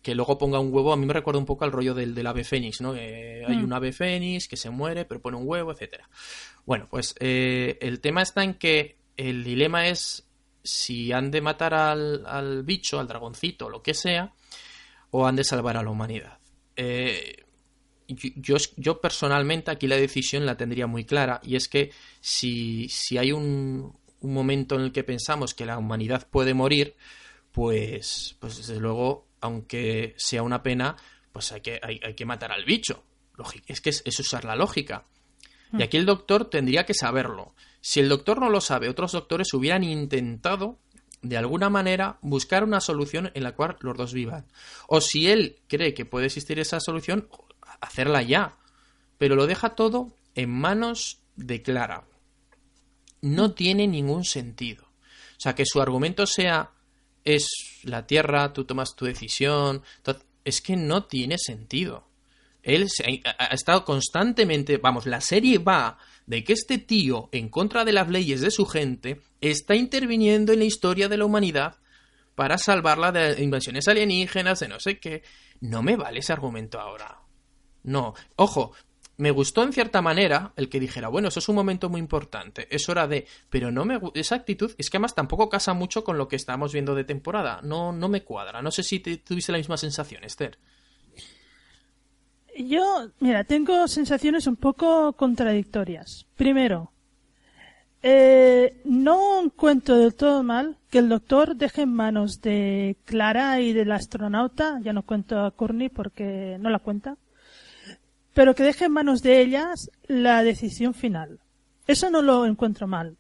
que 0.03 0.15
luego 0.15 0.39
ponga 0.39 0.61
un 0.61 0.73
huevo, 0.73 0.93
a 0.93 0.97
mí 0.97 1.05
me 1.05 1.13
recuerda 1.13 1.41
un 1.41 1.47
poco 1.47 1.65
al 1.65 1.73
rollo 1.73 1.93
del, 1.93 2.15
del 2.15 2.27
ave 2.29 2.45
fénix, 2.45 2.81
¿no? 2.81 2.95
Que 2.95 3.43
hay 3.45 3.57
Mm. 3.57 3.65
un 3.65 3.73
ave 3.73 3.93
fénix 3.93 4.47
que 4.47 4.57
se 4.57 4.71
muere, 4.71 5.05
pero 5.05 5.21
pone 5.21 5.37
un 5.37 5.49
huevo, 5.49 5.73
etcétera. 5.73 6.09
Bueno, 6.65 6.87
pues 6.89 7.15
eh, 7.19 7.77
el 7.81 8.01
tema 8.01 8.23
está 8.23 8.45
en 8.45 8.55
que 8.55 8.99
el 9.17 9.43
dilema 9.43 9.89
es 9.89 10.29
si 10.63 11.11
han 11.13 11.33
de 11.33 11.41
matar 11.41 11.75
al, 11.75 12.25
al 12.27 12.63
bicho, 12.63 13.01
al 13.01 13.09
dragoncito, 13.09 13.69
lo 13.69 13.83
que 13.83 13.95
sea, 13.95 14.33
o 15.11 15.27
han 15.27 15.35
de 15.37 15.43
salvar 15.45 15.77
a 15.77 15.83
la 15.83 15.91
humanidad. 15.91 16.39
Eh, 16.77 17.46
yo, 18.09 18.57
yo, 18.77 19.01
personalmente 19.01 19.71
aquí 19.71 19.87
la 19.87 19.97
decisión 19.97 20.47
la 20.47 20.57
tendría 20.57 20.87
muy 20.87 21.05
clara 21.05 21.41
y 21.43 21.57
es 21.57 21.69
que 21.69 21.91
si, 22.21 22.89
si 22.89 23.19
hay 23.19 23.33
un, 23.33 23.93
momento 24.23 24.75
en 24.75 24.83
el 24.83 24.93
que 24.93 25.05
pensamos 25.05 25.55
que 25.55 25.67
la 25.67 25.79
humanidad 25.79 26.27
puede 26.29 26.53
morir, 26.55 26.97
pues, 27.53 28.37
pues 28.41 28.57
desde 28.57 28.81
luego, 28.81 29.29
aunque 29.41 30.15
sea 30.17 30.43
una 30.43 30.63
pena, 30.63 30.97
pues 31.33 31.53
hay 31.53 31.61
que, 31.61 31.79
hay, 31.83 32.01
hay 32.03 32.15
que 32.15 32.25
matar 32.25 32.51
al 32.51 32.65
bicho. 32.65 33.05
Es 33.67 33.81
que 33.81 33.91
es 33.91 34.21
usar 34.21 34.45
la 34.45 34.57
lógica. 34.57 35.05
Y 35.73 35.83
aquí 35.83 35.97
el 35.97 36.07
doctor 36.07 36.49
tendría 36.49 36.87
que 36.87 36.95
saberlo. 36.95 37.55
Si 37.81 38.01
el 38.01 38.09
doctor 38.09 38.41
no 38.41 38.51
lo 38.51 38.61
sabe, 38.61 38.89
otros 38.89 39.13
doctores 39.13 39.53
hubieran 39.53 39.85
intentado, 39.85 40.79
de 41.23 41.37
alguna 41.37 41.71
manera, 41.71 42.19
buscar 42.23 42.65
una 42.65 42.81
solución 42.81 43.31
en 43.35 43.43
la 43.43 43.55
cual 43.55 43.77
los 43.81 43.97
dos 43.97 44.13
vivan. 44.13 44.47
O 44.89 45.01
si 45.01 45.29
él 45.29 45.61
cree 45.67 45.95
que 45.95 46.05
puede 46.05 46.27
existir 46.27 46.59
esa 46.59 46.81
solución, 46.81 47.29
hacerla 47.81 48.23
ya. 48.23 48.57
Pero 49.19 49.35
lo 49.37 49.47
deja 49.47 49.71
todo 49.71 50.13
en 50.35 50.51
manos 50.51 51.21
de 51.37 51.63
Clara. 51.63 52.05
No 53.23 53.53
tiene 53.53 53.87
ningún 53.87 54.25
sentido. 54.25 54.85
O 54.85 55.41
sea, 55.41 55.55
que 55.55 55.65
su 55.67 55.81
argumento 55.81 56.27
sea 56.27 56.71
es 57.25 57.49
la 57.83 58.07
Tierra, 58.07 58.53
tú 58.53 58.65
tomas 58.65 58.95
tu 58.95 59.05
decisión. 59.05 59.83
Es 60.45 60.61
que 60.61 60.77
no 60.77 61.05
tiene 61.05 61.37
sentido. 61.39 62.09
Él 62.63 62.89
ha 63.39 63.47
estado 63.47 63.85
constantemente, 63.85 64.79
vamos, 64.79 65.07
la 65.07 65.21
serie 65.21 65.59
va 65.59 65.99
de 66.27 66.43
que 66.43 66.53
este 66.53 66.79
tío, 66.79 67.29
en 67.31 67.49
contra 67.49 67.85
de 67.85 67.93
las 67.93 68.09
leyes 68.09 68.41
de 68.41 68.51
su 68.51 68.67
gente, 68.67 69.21
está 69.41 69.77
interviniendo 69.77 70.53
en 70.53 70.59
la 70.59 70.65
historia 70.65 71.09
de 71.09 71.17
la 71.17 71.25
humanidad 71.25 71.77
para 72.35 72.59
salvarla 72.59 73.13
de 73.13 73.43
invasiones 73.43 73.87
alienígenas, 73.89 74.61
de 74.61 74.69
no 74.69 74.81
sé 74.81 74.99
qué. 74.99 75.23
No 75.61 75.83
me 75.83 75.97
vale 75.97 76.21
ese 76.21 76.33
argumento 76.33 76.81
ahora. 76.81 77.21
No. 77.87 78.13
Ojo, 78.37 78.73
me 79.17 79.31
gustó 79.31 79.63
en 79.63 79.73
cierta 79.73 80.03
manera 80.03 80.53
el 80.57 80.69
que 80.69 80.79
dijera, 80.79 81.09
bueno, 81.09 81.29
eso 81.29 81.39
es 81.41 81.49
un 81.49 81.55
momento 81.55 81.89
muy 81.89 82.01
importante, 82.01 82.69
es 82.71 82.87
hora 82.91 83.09
de... 83.09 83.27
Pero 83.49 83.71
no 83.71 83.87
me 83.87 83.99
esa 84.15 84.35
actitud 84.35 84.75
es 84.77 84.91
que 84.91 84.99
además 84.99 85.15
tampoco 85.15 85.49
casa 85.49 85.73
mucho 85.73 86.05
con 86.05 86.19
lo 86.19 86.29
que 86.29 86.37
estamos 86.37 86.75
viendo 86.75 86.95
de 86.95 87.05
temporada. 87.05 87.61
No, 87.63 87.93
no 87.93 88.09
me 88.11 88.23
cuadra. 88.23 88.61
No 88.61 88.71
sé 88.71 88.83
si 88.83 89.01
te- 89.01 89.17
tuviste 89.17 89.53
la 89.53 89.59
misma 89.59 89.79
sensación, 89.79 90.23
Esther. 90.25 90.59
Yo, 92.59 93.11
mira, 93.21 93.45
tengo 93.45 93.87
sensaciones 93.89 94.47
un 94.47 94.57
poco 94.57 95.13
contradictorias. 95.15 96.27
Primero, 96.37 96.91
eh, 98.03 98.81
no 98.85 99.43
encuentro 99.43 99.97
del 99.99 100.15
todo 100.15 100.43
mal 100.43 100.79
que 100.91 100.99
el 100.99 101.09
doctor 101.09 101.57
deje 101.57 101.83
en 101.83 101.93
manos 101.93 102.41
de 102.41 102.97
Clara 103.05 103.61
y 103.61 103.73
del 103.73 103.93
astronauta, 103.93 104.79
ya 104.83 104.93
no 104.95 105.03
cuento 105.03 105.41
a 105.45 105.51
Courtney 105.51 105.89
porque 105.91 106.57
no 106.61 106.71
la 106.71 106.79
cuenta, 106.79 107.17
pero 108.37 108.55
que 108.55 108.65
deje 108.65 108.85
en 108.85 108.93
manos 108.93 109.23
de 109.23 109.41
ellas 109.41 109.91
la 110.09 110.43
decisión 110.43 110.93
final. 110.93 111.39
Eso 111.87 112.11
no 112.11 112.21
lo 112.21 112.45
encuentro 112.45 112.87
mal. 112.87 113.17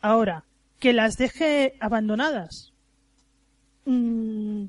Ahora, 0.00 0.44
que 0.78 0.94
las 0.94 1.18
deje 1.18 1.74
abandonadas. 1.80 2.72
Mm, 3.84 4.64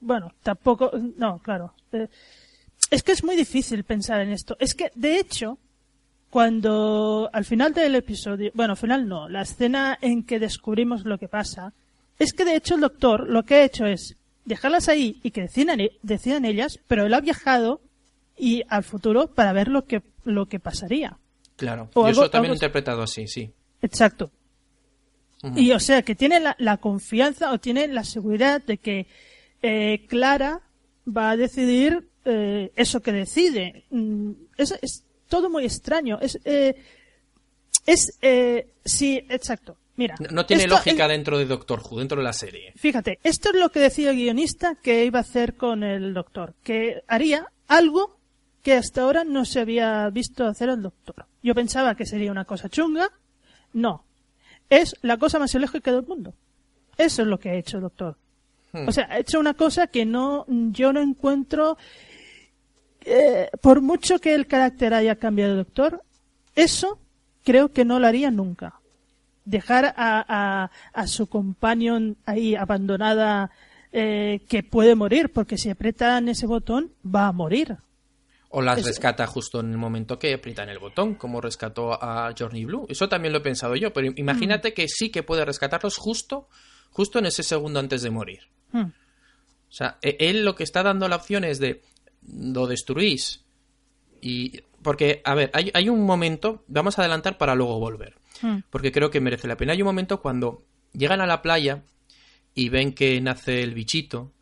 bueno, 0.00 0.34
tampoco, 0.42 0.90
no, 1.16 1.38
claro. 1.38 1.72
Eh, 1.90 2.08
es 2.90 3.02
que 3.02 3.12
es 3.12 3.24
muy 3.24 3.34
difícil 3.34 3.82
pensar 3.82 4.20
en 4.20 4.30
esto. 4.30 4.58
Es 4.60 4.74
que, 4.74 4.90
de 4.94 5.18
hecho, 5.18 5.56
cuando 6.28 7.30
al 7.32 7.46
final 7.46 7.72
del 7.72 7.94
episodio, 7.94 8.50
bueno, 8.52 8.72
al 8.74 8.78
final 8.78 9.08
no, 9.08 9.26
la 9.30 9.40
escena 9.40 9.96
en 10.02 10.22
que 10.22 10.38
descubrimos 10.38 11.06
lo 11.06 11.16
que 11.16 11.28
pasa, 11.28 11.72
es 12.18 12.34
que 12.34 12.44
de 12.44 12.56
hecho 12.56 12.74
el 12.74 12.82
doctor 12.82 13.26
lo 13.26 13.42
que 13.42 13.54
ha 13.54 13.64
hecho 13.64 13.86
es 13.86 14.16
dejarlas 14.44 14.90
ahí 14.90 15.18
y 15.22 15.30
que 15.30 15.40
decidan, 15.40 15.80
e- 15.80 15.92
decidan 16.02 16.44
ellas, 16.44 16.78
pero 16.88 17.06
él 17.06 17.14
ha 17.14 17.20
viajado 17.22 17.80
y 18.38 18.62
al 18.68 18.84
futuro 18.84 19.28
para 19.34 19.52
ver 19.52 19.68
lo 19.68 19.84
que, 19.86 20.02
lo 20.24 20.46
que 20.46 20.60
pasaría. 20.60 21.18
Claro. 21.56 21.90
O 21.94 22.02
Yo 22.02 22.06
algo- 22.06 22.22
eso 22.22 22.30
también 22.30 22.50
algo- 22.52 22.56
interpretado 22.56 23.02
así, 23.02 23.26
sí. 23.26 23.50
Exacto. 23.82 24.30
Y 25.54 25.70
o 25.70 25.78
sea, 25.78 26.02
que 26.02 26.16
tiene 26.16 26.40
la, 26.40 26.56
la 26.58 26.78
confianza 26.78 27.52
o 27.52 27.58
tiene 27.58 27.86
la 27.86 28.02
seguridad 28.02 28.60
de 28.60 28.78
que 28.78 29.06
eh, 29.62 30.04
Clara 30.08 30.62
va 31.06 31.30
a 31.30 31.36
decidir 31.36 32.08
eh, 32.24 32.72
eso 32.74 33.00
que 33.00 33.12
decide. 33.12 33.84
Mm, 33.90 34.32
Es, 34.56 34.74
es 34.82 35.04
todo 35.28 35.48
muy 35.48 35.64
extraño. 35.64 36.18
Es, 36.20 36.40
eh, 36.44 36.74
es 37.86 38.18
eh, 38.20 38.66
sí, 38.84 39.24
exacto. 39.28 39.76
Mira. 39.96 40.16
No, 40.20 40.28
no 40.30 40.46
tiene 40.46 40.66
lógica 40.66 41.04
es- 41.04 41.08
dentro 41.10 41.38
de 41.38 41.46
Doctor 41.46 41.82
Who, 41.88 41.98
dentro 42.00 42.18
de 42.18 42.24
la 42.24 42.32
serie. 42.32 42.72
Fíjate, 42.76 43.18
esto 43.22 43.50
es 43.50 43.56
lo 43.60 43.70
que 43.70 43.78
decía 43.80 44.10
el 44.10 44.16
guionista 44.16 44.74
que 44.76 45.04
iba 45.04 45.18
a 45.20 45.22
hacer 45.22 45.54
con 45.56 45.82
el 45.84 46.14
doctor, 46.14 46.54
que 46.64 47.02
haría 47.06 47.46
algo 47.68 48.17
que 48.62 48.74
hasta 48.74 49.02
ahora 49.02 49.24
no 49.24 49.44
se 49.44 49.60
había 49.60 50.08
visto 50.10 50.46
hacer 50.46 50.68
el 50.68 50.82
doctor. 50.82 51.26
Yo 51.42 51.54
pensaba 51.54 51.94
que 51.94 52.06
sería 52.06 52.30
una 52.30 52.44
cosa 52.44 52.68
chunga, 52.68 53.08
no. 53.72 54.04
Es 54.70 54.96
la 55.02 55.16
cosa 55.16 55.38
más 55.38 55.54
ilógica 55.54 55.92
del 55.92 56.06
mundo. 56.06 56.34
Eso 56.96 57.22
es 57.22 57.28
lo 57.28 57.38
que 57.38 57.50
ha 57.50 57.54
hecho 57.54 57.78
el 57.78 57.84
doctor. 57.84 58.16
Hmm. 58.72 58.88
O 58.88 58.92
sea, 58.92 59.06
ha 59.10 59.18
hecho 59.18 59.38
una 59.40 59.54
cosa 59.54 59.86
que 59.86 60.04
no, 60.04 60.44
yo 60.48 60.92
no 60.92 61.00
encuentro, 61.00 61.78
eh, 63.04 63.48
por 63.62 63.80
mucho 63.80 64.18
que 64.18 64.34
el 64.34 64.46
carácter 64.46 64.92
haya 64.94 65.16
cambiado 65.16 65.52
el 65.52 65.58
doctor, 65.58 66.02
eso 66.54 66.98
creo 67.44 67.72
que 67.72 67.84
no 67.84 67.98
lo 67.98 68.06
haría 68.06 68.30
nunca 68.30 68.74
dejar 69.48 69.94
a, 69.96 70.24
a, 70.28 70.70
a 70.92 71.06
su 71.06 71.26
companion 71.26 72.18
ahí 72.26 72.54
abandonada 72.54 73.50
eh, 73.92 74.40
que 74.46 74.62
puede 74.62 74.94
morir, 74.94 75.32
porque 75.32 75.56
si 75.56 75.70
aprietan 75.70 76.28
ese 76.28 76.46
botón 76.46 76.90
va 77.04 77.28
a 77.28 77.32
morir. 77.32 77.78
O 78.50 78.62
las 78.62 78.78
Es- 78.78 78.86
rescata 78.86 79.26
justo 79.26 79.60
en 79.60 79.70
el 79.72 79.76
momento 79.78 80.18
que 80.18 80.32
aprietan 80.34 80.68
el 80.70 80.78
botón, 80.78 81.14
como 81.16 81.40
rescató 81.40 81.92
a 82.02 82.32
Johnny 82.38 82.64
Blue. 82.64 82.86
Eso 82.88 83.08
también 83.08 83.32
lo 83.32 83.38
he 83.38 83.42
pensado 83.42 83.76
yo, 83.76 83.92
pero 83.92 84.10
Mm. 84.10 84.14
imagínate 84.16 84.72
que 84.72 84.88
sí 84.88 85.10
que 85.10 85.22
puede 85.22 85.44
rescatarlos 85.44 85.96
justo, 85.98 86.48
justo 86.90 87.18
en 87.18 87.26
ese 87.26 87.42
segundo 87.42 87.78
antes 87.78 88.00
de 88.02 88.10
morir. 88.10 88.40
Hmm. 88.72 88.86
O 88.86 89.72
sea, 89.72 89.98
e- 90.00 90.16
él 90.20 90.44
lo 90.46 90.54
que 90.54 90.64
está 90.64 90.82
dando 90.82 91.08
la 91.08 91.16
opción 91.16 91.44
es 91.44 91.58
de 91.58 91.82
lo 92.26 92.66
destruís. 92.66 93.44
Y. 94.20 94.62
Porque, 94.82 95.20
a 95.24 95.34
ver, 95.34 95.50
hay, 95.52 95.70
hay 95.74 95.88
un 95.88 96.02
momento, 96.06 96.64
vamos 96.68 96.98
a 96.98 97.02
adelantar 97.02 97.36
para 97.36 97.54
luego 97.54 97.78
volver. 97.78 98.14
Hmm. 98.40 98.60
Porque 98.70 98.92
creo 98.92 99.10
que 99.10 99.20
merece 99.20 99.48
la 99.48 99.56
pena. 99.56 99.72
Hay 99.72 99.82
un 99.82 99.86
momento 99.86 100.22
cuando 100.22 100.64
llegan 100.92 101.20
a 101.20 101.26
la 101.26 101.42
playa 101.42 101.82
y 102.54 102.68
ven 102.70 102.92
que 102.94 103.20
nace 103.20 103.62
el 103.62 103.74
bichito. 103.74 104.32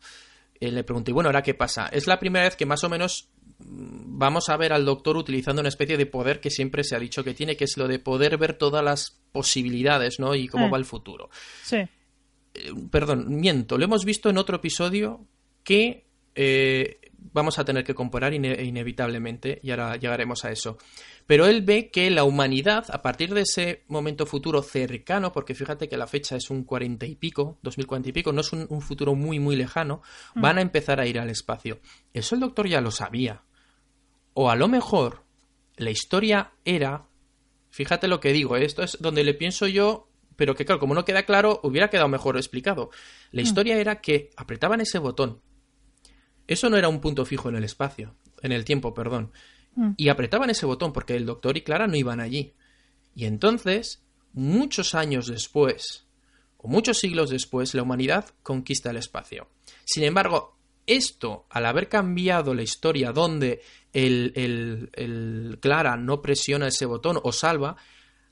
eh, 0.59 0.71
le 0.71 0.83
pregunté, 0.83 1.11
bueno, 1.11 1.27
¿ahora 1.29 1.43
qué 1.43 1.53
pasa? 1.53 1.87
Es 1.91 2.07
la 2.07 2.19
primera 2.19 2.45
vez 2.45 2.55
que 2.55 2.65
más 2.65 2.83
o 2.83 2.89
menos 2.89 3.29
mm, 3.35 3.36
vamos 3.59 4.49
a 4.49 4.57
ver 4.57 4.71
al 4.73 4.85
doctor 4.85 5.17
utilizando 5.17 5.59
una 5.61 5.69
especie 5.69 5.97
de 5.97 6.05
poder 6.05 6.39
que 6.39 6.49
siempre 6.51 6.83
se 6.83 6.95
ha 6.95 6.99
dicho 6.99 7.23
que 7.23 7.33
tiene, 7.33 7.55
que 7.57 7.63
es 7.65 7.75
lo 7.77 7.87
de 7.87 7.99
poder 7.99 8.37
ver 8.37 8.53
todas 8.53 8.83
las 8.83 9.19
posibilidades, 9.31 10.19
¿no? 10.19 10.35
Y 10.35 10.47
cómo 10.47 10.67
Eh. 10.67 10.69
va 10.71 10.77
el 10.77 10.85
futuro 10.85 11.29
Sí. 11.63 11.77
perdón, 12.91 13.25
miento, 13.29 13.77
lo 13.77 13.85
hemos 13.85 14.03
visto 14.05 14.29
en 14.29 14.37
otro 14.37 14.57
episodio 14.57 15.25
que 15.63 16.05
eh, 16.39 16.99
vamos 17.33 17.57
a 17.59 17.65
tener 17.65 17.83
que 17.83 17.93
comparar 17.95 18.31
ine- 18.33 18.63
inevitablemente 18.63 19.59
y 19.63 19.71
ahora 19.71 19.95
llegaremos 19.95 20.45
a 20.45 20.51
eso. 20.51 20.77
Pero 21.25 21.45
él 21.47 21.61
ve 21.63 21.89
que 21.89 22.09
la 22.11 22.23
humanidad, 22.23 22.85
a 22.89 23.01
partir 23.01 23.33
de 23.33 23.41
ese 23.41 23.83
momento 23.87 24.25
futuro 24.25 24.61
cercano, 24.61 25.31
porque 25.33 25.55
fíjate 25.55 25.89
que 25.89 25.97
la 25.97 26.05
fecha 26.07 26.35
es 26.35 26.49
un 26.49 26.63
cuarenta 26.63 27.05
y 27.05 27.15
pico, 27.15 27.57
2040 27.63 28.09
y 28.09 28.11
pico, 28.13 28.31
no 28.31 28.41
es 28.41 28.53
un, 28.53 28.65
un 28.69 28.81
futuro 28.81 29.13
muy, 29.15 29.39
muy 29.39 29.55
lejano, 29.55 30.01
van 30.35 30.57
a 30.57 30.61
empezar 30.61 30.99
a 30.99 31.07
ir 31.07 31.19
al 31.19 31.29
espacio. 31.29 31.79
Eso 32.13 32.35
el 32.35 32.41
doctor 32.41 32.67
ya 32.67 32.81
lo 32.81 32.91
sabía. 32.91 33.41
O 34.39 34.51
a 34.51 34.55
lo 34.55 34.67
mejor 34.67 35.23
la 35.77 35.89
historia 35.89 36.51
era, 36.63 37.07
fíjate 37.71 38.07
lo 38.07 38.19
que 38.19 38.33
digo, 38.33 38.55
¿eh? 38.55 38.65
esto 38.65 38.83
es 38.83 38.95
donde 39.01 39.23
le 39.23 39.33
pienso 39.33 39.65
yo, 39.65 40.11
pero 40.35 40.53
que 40.53 40.63
claro, 40.63 40.79
como 40.79 40.93
no 40.93 41.05
queda 41.05 41.23
claro, 41.23 41.59
hubiera 41.63 41.89
quedado 41.89 42.07
mejor 42.07 42.37
explicado. 42.37 42.91
La 43.31 43.41
historia 43.41 43.79
era 43.79 43.99
que 43.99 44.29
apretaban 44.37 44.79
ese 44.79 44.99
botón. 44.99 45.41
Eso 46.45 46.69
no 46.69 46.77
era 46.77 46.87
un 46.87 47.01
punto 47.01 47.25
fijo 47.25 47.49
en 47.49 47.55
el 47.55 47.63
espacio, 47.63 48.13
en 48.43 48.51
el 48.51 48.63
tiempo, 48.63 48.93
perdón. 48.93 49.31
Mm. 49.73 49.93
Y 49.97 50.09
apretaban 50.09 50.51
ese 50.51 50.67
botón 50.67 50.93
porque 50.93 51.15
el 51.15 51.25
doctor 51.25 51.57
y 51.57 51.61
Clara 51.61 51.87
no 51.87 51.95
iban 51.95 52.19
allí. 52.19 52.53
Y 53.15 53.25
entonces, 53.25 54.03
muchos 54.33 54.93
años 54.93 55.25
después, 55.25 56.05
o 56.57 56.67
muchos 56.67 56.99
siglos 56.99 57.31
después, 57.31 57.73
la 57.73 57.81
humanidad 57.81 58.25
conquista 58.43 58.91
el 58.91 58.97
espacio. 58.97 59.49
Sin 59.83 60.03
embargo, 60.03 60.57
esto, 60.87 61.45
al 61.49 61.65
haber 61.65 61.89
cambiado 61.89 62.53
la 62.53 62.63
historia 62.63 63.11
donde 63.11 63.61
el, 64.05 65.57
Clara 65.61 65.97
no 65.97 66.21
presiona 66.21 66.67
ese 66.67 66.85
botón 66.85 67.19
o 67.21 67.31
salva, 67.31 67.75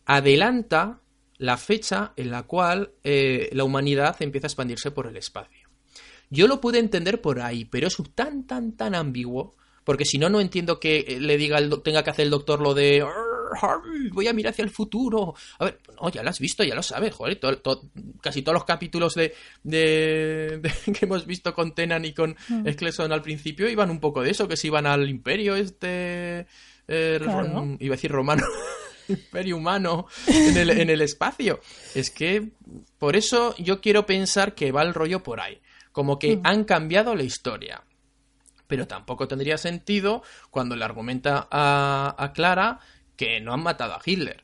adelanta 0.05 1.01
la 1.37 1.57
fecha 1.57 2.13
en 2.15 2.31
la 2.31 2.43
cual 2.43 2.91
eh, 3.03 3.49
la 3.53 3.63
humanidad 3.63 4.15
empieza 4.19 4.47
a 4.47 4.49
expandirse 4.49 4.91
por 4.91 5.07
el 5.07 5.17
espacio. 5.17 5.69
Yo 6.29 6.47
lo 6.47 6.61
pude 6.61 6.79
entender 6.79 7.21
por 7.21 7.41
ahí, 7.41 7.65
pero 7.65 7.87
es 7.87 7.97
tan, 8.13 8.47
tan, 8.47 8.75
tan 8.77 8.95
ambiguo, 8.95 9.55
porque 9.83 10.05
si 10.05 10.17
no, 10.17 10.29
no 10.29 10.39
entiendo 10.39 10.79
que 10.79 11.17
le 11.19 11.37
diga 11.37 11.57
el 11.57 11.81
tenga 11.83 12.03
que 12.03 12.09
hacer 12.09 12.25
el 12.25 12.31
doctor 12.31 12.61
lo 12.61 12.73
de 12.73 13.01
"Arr, 13.01 13.09
arr, 13.09 13.34
voy 14.11 14.27
a 14.27 14.33
mirar 14.33 14.51
hacia 14.53 14.63
el 14.63 14.69
futuro. 14.69 15.33
A 15.59 15.65
ver, 15.65 15.79
no, 16.01 16.09
ya 16.09 16.23
lo 16.23 16.29
has 16.29 16.39
visto, 16.39 16.63
ya 16.63 16.75
lo 16.75 16.83
sabes, 16.83 17.13
joder, 17.13 17.37
todo- 17.39 17.57
todo- 17.59 17.89
casi 18.21 18.41
todos 18.41 18.53
los 18.55 18.65
capítulos 18.65 19.13
de, 19.15 19.33
de- 19.63 20.59
de- 20.61 20.93
que 20.93 21.05
hemos 21.05 21.25
visto 21.25 21.53
con 21.53 21.73
Tenan 21.73 22.05
y 22.05 22.13
con 22.13 22.35
Skleson 22.71 23.11
al 23.11 23.21
principio 23.21 23.69
iban 23.69 23.89
un 23.89 23.99
poco 23.99 24.21
de 24.21 24.31
eso, 24.31 24.47
que 24.47 24.57
se 24.57 24.67
iban 24.67 24.85
al 24.87 25.09
imperio 25.09 25.55
este... 25.55 26.47
eh, 26.87 27.19
Claro. 27.21 27.47
rom- 27.47 27.77
iba 27.79 27.93
a 27.93 27.97
decir 27.97 28.11
romano. 28.11 28.43
imperio 29.07 29.57
humano 29.57 30.07
en 30.25 30.57
el, 30.57 30.69
en 30.71 30.89
el 30.89 31.01
espacio. 31.01 31.59
Es 31.93 32.09
que 32.09 32.49
por 32.97 33.15
eso 33.15 33.55
yo 33.59 33.79
quiero 33.79 34.05
pensar 34.07 34.55
que 34.55 34.71
va 34.71 34.81
el 34.81 34.93
rollo 34.95 35.21
por 35.21 35.39
ahí. 35.41 35.59
Como 35.91 36.17
que 36.19 36.39
han 36.43 36.63
cambiado 36.63 37.15
la 37.15 37.23
historia. 37.23 37.83
Pero 38.67 38.87
tampoco 38.87 39.27
tendría 39.27 39.59
sentido 39.59 40.23
cuando 40.49 40.75
le 40.75 40.83
argumenta 40.83 41.47
a, 41.51 42.15
a 42.17 42.33
Clara 42.33 42.79
que 43.15 43.39
no 43.41 43.53
han 43.53 43.63
matado 43.63 43.93
a 43.93 44.01
Hitler. 44.05 44.43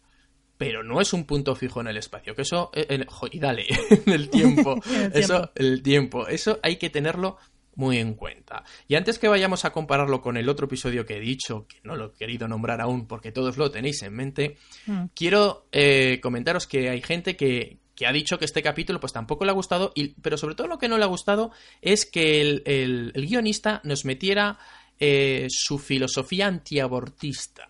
Pero 0.58 0.84
no 0.84 1.02
es 1.02 1.12
un 1.14 1.26
punto 1.26 1.56
fijo 1.56 1.82
en 1.82 1.88
el 1.88 1.98
espacio. 1.98 2.36
Que 2.36 2.44
eso. 2.44 2.70
eh, 2.74 3.04
y 3.32 3.40
dale, 3.40 3.66
en 4.06 4.14
el 4.14 4.30
tiempo. 4.30 4.80
El 4.86 5.12
eso, 5.16 5.34
tiempo. 5.34 5.52
el 5.56 5.82
tiempo. 5.84 6.28
Eso 6.28 6.60
hay 6.62 6.76
que 6.76 6.90
tenerlo 6.92 7.38
muy 7.76 7.98
en 7.98 8.14
cuenta. 8.14 8.64
Y 8.88 8.96
antes 8.96 9.18
que 9.18 9.28
vayamos 9.30 9.64
a 9.66 9.72
compararlo 9.72 10.22
con 10.22 10.38
el 10.38 10.50
otro 10.50 10.66
episodio 10.68 11.06
que 11.06 11.18
he 11.18 11.20
dicho, 11.22 11.66
que 11.68 11.78
no 11.84 11.96
lo 11.96 12.08
he 12.08 12.12
querido 12.14 12.48
nombrar 12.48 12.82
aún 12.82 13.08
porque 13.08 13.32
todos 13.32 13.58
lo 13.58 13.72
tenéis 13.72 14.04
en 14.04 14.14
mente, 14.14 14.58
Mm. 14.86 15.06
quiero 15.16 15.68
eh, 15.72 16.20
comentaros 16.22 16.68
que 16.68 16.90
hay 16.90 17.02
gente 17.02 17.36
que, 17.38 17.80
que 17.96 18.06
ha 18.06 18.12
dicho 18.12 18.38
que 18.38 18.46
este 18.46 18.62
capítulo 18.62 19.00
pues 19.00 19.14
tampoco 19.14 19.46
le 19.46 19.52
ha 19.52 19.56
gustado, 19.56 19.94
y, 19.96 20.10
pero 20.22 20.38
sobre 20.38 20.54
todo 20.56 20.68
lo 20.68 20.78
que 20.78 20.90
no 20.90 20.98
le 20.98 21.06
ha 21.06 21.08
gustado 21.08 21.52
es 21.82 22.06
que 22.06 22.42
el, 22.42 22.62
el- 22.66 23.12
el 23.16 23.26
guionista 23.26 23.80
nos 23.86 24.04
metiera 24.06 24.60
eh, 25.00 25.48
su 25.50 25.80
filosofía 25.80 26.48
antiabortista. 26.48 27.70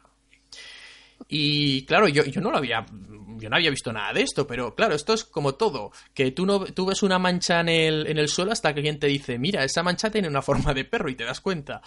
Y 1.28 1.86
claro, 1.86 2.07
yo, 2.07 2.24
yo 2.26 2.41
no 2.41 2.51
lo 2.51 2.57
había. 2.57 2.86
Yo 3.38 3.49
no 3.49 3.55
había 3.55 3.72
visto 3.72 3.91
nada 3.91 4.13
de 4.13 4.22
esto, 4.22 4.45
pero 4.45 4.76
claro, 4.76 4.93
esto 4.93 5.13
es 5.13 5.24
como 5.24 5.55
todo. 5.55 5.91
Que 6.13 6.30
tú 6.32 6.45
no 6.45 6.63
tú 6.65 6.86
ves 6.86 7.01
una 7.01 7.17
mancha 7.17 7.59
en 7.61 7.69
el, 7.69 8.05
en 8.07 8.17
el 8.19 8.28
suelo 8.30 8.51
hasta 8.51 8.72
que 8.74 8.82
alguien 8.82 8.99
te 8.99 9.07
dice, 9.07 9.39
mira, 9.39 9.63
esa 9.63 9.82
mancha 9.82 10.11
tiene 10.11 10.28
una 10.28 10.41
forma 10.43 10.74
de 10.76 10.86
perro 10.86 11.09
y 11.09 11.15
te 11.15 11.24
das 11.24 11.41
cuenta. 11.41 11.82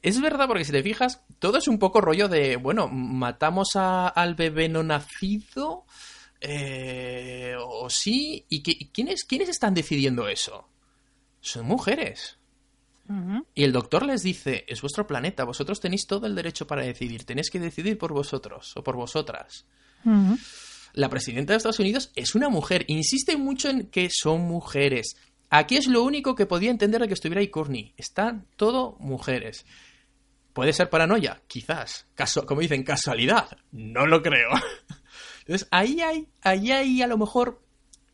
Es 0.00 0.20
verdad, 0.20 0.46
porque 0.46 0.64
si 0.64 0.72
te 0.72 0.82
fijas, 0.82 1.22
todo 1.38 1.58
es 1.58 1.68
un 1.68 1.78
poco 1.78 2.00
rollo 2.00 2.28
de, 2.28 2.56
bueno, 2.56 2.88
matamos 2.88 3.76
a- 3.76 4.08
al 4.08 4.34
bebé 4.36 4.68
no 4.68 4.82
nacido. 4.82 5.84
eh, 6.40 7.54
o 7.58 7.88
sí. 7.90 8.44
¿Y 8.48 8.62
qué- 8.62 8.90
quiénes, 8.92 9.24
quiénes 9.24 9.48
están 9.48 9.74
decidiendo 9.74 10.28
eso? 10.28 10.68
Son 11.40 11.66
mujeres. 11.66 12.38
Y 13.54 13.64
el 13.64 13.72
doctor 13.72 14.04
les 14.04 14.22
dice, 14.22 14.64
es 14.68 14.80
vuestro 14.80 15.06
planeta, 15.06 15.44
vosotros 15.44 15.80
tenéis 15.80 16.06
todo 16.06 16.26
el 16.26 16.34
derecho 16.34 16.66
para 16.66 16.82
decidir, 16.82 17.24
tenéis 17.24 17.50
que 17.50 17.60
decidir 17.60 17.98
por 17.98 18.12
vosotros 18.12 18.72
o 18.76 18.82
por 18.82 18.96
vosotras. 18.96 19.66
La 20.92 21.08
presidenta 21.08 21.52
de 21.52 21.58
Estados 21.58 21.78
Unidos 21.78 22.10
es 22.14 22.34
una 22.34 22.48
mujer, 22.48 22.84
insiste 22.88 23.36
mucho 23.36 23.68
en 23.68 23.88
que 23.88 24.08
son 24.10 24.42
mujeres. 24.42 25.16
Aquí 25.50 25.76
es 25.76 25.86
lo 25.86 26.02
único 26.02 26.34
que 26.34 26.46
podía 26.46 26.70
entender 26.70 27.00
de 27.00 27.08
que 27.08 27.14
estuviera 27.14 27.40
ahí 27.40 27.48
Courtney. 27.48 27.94
Están 27.96 28.46
todo 28.56 28.96
mujeres. 28.98 29.64
¿Puede 30.52 30.72
ser 30.72 30.90
paranoia? 30.90 31.42
Quizás. 31.46 32.06
Caso, 32.14 32.46
como 32.46 32.62
dicen, 32.62 32.82
casualidad. 32.82 33.58
No 33.72 34.06
lo 34.06 34.22
creo. 34.22 34.48
Entonces, 35.40 35.68
ahí 35.70 36.00
hay, 36.00 36.28
ahí 36.42 36.72
hay 36.72 37.02
a 37.02 37.06
lo 37.06 37.18
mejor, 37.18 37.62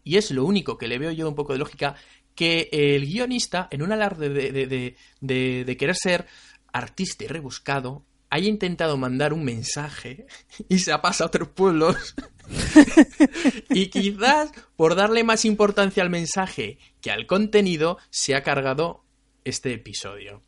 y 0.04 0.16
es 0.16 0.30
lo 0.30 0.44
único 0.44 0.76
que 0.76 0.88
le 0.88 0.98
veo 0.98 1.12
yo 1.12 1.28
un 1.28 1.34
poco 1.34 1.52
de 1.52 1.60
lógica, 1.60 1.94
que 2.34 2.68
el 2.72 3.06
guionista, 3.06 3.68
en 3.70 3.82
un 3.82 3.92
alarde 3.92 4.28
de, 4.28 4.52
de, 4.52 4.66
de, 4.66 4.96
de- 5.20 5.64
de 5.64 5.76
querer 5.76 5.96
ser 5.96 6.26
artista 6.72 7.24
y 7.24 7.26
rebuscado, 7.28 8.04
haya 8.30 8.48
intentado 8.48 8.96
mandar 8.96 9.32
un 9.34 9.44
mensaje 9.44 10.26
y 10.68 10.78
se 10.78 10.92
ha 10.92 11.02
pasado 11.02 11.26
a 11.26 11.28
otros 11.28 11.48
pueblos. 11.48 12.14
y 13.70 13.86
quizás, 13.88 14.52
por 14.76 14.94
darle 14.94 15.24
más 15.24 15.44
importancia 15.44 16.02
al 16.02 16.10
mensaje 16.10 16.78
que 17.00 17.10
al 17.10 17.26
contenido, 17.26 17.98
se 18.10 18.34
ha 18.34 18.42
cargado 18.42 19.04
este 19.44 19.72
episodio. 19.74 20.42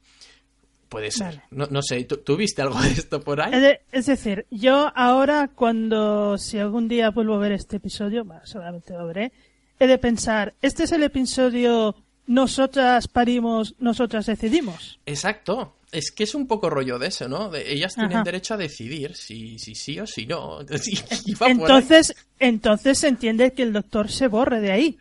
Puede 0.89 1.11
ser. 1.11 1.27
Vale. 1.27 1.43
No, 1.51 1.67
no 1.71 1.83
sé, 1.83 2.05
¿tú, 2.05 2.19
tú 2.19 2.37
viste 2.37 2.63
algo 2.63 2.81
de 2.81 2.93
esto 2.93 3.21
por 3.21 3.41
ahí? 3.41 3.77
Es 3.91 4.07
decir, 4.07 4.47
yo 4.51 4.93
ahora 4.95 5.51
cuando, 5.55 6.39
si 6.39 6.59
algún 6.59 6.87
día 6.89 7.11
vuelvo 7.11 7.35
a 7.35 7.39
ver 7.39 7.53
este 7.53 7.77
episodio, 7.79 8.25
bueno, 8.25 8.43
seguramente 8.47 8.93
lo 8.95 9.07
veré, 9.07 9.33
he 9.79 9.87
de 9.87 9.99
pensar, 9.99 10.55
este 10.63 10.85
es 10.85 10.93
el 10.93 11.03
episodio 11.03 11.95
nosotras 12.27 13.07
parimos, 13.09 13.75
nosotras 13.79 14.27
decidimos. 14.27 14.99
Exacto. 15.07 15.77
Es 15.93 16.11
que 16.11 16.25
es 16.25 16.35
un 16.35 16.49
poco 16.49 16.71
rollo 16.71 16.99
de 16.99 17.07
eso, 17.09 17.29
¿no? 17.29 17.51
De- 17.51 17.73
ellas 17.73 17.95
tienen 17.95 18.15
Ajá. 18.17 18.25
derecho 18.25 18.55
a 18.55 18.57
decidir 18.57 19.15
si, 19.15 19.59
si 19.61 19.75
sí 19.77 20.01
o 20.01 20.07
si 20.07 20.27
no. 20.27 20.59
Entonces, 21.47 22.15
entonces 22.41 22.99
se 22.99 23.09
entiende 23.09 23.53
que 23.53 23.63
el 23.63 23.73
doctor 23.73 24.11
se 24.11 24.27
borre 24.29 24.61
de 24.61 24.73
ahí. 24.73 24.99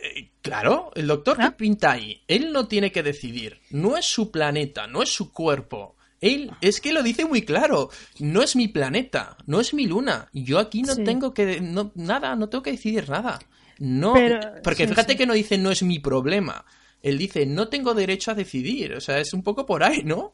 Eh, 0.00 0.30
Claro, 0.40 0.90
el 0.94 1.06
doctor 1.06 1.36
que 1.36 1.42
Ah. 1.42 1.56
pinta 1.56 1.92
ahí, 1.92 2.22
él 2.26 2.52
no 2.52 2.66
tiene 2.68 2.90
que 2.90 3.02
decidir. 3.02 3.60
No 3.70 3.98
es 3.98 4.06
su 4.06 4.30
planeta, 4.30 4.86
no 4.86 5.02
es 5.02 5.10
su 5.10 5.30
cuerpo. 5.30 5.94
Él 6.20 6.50
es 6.60 6.80
que 6.80 6.92
lo 6.92 7.02
dice 7.02 7.24
muy 7.26 7.42
claro. 7.42 7.90
No 8.18 8.42
es 8.42 8.56
mi 8.56 8.68
planeta, 8.68 9.36
no 9.46 9.60
es 9.60 9.72
mi 9.74 9.86
luna. 9.86 10.28
Yo 10.32 10.58
aquí 10.58 10.82
no 10.82 10.94
Sí. 10.94 11.04
tengo 11.04 11.32
que 11.32 11.60
no, 11.60 11.92
nada, 11.94 12.34
no 12.36 12.48
tengo 12.48 12.62
que 12.62 12.72
decidir 12.72 13.08
nada. 13.08 13.38
No, 13.78 14.14
Pero- 14.14 14.40
porque 14.64 14.84
sí, 14.84 14.88
fíjate 14.88 15.12
sí. 15.12 15.18
que 15.18 15.26
no 15.26 15.34
dice 15.34 15.58
no 15.58 15.70
es 15.70 15.82
mi 15.82 15.98
problema. 16.00 16.64
Él 17.02 17.16
dice 17.18 17.46
no 17.46 17.68
tengo 17.68 17.94
derecho 17.94 18.32
a 18.32 18.34
decidir. 18.34 18.94
O 18.94 19.00
sea, 19.00 19.18
es 19.20 19.32
un 19.32 19.42
poco 19.44 19.64
por 19.66 19.84
ahí, 19.84 20.02
¿no? 20.04 20.32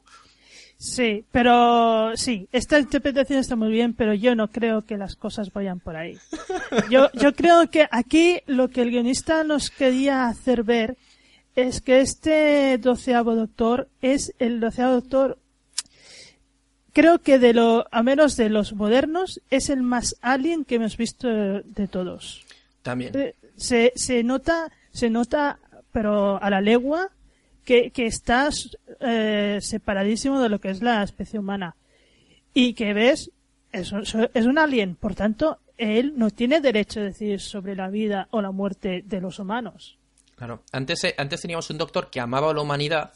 Sí, 0.77 1.25
pero 1.31 2.17
sí, 2.17 2.49
esta 2.51 2.79
interpretación 2.81 3.39
está 3.39 3.55
muy 3.55 3.71
bien, 3.71 3.95
pero 3.95 4.13
yo 4.13 4.35
no 4.35 4.49
creo 4.51 4.83
que 4.83 4.97
las 4.97 5.15
cosas 5.15 5.53
vayan 5.53 5.79
por 5.81 5.97
ahí. 5.97 6.19
Yo, 6.91 7.09
yo 7.15 7.33
creo 7.35 7.71
que 7.71 7.87
aquí 7.91 8.41
lo 8.47 8.69
que 8.71 8.83
el 8.83 8.91
guionista 8.91 9.45
nos 9.45 9.71
quería 9.71 10.27
hacer 10.27 10.65
ver 10.65 10.97
es 11.55 11.81
que 11.81 12.01
este 12.01 12.77
doceavo 12.79 13.37
doctor 13.37 13.89
es 14.03 14.35
el 14.41 14.59
doceavo 14.59 14.95
doctor, 14.95 15.39
creo 16.95 17.19
que 17.19 17.39
de 17.39 17.53
lo, 17.53 17.87
a 17.91 18.03
menos 18.03 18.37
de 18.37 18.49
los 18.49 18.73
modernos, 18.73 19.41
es 19.51 19.69
el 19.69 19.83
más 19.83 20.17
alien 20.23 20.65
que 20.65 20.77
hemos 20.77 20.97
visto 20.97 21.29
de 21.29 21.87
todos. 21.89 22.43
También. 22.83 23.13
Eh, 23.15 23.35
se, 23.57 23.93
se 23.97 24.23
nota, 24.25 24.73
se 24.93 25.11
nota, 25.11 25.59
pero 25.93 26.43
a 26.43 26.49
la 26.49 26.63
legua, 26.63 27.11
que, 27.65 27.91
que 27.91 28.07
estás 28.07 28.77
eh, 29.01 29.59
separadísimo 29.61 30.41
de 30.41 30.49
lo 30.49 30.59
que 30.61 30.71
es 30.71 30.83
la 30.83 31.03
especie 31.03 31.39
humana. 31.39 31.77
Y 32.55 32.75
que 32.75 32.95
ves, 32.95 33.31
es, 33.73 33.93
un- 33.93 34.05
es 34.33 34.47
un 34.47 34.59
alien, 34.59 34.95
por 34.97 35.15
tanto, 35.15 35.59
él 35.77 36.13
no 36.17 36.31
tiene 36.31 36.61
derecho 36.61 37.01
a 37.01 37.05
decidir 37.05 37.41
sobre 37.41 37.75
la 37.75 37.89
vida 37.89 38.29
o 38.31 38.41
la 38.41 38.53
muerte 38.53 39.03
de 39.05 39.21
los 39.21 39.39
humanos. 39.41 39.99
Claro. 40.37 40.63
Antes, 40.73 41.03
eh, 41.05 41.15
antes 41.19 41.41
teníamos 41.41 41.69
un 41.71 41.79
doctor 41.79 42.11
que 42.11 42.21
amaba 42.21 42.51
a 42.51 42.55
la 42.55 42.61
humanidad 42.61 43.13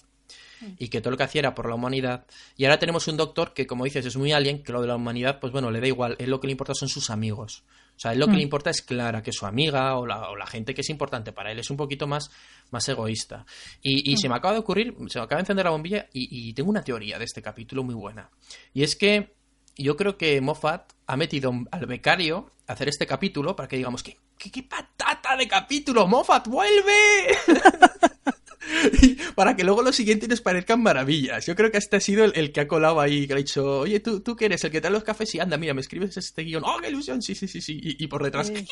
y 0.78 0.88
que 0.88 1.00
todo 1.00 1.12
lo 1.12 1.16
que 1.16 1.24
hacía 1.24 1.40
era 1.40 1.54
por 1.54 1.68
la 1.68 1.74
humanidad. 1.74 2.26
Y 2.56 2.64
ahora 2.64 2.78
tenemos 2.78 3.08
un 3.08 3.16
doctor 3.16 3.54
que, 3.54 3.66
como 3.66 3.84
dices, 3.84 4.04
es 4.06 4.16
muy 4.16 4.32
alien, 4.32 4.62
que 4.62 4.72
lo 4.72 4.80
de 4.80 4.88
la 4.88 4.96
humanidad, 4.96 5.40
pues 5.40 5.52
bueno, 5.52 5.70
le 5.70 5.80
da 5.80 5.86
igual. 5.86 6.16
Él 6.18 6.30
lo 6.30 6.40
que 6.40 6.46
le 6.46 6.52
importa 6.52 6.74
son 6.74 6.88
sus 6.88 7.10
amigos. 7.10 7.64
O 7.96 8.00
sea, 8.00 8.12
él 8.12 8.20
lo 8.20 8.28
que 8.28 8.36
le 8.36 8.42
importa 8.42 8.70
es 8.70 8.80
Clara, 8.82 9.22
que 9.22 9.30
es 9.30 9.36
su 9.36 9.44
amiga 9.44 9.96
o 9.96 10.06
la, 10.06 10.30
o 10.30 10.36
la 10.36 10.46
gente 10.46 10.72
que 10.72 10.82
es 10.82 10.90
importante 10.90 11.32
para 11.32 11.50
él. 11.50 11.58
Es 11.58 11.68
un 11.70 11.76
poquito 11.76 12.06
más, 12.06 12.30
más 12.70 12.88
egoísta. 12.88 13.44
Y, 13.82 14.12
y 14.12 14.16
se 14.18 14.28
me 14.28 14.36
acaba 14.36 14.54
de 14.54 14.60
ocurrir, 14.60 14.94
se 15.08 15.18
me 15.18 15.24
acaba 15.24 15.38
de 15.38 15.42
encender 15.42 15.64
la 15.64 15.72
bombilla 15.72 16.08
y, 16.12 16.48
y 16.48 16.52
tengo 16.52 16.70
una 16.70 16.82
teoría 16.82 17.18
de 17.18 17.24
este 17.24 17.42
capítulo 17.42 17.82
muy 17.82 17.94
buena. 17.94 18.30
Y 18.72 18.84
es 18.84 18.94
que 18.94 19.34
yo 19.76 19.96
creo 19.96 20.16
que 20.16 20.40
Moffat 20.40 20.92
ha 21.06 21.16
metido 21.16 21.52
al 21.70 21.86
becario 21.86 22.52
a 22.66 22.74
hacer 22.74 22.88
este 22.88 23.06
capítulo 23.06 23.56
para 23.56 23.68
que 23.68 23.76
digamos 23.76 24.02
que 24.02 24.16
¿qué, 24.38 24.50
qué 24.50 24.62
patata 24.62 25.36
de 25.36 25.48
capítulo? 25.48 26.06
¡Moffat, 26.06 26.46
vuelve! 26.46 27.36
Y 29.02 29.16
para 29.34 29.56
que 29.56 29.64
luego 29.64 29.82
los 29.82 29.96
siguientes 29.96 30.28
les 30.28 30.40
parezcan 30.40 30.82
maravillas. 30.82 31.46
Yo 31.46 31.54
creo 31.54 31.70
que 31.70 31.78
este 31.78 31.96
ha 31.96 32.00
sido 32.00 32.24
el, 32.24 32.32
el 32.34 32.52
que 32.52 32.60
ha 32.60 32.68
colado 32.68 33.00
ahí, 33.00 33.26
que 33.26 33.32
ha 33.34 33.36
dicho, 33.36 33.80
oye, 33.80 34.00
¿tú, 34.00 34.20
tú 34.20 34.36
qué 34.36 34.46
eres? 34.46 34.64
¿El 34.64 34.70
que 34.70 34.80
trae 34.80 34.92
los 34.92 35.04
cafés? 35.04 35.34
Y 35.34 35.40
anda, 35.40 35.56
mira, 35.56 35.74
me 35.74 35.80
escribes 35.80 36.16
este 36.16 36.42
guion. 36.42 36.62
¡Oh, 36.64 36.78
qué 36.80 36.88
ilusión! 36.88 37.22
Sí, 37.22 37.34
sí, 37.34 37.48
sí, 37.48 37.60
sí. 37.60 37.78
Y, 37.82 38.02
y 38.02 38.06
por 38.06 38.22
detrás... 38.22 38.52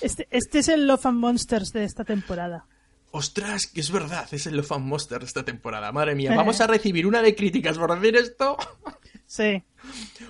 Este, 0.00 0.28
este 0.30 0.58
es 0.58 0.68
el 0.68 0.86
Love 0.86 1.06
and 1.06 1.18
Monsters 1.18 1.72
de 1.72 1.84
esta 1.84 2.04
temporada. 2.04 2.66
¡Ostras! 3.10 3.66
Que 3.66 3.80
es 3.80 3.90
verdad, 3.90 4.28
es 4.32 4.46
el 4.46 4.56
Love 4.56 4.72
and 4.72 4.86
Monster 4.86 5.20
de 5.20 5.26
esta 5.26 5.44
temporada. 5.44 5.92
Madre 5.92 6.14
mía, 6.14 6.34
vamos 6.34 6.60
a 6.60 6.66
recibir 6.66 7.06
una 7.06 7.22
de 7.22 7.34
críticas 7.34 7.78
por 7.78 7.98
decir 7.98 8.16
esto. 8.16 8.56
Sí. 9.26 9.62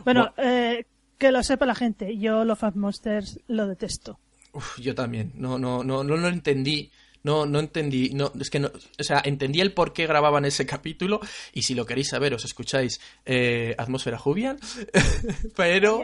Bueno, 0.04 0.32
eh, 0.36 0.84
que 1.18 1.32
lo 1.32 1.42
sepa 1.42 1.66
la 1.66 1.74
gente, 1.74 2.16
yo 2.18 2.44
Love 2.44 2.64
and 2.64 2.76
Monsters 2.76 3.40
lo 3.48 3.66
detesto. 3.66 4.20
Uf, 4.52 4.78
yo 4.78 4.94
también. 4.94 5.32
No, 5.34 5.58
no, 5.58 5.82
no, 5.82 6.04
no 6.04 6.16
lo 6.16 6.28
entendí. 6.28 6.90
No, 7.24 7.46
no 7.46 7.58
entendí, 7.58 8.10
no, 8.10 8.32
es 8.38 8.50
que 8.50 8.60
no, 8.60 8.68
o 8.68 9.02
sea, 9.02 9.20
entendí 9.24 9.60
el 9.60 9.72
por 9.72 9.92
qué 9.92 10.06
grababan 10.06 10.44
ese 10.44 10.66
capítulo 10.66 11.20
y 11.52 11.62
si 11.62 11.74
lo 11.74 11.86
queréis 11.86 12.10
saber 12.10 12.34
os 12.34 12.44
escucháis 12.44 13.00
eh, 13.24 13.74
Atmósfera 13.78 14.18
Jubian, 14.18 14.58
pero 15.56 16.02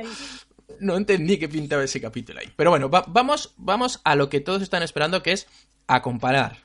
no 0.80 0.96
entendí 0.96 1.38
qué 1.38 1.48
pintaba 1.48 1.84
ese 1.84 2.00
capítulo 2.00 2.40
ahí. 2.40 2.50
Pero 2.56 2.70
bueno, 2.70 2.88
va, 2.88 3.04
vamos, 3.06 3.54
vamos 3.58 4.00
a 4.02 4.16
lo 4.16 4.28
que 4.28 4.40
todos 4.40 4.62
están 4.62 4.82
esperando 4.82 5.22
que 5.22 5.32
es 5.32 5.46
a 5.86 6.02
comparar 6.02 6.56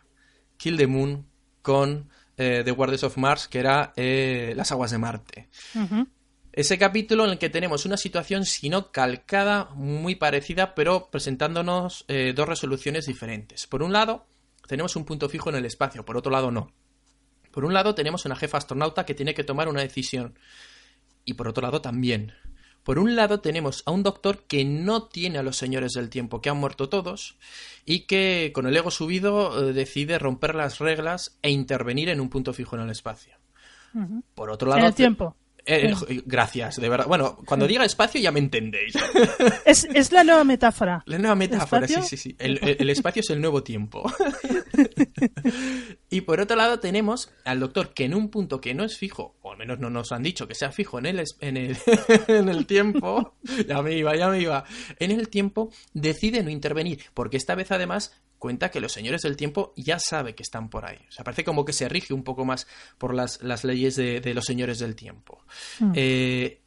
Kill 0.58 0.78
the 0.78 0.88
Moon 0.88 1.26
con 1.62 2.10
eh, 2.38 2.62
The 2.64 2.72
Guardians 2.72 3.04
of 3.04 3.18
Mars, 3.18 3.48
que 3.48 3.60
era 3.60 3.94
eh, 3.96 4.54
Las 4.56 4.72
Aguas 4.72 4.92
de 4.92 4.98
Marte. 4.98 5.50
Ese 6.52 6.78
capítulo 6.78 7.26
en 7.26 7.32
el 7.32 7.38
que 7.38 7.50
tenemos 7.50 7.86
una 7.86 7.98
situación, 7.98 8.46
si 8.46 8.70
no 8.70 8.92
calcada, 8.92 9.70
muy 9.74 10.16
parecida, 10.16 10.76
pero 10.76 11.10
presentándonos 11.12 12.06
eh, 12.08 12.34
dos 12.36 12.48
resoluciones 12.48 13.08
diferentes. 13.08 13.68
Por 13.68 13.84
un 13.84 13.92
lado, 13.92 14.26
tenemos 14.68 14.96
un 14.96 15.06
punto 15.06 15.30
fijo 15.30 15.50
en 15.50 15.56
el 15.56 15.66
espacio, 15.66 16.06
por 16.06 16.18
otro 16.18 16.32
lado, 16.32 16.52
no. 16.52 16.72
Por 17.52 17.66
un 17.66 17.74
lado, 17.74 17.96
tenemos 17.96 18.26
una 18.26 18.36
jefa 18.36 18.58
astronauta 18.58 19.06
que 19.06 19.14
tiene 19.14 19.34
que 19.34 19.44
tomar 19.44 19.70
una 19.70 19.82
decisión. 19.82 20.38
Y 21.24 21.36
por 21.36 21.48
otro 21.48 21.64
lado, 21.64 21.82
también. 21.82 22.34
Por 22.84 23.00
un 23.00 23.16
lado, 23.16 23.40
tenemos 23.40 23.82
a 23.86 23.92
un 23.92 24.04
doctor 24.04 24.44
que 24.44 24.64
no 24.66 25.08
tiene 25.08 25.40
a 25.40 25.44
los 25.44 25.58
señores 25.58 25.94
del 25.94 26.10
tiempo, 26.10 26.42
que 26.42 26.50
han 26.50 26.58
muerto 26.58 26.90
todos, 26.90 27.38
y 27.86 28.02
que, 28.02 28.52
con 28.54 28.68
el 28.68 28.78
ego 28.78 28.92
subido, 28.92 29.70
eh, 29.70 29.74
decide 29.74 30.20
romper 30.20 30.54
las 30.54 30.80
reglas 30.80 31.40
e 31.42 31.50
intervenir 31.50 32.10
en 32.10 32.20
un 32.20 32.30
punto 32.30 32.54
fijo 32.54 32.76
en 32.76 32.84
el 32.84 32.90
espacio. 32.92 33.36
Por 34.36 34.50
otro 34.50 34.68
lado, 34.70 34.82
En 34.82 34.88
el 34.88 34.94
tiempo. 34.94 35.36
Eh, 35.66 35.94
gracias, 36.26 36.76
de 36.80 36.90
verdad. 36.90 37.06
Bueno, 37.08 37.38
cuando 37.46 37.68
diga 37.68 37.84
espacio 37.86 38.22
ya 38.22 38.32
me 38.32 38.40
entendéis. 38.40 38.94
Es, 39.66 39.86
es 39.94 40.12
la 40.12 40.24
nueva 40.24 40.44
metáfora. 40.44 41.04
La 41.06 41.18
nueva 41.18 41.36
metáfora, 41.36 41.88
sí, 41.88 41.96
sí, 42.04 42.18
sí. 42.18 42.36
El, 42.40 42.60
el- 42.64 42.78
el 42.80 42.90
espacio 42.90 43.22
es 43.22 43.30
el 43.32 43.42
nuevo 43.42 43.64
tiempo. 43.64 44.12
y 46.10 46.22
por 46.22 46.40
otro 46.40 46.56
lado 46.56 46.80
tenemos 46.80 47.32
al 47.44 47.60
doctor 47.60 47.94
que 47.94 48.06
en 48.06 48.16
un 48.16 48.30
punto 48.30 48.62
que 48.62 48.74
no 48.74 48.84
es 48.84 48.98
fijo, 48.98 49.36
o 49.42 49.52
al 49.52 49.58
menos 49.58 49.80
no 49.80 49.90
nos 49.90 50.12
han 50.12 50.24
dicho 50.24 50.48
que 50.48 50.56
sea 50.56 50.72
fijo 50.72 51.00
en 51.00 51.06
el, 51.06 51.24
en 51.42 51.58
el, 51.58 51.78
en 52.28 52.50
el 52.50 52.66
tiempo, 52.66 53.36
ya 53.68 53.82
me 53.82 53.96
iba, 53.96 54.16
ya 54.16 54.30
me 54.30 54.40
iba, 54.40 54.66
en 55.00 55.12
el 55.12 55.30
tiempo 55.30 55.72
decide 55.94 56.44
no 56.44 56.50
intervenir, 56.50 57.00
porque 57.14 57.38
esta 57.38 57.56
vez 57.56 57.72
además 57.72 58.14
cuenta 58.38 58.70
que 58.70 58.80
los 58.80 58.92
señores 58.92 59.22
del 59.22 59.38
tiempo 59.38 59.74
ya 59.76 59.98
sabe 60.00 60.36
que 60.36 60.44
están 60.44 60.70
por 60.70 60.86
ahí. 60.86 61.00
O 61.08 61.12
sea, 61.12 61.24
parece 61.24 61.44
como 61.44 61.66
que 61.66 61.74
se 61.74 61.90
rige 61.90 62.14
un 62.14 62.24
poco 62.24 62.46
más 62.46 62.68
por 62.98 63.14
las, 63.14 63.42
las 63.42 63.64
leyes 63.64 63.96
de, 63.96 64.22
de 64.22 64.34
los 64.34 64.46
señores 64.46 64.80
del 64.80 64.96
tiempo. 64.96 65.44
Mm. 65.80 65.92
Eh, 65.96 66.62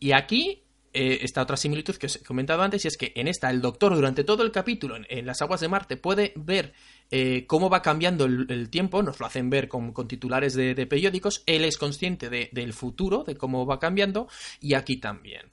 y 0.00 0.12
aquí 0.12 0.64
eh, 0.92 1.20
está 1.22 1.42
otra 1.42 1.56
similitud 1.56 1.96
que 1.96 2.06
os 2.06 2.16
he 2.16 2.22
comentado 2.22 2.62
antes, 2.62 2.84
y 2.84 2.88
es 2.88 2.96
que 2.96 3.12
en 3.14 3.28
esta 3.28 3.50
el 3.50 3.62
doctor 3.62 3.94
durante 3.94 4.24
todo 4.24 4.42
el 4.42 4.50
capítulo 4.50 4.96
en, 4.96 5.06
en 5.08 5.24
las 5.24 5.40
aguas 5.40 5.60
de 5.60 5.68
Marte 5.68 5.96
puede 5.96 6.32
ver 6.36 6.74
eh, 7.14 7.44
cómo 7.46 7.68
va 7.68 7.82
cambiando 7.82 8.24
el, 8.24 8.70
tiempo, 8.70 9.02
nos 9.02 9.20
lo 9.20 9.26
hacen 9.26 9.50
ver 9.50 9.68
con, 9.68 9.92
titulares 10.08 10.54
de, 10.54 10.86
periódicos, 10.86 11.42
él 11.44 11.66
es 11.66 11.76
consciente 11.76 12.30
de- 12.30 12.48
del 12.52 12.72
futuro, 12.72 13.22
de 13.22 13.36
cómo 13.36 13.66
va 13.66 13.78
cambiando, 13.78 14.28
y 14.62 14.72
aquí 14.72 14.96
también. 14.96 15.52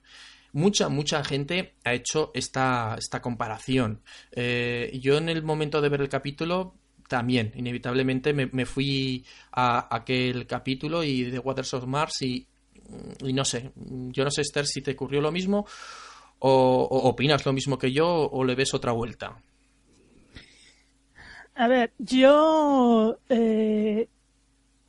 Mucha, 0.54 0.88
mucha 0.88 1.22
gente 1.22 1.74
ha 1.84 1.94
hecho 1.94 2.32
esta, 2.34 2.96
esta 2.98 3.22
comparación. 3.22 4.00
Eh, 4.32 4.98
yo 5.02 5.18
en 5.18 5.28
el 5.28 5.44
momento 5.44 5.82
de 5.82 5.90
ver 5.90 6.00
el 6.00 6.08
capítulo 6.08 6.76
también, 7.10 7.52
inevitablemente 7.56 8.32
me, 8.32 8.66
fui 8.66 9.26
a 9.52 9.94
aquel 9.94 10.48
capítulo 10.48 11.04
y 11.04 11.24
de 11.24 11.40
Waters 11.40 11.74
of 11.74 11.86
Mars 11.88 12.22
y, 12.22 12.48
no 13.34 13.44
sé, 13.44 13.72
yo 13.76 14.24
no 14.24 14.32
sé 14.32 14.42
Esther 14.42 14.66
si 14.66 14.82
te 14.82 14.92
ocurrió 14.92 15.20
lo 15.20 15.32
mismo 15.32 15.66
o 16.40 16.88
opinas 17.04 17.46
lo 17.46 17.52
mismo 17.52 17.78
que 17.78 17.92
yo 17.92 18.08
o 18.08 18.46
le 18.46 18.56
ves 18.56 18.74
otra 18.74 18.94
vuelta. 18.94 19.42
A 21.60 21.68
ver, 21.68 21.92
yo 21.98 23.18
eh, 23.28 24.08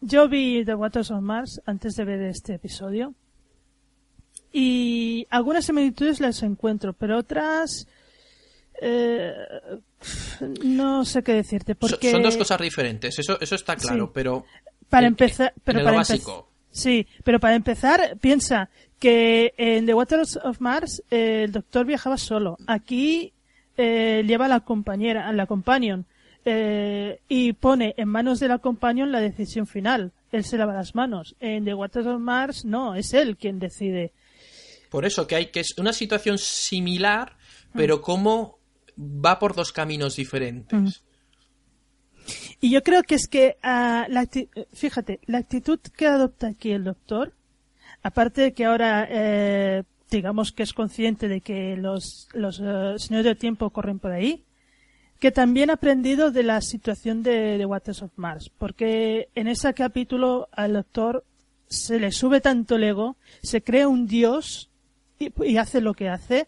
yo 0.01 0.29
vi 0.29 0.65
The 0.65 0.75
Waters 0.77 1.11
of 1.11 1.21
Mars 1.21 1.61
antes 1.67 1.95
de 1.97 2.05
ver 2.05 2.21
este 2.23 2.55
episodio 2.55 3.13
y 4.53 5.27
algunas 5.31 5.65
similitudes 5.65 6.21
las 6.21 6.43
encuentro, 6.45 6.93
pero 6.93 7.19
otras 7.19 7.89
eh, 8.81 9.33
no 10.65 11.05
sé 11.05 11.23
qué 11.25 11.35
decirte 11.35 11.75
porque 11.75 12.11
Son 12.13 12.23
dos 12.23 12.37
cosas 12.37 12.61
diferentes, 12.61 13.19
eso, 13.19 13.39
eso 13.41 13.55
está 13.57 13.75
claro, 13.75 14.07
Sí. 14.07 14.11
pero 14.15 14.45
para 14.89 15.07
en- 15.07 15.13
empezar, 15.15 15.53
pero 15.65 15.81
en 15.81 15.85
para 15.85 15.97
básico. 15.99 16.49
Sí, 16.71 17.05
pero 17.25 17.41
para 17.41 17.57
empezar, 17.57 18.17
piensa 18.21 18.71
que 19.01 19.55
en 19.57 19.87
The 19.87 19.95
Waters 19.95 20.37
of 20.37 20.61
Mars 20.61 21.03
eh, 21.11 21.43
el 21.45 21.53
doctor 21.53 21.85
viajaba 21.85 22.17
solo. 22.17 22.57
Aquí 22.69 23.33
eh, 23.77 24.23
lleva 24.25 24.45
a 24.45 24.49
la 24.49 24.61
compañera, 24.61 25.27
a 25.29 25.33
la 25.33 25.47
companion, 25.47 26.07
eh, 26.45 27.21
y 27.29 27.53
pone 27.53 27.95
en 27.97 28.09
manos 28.09 28.41
de 28.41 28.49
la 28.49 28.59
companion 28.59 29.13
la 29.13 29.21
decisión 29.21 29.67
final. 29.67 30.13
Él 30.33 30.45
se 30.45 30.57
lava 30.57 30.75
las 30.75 30.95
manos. 30.95 31.37
En 31.41 31.65
The 31.65 31.75
Waters 31.75 32.07
of 32.07 32.21
Mars 32.21 32.65
no, 32.65 32.95
es 32.95 33.13
él 33.15 33.37
quien 33.37 33.59
decide. 33.59 34.13
Por 34.91 35.05
eso 35.05 35.27
que 35.27 35.37
hay 35.37 35.47
que 35.47 35.61
es 35.61 35.77
una 35.79 35.93
situación 35.93 36.39
similar, 36.39 37.37
pero 37.73 38.01
como 38.01 38.59
va 38.97 39.39
por 39.39 39.55
dos 39.55 39.73
caminos 39.73 40.17
diferentes. 40.17 41.03
Y 42.61 42.71
yo 42.71 42.83
creo 42.83 43.03
que 43.03 43.15
es 43.15 43.27
que, 43.27 43.57
ah, 43.63 44.07
la 44.09 44.27
fíjate, 44.73 45.21
la 45.27 45.39
actitud 45.39 45.81
que 45.97 46.07
adopta 46.07 46.49
aquí 46.49 46.71
el 46.71 46.85
doctor, 46.85 47.33
aparte 48.03 48.43
de 48.43 48.53
que 48.53 48.67
ahora, 48.67 49.07
eh, 49.11 49.85
digamos 50.11 50.53
que 50.53 50.63
es 50.63 50.73
consciente 50.73 51.29
de 51.29 51.41
que 51.41 51.77
los, 51.77 52.29
los 52.33 52.61
eh, 52.63 52.95
señores 52.99 53.25
del 53.25 53.39
tiempo 53.39 53.71
corren 53.71 53.99
por 53.99 54.13
ahí, 54.13 54.45
que 55.21 55.31
también 55.31 55.71
ha 55.71 55.75
aprendido 55.75 56.31
de 56.33 56.43
la 56.43 56.61
situación 56.61 57.23
de, 57.23 57.57
de 57.59 57.67
Waters 57.67 58.03
of 58.03 58.11
Mars, 58.17 58.51
porque 58.59 59.29
en 59.37 59.47
ese 59.49 59.73
capítulo 59.75 60.49
al 60.51 60.73
doctor 60.73 61.25
se 61.69 62.01
le 62.01 62.11
sube 62.11 62.41
tanto 62.41 62.77
el 62.77 62.85
ego, 62.85 63.17
se 63.43 63.63
crea 63.63 63.87
un 63.87 64.07
dios 64.07 64.71
y, 65.19 65.31
y 65.45 65.57
hace 65.59 65.81
lo 65.81 65.95
que 65.95 66.09
hace, 66.09 66.47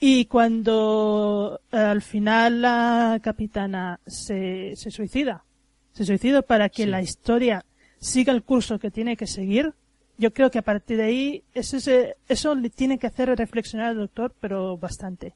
y 0.00 0.24
cuando 0.26 1.60
eh, 1.72 1.76
al 1.78 2.02
final 2.02 2.60
la 2.62 3.20
capitana 3.22 4.00
se, 4.06 4.74
se 4.76 4.90
suicida, 4.90 5.44
se 5.92 6.04
suicida 6.04 6.42
para 6.42 6.68
que 6.68 6.82
Sí. 6.84 6.90
la 6.90 7.00
historia 7.00 7.64
siga 8.00 8.32
el 8.32 8.42
curso 8.42 8.78
que 8.78 8.90
tiene 8.90 9.16
que 9.16 9.26
seguir, 9.28 9.72
yo 10.18 10.32
creo 10.32 10.50
que 10.50 10.58
a 10.58 10.62
partir 10.62 10.96
de 10.98 11.04
ahí 11.04 11.42
eso, 11.54 11.78
se- 11.80 12.16
eso 12.28 12.54
le 12.54 12.70
tiene 12.70 12.98
que 12.98 13.06
hacer 13.06 13.28
reflexionar 13.36 13.90
al 13.90 13.96
doctor, 13.98 14.34
pero 14.40 14.76
bastante. 14.76 15.34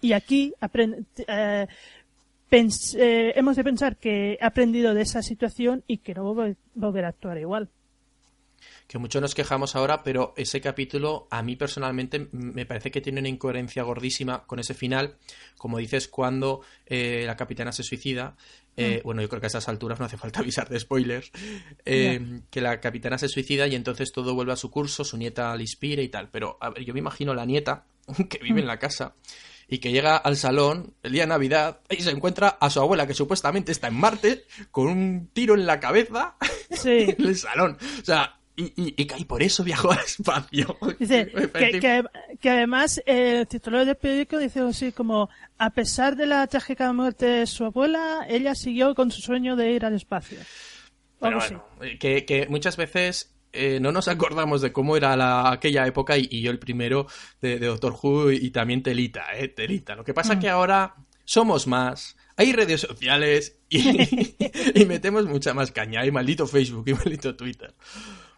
Y 0.00 0.12
aquí 0.12 0.54
eh, 1.26 1.66
eh, 2.50 3.32
hemos 3.36 3.56
de 3.56 3.64
pensar 3.64 3.96
que 3.96 4.38
ha 4.40 4.46
aprendido 4.46 4.94
de 4.94 5.02
esa 5.02 5.22
situación 5.22 5.84
y 5.86 5.98
que 5.98 6.14
no 6.14 6.34
va 6.34 6.46
a 6.46 6.54
volver 6.74 7.04
a 7.04 7.08
actuar 7.08 7.38
igual. 7.38 7.68
Que 8.86 8.98
mucho 8.98 9.20
nos 9.20 9.34
quejamos 9.34 9.76
ahora, 9.76 10.02
pero 10.02 10.32
ese 10.36 10.60
capítulo 10.60 11.28
a 11.30 11.42
mí 11.42 11.56
personalmente 11.56 12.28
me 12.32 12.64
parece 12.66 12.90
que 12.90 13.00
tiene 13.00 13.20
una 13.20 13.28
incoherencia 13.28 13.82
gordísima 13.82 14.44
con 14.46 14.58
ese 14.58 14.74
final. 14.74 15.16
Como 15.56 15.78
dices, 15.78 16.08
cuando 16.08 16.62
eh, 16.86 17.24
la 17.26 17.36
capitana 17.36 17.72
se 17.72 17.82
suicida, 17.82 18.36
eh, 18.76 19.02
bueno, 19.04 19.20
yo 19.20 19.28
creo 19.28 19.40
que 19.40 19.46
a 19.46 19.48
esas 19.48 19.68
alturas 19.68 19.98
no 19.98 20.06
hace 20.06 20.16
falta 20.16 20.40
avisar 20.40 20.68
de 20.68 20.80
spoilers, 20.80 21.30
eh, 21.84 22.40
que 22.50 22.60
la 22.60 22.80
capitana 22.80 23.18
se 23.18 23.28
suicida 23.28 23.66
y 23.66 23.74
entonces 23.74 24.12
todo 24.12 24.34
vuelve 24.34 24.52
a 24.52 24.56
su 24.56 24.70
curso, 24.70 25.04
su 25.04 25.18
nieta 25.18 25.54
le 25.54 25.62
inspira 25.62 26.02
y 26.02 26.08
tal. 26.08 26.30
Pero 26.30 26.56
a 26.60 26.70
ver, 26.70 26.84
yo 26.84 26.94
me 26.94 27.00
imagino 27.00 27.34
la 27.34 27.44
nieta 27.44 27.84
que 28.28 28.38
vive 28.38 28.60
en 28.60 28.66
la 28.66 28.78
casa 28.78 29.14
y 29.68 29.78
que 29.78 29.92
llega 29.92 30.16
al 30.16 30.36
salón 30.36 30.94
el 31.02 31.12
día 31.12 31.22
de 31.22 31.28
Navidad 31.28 31.80
y 31.90 32.02
se 32.02 32.10
encuentra 32.10 32.48
a 32.48 32.70
su 32.70 32.80
abuela 32.80 33.06
que 33.06 33.14
supuestamente 33.14 33.70
está 33.70 33.88
en 33.88 33.94
Marte 33.94 34.44
con 34.70 34.88
un 34.88 35.30
tiro 35.32 35.54
en 35.54 35.66
la 35.66 35.78
cabeza 35.78 36.36
Sí. 36.70 37.14
en 37.16 37.26
el 37.26 37.36
salón. 37.36 37.76
O 38.00 38.04
sea, 38.04 38.38
y, 38.56 38.72
y, 38.76 38.94
y, 38.96 39.24
por 39.24 39.42
eso 39.42 39.62
viajó 39.62 39.92
al 39.92 40.00
espacio. 40.00 40.76
Dice 40.98 41.26
que, 41.54 41.78
que, 41.80 42.04
que 42.40 42.50
además 42.50 42.98
eh, 43.06 43.40
el 43.40 43.46
titular 43.46 43.84
del 43.86 43.94
periódico 43.96 44.38
dice 44.38 44.60
así 44.60 44.90
como 44.90 45.28
a 45.58 45.70
pesar 45.70 46.16
de 46.16 46.26
la 46.26 46.46
trágica 46.46 46.92
muerte 46.92 47.26
de 47.26 47.46
su 47.46 47.64
abuela, 47.64 48.26
ella 48.28 48.54
siguió 48.54 48.94
con 48.94 49.10
su 49.10 49.20
sueño 49.20 49.54
de 49.54 49.72
ir 49.72 49.84
al 49.84 49.94
espacio. 49.94 50.38
Pero 51.20 51.38
bueno, 51.38 51.64
eh, 51.82 51.98
que, 51.98 52.24
que 52.24 52.46
muchas 52.48 52.76
veces 52.76 53.34
eh, 53.52 53.78
no 53.80 53.92
nos 53.92 54.08
acordamos 54.08 54.60
de 54.60 54.72
cómo 54.72 54.96
era 54.96 55.16
la, 55.16 55.50
aquella 55.50 55.86
época 55.86 56.16
y, 56.18 56.28
y 56.30 56.42
yo 56.42 56.50
el 56.50 56.58
primero 56.58 57.06
de, 57.40 57.58
de 57.58 57.66
Doctor 57.66 57.96
Who 58.02 58.32
y, 58.32 58.50
también 58.50 58.82
Telita, 58.82 59.26
eh, 59.34 59.48
Telita. 59.48 59.94
Lo 59.94 60.04
que 60.04 60.14
pasa 60.14 60.34
Mm. 60.34 60.40
que 60.40 60.48
ahora 60.48 60.94
somos 61.24 61.66
más, 61.66 62.16
hay 62.36 62.52
redes 62.52 62.82
sociales 62.82 63.58
y, 63.68 63.80
y 64.80 64.84
metemos 64.86 65.26
mucha 65.26 65.54
más 65.54 65.72
caña. 65.72 66.04
Y 66.06 66.10
maldito 66.10 66.46
Facebook 66.46 66.88
y 66.88 66.94
maldito 66.94 67.34
Twitter. 67.36 67.74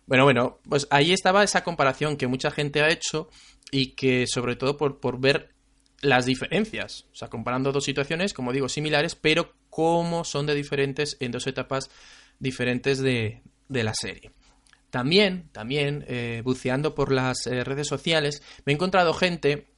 Bueno, 0.07 0.25
bueno, 0.25 0.59
pues 0.69 0.89
ahí 0.91 1.13
estaba 1.13 1.45
esa 1.45 1.63
comparación 1.63 2.17
que 2.17 2.27
mucha 2.27 2.51
gente 2.51 2.83
ha 2.83 2.89
hecho 2.89 3.29
y 3.71 3.93
que 3.95 4.27
sobre 4.27 4.57
todo 4.57 4.77
por, 4.77 4.99
por 4.99 5.21
ver 5.21 5.55
las 6.01 6.27
diferencias. 6.27 7.07
O 7.13 7.15
sea, 7.15 7.29
comparando 7.29 7.73
dos 7.73 7.85
situaciones, 7.85 8.33
como 8.33 8.53
digo, 8.53 8.69
similares, 8.69 9.15
pero 9.15 9.53
cómo 9.69 10.25
son 10.25 10.47
de 10.47 10.55
diferentes 10.55 11.17
en 11.21 11.31
dos 11.31 11.47
etapas 11.47 11.91
diferentes 12.39 12.99
de, 12.99 13.43
de 13.69 13.85
la 13.85 13.95
serie. 13.95 14.33
También, 14.91 15.49
también, 15.53 16.05
eh, 16.09 16.43
buceando 16.45 16.95
por 16.95 17.13
las 17.13 17.47
eh, 17.47 17.63
redes 17.65 17.87
sociales, 17.87 18.43
me 18.65 18.73
he 18.73 18.75
encontrado 18.75 19.15
gente, 19.15 19.69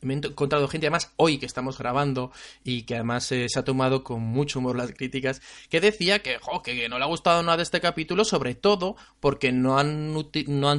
me 0.00 0.14
he 0.14 0.16
encontrado 0.16 0.68
gente, 0.68 0.86
además 0.86 1.12
hoy 1.16 1.38
que 1.38 1.46
estamos 1.46 1.76
grabando 1.76 2.30
y 2.62 2.82
que 2.82 2.94
además 2.94 3.32
eh, 3.32 3.46
se 3.48 3.58
ha 3.58 3.64
tomado 3.64 4.04
con 4.04 4.22
mucho 4.22 4.60
humor 4.60 4.76
las 4.76 4.92
críticas, 4.92 5.42
que 5.68 5.80
decía 5.80 6.20
que, 6.20 6.38
jo, 6.40 6.62
que, 6.62 6.88
no 6.88 6.98
le 6.98 7.04
ha 7.04 7.08
gustado 7.08 7.42
nada 7.42 7.62
este 7.62 7.80
capítulo, 7.80 8.24
sobre 8.24 8.54
todo 8.54 8.96
porque 9.18 9.50
no 9.50 9.76
han, 9.76 10.14
no 10.14 10.68
han 10.70 10.78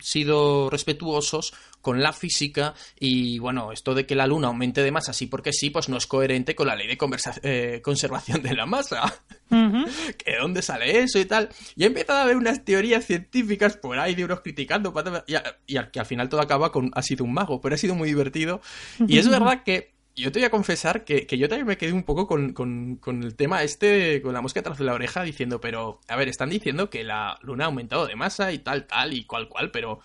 sido 0.00 0.68
respetuosos 0.68 1.54
con 1.88 2.02
la 2.02 2.12
física 2.12 2.74
y 3.00 3.38
bueno, 3.38 3.72
esto 3.72 3.94
de 3.94 4.04
que 4.04 4.14
la 4.14 4.26
luna 4.26 4.48
aumente 4.48 4.82
de 4.82 4.90
masa, 4.92 5.14
sí 5.14 5.26
porque 5.26 5.54
sí, 5.54 5.70
pues 5.70 5.88
no 5.88 5.96
es 5.96 6.06
coherente 6.06 6.54
con 6.54 6.66
la 6.66 6.76
ley 6.76 6.86
de 6.86 6.98
eh, 7.42 7.80
conservación 7.82 8.42
de 8.42 8.54
la 8.54 8.66
masa. 8.66 9.04
Ujú. 9.50 9.86
¿Que 10.22 10.36
dónde 10.38 10.60
sale 10.60 10.98
eso 11.00 11.18
y 11.18 11.24
tal? 11.24 11.48
Y 11.76 11.84
he 11.84 11.86
empezado 11.86 12.18
a 12.18 12.26
ver 12.26 12.36
unas 12.36 12.62
teorías 12.62 13.06
científicas 13.06 13.78
por 13.78 13.98
ahí 13.98 14.14
de 14.14 14.26
unos 14.26 14.42
criticando 14.42 14.92
y, 15.26 15.34
a- 15.36 15.56
y 15.66 15.78
al- 15.78 15.90
que 15.90 15.98
al 16.00 16.04
final 16.04 16.28
todo 16.28 16.42
acaba 16.42 16.70
con 16.70 16.90
ha 16.94 17.00
sido 17.00 17.24
un 17.24 17.32
mago, 17.32 17.62
pero 17.62 17.74
ha 17.74 17.78
sido 17.78 17.94
muy 17.94 18.08
divertido. 18.10 18.60
Y 19.06 19.16
es 19.16 19.26
verdad 19.30 19.62
que 19.64 19.94
yo 20.14 20.32
te 20.32 20.40
voy 20.40 20.46
a 20.46 20.50
confesar 20.50 21.04
que, 21.04 21.26
que 21.26 21.38
yo 21.38 21.48
también 21.48 21.66
me 21.66 21.78
quedé 21.78 21.92
un 21.92 22.02
poco 22.02 22.26
con, 22.26 22.52
con- 22.52 22.96
con 22.96 23.22
el 23.22 23.34
tema 23.36 23.62
este, 23.62 24.20
con 24.20 24.34
la 24.34 24.42
mosca 24.42 24.60
tras 24.62 24.80
la 24.80 24.92
oreja, 24.92 25.22
diciendo, 25.22 25.60
pero, 25.60 26.00
a 26.08 26.16
ver, 26.16 26.28
están 26.28 26.50
diciendo 26.50 26.90
que 26.90 27.04
la 27.04 27.38
luna 27.40 27.64
ha 27.64 27.68
aumentado 27.68 28.06
de 28.06 28.16
masa 28.16 28.52
y 28.52 28.58
tal, 28.58 28.86
tal 28.86 29.12
y 29.14 29.24
cual, 29.24 29.48
cual, 29.48 29.70
pero, 29.70 30.00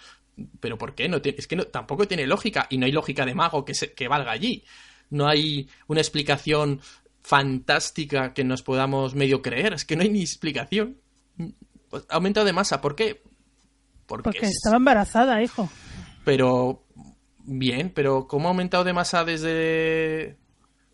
pero 0.59 0.77
¿por 0.77 0.95
qué? 0.95 1.07
No 1.09 1.21
tiene- 1.21 1.37
es 1.39 1.47
que 1.47 1.55
no, 1.55 1.65
tampoco 1.65 2.07
tiene 2.07 2.25
lógica 2.27 2.67
y 2.69 2.77
no 2.77 2.85
hay 2.85 2.91
lógica 2.91 3.25
de 3.25 3.35
mago 3.35 3.63
que, 3.65 3.73
se- 3.73 3.93
que 3.93 4.07
valga 4.07 4.31
allí. 4.31 4.63
No 5.09 5.27
hay 5.27 5.69
una 5.87 6.01
explicación 6.01 6.81
fantástica 7.21 8.33
que 8.33 8.43
nos 8.43 8.63
podamos 8.63 9.15
medio 9.15 9.41
creer. 9.41 9.73
Es 9.73 9.85
que 9.85 9.95
no 9.95 10.03
hay 10.03 10.09
ni 10.09 10.21
explicación. 10.21 10.97
Pues, 11.89 12.05
ha 12.09 12.15
aumentado 12.15 12.45
de 12.45 12.53
masa. 12.53 12.81
¿Por 12.81 12.95
qué? 12.95 13.21
Porque, 14.05 14.23
Porque 14.23 14.39
es- 14.45 14.51
estaba 14.51 14.77
embarazada, 14.77 15.41
hijo. 15.41 15.69
Pero 16.25 16.83
bien, 17.45 17.91
pero 17.93 18.27
¿cómo 18.27 18.47
ha 18.47 18.51
aumentado 18.51 18.83
de 18.83 18.93
masa 18.93 19.23
desde... 19.25 20.37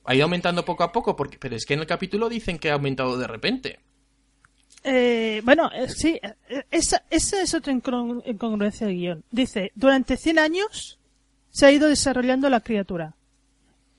Ha 0.05 0.15
ido 0.15 0.23
aumentando 0.23 0.65
poco 0.65 0.83
a 0.83 0.91
poco, 0.91 1.15
porque... 1.15 1.37
pero 1.37 1.55
es 1.55 1.65
que 1.65 1.75
en 1.75 1.81
el 1.81 1.85
capítulo 1.87 2.29
dicen 2.29 2.57
que 2.57 2.71
ha 2.71 2.73
aumentado 2.73 3.17
de 3.17 3.27
repente. 3.27 3.79
Eh, 4.83 5.41
bueno, 5.43 5.69
eh, 5.73 5.89
sí, 5.89 6.19
eh, 6.21 6.63
esa, 6.71 7.03
esa 7.09 7.41
es 7.41 7.53
otra 7.53 7.73
incongru- 7.73 8.23
incongruencia 8.25 8.87
de 8.87 8.93
guion. 8.93 9.23
Dice, 9.31 9.71
durante 9.75 10.15
100 10.17 10.39
años 10.39 10.97
se 11.51 11.65
ha 11.65 11.71
ido 11.71 11.87
desarrollando 11.89 12.49
la 12.49 12.61
criatura. 12.61 13.13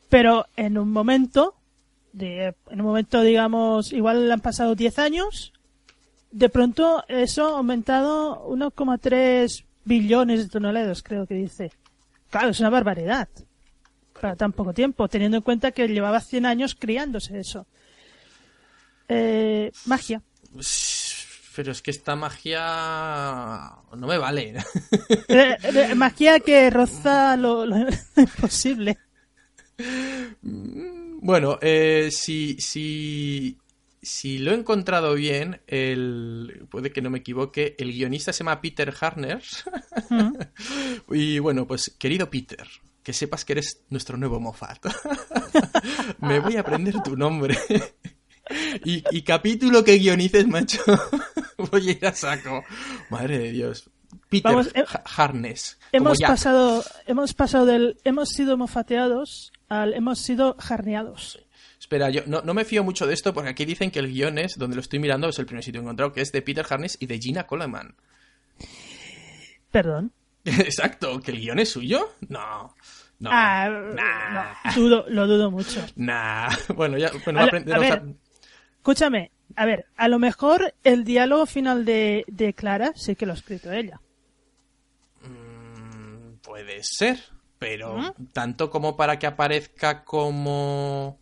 Pero 0.09 0.47
en 0.57 0.79
un 0.79 0.91
momento, 0.91 1.55
de, 2.13 2.55
en 2.71 2.81
un 2.81 2.87
momento, 2.87 3.23
digamos, 3.23 3.93
igual 3.93 4.31
han 4.33 4.41
pasado 4.41 4.75
10 4.75 4.99
años, 4.99 5.53
de 6.33 6.49
pronto 6.49 7.05
eso 7.09 7.47
ha 7.55 7.59
aumentado 7.59 8.49
1,3 8.49 9.65
billones 9.85 10.43
de 10.45 10.49
toneladas, 10.49 11.03
creo 11.03 11.27
que 11.27 11.35
dice. 11.35 11.73
Claro, 12.31 12.49
es 12.51 12.61
una 12.61 12.71
barbaridad. 12.71 13.29
Para 14.21 14.37
tan 14.37 14.53
poco 14.53 14.73
tiempo, 14.75 15.09
teniendo 15.09 15.37
en 15.39 15.43
cuenta 15.43 15.73
que 15.73 15.89
llevaba 15.89 16.21
100 16.21 16.47
años 16.47 16.75
criándose 16.75 17.39
eso. 17.39 17.67
Eh, 19.09 19.73
magia. 19.87 20.23
Pero 21.57 21.73
es 21.73 21.83
que 21.83 21.91
esta 21.91 22.17
magia 22.17 23.73
no 23.97 24.07
me 24.07 24.19
vale. 24.19 24.55
Eh, 25.29 25.57
eh, 25.63 25.95
magia 25.95 26.41
que 26.41 26.71
roza 26.71 27.37
lo, 27.37 27.67
lo 27.67 27.77
imposible. 28.17 28.99
Bueno, 30.43 31.59
eh, 31.61 32.09
si, 32.11 32.57
si, 32.61 33.59
si 34.03 34.39
lo 34.39 34.53
he 34.53 34.55
encontrado 34.55 35.15
bien, 35.15 35.61
el, 35.67 36.67
puede 36.71 36.91
que 36.93 37.03
no 37.03 37.11
me 37.11 37.19
equivoque, 37.19 37.75
el 37.79 37.93
guionista 37.93 38.33
se 38.33 38.39
llama 38.39 38.61
Peter 38.61 38.95
Harners. 38.99 39.65
y 41.11 41.39
bueno, 41.39 41.67
pues 41.67 41.95
querido 41.99 42.31
Peter, 42.31 42.67
que 43.03 43.13
sepas 43.13 43.45
que 43.45 43.53
eres 43.53 43.83
nuestro 43.91 44.17
nuevo 44.17 44.41
Moffat. 44.41 44.87
me 46.21 46.41
voy 46.41 46.57
a 46.57 46.61
aprender 46.61 47.03
tu 47.03 47.17
nombre. 47.17 47.57
Y, 48.85 49.03
y 49.11 49.23
capítulo 49.23 49.85
que 49.85 49.95
guionices, 49.99 50.47
macho. 50.47 50.83
voy 51.71 51.89
a 51.89 51.93
ir 51.93 52.07
a 52.07 52.13
saco. 52.15 52.65
Madre 53.11 53.39
de 53.39 53.53
Dios. 53.53 53.91
Peter 54.29 54.51
Vamos, 54.53 54.69
eh, 54.75 54.85
Ha- 54.89 55.03
Harness. 55.17 55.79
Hemos 55.93 56.19
pasado, 56.19 56.85
hemos 57.07 57.35
pasado 57.35 57.67
del 57.67 57.97
hemos 58.05 58.29
sido 58.31 58.57
mofateados 58.57 59.53
al 59.69 59.95
hemos 59.95 60.19
sido 60.21 60.57
jarneados. 60.59 61.41
Espera, 61.79 62.11
yo 62.11 62.23
no, 62.27 62.43
no 62.43 62.55
me 62.55 62.65
fío 62.65 62.85
mucho 62.85 63.07
de 63.07 63.15
esto 63.15 63.33
porque 63.35 63.51
aquí 63.51 63.65
dicen 63.65 63.91
que 63.91 63.99
el 64.01 64.09
guion 64.13 64.39
es, 64.39 64.57
donde 64.57 64.77
lo 64.77 64.83
estoy 64.83 64.99
mirando, 64.99 65.29
es 65.29 65.39
el 65.39 65.47
primer 65.47 65.65
sitio 65.65 65.81
encontrado, 65.81 66.13
que 66.13 66.21
es 66.21 66.31
de 66.33 66.43
Peter 66.43 66.67
Harness 66.69 66.97
y 67.01 67.07
de 67.07 67.19
Gina 67.19 67.47
Coleman. 67.47 67.95
Perdón. 69.71 70.13
Exacto, 70.45 71.21
¿que 71.21 71.31
el 71.33 71.39
guion 71.41 71.59
es 71.59 71.71
suyo? 71.71 72.13
No. 72.29 72.75
No. 73.19 73.31
Ah, 73.33 73.69
nah. 73.95 74.55
no, 74.65 74.75
dudo, 74.75 75.05
lo 75.09 75.27
dudo 75.27 75.51
mucho. 75.51 75.85
Nah. 75.97 76.49
Bueno, 76.75 76.97
ya 76.97 77.11
bueno, 77.25 77.41
A- 77.41 77.45
aprenderemos 77.45 77.91
a 77.91 77.93
a- 77.95 77.97
ver. 78.01 78.15
Escúchame, 78.81 79.31
a 79.57 79.67
ver, 79.67 79.85
a 79.97 80.09
lo 80.09 80.19
mejor 80.19 80.73
el 80.85 81.05
diálogo 81.05 81.45
final 81.45 81.85
de, 81.85 82.25
de 82.29 82.55
Clara 82.55 82.93
sí 82.97 83.15
que 83.15 83.27
lo 83.27 83.33
ha 83.33 83.37
escrito 83.37 83.71
ella. 83.71 84.01
Mm, 85.23 86.37
Puede 86.43 86.83
ser, 86.83 87.19
pero 87.59 87.99
¿Mm? 87.99 88.11
tanto 88.33 88.71
como 88.71 88.97
para 88.97 89.19
que 89.19 89.27
aparezca 89.27 90.03
como. 90.03 91.21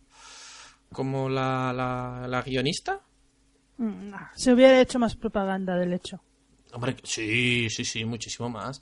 como 0.93 1.27
la, 1.27 1.73
la, 1.73 2.27
la 2.29 2.41
guionista. 2.41 3.01
Mm, 3.77 4.09
no, 4.09 4.17
Se 4.35 4.53
hubiera 4.53 4.79
hecho 4.79 4.97
más 4.99 5.15
propaganda 5.17 5.75
del 5.75 5.91
hecho. 5.93 6.21
Hombre, 6.71 6.95
sí, 7.03 7.69
sí, 7.69 7.83
sí, 7.83 8.05
muchísimo 8.05 8.49
más. 8.49 8.79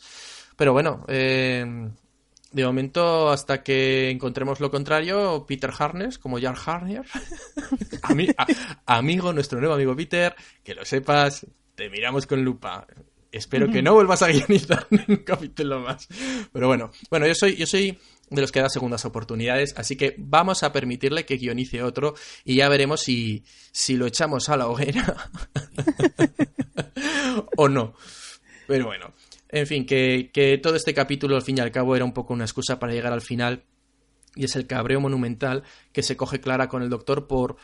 Pero 0.55 0.71
bueno, 0.73 1.03
eh, 1.07 1.65
de 2.57 2.65
momento, 2.65 3.29
hasta 3.29 3.61
que 3.63 4.09
encontremos 4.09 4.59
lo 4.59 4.71
contrario, 4.71 5.45
Peter 5.47 5.71
Harness, 5.77 6.17
como 6.17 6.39
Jar 6.41 6.57
Harner, 6.65 7.03
Ami- 8.01 8.33
amigo, 8.85 9.31
nuestro 9.31 9.59
nuevo 9.59 9.75
amigo 9.75 9.95
Peter, 9.95 10.35
que 10.63 10.73
lo 10.75 10.83
sepas, 10.83 11.45
te 11.75 11.89
miramos 11.89 12.25
con 12.25 12.43
lupa. 12.43 12.87
Espero 13.31 13.69
que 13.69 13.81
no 13.83 13.93
vuelvas 13.93 14.21
a 14.23 14.27
guionizar 14.29 14.87
en 14.91 15.05
un 15.07 15.15
capítulo 15.17 15.81
más. 15.81 16.07
Pero 16.51 16.67
bueno, 16.67 16.91
bueno, 17.11 17.27
yo 17.27 17.35
soy, 17.35 17.55
yo 17.55 17.67
soy 17.67 17.99
de 18.29 18.41
los 18.41 18.51
que 18.51 18.61
da 18.61 18.69
segundas 18.69 19.05
oportunidades, 19.05 19.75
así 19.77 19.95
que 19.95 20.15
vamos 20.17 20.63
a 20.63 20.71
permitirle 20.73 21.25
que 21.25 21.37
guionice 21.37 21.83
otro 21.83 22.15
y 22.43 22.55
ya 22.55 22.67
veremos 22.69 23.01
si, 23.01 23.43
si 23.71 23.95
lo 23.95 24.05
echamos 24.07 24.49
a 24.49 24.57
la 24.57 24.67
hoguera 24.67 25.29
o 27.57 27.69
no. 27.69 27.93
Pero 28.67 28.85
bueno, 28.87 29.13
en 29.49 29.67
fin, 29.67 29.85
que, 29.85 30.29
que 30.33 30.57
todo 30.57 30.75
este 30.75 30.93
capítulo 30.93 31.35
al 31.35 31.41
fin 31.41 31.57
y 31.57 31.61
al 31.61 31.71
cabo 31.71 31.95
era 31.95 32.05
un 32.05 32.13
poco 32.13 32.33
una 32.33 32.45
excusa 32.45 32.79
para 32.79 32.93
llegar 32.93 33.13
al 33.13 33.21
final. 33.21 33.63
Y 34.35 34.45
es 34.45 34.55
el 34.55 34.67
cabreo 34.67 34.99
monumental 34.99 35.63
que 35.91 36.03
se 36.03 36.15
coge 36.15 36.39
Clara 36.39 36.67
con 36.67 36.81
el 36.83 36.89
doctor 36.89 37.27
por 37.27 37.57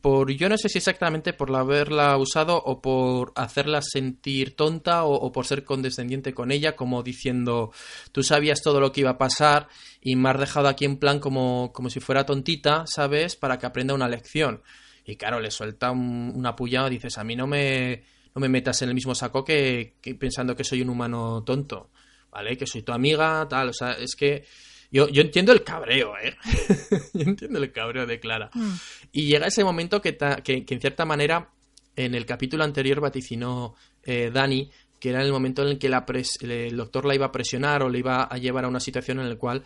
por 0.00 0.30
yo 0.32 0.50
no 0.50 0.58
sé 0.58 0.68
si 0.68 0.76
exactamente 0.76 1.32
por 1.32 1.54
haberla 1.56 2.14
usado 2.18 2.58
o 2.62 2.82
por 2.82 3.32
hacerla 3.36 3.80
sentir 3.80 4.54
tonta 4.54 5.04
o, 5.04 5.14
o 5.14 5.32
por 5.32 5.46
ser 5.46 5.64
condescendiente 5.64 6.34
con 6.34 6.50
ella 6.52 6.76
como 6.76 7.02
diciendo 7.02 7.72
tú 8.12 8.22
sabías 8.22 8.60
todo 8.60 8.80
lo 8.80 8.92
que 8.92 9.00
iba 9.00 9.12
a 9.12 9.16
pasar 9.16 9.66
y 10.02 10.14
me 10.16 10.28
has 10.28 10.38
dejado 10.40 10.68
aquí 10.68 10.84
en 10.84 10.98
plan 10.98 11.20
como, 11.20 11.72
como 11.72 11.88
si 11.88 12.00
fuera 12.00 12.26
tontita 12.26 12.84
sabes 12.86 13.34
para 13.34 13.56
que 13.58 13.64
aprenda 13.64 13.94
una 13.94 14.06
lección 14.06 14.60
y 15.06 15.16
claro 15.16 15.40
le 15.40 15.50
suelta 15.50 15.90
un- 15.90 16.32
una 16.34 16.54
puya 16.54 16.86
dices 16.90 17.16
a 17.16 17.24
mí 17.24 17.34
no 17.34 17.46
me 17.46 18.04
no 18.34 18.40
me 18.40 18.48
metas 18.48 18.80
en 18.82 18.88
el 18.88 18.94
mismo 18.94 19.14
saco 19.14 19.44
que, 19.44 19.94
que 20.00 20.14
pensando 20.14 20.54
que 20.56 20.64
soy 20.64 20.82
un 20.82 20.90
humano 20.90 21.42
tonto 21.44 21.90
vale 22.30 22.56
que 22.56 22.66
soy 22.66 22.82
tu 22.82 22.92
amiga 22.92 23.46
tal 23.48 23.68
o 23.68 23.72
sea 23.72 23.92
es 23.92 24.14
que 24.16 24.44
Yo, 24.90 25.08
yo 25.08 25.22
entiendo 25.22 25.50
el 25.52 25.64
cabreo, 25.64 26.14
¿eh? 26.22 26.36
yo 27.14 27.22
entiendo 27.22 27.58
el 27.58 27.72
cabreo 27.72 28.06
de 28.06 28.20
Clara. 28.20 28.48
Mm. 28.54 28.72
Y 29.12 29.26
llega 29.26 29.48
ese 29.48 29.64
momento 29.64 30.00
que, 30.00 30.12
ta- 30.12 30.36
que, 30.36 30.64
que 30.64 30.74
en 30.74 30.80
cierta 30.80 31.04
manera 31.04 31.50
en 31.96 32.14
el 32.14 32.24
capítulo 32.24 32.62
anterior 32.62 33.00
vaticinó 33.00 33.74
eh, 34.04 34.30
Dani, 34.32 34.70
que 35.00 35.10
era 35.10 35.20
el 35.22 35.32
momento 35.32 35.62
en 35.62 35.68
el 35.68 35.78
que 35.78 35.88
la 35.88 36.06
pres- 36.06 36.40
el 36.42 36.76
doctor 36.76 37.06
la 37.06 37.14
iba 37.16 37.26
a 37.26 37.32
presionar 37.32 37.82
o 37.82 37.88
le 37.88 37.98
iba 37.98 38.22
a 38.22 38.38
llevar 38.38 38.66
a 38.66 38.68
una 38.68 38.78
situación 38.78 39.18
en 39.18 39.28
la 39.30 39.36
cual 39.36 39.64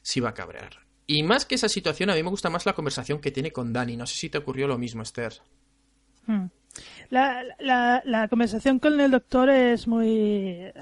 se 0.00 0.20
iba 0.20 0.30
a 0.30 0.34
cabrear. 0.34 0.78
Y 1.06 1.22
más 1.22 1.44
que 1.44 1.56
esa 1.56 1.68
situación, 1.68 2.08
a 2.08 2.14
mí 2.14 2.22
me 2.22 2.30
gusta 2.30 2.48
más 2.48 2.64
la 2.64 2.72
conversación 2.72 3.20
que 3.20 3.30
tiene 3.30 3.52
con 3.52 3.74
Dani. 3.74 3.96
No 3.98 4.06
sé 4.06 4.14
si 4.16 4.30
te 4.30 4.38
ocurrió 4.38 4.66
lo 4.68 4.78
mismo, 4.78 5.02
Esther. 5.02 5.34
Mm. 6.26 6.46
La, 7.10 7.42
la, 7.58 8.02
la 8.04 8.28
conversación 8.28 8.78
con 8.78 8.98
el 9.00 9.10
doctor 9.10 9.50
es 9.50 9.86
muy... 9.86 10.72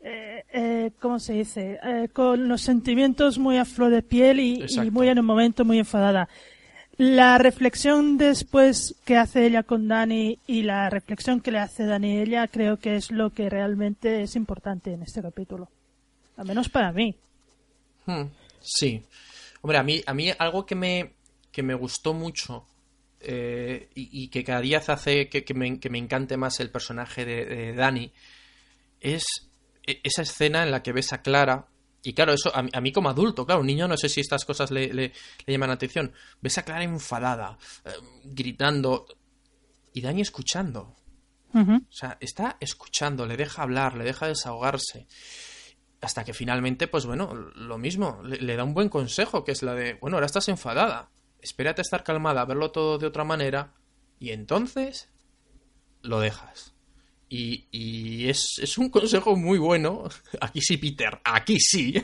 Eh, 0.00 0.44
eh, 0.52 0.90
¿Cómo 1.00 1.18
se 1.18 1.34
dice? 1.34 1.78
Eh, 1.82 2.08
con 2.12 2.48
los 2.48 2.62
sentimientos 2.62 3.38
muy 3.38 3.56
a 3.58 3.64
flor 3.64 3.90
de 3.90 4.02
piel 4.02 4.40
y, 4.40 4.64
muy 4.90 5.08
en 5.08 5.18
un 5.18 5.26
momento 5.26 5.64
muy 5.64 5.78
enfadada. 5.78 6.28
La 6.96 7.38
reflexión 7.38 8.16
después 8.16 8.94
que 9.04 9.16
hace 9.16 9.46
ella 9.46 9.62
con 9.62 9.86
Dani 9.88 10.38
y 10.46 10.62
la 10.62 10.88
reflexión 10.90 11.40
que 11.40 11.50
le 11.50 11.58
hace 11.58 11.84
Dani 11.84 12.16
a 12.18 12.22
ella 12.22 12.48
creo 12.48 12.78
que 12.78 12.96
es 12.96 13.10
lo 13.10 13.30
que 13.30 13.50
realmente 13.50 14.22
es 14.22 14.36
importante 14.36 14.92
en 14.92 15.02
este 15.02 15.20
capítulo. 15.20 15.68
Al 16.36 16.46
menos 16.46 16.68
para 16.68 16.92
mí. 16.92 17.14
Hmm, 18.06 18.24
Sí. 18.60 19.02
Hombre, 19.60 19.78
a 19.78 19.82
mí, 19.82 20.02
a 20.06 20.14
mí 20.14 20.30
algo 20.38 20.64
que 20.64 20.74
me, 20.74 21.12
que 21.50 21.62
me 21.62 21.74
gustó 21.74 22.14
mucho 22.14 22.64
eh, 23.20 23.88
y, 23.94 24.24
y 24.24 24.28
que 24.28 24.44
cada 24.44 24.60
día 24.60 24.82
hace 24.86 25.28
que, 25.28 25.44
que 25.44 25.54
me, 25.54 25.78
que 25.80 25.90
me 25.90 25.98
encante 25.98 26.36
más 26.36 26.60
el 26.60 26.70
personaje 26.70 27.24
de, 27.24 27.44
de 27.44 27.72
Dani 27.74 28.12
es 29.00 29.24
e- 29.86 30.00
esa 30.04 30.22
escena 30.22 30.62
en 30.62 30.70
la 30.70 30.82
que 30.82 30.92
ves 30.92 31.12
a 31.12 31.22
Clara. 31.22 31.66
Y 32.02 32.12
claro, 32.14 32.32
eso 32.32 32.54
a 32.54 32.62
mí, 32.62 32.70
a 32.72 32.80
mí 32.80 32.92
como 32.92 33.08
adulto, 33.10 33.44
claro, 33.44 33.60
un 33.60 33.66
niño 33.66 33.88
no 33.88 33.96
sé 33.96 34.08
si 34.08 34.20
estas 34.20 34.44
cosas 34.44 34.70
le, 34.70 34.92
le- 34.94 35.12
le 35.46 35.52
llaman 35.52 35.68
la 35.68 35.74
atención. 35.74 36.12
Ves 36.40 36.58
a 36.58 36.62
Clara 36.64 36.84
enfadada, 36.84 37.58
eh, 37.84 37.90
gritando 38.24 39.06
y 39.92 40.00
Dani 40.00 40.20
escuchando. 40.20 40.94
O 41.80 41.92
sea, 41.92 42.16
está 42.20 42.56
escuchando, 42.60 43.26
le 43.26 43.36
deja 43.36 43.62
hablar, 43.62 43.96
le 43.96 44.04
deja 44.04 44.28
desahogarse. 44.28 45.06
Hasta 46.00 46.24
que 46.24 46.32
finalmente, 46.32 46.86
pues 46.86 47.06
bueno, 47.06 47.34
lo 47.34 47.78
mismo, 47.78 48.20
le, 48.22 48.36
le 48.36 48.54
da 48.54 48.62
un 48.62 48.74
buen 48.74 48.88
consejo, 48.88 49.42
que 49.42 49.50
es 49.52 49.62
la 49.64 49.74
de, 49.74 49.94
bueno, 49.94 50.16
ahora 50.16 50.26
estás 50.26 50.48
enfadada, 50.48 51.10
espérate 51.40 51.80
a 51.80 51.82
estar 51.82 52.04
calmada, 52.04 52.42
a 52.42 52.44
verlo 52.46 52.70
todo 52.70 52.98
de 52.98 53.06
otra 53.06 53.24
manera, 53.24 53.74
y 54.18 54.30
entonces 54.30 55.08
lo 56.02 56.20
dejas. 56.20 56.74
Y, 57.30 58.28
es, 58.28 58.78
un 58.78 58.88
consejo 58.88 59.36
muy 59.36 59.58
bueno. 59.58 60.08
Aquí 60.40 60.60
sí, 60.60 60.76
Peter, 60.78 61.20
aquí 61.24 61.58
sí. 61.60 61.94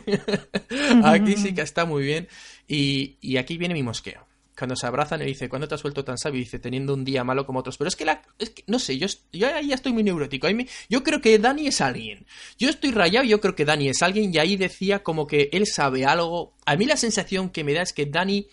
aquí 1.05 1.37
sí 1.37 1.55
que 1.55 1.63
está 1.63 1.85
muy 1.87 2.05
bien. 2.05 2.29
Y, 2.69 3.37
aquí 3.37 3.57
viene 3.57 3.75
mi 3.75 3.83
mosqueo. 3.83 4.27
Cuando 4.57 4.77
se 4.77 4.87
abrazan 4.87 5.21
y 5.23 5.25
dice, 5.25 5.49
¿cuándo 5.49 5.67
te 5.67 5.75
has 5.75 5.83
vuelto 5.83 6.05
tan 6.05 6.17
sabio? 6.17 6.39
Dice, 6.39 6.61
teniendo 6.61 6.95
un 6.95 7.05
día 7.05 7.25
malo 7.25 7.45
como 7.45 7.59
otros. 7.59 7.77
Pero 7.77 7.89
es 7.89 7.97
que, 7.97 8.05
la, 8.05 8.23
no 8.69 8.79
sé, 8.79 8.99
yo, 8.99 9.09
ahí 9.49 9.69
ya 9.69 9.75
estoy 9.75 9.93
muy 9.93 10.05
neurótico. 10.05 10.47
Yo 10.89 11.03
creo 11.03 11.21
que 11.21 11.39
Dani 11.39 11.67
es 11.67 11.81
alguien. 11.81 12.27
Yo 12.59 12.69
estoy 12.69 12.93
rayado 12.93 13.25
y 13.25 13.31
yo 13.31 13.41
creo 13.41 13.57
que 13.57 13.65
Dani 13.65 13.89
es 13.89 14.03
alguien. 14.03 14.33
Y 14.33 14.39
ahí 14.39 14.57
decía 14.57 15.03
como 15.03 15.27
que 15.27 15.49
él 15.53 15.67
sabe 15.67 16.05
algo. 16.05 16.55
A 16.67 16.77
mí 16.77 16.85
la 16.85 16.97
sensación 16.97 17.51
que 17.51 17.65
me 17.65 17.73
da 17.73 17.83
es 17.83 17.93
que 17.93 18.07
Dani 18.07 18.47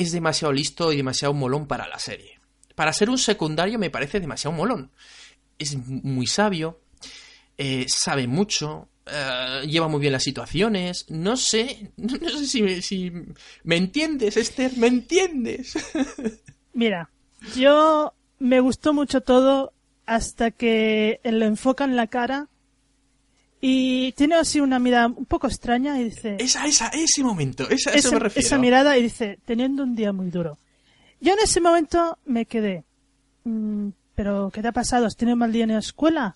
es 0.00 0.12
demasiado 0.12 0.52
listo 0.52 0.92
y 0.92 0.96
demasiado 0.96 1.34
molón 1.34 1.66
para 1.66 1.86
la 1.86 1.98
serie. 1.98 2.40
Para 2.74 2.92
ser 2.92 3.10
un 3.10 3.18
secundario 3.18 3.78
me 3.78 3.90
parece 3.90 4.20
demasiado 4.20 4.56
molón. 4.56 4.90
Es 5.58 5.76
muy 5.76 6.26
sabio, 6.26 6.80
eh, 7.58 7.84
sabe 7.88 8.26
mucho, 8.26 8.88
eh, 9.04 9.66
lleva 9.66 9.88
muy 9.88 10.00
bien 10.00 10.14
las 10.14 10.22
situaciones. 10.22 11.04
No 11.10 11.36
sé, 11.36 11.92
no, 11.96 12.16
sé 12.30 12.46
si, 12.46 12.82
si 12.82 13.12
me 13.64 13.76
entiendes, 13.76 14.36
Esther, 14.36 14.76
¿me 14.78 14.86
entiendes? 14.86 15.74
Mira, 16.72 17.10
yo 17.54 18.14
me 18.38 18.60
gustó 18.60 18.94
mucho 18.94 19.20
todo 19.20 19.74
hasta 20.06 20.50
que 20.50 21.20
le 21.22 21.44
enfocan 21.44 21.94
la 21.94 22.06
cara 22.06 22.48
y 23.60 24.12
tiene 24.12 24.36
así 24.36 24.60
una 24.60 24.78
mirada 24.78 25.06
un 25.08 25.26
poco 25.26 25.46
extraña 25.46 26.00
y 26.00 26.04
dice... 26.04 26.36
Esa, 26.38 26.66
esa, 26.66 26.88
ese 26.88 27.22
momento, 27.22 27.68
esa, 27.68 27.90
eso 27.92 28.12
me 28.12 28.18
refiero. 28.20 28.46
esa 28.46 28.58
mirada 28.58 28.96
y 28.96 29.02
dice, 29.02 29.38
teniendo 29.44 29.82
un 29.82 29.94
día 29.94 30.12
muy 30.12 30.30
duro. 30.30 30.58
Yo 31.20 31.32
en 31.34 31.38
ese 31.40 31.60
momento 31.60 32.18
me 32.24 32.46
quedé. 32.46 32.84
"Mm, 33.44 33.88
¿Pero 34.14 34.50
qué 34.52 34.62
te 34.62 34.68
ha 34.68 34.72
pasado? 34.72 35.06
¿Has 35.06 35.16
tenido 35.16 35.36
mal 35.36 35.52
día 35.52 35.64
en 35.64 35.72
la 35.72 35.78
escuela? 35.78 36.34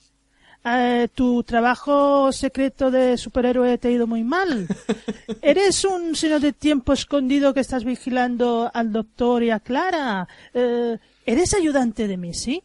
Eh, 0.66 1.08
¿Tu 1.14 1.42
trabajo 1.42 2.32
secreto 2.32 2.90
de 2.90 3.18
superhéroe 3.18 3.76
te 3.76 3.88
ha 3.88 3.90
ido 3.90 4.06
muy 4.06 4.24
mal? 4.24 4.66
¿Eres 5.42 5.84
un 5.84 6.14
señor 6.16 6.40
de 6.40 6.52
tiempo 6.54 6.92
escondido 6.94 7.52
que 7.52 7.60
estás 7.60 7.84
vigilando 7.84 8.70
al 8.72 8.92
doctor 8.92 9.42
y 9.42 9.50
a 9.50 9.60
Clara? 9.60 10.26
Eh, 10.54 10.96
¿Eres 11.26 11.52
ayudante 11.54 12.08
de 12.08 12.16
Missy? 12.16 12.62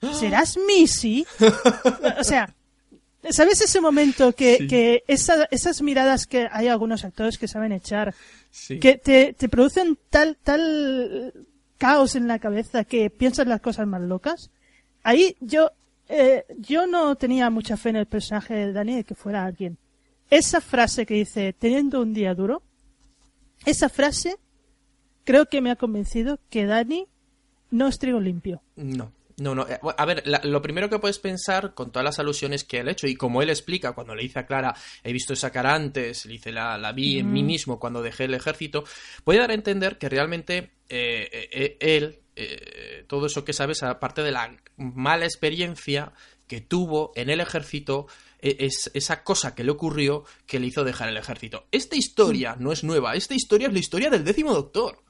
¿Serás 0.12 0.58
Missy? 0.66 1.24
o 2.18 2.24
sea, 2.24 2.52
¿sabes 3.30 3.60
ese 3.60 3.80
momento 3.80 4.32
que, 4.34 4.56
Sí. 4.58 4.66
que 4.66 5.04
esa- 5.06 5.46
esas 5.50 5.82
miradas 5.82 6.26
que 6.26 6.48
hay 6.50 6.68
algunos 6.68 7.04
actores 7.04 7.36
que 7.38 7.48
saben 7.48 7.72
echar 7.72 8.14
Sí. 8.50 8.78
que 8.78 8.96
te, 8.96 9.32
te 9.34 9.48
producen 9.48 9.98
tal, 10.08 10.36
tal 10.42 11.32
caos 11.78 12.14
en 12.16 12.26
la 12.28 12.38
cabeza 12.38 12.84
que 12.84 13.10
piensas 13.10 13.46
las 13.46 13.60
cosas 13.60 13.86
más 13.86 14.00
locas. 14.02 14.50
Ahí 15.02 15.36
yo, 15.40 15.70
eh, 16.08 16.44
yo 16.58 16.86
no 16.86 17.14
tenía 17.16 17.48
mucha 17.50 17.76
fe 17.76 17.90
en 17.90 17.96
el 17.96 18.06
personaje 18.06 18.54
de 18.54 18.72
Dani 18.72 18.96
de 18.96 19.04
que 19.04 19.14
fuera 19.14 19.44
alguien. 19.44 19.78
Esa 20.30 20.60
frase 20.60 21.06
que 21.06 21.14
dice, 21.14 21.52
teniendo 21.52 22.00
un 22.02 22.12
día 22.14 22.34
duro, 22.34 22.62
esa 23.66 23.88
frase 23.88 24.36
creo 25.24 25.46
que 25.46 25.60
me 25.60 25.70
ha 25.70 25.76
convencido 25.76 26.38
que 26.50 26.66
Dani 26.66 27.06
no 27.70 27.86
es 27.88 27.98
trigo 27.98 28.20
limpio. 28.20 28.62
No, 28.76 29.12
no, 29.40 29.54
no. 29.54 29.66
Eh, 29.68 29.78
A 29.96 30.04
ver, 30.04 30.22
la- 30.26 30.40
lo 30.44 30.62
primero 30.62 30.88
que 30.88 30.98
puedes 30.98 31.18
pensar 31.18 31.74
con 31.74 31.90
todas 31.90 32.04
las 32.04 32.18
alusiones 32.18 32.62
que 32.64 32.78
él 32.78 32.88
ha 32.88 32.92
hecho 32.92 33.06
y 33.06 33.16
como 33.16 33.42
él 33.42 33.50
explica 33.50 33.92
cuando 33.92 34.14
le 34.14 34.22
dice 34.22 34.38
a 34.38 34.46
Clara, 34.46 34.74
he 35.02 35.12
visto 35.12 35.32
esa 35.32 35.50
cara 35.50 35.74
antes, 35.74 36.24
le 36.26 36.32
dice, 36.32 36.52
la, 36.52 36.78
la 36.78 36.92
vi 36.92 37.18
en 37.18 37.32
mí 37.32 37.42
mismo 37.42 37.78
cuando 37.80 38.02
dejé 38.02 38.24
el 38.24 38.34
ejército, 38.34 38.84
puede 39.24 39.40
dar 39.40 39.50
a 39.50 39.54
entender 39.54 39.98
que 39.98 40.08
realmente 40.08 40.70
eh, 40.88 41.28
eh, 41.32 41.48
eh, 41.52 41.76
él, 41.80 42.20
eh, 42.36 43.04
todo 43.08 43.26
eso 43.26 43.44
que 43.44 43.52
sabes, 43.52 43.82
aparte 43.82 44.22
de 44.22 44.32
la 44.32 44.56
mala 44.76 45.24
experiencia 45.24 46.12
que 46.46 46.60
tuvo 46.60 47.12
en 47.14 47.30
el 47.30 47.40
ejército, 47.40 48.06
eh, 48.40 48.56
es 48.60 48.90
esa 48.94 49.22
cosa 49.22 49.54
que 49.54 49.62
le 49.64 49.70
ocurrió 49.70 50.24
que 50.46 50.58
le 50.58 50.66
hizo 50.66 50.84
dejar 50.84 51.08
el 51.08 51.16
ejército. 51.16 51.66
Esta 51.70 51.96
historia 51.96 52.56
no 52.58 52.72
es 52.72 52.82
nueva, 52.84 53.14
esta 53.14 53.34
historia 53.34 53.68
es 53.68 53.72
la 53.72 53.78
historia 53.78 54.10
del 54.10 54.24
décimo 54.24 54.52
doctor. 54.52 55.02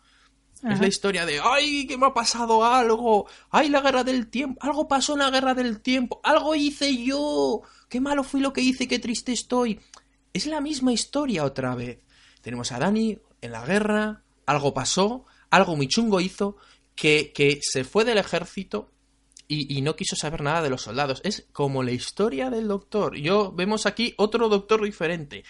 Es 0.63 0.79
la 0.79 0.87
historia 0.87 1.25
de, 1.25 1.41
ay, 1.43 1.87
que 1.87 1.97
me 1.97 2.07
ha 2.07 2.13
pasado 2.13 2.65
algo, 2.65 3.27
ay, 3.51 3.71
la 3.71 3.81
guerra 3.81 4.05
del 4.05 4.29
tiempo, 4.29 4.59
algo 4.61 4.89
pasó 4.89 5.15
en 5.15 5.21
la 5.21 5.31
guerra 5.31 5.55
del 5.55 5.81
tiempo, 5.81 6.21
algo 6.23 6.55
hice 6.55 7.03
yo, 7.03 7.63
qué 7.89 8.01
malo 8.01 8.25
fui 8.25 8.41
lo 8.41 8.53
que 8.53 8.61
hice, 8.61 8.87
qué 8.87 8.99
triste 8.99 9.33
estoy. 9.33 9.81
Es 10.35 10.47
la 10.47 10.61
misma 10.61 10.93
historia 10.93 11.45
otra 11.45 11.75
vez. 11.75 12.01
Tenemos 12.43 12.73
a 12.73 12.79
Dani 12.79 13.19
en 13.41 13.53
la 13.53 13.65
guerra, 13.65 14.23
algo 14.45 14.75
pasó, 14.75 15.25
algo 15.49 15.77
muy 15.77 15.89
chungo 15.89 16.21
hizo, 16.21 16.57
que, 16.95 17.33
que 17.33 17.61
se 17.63 17.85
fue 17.85 18.05
del 18.05 18.19
ejército 18.19 18.91
y, 19.49 19.77
y 19.77 19.81
no 19.81 19.97
quiso 19.97 20.15
saber 20.15 20.43
nada 20.43 20.63
de 20.63 20.71
los 20.71 20.83
soldados. 20.83 21.23
Es 21.25 21.47
como 21.53 21.83
la 21.83 21.93
historia 21.93 22.51
del 22.51 22.69
doctor. 22.69 23.17
Yo 23.17 23.53
vemos 23.53 23.87
aquí 23.87 24.15
otro 24.19 24.51
doctor 24.51 24.83
diferente, 24.83 25.43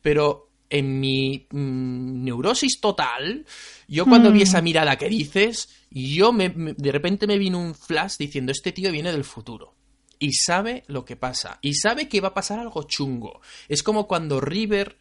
pero 0.00 0.53
en 0.74 1.00
mi 1.00 1.46
mm, 1.50 2.24
neurosis 2.24 2.80
total, 2.80 3.46
yo 3.88 4.06
cuando 4.06 4.32
vi 4.32 4.40
Mm. 4.40 4.42
esa 4.42 4.60
mirada 4.62 4.96
que 4.96 5.08
dices, 5.08 5.68
yo 5.90 6.32
me, 6.32 6.48
me- 6.50 6.74
de 6.74 6.92
repente 6.92 7.26
me 7.26 7.38
vino 7.38 7.58
un 7.60 7.74
flash 7.74 8.16
diciendo, 8.18 8.50
este 8.52 8.72
tío 8.72 8.90
viene 8.90 9.12
del 9.12 9.24
futuro. 9.24 9.74
Y 10.18 10.32
sabe 10.32 10.84
lo 10.86 11.04
que 11.04 11.16
pasa. 11.16 11.58
Y 11.62 11.74
sabe 11.74 12.08
que 12.08 12.20
va 12.20 12.28
a 12.28 12.34
pasar 12.34 12.58
algo 12.58 12.84
chungo. 12.84 13.40
Es 13.68 13.82
como 13.82 14.06
cuando 14.06 14.40
River 14.40 14.96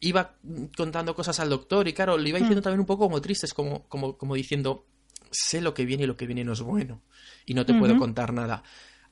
iba 0.00 0.36
contando 0.76 1.14
cosas 1.14 1.40
al 1.40 1.48
doctor 1.48 1.88
y 1.88 1.92
claro, 1.94 2.18
le 2.18 2.28
iba 2.28 2.38
diciendo 2.38 2.60
también 2.62 2.80
un 2.80 2.86
poco 2.86 3.04
como 3.04 3.20
triste, 3.20 3.46
es 3.46 3.54
como, 3.54 3.84
como, 3.88 4.16
como 4.18 4.34
diciendo, 4.34 4.86
sé 5.30 5.60
lo 5.60 5.72
que 5.74 5.84
viene 5.86 6.04
y 6.04 6.06
lo 6.06 6.16
que 6.16 6.26
viene 6.26 6.44
no 6.44 6.52
es 6.52 6.60
bueno. 6.60 7.00
Y 7.46 7.54
no 7.54 7.64
te 7.66 7.74
puedo 7.74 7.96
contar 7.98 8.32
nada. 8.32 8.62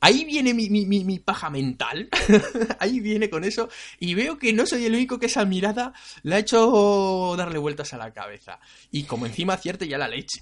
Ahí 0.04 0.24
viene 0.24 0.52
mi, 0.52 0.68
mi, 0.68 0.84
mi, 0.84 1.04
mi 1.04 1.20
paja 1.20 1.48
mental. 1.48 2.08
Ahí 2.80 2.98
viene 2.98 3.30
con 3.30 3.44
eso. 3.44 3.68
Y 4.00 4.14
veo 4.14 4.36
que 4.36 4.52
no 4.52 4.66
soy 4.66 4.84
el 4.84 4.94
único 4.94 5.20
que 5.20 5.26
esa 5.26 5.44
mirada 5.44 5.92
le 6.24 6.34
ha 6.34 6.38
hecho 6.40 7.36
darle 7.38 7.58
vueltas 7.58 7.94
a 7.94 7.98
la 7.98 8.12
cabeza. 8.12 8.58
Y 8.90 9.04
como 9.04 9.26
encima 9.26 9.54
acierte 9.54 9.86
ya 9.86 9.98
la 9.98 10.08
leche. 10.08 10.40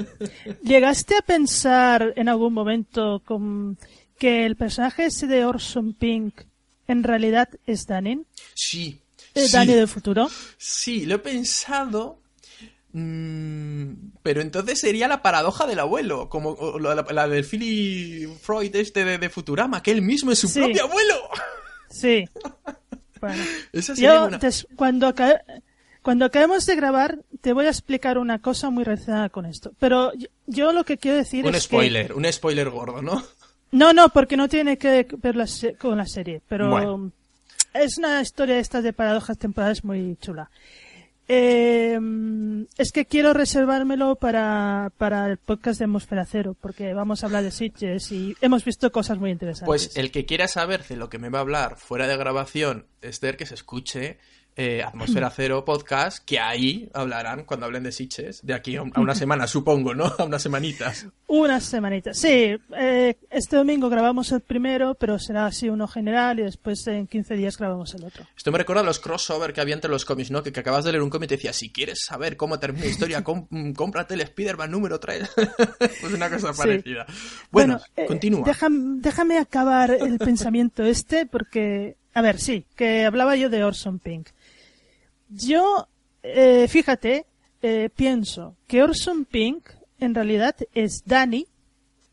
¿Llegaste 0.62 1.16
a 1.16 1.22
pensar 1.22 2.12
en 2.14 2.28
algún 2.28 2.52
momento 2.52 3.22
con 3.24 3.78
que 4.18 4.44
el 4.44 4.56
personaje 4.56 5.06
ese 5.06 5.26
de 5.26 5.46
Orson 5.46 5.94
Pink 5.94 6.42
en 6.86 7.02
realidad 7.02 7.48
es 7.66 7.86
Danin? 7.86 8.26
Sí. 8.54 9.00
¿Eh, 9.34 9.48
sí. 9.48 9.66
Del 9.66 9.88
futuro? 9.88 10.28
Sí, 10.58 11.06
lo 11.06 11.14
he 11.14 11.20
pensado. 11.20 12.20
Mm, 12.92 13.92
pero 14.22 14.40
entonces 14.40 14.80
sería 14.80 15.08
la 15.08 15.22
paradoja 15.22 15.66
del 15.66 15.80
abuelo, 15.80 16.28
como 16.28 16.56
la, 16.78 16.94
la- 16.94 17.06
la 17.10 17.28
del 17.28 17.44
Philly 17.44 18.26
Freud 18.40 18.74
este 18.76 19.04
de, 19.04 19.18
de 19.18 19.30
Futurama, 19.30 19.82
que 19.82 19.90
él 19.90 20.02
mismo 20.02 20.30
es 20.32 20.38
su 20.38 20.48
Sí. 20.48 20.60
propio 20.60 20.84
abuelo. 20.84 21.14
Sí. 21.90 22.24
Bueno, 23.20 23.42
Esa 23.74 23.94
sería 23.94 24.14
yo 24.14 24.26
una- 24.28 24.38
des- 24.38 24.66
cuando, 24.76 25.06
aca- 25.06 25.42
cuando 26.00 26.24
acabemos 26.24 26.64
de 26.64 26.74
grabar 26.74 27.18
te 27.42 27.52
voy 27.52 27.66
a 27.66 27.68
explicar 27.68 28.16
una 28.16 28.38
cosa 28.38 28.70
muy 28.70 28.82
relacionada 28.82 29.28
con 29.28 29.44
esto. 29.44 29.72
Pero 29.78 30.14
yo, 30.14 30.26
yo 30.46 30.72
lo 30.72 30.84
que 30.84 30.96
quiero 30.96 31.18
decir 31.18 31.44
Un 31.44 31.54
es 31.54 31.64
spoiler, 31.64 32.14
un 32.14 32.24
spoiler 32.32 32.70
gordo, 32.70 33.02
¿no? 33.02 33.22
No, 33.72 33.92
no, 33.92 34.08
porque 34.08 34.38
no 34.38 34.48
tiene 34.48 34.78
que 34.78 35.06
ver 35.18 35.36
la 35.36 35.46
se- 35.46 35.74
con 35.74 35.98
la 35.98 36.06
serie. 36.06 36.40
Pero 36.48 36.70
Bueno. 36.70 37.12
es 37.74 37.98
una 37.98 38.22
historia 38.22 38.58
esta 38.58 38.80
de 38.80 38.94
paradojas 38.94 39.36
temporales 39.36 39.84
muy 39.84 40.16
chula. 40.18 40.50
Eh, 41.32 41.96
es 42.76 42.90
que 42.90 43.06
quiero 43.06 43.32
reservármelo 43.32 44.16
para, 44.16 44.90
para 44.98 45.26
el 45.26 45.36
podcast 45.36 45.78
de 45.78 45.84
Atmósfera 45.84 46.26
Cero, 46.26 46.56
porque 46.60 46.92
vamos 46.92 47.22
a 47.22 47.26
hablar 47.26 47.44
de 47.44 47.52
Sitges 47.52 48.10
y 48.10 48.36
hemos 48.40 48.64
visto 48.64 48.90
cosas 48.90 49.18
muy 49.18 49.30
interesantes. 49.30 49.66
Pues 49.66 49.96
el 49.96 50.10
que 50.10 50.26
quiera 50.26 50.48
saber 50.48 50.84
de 50.88 50.96
lo 50.96 51.08
que 51.08 51.20
me 51.20 51.28
va 51.28 51.38
a 51.38 51.42
hablar 51.42 51.76
fuera 51.78 52.08
de 52.08 52.16
grabación, 52.16 52.88
Esther, 53.00 53.36
que 53.36 53.46
se 53.46 53.54
escuche 53.54 54.18
eh, 54.62 54.82
Atmósfera 54.82 55.30
Cero 55.34 55.64
Podcast, 55.64 56.22
que 56.24 56.38
ahí 56.38 56.90
hablarán 56.92 57.44
cuando 57.44 57.64
hablen 57.64 57.82
de 57.82 57.92
Sitches, 57.92 58.44
de 58.44 58.52
aquí 58.52 58.76
a 58.76 58.82
un- 58.82 58.92
a 58.94 59.00
una 59.00 59.14
semana, 59.14 59.46
supongo, 59.46 59.94
¿no? 59.94 60.04
A 60.18 60.24
unas 60.24 60.42
semanitas. 60.42 61.06
Unas 61.26 61.64
semanitas. 61.64 62.18
Sí, 62.18 62.56
eh, 62.76 63.16
este 63.30 63.56
domingo 63.56 63.88
grabamos 63.88 64.30
el 64.32 64.40
primero, 64.42 64.94
pero 64.96 65.18
será 65.18 65.46
así 65.46 65.68
uno 65.70 65.88
general 65.88 66.40
y 66.40 66.42
después 66.42 66.86
en 66.88 67.06
15 67.06 67.36
días 67.36 67.56
grabamos 67.56 67.94
el 67.94 68.04
otro. 68.04 68.26
Esto 68.36 68.52
me 68.52 68.58
recuerda 68.58 68.82
a 68.82 68.84
los 68.84 68.98
crossover 68.98 69.52
que 69.54 69.60
había 69.62 69.74
entre 69.74 69.90
los 69.90 70.04
cómics, 70.04 70.30
¿no? 70.30 70.42
Que, 70.42 70.52
que 70.52 70.60
acabas 70.60 70.84
de 70.84 70.92
leer 70.92 71.02
un 71.02 71.08
cómic 71.10 71.26
y 71.26 71.28
te 71.28 71.36
decía, 71.36 71.52
si 71.54 71.70
quieres 71.72 72.00
saber 72.04 72.36
cómo 72.36 72.58
termina 72.58 72.84
la 72.84 72.90
historia, 72.90 73.24
com- 73.24 73.46
mm, 73.48 73.72
cómprate 73.72 74.12
el 74.14 74.20
Spider-Man 74.20 74.70
número 74.70 75.00
3. 75.00 75.30
pues 76.00 76.12
una 76.14 76.28
cosa 76.28 76.52
Sí. 76.52 76.58
parecida. 76.58 77.06
Bueno, 77.50 77.80
eh, 77.96 78.04
continúa. 78.06 78.44
déjam- 78.44 79.00
déjame 79.00 79.38
acabar 79.38 79.90
el 79.92 80.18
pensamiento 80.18 80.82
este 80.84 81.24
porque, 81.26 81.96
a 82.12 82.22
ver, 82.22 82.38
sí, 82.40 82.66
que 82.76 83.04
hablaba 83.04 83.36
yo 83.36 83.48
de 83.48 83.64
Orson 83.64 83.98
Pink. 84.00 84.28
Yo, 85.30 85.86
eh, 86.22 86.66
fíjate, 86.68 87.26
eh, 87.62 87.88
pienso 87.94 88.56
que 88.66 88.82
Orson 88.82 89.24
Pink 89.24 89.68
en 89.98 90.14
realidad 90.14 90.56
es 90.74 91.02
Danny, 91.04 91.46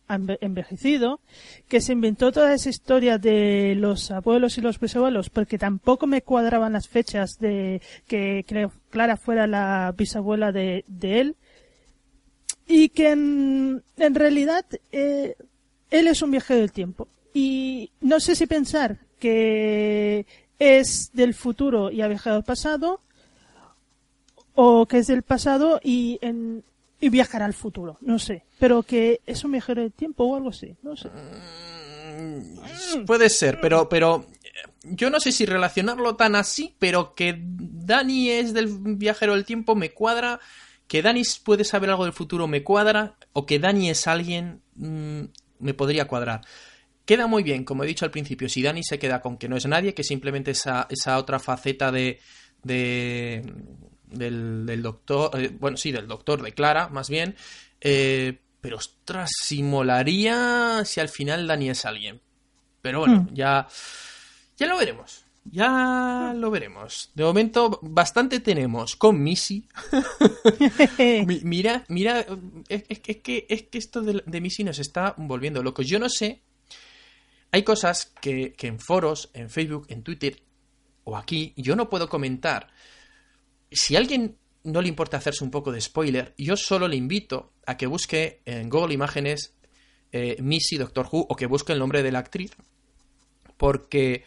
enve- 0.07 0.37
envejecido, 0.41 1.19
que 1.67 1.81
se 1.81 1.93
inventó 1.93 2.31
toda 2.31 2.53
esa 2.53 2.69
historia 2.69 3.17
de 3.17 3.75
los 3.75 4.11
abuelos 4.11 4.57
y 4.57 4.61
los 4.61 4.79
bisabuelos, 4.79 5.29
porque 5.29 5.57
tampoco 5.57 6.05
me 6.07 6.21
cuadraban 6.21 6.73
las 6.73 6.87
fechas 6.87 7.39
de 7.39 7.81
que 8.07 8.45
Cla- 8.45 8.71
Clara 8.89 9.17
fuera 9.17 9.47
la 9.47 9.93
bisabuela 9.97 10.51
de, 10.51 10.83
él, 11.01 11.35
y 12.67 12.89
que 12.89 13.11
en, 13.11 13.83
en 13.97 14.15
realidad 14.15 14.65
eh, 14.91 15.35
él 15.89 16.07
es 16.07 16.21
un 16.21 16.31
viajero 16.31 16.59
del 16.59 16.71
tiempo. 16.71 17.07
Y 17.33 17.91
no 18.01 18.19
sé 18.19 18.35
si 18.35 18.45
pensar 18.47 18.97
que 19.19 20.25
es 20.59 21.11
del 21.13 21.33
futuro 21.33 21.91
y 21.91 22.01
ha 22.01 22.07
viajado 22.07 22.35
al 22.37 22.43
pasado, 22.43 22.99
o 24.59 24.87
que 24.87 24.97
es 24.97 25.07
del 25.07 25.21
pasado 25.21 25.79
y, 25.83 26.17
en, 26.19 26.63
y 26.99 27.09
viajará 27.09 27.45
al 27.45 27.53
futuro, 27.53 27.99
no 28.01 28.17
sé. 28.17 28.43
Pero 28.57 28.81
que 28.81 29.21
es 29.27 29.43
un 29.43 29.51
viajero 29.51 29.83
del 29.83 29.91
tiempo 29.91 30.23
o 30.23 30.35
algo 30.35 30.49
así, 30.49 30.75
no 30.81 30.97
sé. 30.97 31.09
Mm, 31.09 33.05
Puede 33.05 33.29
ser, 33.29 33.61
pero, 33.61 33.87
pero 33.87 34.25
eh, 34.43 34.47
yo 34.81 35.11
no 35.11 35.19
sé 35.19 35.31
si 35.31 35.45
relacionarlo 35.45 36.15
tan 36.15 36.35
así, 36.35 36.73
pero 36.79 37.13
que 37.13 37.39
Dani 37.39 38.31
es 38.31 38.55
del 38.55 38.67
viajero 38.95 39.35
del 39.35 39.45
tiempo 39.45 39.75
me 39.75 39.91
cuadra, 39.91 40.39
que 40.87 41.03
Dani 41.03 41.21
puede 41.43 41.63
saber 41.63 41.91
algo 41.91 42.05
del 42.05 42.13
futuro 42.13 42.47
me 42.47 42.63
cuadra, 42.63 43.15
o 43.33 43.45
que 43.45 43.59
Dani 43.59 43.91
es 43.91 44.07
alguien 44.07 44.61
mm, 44.73 45.21
me 45.59 45.73
podría 45.75 46.07
cuadrar. 46.07 46.41
Queda 47.05 47.27
muy 47.27 47.43
bien, 47.43 47.63
como 47.63 47.83
he 47.83 47.87
dicho 47.87 48.05
al 48.05 48.11
principio, 48.11 48.49
si 48.49 48.63
Dani 48.63 48.81
se 48.83 48.97
queda 48.97 49.21
con 49.21 49.37
que 49.37 49.47
no 49.47 49.55
es 49.55 49.67
nadie, 49.67 49.93
que 49.93 50.03
simplemente 50.03 50.49
esa, 50.49 50.87
esa 50.89 51.19
otra 51.19 51.37
faceta 51.37 51.91
de, 51.91 52.19
de 52.63 53.53
del, 54.07 54.65
del 54.65 54.81
doctor, 54.81 55.31
eh, 55.39 55.49
bueno, 55.59 55.77
sí, 55.77 55.91
del 55.91 56.07
doctor, 56.07 56.41
de 56.41 56.53
Clara, 56.53 56.89
más 56.89 57.09
bien, 57.09 57.35
eh, 57.81 58.39
pero 58.61 58.77
ostras, 58.77 59.29
si 59.43 59.63
molaría 59.63 60.81
si 60.85 60.99
al 60.99 61.09
final 61.09 61.47
Dani 61.47 61.69
es 61.69 61.85
alguien. 61.85 62.21
Pero 62.81 62.99
bueno, 62.99 63.27
Hmm. 63.29 63.33
ya, 63.33 63.67
ya 64.57 64.67
lo 64.67 64.77
veremos. 64.77 65.23
Ya 65.49 66.33
lo 66.35 66.51
veremos. 66.51 67.09
De 67.15 67.23
momento, 67.23 67.79
bastante 67.81 68.41
tenemos 68.41 68.95
con 68.97 69.21
Missy. 69.21 69.65
Mi- 71.25 71.41
mira, 71.43 71.85
mira, 71.87 72.25
es, 72.67 72.83
es 72.89 72.99
que- 72.99 73.11
es 73.13 73.17
que, 73.19 73.45
es 73.49 73.63
que 73.63 73.77
esto 73.77 74.01
de, 74.01 74.23
de 74.25 74.41
Missy 74.41 74.63
nos 74.63 74.79
está 74.79 75.13
volviendo 75.17 75.63
locos. 75.63 75.87
Yo 75.87 75.99
no 75.99 76.09
sé. 76.09 76.41
Hay 77.51 77.63
cosas 77.63 78.11
que, 78.21 78.53
que 78.53 78.67
en 78.67 78.79
foros, 78.79 79.29
en 79.33 79.49
Facebook, 79.49 79.85
en 79.89 80.03
Twitter 80.03 80.41
o 81.05 81.15
aquí, 81.15 81.53
yo 81.55 81.75
no 81.77 81.89
puedo 81.89 82.09
comentar. 82.09 82.67
Si 83.71 83.95
a 83.95 83.99
alguien 83.99 84.37
no 84.63 84.81
le 84.81 84.87
importa 84.89 85.17
hacerse 85.17 85.43
un 85.43 85.51
poco 85.51 85.71
de 85.71 85.81
spoiler, 85.81 86.33
yo 86.37 86.57
solo 86.57 86.87
le 86.87 86.95
invito 86.95 87.53
a 87.65 87.77
que 87.77 87.87
busque 87.87 88.41
en 88.45 88.69
Google 88.69 88.93
Imágenes 88.93 89.53
eh, 90.11 90.37
Missy 90.41 90.77
Doctor 90.77 91.07
Who 91.11 91.25
o 91.29 91.35
que 91.35 91.45
busque 91.45 91.73
el 91.73 91.79
nombre 91.79 92.03
de 92.03 92.11
la 92.11 92.19
actriz. 92.19 92.51
Porque 93.57 94.23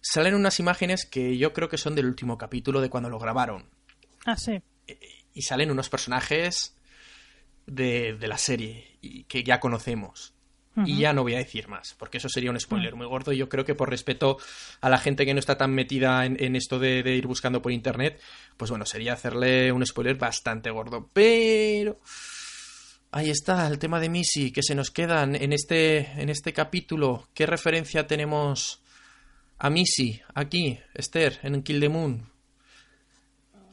salen 0.00 0.34
unas 0.34 0.58
imágenes 0.58 1.06
que 1.06 1.36
yo 1.38 1.52
creo 1.52 1.68
que 1.68 1.78
son 1.78 1.94
del 1.94 2.06
último 2.06 2.36
capítulo 2.38 2.80
de 2.80 2.90
cuando 2.90 3.08
lo 3.08 3.18
grabaron 3.18 3.68
Ah, 4.26 4.36
sí. 4.36 4.60
y 5.34 5.42
salen 5.42 5.70
unos 5.70 5.88
personajes 5.88 6.74
de, 7.66 8.14
de 8.14 8.26
la 8.28 8.38
serie 8.38 8.98
y 9.00 9.24
que 9.24 9.44
ya 9.44 9.60
conocemos. 9.60 10.31
Y 10.86 10.98
ya 11.00 11.12
no 11.12 11.22
voy 11.22 11.34
a 11.34 11.38
decir 11.38 11.68
más, 11.68 11.94
porque 11.98 12.16
eso 12.16 12.30
sería 12.30 12.50
un 12.50 12.58
spoiler 12.58 12.94
muy 12.94 13.06
gordo. 13.06 13.30
Y 13.32 13.36
yo 13.36 13.48
creo 13.50 13.64
que 13.66 13.74
por 13.74 13.90
respeto 13.90 14.38
a 14.80 14.88
la 14.88 14.96
gente 14.96 15.26
que 15.26 15.34
no 15.34 15.38
está 15.40 15.58
tan 15.58 15.74
metida 15.74 16.24
en, 16.24 16.42
en 16.42 16.56
esto 16.56 16.78
de, 16.78 17.02
de 17.02 17.14
ir 17.14 17.26
buscando 17.26 17.60
por 17.60 17.72
internet, 17.72 18.18
pues 18.56 18.70
bueno, 18.70 18.86
sería 18.86 19.12
hacerle 19.12 19.70
un 19.70 19.84
spoiler 19.84 20.16
bastante 20.16 20.70
gordo. 20.70 21.10
Pero 21.12 22.00
ahí 23.10 23.28
está 23.28 23.66
el 23.66 23.78
tema 23.78 24.00
de 24.00 24.08
Missy, 24.08 24.50
que 24.50 24.62
se 24.62 24.74
nos 24.74 24.90
quedan 24.90 25.34
en 25.34 25.52
este, 25.52 26.10
en 26.20 26.30
este 26.30 26.54
capítulo. 26.54 27.28
¿Qué 27.34 27.44
referencia 27.44 28.06
tenemos 28.06 28.82
a 29.58 29.68
Missy 29.68 30.22
aquí, 30.34 30.78
Esther, 30.94 31.38
en 31.42 31.62
Kill 31.62 31.80
the 31.80 31.90
Moon? 31.90 32.30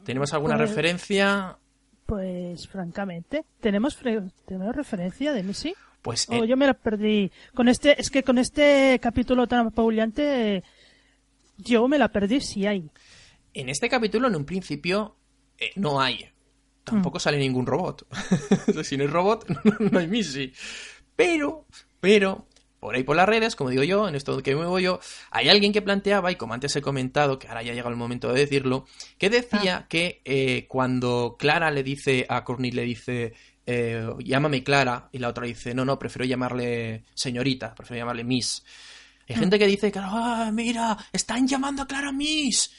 ¿Tenemos 0.04 0.32
alguna 0.34 0.56
Pues- 0.56 0.68
referencia? 0.68 1.56
Pues 2.04 2.66
francamente, 2.68 3.44
¿tenemos, 3.60 3.96
¿tenemos 4.44 4.74
referencia 4.74 5.32
de 5.32 5.42
Missy? 5.44 5.74
Pues 6.02 6.28
O 6.28 6.44
eh, 6.44 6.48
yo 6.48 6.56
me 6.56 6.66
la 6.66 6.74
perdí. 6.74 7.30
Con 7.54 7.68
este, 7.68 8.00
es 8.00 8.10
que 8.10 8.22
con 8.22 8.38
este 8.38 8.98
capítulo 9.00 9.46
tan 9.46 9.66
apabullante, 9.66 10.62
yo 11.58 11.88
me 11.88 11.98
la 11.98 12.08
perdí 12.08 12.40
si 12.40 12.66
hay. 12.66 12.90
en 13.52 13.68
este 13.68 13.88
capítulo, 13.88 14.28
en 14.28 14.36
un 14.36 14.44
principio, 14.44 15.16
eh, 15.58 15.72
no 15.76 16.00
hay. 16.00 16.26
Tampoco 16.84 17.20
sale 17.20 17.38
ningún 17.38 17.66
robot. 17.66 18.06
si 18.82 18.96
no 18.96 19.02
hay 19.04 19.08
robot, 19.08 19.48
no 19.80 19.98
hay 19.98 20.08
Missy. 20.08 20.52
Pero, 21.14 21.66
pero, 22.00 22.46
por 22.80 22.94
ahí 22.94 23.02
por 23.02 23.14
las 23.14 23.28
redes, 23.28 23.54
como 23.54 23.70
digo 23.70 23.82
yo, 23.82 24.08
en 24.08 24.14
esto 24.14 24.42
que 24.42 24.52
me 24.52 24.62
muevo 24.62 24.78
yo, 24.78 25.00
hay 25.30 25.50
alguien 25.50 25.72
que 25.72 25.82
planteaba, 25.82 26.32
y 26.32 26.36
como 26.36 26.54
antes 26.54 26.74
he 26.74 26.82
comentado, 26.82 27.38
que 27.38 27.46
ahora 27.46 27.62
ya 27.62 27.74
llega 27.74 27.90
el 27.90 27.96
momento 27.96 28.32
de 28.32 28.40
decirlo, 28.40 28.86
que 29.18 29.28
decía 29.28 29.86
que 29.88 30.22
eh, 30.24 30.66
cuando 30.66 31.36
Clara 31.38 31.70
le 31.70 31.82
dice 31.82 32.24
a 32.28 32.42
Courtney, 32.42 32.70
le 32.70 32.84
dice, 32.84 33.34
eh, 33.66 34.06
llámame 34.18 34.64
Clara, 34.64 35.08
y 35.12 35.18
la 35.18 35.28
otra 35.28 35.46
dice, 35.46 35.74
no, 35.74 35.84
no, 35.84 35.98
prefiero 35.98 36.24
llamarle 36.24 37.04
señorita, 37.14 37.74
prefiero 37.74 38.00
llamarle 38.00 38.24
Miss. 38.24 38.64
Hay 39.28 39.36
gente 39.36 39.58
que 39.58 39.66
dice, 39.66 39.92
claro, 39.92 40.08
ah, 40.12 40.50
mira, 40.52 40.96
están 41.12 41.46
llamando 41.46 41.82
a 41.82 41.86
Clara 41.86 42.10
Miss. 42.10 42.70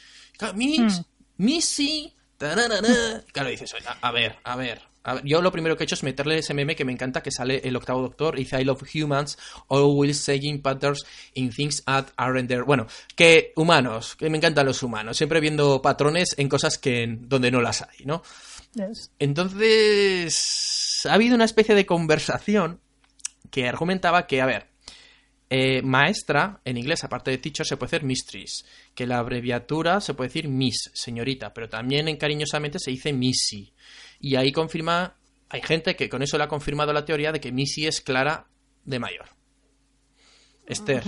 Miss, 0.53 1.01
Missy. 1.37 2.13
tararara. 2.37 3.23
Claro, 3.31 3.49
dices, 3.49 3.73
"Oye, 3.73 3.85
a, 3.87 4.07
a 4.07 4.11
ver, 4.11 4.37
a 4.43 4.55
ver. 4.55 4.81
a 5.03 5.13
ver". 5.13 5.23
Yo 5.25 5.41
lo 5.41 5.51
primero 5.51 5.77
que 5.77 5.83
he 5.83 5.85
hecho 5.85 5.95
es 5.95 6.03
meterle 6.03 6.39
ese 6.39 6.53
meme 6.53 6.75
que 6.75 6.83
me 6.83 6.91
encanta, 6.91 7.23
que 7.23 7.31
sale 7.31 7.61
el 7.63 7.75
octavo 7.75 8.01
doctor, 8.01 8.35
y 8.37 8.43
dice, 8.43 8.59
I 8.59 8.65
love 8.65 8.83
humans, 8.93 9.37
always 9.69 10.19
saying 10.19 10.61
patterns 10.61 11.05
in 11.35 11.51
things 11.51 11.83
that 11.85 12.07
aren't 12.17 12.49
there. 12.49 12.63
Bueno, 12.63 12.87
que 13.15 13.53
humanos, 13.55 14.15
que 14.15 14.29
me 14.29 14.37
encantan 14.37 14.65
los 14.65 14.83
humanos, 14.83 15.17
siempre 15.17 15.39
viendo 15.39 15.81
patrones 15.81 16.35
en 16.37 16.49
cosas 16.49 16.77
que 16.77 17.17
donde 17.21 17.49
no 17.51 17.61
las 17.61 17.83
hay, 17.83 18.05
¿no? 18.05 18.23
Es- 18.75 19.11
Entonces, 19.19 21.05
ha 21.09 21.13
habido 21.13 21.35
una 21.35 21.45
especie 21.45 21.75
de 21.75 21.85
conversación 21.85 22.79
que 23.49 23.67
argumentaba 23.67 24.27
que, 24.27 24.41
a 24.41 24.45
ver, 24.45 24.67
eh, 25.49 25.81
maestra 25.81 26.61
en 26.63 26.77
inglés, 26.77 27.03
aparte 27.03 27.31
de 27.31 27.37
teacher, 27.37 27.65
se 27.65 27.75
puede 27.75 27.91
decir 27.91 28.05
mistress, 28.07 28.65
que 28.95 29.05
la 29.05 29.17
abreviatura 29.17 29.99
se 29.99 30.13
puede 30.13 30.29
decir 30.29 30.47
miss, 30.47 30.89
señorita, 30.93 31.53
pero 31.53 31.67
también 31.67 32.07
en 32.07 32.15
cariñosamente 32.15 32.79
se 32.79 32.91
dice 32.91 33.11
missy. 33.11 33.73
Y 34.21 34.35
ahí 34.37 34.53
confirma, 34.53 35.17
hay 35.49 35.61
gente 35.61 35.97
que 35.97 36.07
con 36.07 36.21
eso 36.23 36.37
le 36.37 36.45
ha 36.45 36.47
confirmado 36.47 36.93
la 36.93 37.03
teoría 37.03 37.33
de 37.33 37.41
que 37.41 37.51
missy 37.51 37.85
es 37.87 37.99
Clara 37.99 38.47
de 38.85 38.99
mayor. 38.99 39.25
Esther, 40.65 41.03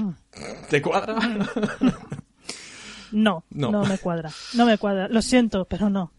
¿te 0.70 0.82
cuadra? 0.82 1.16
No, 3.14 3.46
No. 3.52 3.72
no, 3.72 3.86
me 3.86 4.00
cuadra. 4.00 4.32
No 4.56 4.66
me 4.66 4.78
cuadra. 4.80 5.08
Lo 5.08 5.22
siento, 5.22 5.66
pero 5.66 5.88
no. 5.90 6.12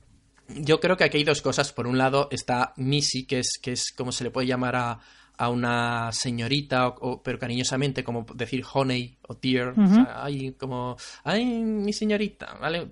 Yo 0.49 0.79
creo 0.81 0.97
que 0.97 1.05
aquí 1.05 1.19
hay 1.19 1.25
dos 1.25 1.41
cosas. 1.43 1.73
Por 1.73 1.87
un 1.87 1.97
lado 1.99 2.29
está 2.31 2.73
Missy, 2.77 3.27
que 3.27 3.39
es, 3.41 3.59
que 3.63 3.73
es 3.73 3.93
como 3.97 4.13
se 4.13 4.25
le 4.25 4.31
puede 4.31 4.47
llamar 4.47 4.77
a, 4.77 4.99
a 5.39 5.49
una 5.49 6.13
señorita, 6.13 6.89
o, 6.89 6.95
o- 7.13 7.23
pero 7.23 7.39
cariñosamente, 7.39 8.05
como 8.05 8.27
decir 8.35 8.63
honey 8.73 9.17
o 9.29 9.35
dear, 9.35 9.69
o 9.71 9.75
sea, 9.89 10.25
ay, 10.25 10.53
como, 10.53 10.97
ay, 11.25 11.45
mi 11.47 11.93
señorita, 11.93 12.55
¿vale? 12.61 12.89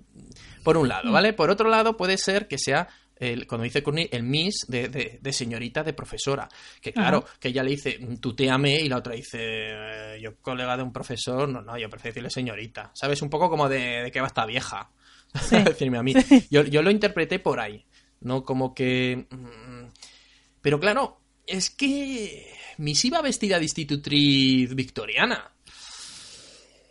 Por 0.63 0.77
un 0.77 0.87
lado, 0.87 1.11
¿vale? 1.11 1.33
Por 1.33 1.49
otro 1.49 1.69
lado, 1.69 1.95
puede 1.95 2.17
ser 2.17 2.47
que 2.47 2.57
sea, 2.57 2.87
el, 3.15 3.45
cuando 3.47 3.63
dice 3.63 3.83
Courtney, 3.83 4.09
el 4.11 4.23
miss 4.23 4.65
de, 4.67 4.89
de- 4.89 5.19
de 5.21 5.31
señorita, 5.33 5.83
de 5.83 5.93
profesora. 5.93 6.49
Que 6.81 6.91
claro, 6.91 7.23
que 7.39 7.49
ella 7.49 7.63
le 7.63 7.69
dice, 7.71 7.99
tuteame, 8.19 8.81
y 8.81 8.89
la 8.89 8.97
otra 8.97 9.13
dice, 9.13 9.37
eh, 9.41 10.19
yo 10.21 10.35
colega 10.41 10.75
de 10.75 10.83
un 10.83 10.91
profesor, 10.91 11.47
no, 11.47 11.61
no, 11.61 11.77
yo 11.77 11.89
prefiero 11.89 12.13
decirle 12.13 12.29
señorita. 12.31 12.91
¿Sabes? 12.95 13.21
Un 13.21 13.29
poco 13.29 13.49
como 13.49 13.69
de, 13.69 14.03
de 14.03 14.11
que 14.11 14.19
va 14.19 14.27
esta 14.27 14.45
vieja. 14.45 14.89
Sí. 15.41 15.57
decirme 15.63 15.97
a 15.97 16.03
mí. 16.03 16.13
Yo, 16.49 16.63
yo 16.63 16.81
lo 16.81 16.91
interpreté 16.91 17.39
por 17.39 17.59
ahí, 17.59 17.85
¿no? 18.21 18.43
Como 18.43 18.73
que... 18.73 19.25
mm, 19.29 19.87
Pero 20.61 20.79
claro, 20.79 21.19
es 21.47 21.69
que 21.69 22.51
Miss 22.77 23.03
iba 23.05 23.21
vestida 23.21 23.57
de 23.57 23.63
institutriz 23.65 24.73
victoriana. 24.75 25.51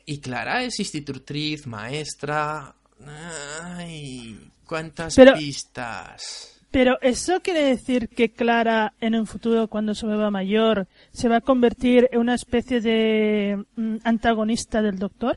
Y 0.04 0.18
Clara 0.18 0.64
es 0.64 0.78
institutriz, 0.80 1.66
maestra... 1.66 2.74
Ay, 3.04 4.38
cuántas 4.66 5.14
Pero- 5.16 5.34
pistas. 5.34 6.48
Pero 6.70 6.96
eso 7.02 7.40
quiere 7.42 7.62
decir 7.64 8.08
que 8.08 8.32
Clara 8.32 8.94
en 8.98 9.14
un 9.14 9.26
futuro, 9.26 9.68
cuando 9.68 9.94
se 9.94 10.06
vuelva 10.06 10.30
mayor, 10.30 10.88
se 11.12 11.28
va 11.28 11.36
a 11.36 11.40
convertir 11.42 12.08
en 12.12 12.20
una 12.20 12.34
especie 12.34 12.80
de 12.80 13.62
mm, 13.76 13.96
antagonista 14.04 14.80
del 14.80 14.98
doctor. 14.98 15.36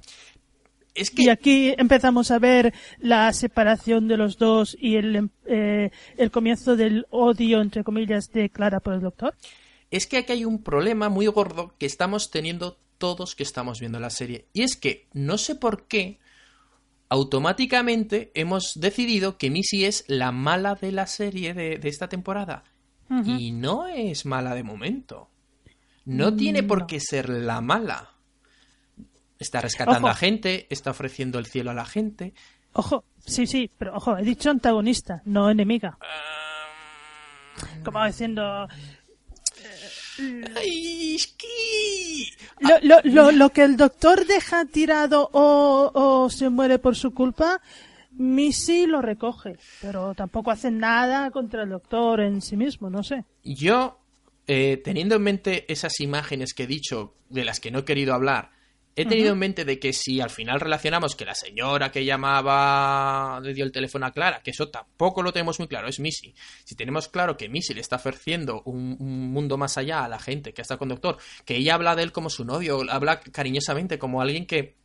Es 0.95 1.11
que 1.11 1.23
Y 1.23 1.29
aquí 1.29 1.73
empezamos 1.77 2.31
a 2.31 2.39
ver 2.39 2.73
la 2.99 3.31
separación 3.33 4.07
de 4.07 4.17
los 4.17 4.37
dos 4.37 4.75
y 4.79 4.95
el, 4.95 5.15
em- 5.15 5.29
eh, 5.45 5.91
el 6.17 6.31
comienzo 6.31 6.75
del 6.75 7.05
odio, 7.09 7.61
entre 7.61 7.83
comillas, 7.83 8.31
de 8.31 8.49
Clara 8.49 8.79
por 8.79 8.93
el 8.93 9.01
doctor. 9.01 9.35
es 9.91 10.07
que 10.07 10.17
aquí 10.17 10.31
hay 10.33 10.45
un 10.45 10.63
problema 10.63 11.09
muy 11.09 11.27
gordo 11.27 11.75
que 11.77 11.85
estamos 11.85 12.31
teniendo 12.31 12.77
todos 12.97 13.35
que 13.35 13.43
estamos 13.43 13.79
viendo 13.81 13.99
la 13.99 14.09
serie. 14.09 14.47
Y 14.53 14.63
es 14.63 14.77
que 14.77 15.07
no 15.13 15.37
sé 15.37 15.55
por 15.55 15.85
qué 15.87 16.17
automáticamente 17.09 18.31
hemos 18.33 18.73
decidido 18.75 19.37
que 19.37 19.49
Missy 19.49 19.85
es 19.85 20.05
la 20.07 20.31
mala 20.31 20.75
de 20.75 20.91
la 20.91 21.07
serie 21.07 21.53
de, 21.53 21.77
de 21.77 21.89
esta 21.89 22.07
temporada. 22.09 22.63
Y 23.25 23.51
no 23.51 23.85
es 23.87 24.25
mala 24.25 24.55
de 24.55 24.63
momento. 24.63 25.29
No 26.05 26.35
tiene 26.35 26.63
por 26.63 26.81
no. 26.81 26.87
qué 26.87 26.99
ser 26.99 27.29
la 27.29 27.61
mala. 27.61 28.14
Está 29.39 29.61
rescatando 29.61 30.07
Ojo. 30.07 30.09
a 30.09 30.15
gente, 30.15 30.67
está 30.69 30.91
ofreciendo 30.91 31.39
el 31.39 31.45
cielo 31.45 31.71
a 31.71 31.73
la 31.73 31.85
gente. 31.85 32.33
Ojo, 32.73 33.03
sí, 33.25 33.47
sí, 33.47 33.69
pero 33.77 33.95
ojo, 33.95 34.17
he 34.17 34.23
dicho 34.23 34.49
antagonista, 34.49 35.21
no 35.25 35.49
enemiga. 35.49 35.97
Como 37.83 38.05
diciendo, 38.05 38.67
Ay, 40.55 41.15
es 41.15 41.27
que... 41.27 42.25
lo, 42.59 42.79
lo, 42.81 43.01
lo, 43.03 43.31
lo 43.31 43.49
que 43.49 43.63
el 43.63 43.77
doctor 43.77 44.25
deja 44.25 44.65
tirado 44.65 45.29
o, 45.33 45.91
o 45.93 46.29
se 46.29 46.49
muere 46.49 46.79
por 46.79 46.95
su 46.95 47.13
culpa, 47.13 47.61
Missy 48.11 48.85
lo 48.85 49.01
recoge, 49.01 49.57
pero 49.81 50.13
tampoco 50.13 50.51
hace 50.51 50.71
nada 50.71 51.31
contra 51.31 51.63
el 51.63 51.69
doctor 51.69 52.21
en 52.21 52.41
sí 52.41 52.55
mismo, 52.55 52.89
no 52.89 53.03
sé. 53.03 53.25
Yo, 53.43 53.99
eh, 54.47 54.81
teniendo 54.83 55.15
en 55.15 55.23
mente 55.23 55.71
esas 55.71 55.99
imágenes 55.99 56.53
que 56.53 56.63
he 56.63 56.67
dicho, 56.67 57.13
de 57.29 57.43
las 57.43 57.59
que 57.59 57.71
no 57.71 57.79
he 57.79 57.85
querido 57.85 58.13
hablar, 58.13 58.51
he 58.95 59.05
tenido 59.05 59.33
en 59.33 59.39
mente 59.39 59.65
de 59.65 59.77
que 59.77 59.91
si 59.91 60.21
al 60.21 60.29
final 60.29 60.59
relacionamos 60.59 61.15
que 61.15 61.25
la 61.25 61.35
señora 61.35 61.91
que 61.91 62.05
llamaba 62.05 63.39
le 63.41 63.53
dio 63.53 63.65
el 63.65 63.71
teléfono 63.71 64.05
a 64.05 64.11
Clara, 64.11 64.41
que 64.41 64.51
eso 64.51 64.69
tampoco 64.69 65.21
lo 65.21 65.33
tenemos 65.33 65.59
muy 65.59 65.67
claro, 65.67 65.87
es 65.87 65.99
Missy. 65.99 66.33
Si 66.63 66.75
tenemos 66.75 67.09
claro 67.09 67.35
que 67.35 67.49
Missy 67.49 67.73
le 67.73 67.81
está 67.81 67.97
ofreciendo 67.97 68.61
un, 68.65 68.95
un 68.99 69.31
mundo 69.31 69.57
más 69.57 69.77
allá 69.77 70.05
a 70.05 70.07
la 70.07 70.19
gente 70.19 70.53
que 70.53 70.61
está 70.61 70.77
con 70.77 70.89
Doctor, 70.89 71.17
que 71.43 71.57
ella 71.57 71.75
habla 71.75 71.95
de 71.95 72.03
él 72.03 72.11
como 72.11 72.29
su 72.29 72.45
novio, 72.45 72.81
habla 72.89 73.19
cariñosamente 73.19 73.99
como 73.99 74.21
alguien 74.21 74.45
que... 74.45 74.75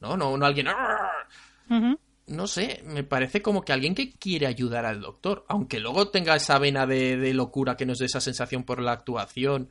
No, 0.00 0.16
no, 0.16 0.36
no 0.36 0.44
alguien... 0.44 0.66
No 2.26 2.48
sé, 2.48 2.82
me 2.84 3.04
parece 3.04 3.40
como 3.40 3.64
que 3.64 3.72
alguien 3.72 3.94
que 3.94 4.12
quiere 4.14 4.48
ayudar 4.48 4.84
al 4.84 5.00
doctor, 5.00 5.44
aunque 5.48 5.78
luego 5.78 6.08
tenga 6.08 6.34
esa 6.34 6.58
vena 6.58 6.84
de, 6.84 7.16
de 7.16 7.32
locura 7.32 7.76
que 7.76 7.86
nos 7.86 7.98
dé 7.98 8.06
esa 8.06 8.20
sensación 8.20 8.64
por 8.64 8.82
la 8.82 8.90
actuación. 8.90 9.70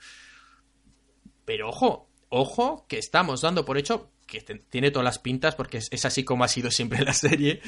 Pero 1.43 1.67
ojo, 1.67 2.09
ojo, 2.29 2.85
que 2.87 2.97
estamos 2.97 3.41
dando 3.41 3.65
por 3.65 3.77
hecho, 3.77 4.11
que 4.27 4.41
tiene 4.41 4.91
todas 4.91 5.05
las 5.05 5.19
pintas, 5.19 5.55
porque 5.55 5.77
es, 5.77 5.87
es 5.91 6.05
así 6.05 6.23
como 6.23 6.43
ha 6.43 6.47
sido 6.47 6.71
siempre 6.71 7.03
la 7.03 7.13
serie, 7.13 7.61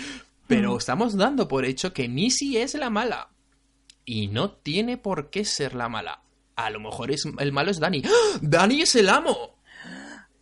pero 0.48 0.78
estamos 0.78 1.16
dando 1.16 1.48
por 1.48 1.66
hecho 1.66 1.94
que 1.94 2.08
Missy 2.08 2.58
es 2.58 2.74
la 2.76 2.90
mala. 2.90 3.30
Y 4.06 4.28
no 4.28 4.52
tiene 4.52 4.98
por 4.98 5.30
qué 5.30 5.44
ser 5.44 5.76
la 5.76 5.90
mala. 5.90 6.22
A 6.56 6.70
lo 6.70 6.80
mejor 6.80 7.12
es, 7.12 7.26
el 7.40 7.52
malo 7.52 7.72
es 7.72 7.80
Dani. 7.80 8.02
¡Ah! 8.06 8.40
¡Dani 8.42 8.82
es 8.82 8.96
el 8.96 9.10
amo! 9.10 9.58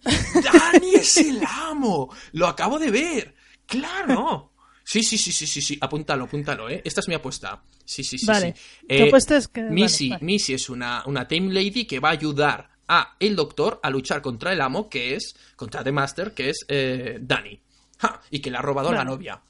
¡Dani 0.04 0.96
es 0.96 1.18
el 1.18 1.42
amo! 1.44 2.10
¡Lo 2.34 2.48
acabo 2.48 2.78
de 2.78 2.92
ver! 2.92 3.36
¡Claro! 3.66 4.52
Sí, 4.84 5.02
sí, 5.02 5.18
sí, 5.18 5.32
sí, 5.32 5.48
sí, 5.48 5.62
sí. 5.64 5.78
Apúntalo, 5.82 6.26
apúntalo, 6.26 6.70
¿eh? 6.70 6.82
Esta 6.86 7.00
es 7.02 7.08
mi 7.08 7.16
apuesta. 7.16 7.64
Sí, 7.84 8.04
sí, 8.04 8.20
sí. 8.20 8.28
Vale. 8.28 8.54
sí. 8.56 8.86
Es 8.88 9.48
que- 9.48 9.62
vale, 9.62 9.74
Missy, 9.74 10.10
vale. 10.10 10.24
Missy 10.24 10.54
es 10.54 10.70
una, 10.70 11.04
una 11.08 11.28
Time 11.28 11.52
Lady 11.52 11.86
que 11.86 12.00
va 12.00 12.10
a 12.10 12.12
ayudar 12.12 12.70
a 12.88 13.16
el 13.20 13.36
doctor 13.36 13.80
a 13.82 13.90
luchar 13.90 14.22
contra 14.22 14.54
el 14.54 14.62
amo, 14.62 14.90
que 14.90 15.16
es, 15.16 15.36
contra 15.56 15.84
The 15.84 15.92
Master, 15.92 16.34
que 16.34 16.50
es 16.50 16.66
eh, 16.68 17.18
Dani. 17.22 17.60
¡Ja! 17.98 18.22
Y 18.30 18.40
que 18.40 18.52
le 18.52 18.58
ha 18.58 18.62
robado 18.62 18.92
la 18.92 19.00
Vale. 19.00 19.10
novia. 19.12 19.42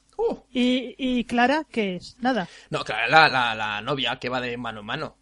¿Y, 0.52 0.96
y 0.98 1.24
Clara 1.26 1.66
qué 1.70 1.98
es? 1.98 2.16
Nada. 2.20 2.48
No, 2.70 2.84
claro, 2.84 3.12
la, 3.12 3.28
la, 3.28 3.54
la 3.54 3.82
novia 3.82 4.18
que 4.18 4.30
va 4.30 4.40
de 4.40 4.56
mano 4.58 4.80
en 4.80 4.86
mano. 4.86 5.18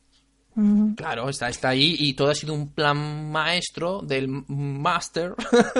Claro, 0.96 1.30
está, 1.30 1.50
está 1.50 1.70
ahí 1.70 1.96
y 1.98 2.14
todo 2.14 2.30
ha 2.30 2.36
sido 2.36 2.54
un 2.54 2.74
plan 2.74 3.32
maestro 3.32 4.02
del 4.04 4.28
Master 4.28 5.34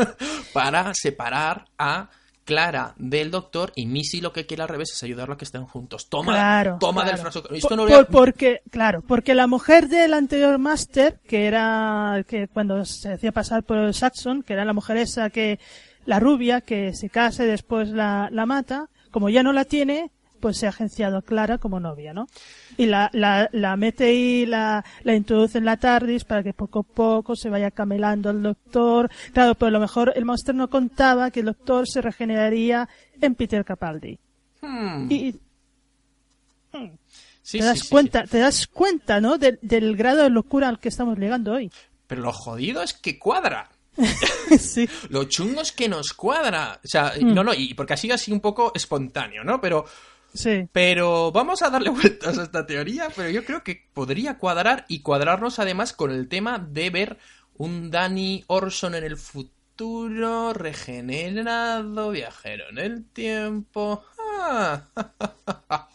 para 0.54 0.92
separar 0.96 1.66
a 1.78 2.10
Clara 2.46 2.94
del 2.98 3.32
doctor 3.32 3.72
y 3.76 3.86
Missy 3.86 4.20
lo 4.22 4.34
que 4.34 4.46
quiere 4.46 4.64
al 4.64 4.70
revés 4.70 4.92
es 4.94 5.02
ayudarlo 5.04 5.36
a 5.36 5.38
que 5.38 5.46
estén 5.46 5.66
juntos. 5.66 6.10
Toma, 6.10 6.34
Claro, 6.34 6.78
toma 6.80 7.04
claro. 7.04 7.18
del 7.18 7.22
frasco. 7.32 7.54
Esto 7.54 7.70
Por- 7.70 7.90
no 7.90 8.06
porque, 8.08 8.62
claro, 8.70 9.02
porque 9.02 9.34
la 9.34 9.48
mujer 9.48 9.88
del 9.88 10.14
anterior 10.14 10.58
máster, 10.60 11.20
que 11.28 11.46
era, 11.46 12.24
que 12.28 12.48
cuando 12.48 12.84
se 12.86 13.14
hacía 13.14 13.32
pasar 13.32 13.64
por 13.64 13.94
Saxon, 13.94 14.44
que 14.44 14.54
era 14.54 14.66
la 14.66 14.74
mujer 14.74 14.98
esa 14.98 15.30
que, 15.30 15.60
la 16.06 16.20
rubia, 16.20 16.62
que 16.62 16.94
se 16.94 17.10
casa 17.10 17.44
y 17.44 17.48
después 17.48 17.90
la, 17.90 18.28
la 18.32 18.46
mata, 18.46 18.90
como 19.12 19.30
ya 19.30 19.42
no 19.44 19.54
la 19.54 19.64
tiene, 19.66 20.12
pues 20.44 20.58
se 20.58 20.66
ha 20.66 20.70
agenciado 20.70 21.16
a 21.16 21.22
Clara 21.22 21.58
como 21.58 21.80
novia, 21.80 22.14
¿no? 22.14 22.28
Y 22.76 22.86
la, 22.88 23.10
la, 23.14 23.48
la 23.54 23.78
mete 23.78 24.14
y 24.14 24.46
la, 24.46 24.84
la 25.04 25.16
introduce 25.16 25.58
en 25.58 25.64
la 25.64 25.78
TARDIS 25.78 26.26
para 26.26 26.44
que 26.44 26.52
poco 26.54 26.80
a 26.80 26.84
poco 26.84 27.38
se 27.38 27.50
vaya 27.50 27.72
camelando 27.72 28.30
al 28.30 28.44
doctor. 28.44 29.10
Claro, 29.32 29.56
pero 29.56 29.68
a 29.70 29.72
lo 29.72 29.80
mejor 29.80 30.12
el 30.18 30.26
monster 30.26 30.54
no 30.54 30.70
contaba 30.70 31.32
que 31.32 31.40
el 31.40 31.46
doctor 31.46 31.88
se 31.88 32.02
regeneraría 32.02 32.90
en 33.22 33.36
Peter 33.36 33.64
Capaldi. 33.64 34.20
Hmm, 34.62 35.10
Y, 35.10 35.32
sí, 37.42 37.60
te 37.60 37.64
das 37.66 37.80
sí, 37.80 37.86
sí, 37.86 37.90
cuenta, 37.90 38.24
te 38.26 38.40
das 38.40 38.68
cuenta, 38.68 39.22
¿no? 39.22 39.38
Del, 39.38 39.60
del 39.62 39.96
grado 39.96 40.24
de 40.24 40.30
locura 40.30 40.68
al 40.68 40.80
que 40.80 40.90
estamos 40.90 41.18
llegando 41.18 41.54
hoy. 41.54 41.72
Pero 42.08 42.22
lo 42.22 42.34
jodido 42.34 42.84
es 42.84 42.94
que 42.94 43.18
cuadra. 43.18 43.70
sí. 44.60 44.90
Lo 45.10 45.26
chungo 45.26 45.62
es 45.62 45.72
que 45.72 45.88
nos 45.88 46.14
cuadra. 46.14 46.80
O 46.84 46.88
sea, 46.88 47.14
Hmm. 47.20 47.34
no, 47.34 47.44
no, 47.44 47.54
y 47.54 47.74
porque 47.76 47.94
ha 47.94 47.98
sido 47.98 48.16
así 48.16 48.32
un 48.32 48.42
poco 48.42 48.72
espontáneo, 48.76 49.44
¿no? 49.44 49.62
Pero 49.62 49.86
Sí. 50.34 50.68
Pero 50.72 51.32
vamos 51.32 51.62
a 51.62 51.70
darle 51.70 51.90
vueltas 51.92 52.38
a 52.38 52.44
esta 52.44 52.66
teoría, 52.66 53.08
pero 53.16 53.30
yo 53.30 53.46
creo 53.46 53.64
que 53.64 53.88
podría 53.94 54.38
cuadrar 54.38 54.86
y 54.88 55.00
cuadrarnos 55.02 55.60
además 55.60 55.94
con 55.94 56.12
el 56.12 56.28
tema 56.28 56.58
de 56.60 56.90
ver 56.90 57.18
un 57.56 57.92
Danny 57.92 58.44
Orson 58.48 58.96
en 58.96 59.04
el 59.04 59.18
futuro, 59.18 60.54
regenerado, 60.54 62.10
viajero 62.12 62.64
en 62.72 62.78
el 62.80 63.06
tiempo. 63.06 64.04
Ah. 64.40 64.82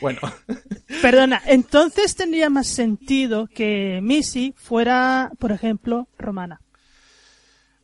Bueno, 0.00 0.20
Perdona, 1.02 1.42
entonces 1.46 2.14
tendría 2.14 2.48
más 2.50 2.66
sentido 2.68 3.46
que 3.48 4.00
Missy 4.02 4.54
fuera, 4.56 5.30
por 5.38 5.52
ejemplo, 5.52 6.08
romana. 6.18 6.60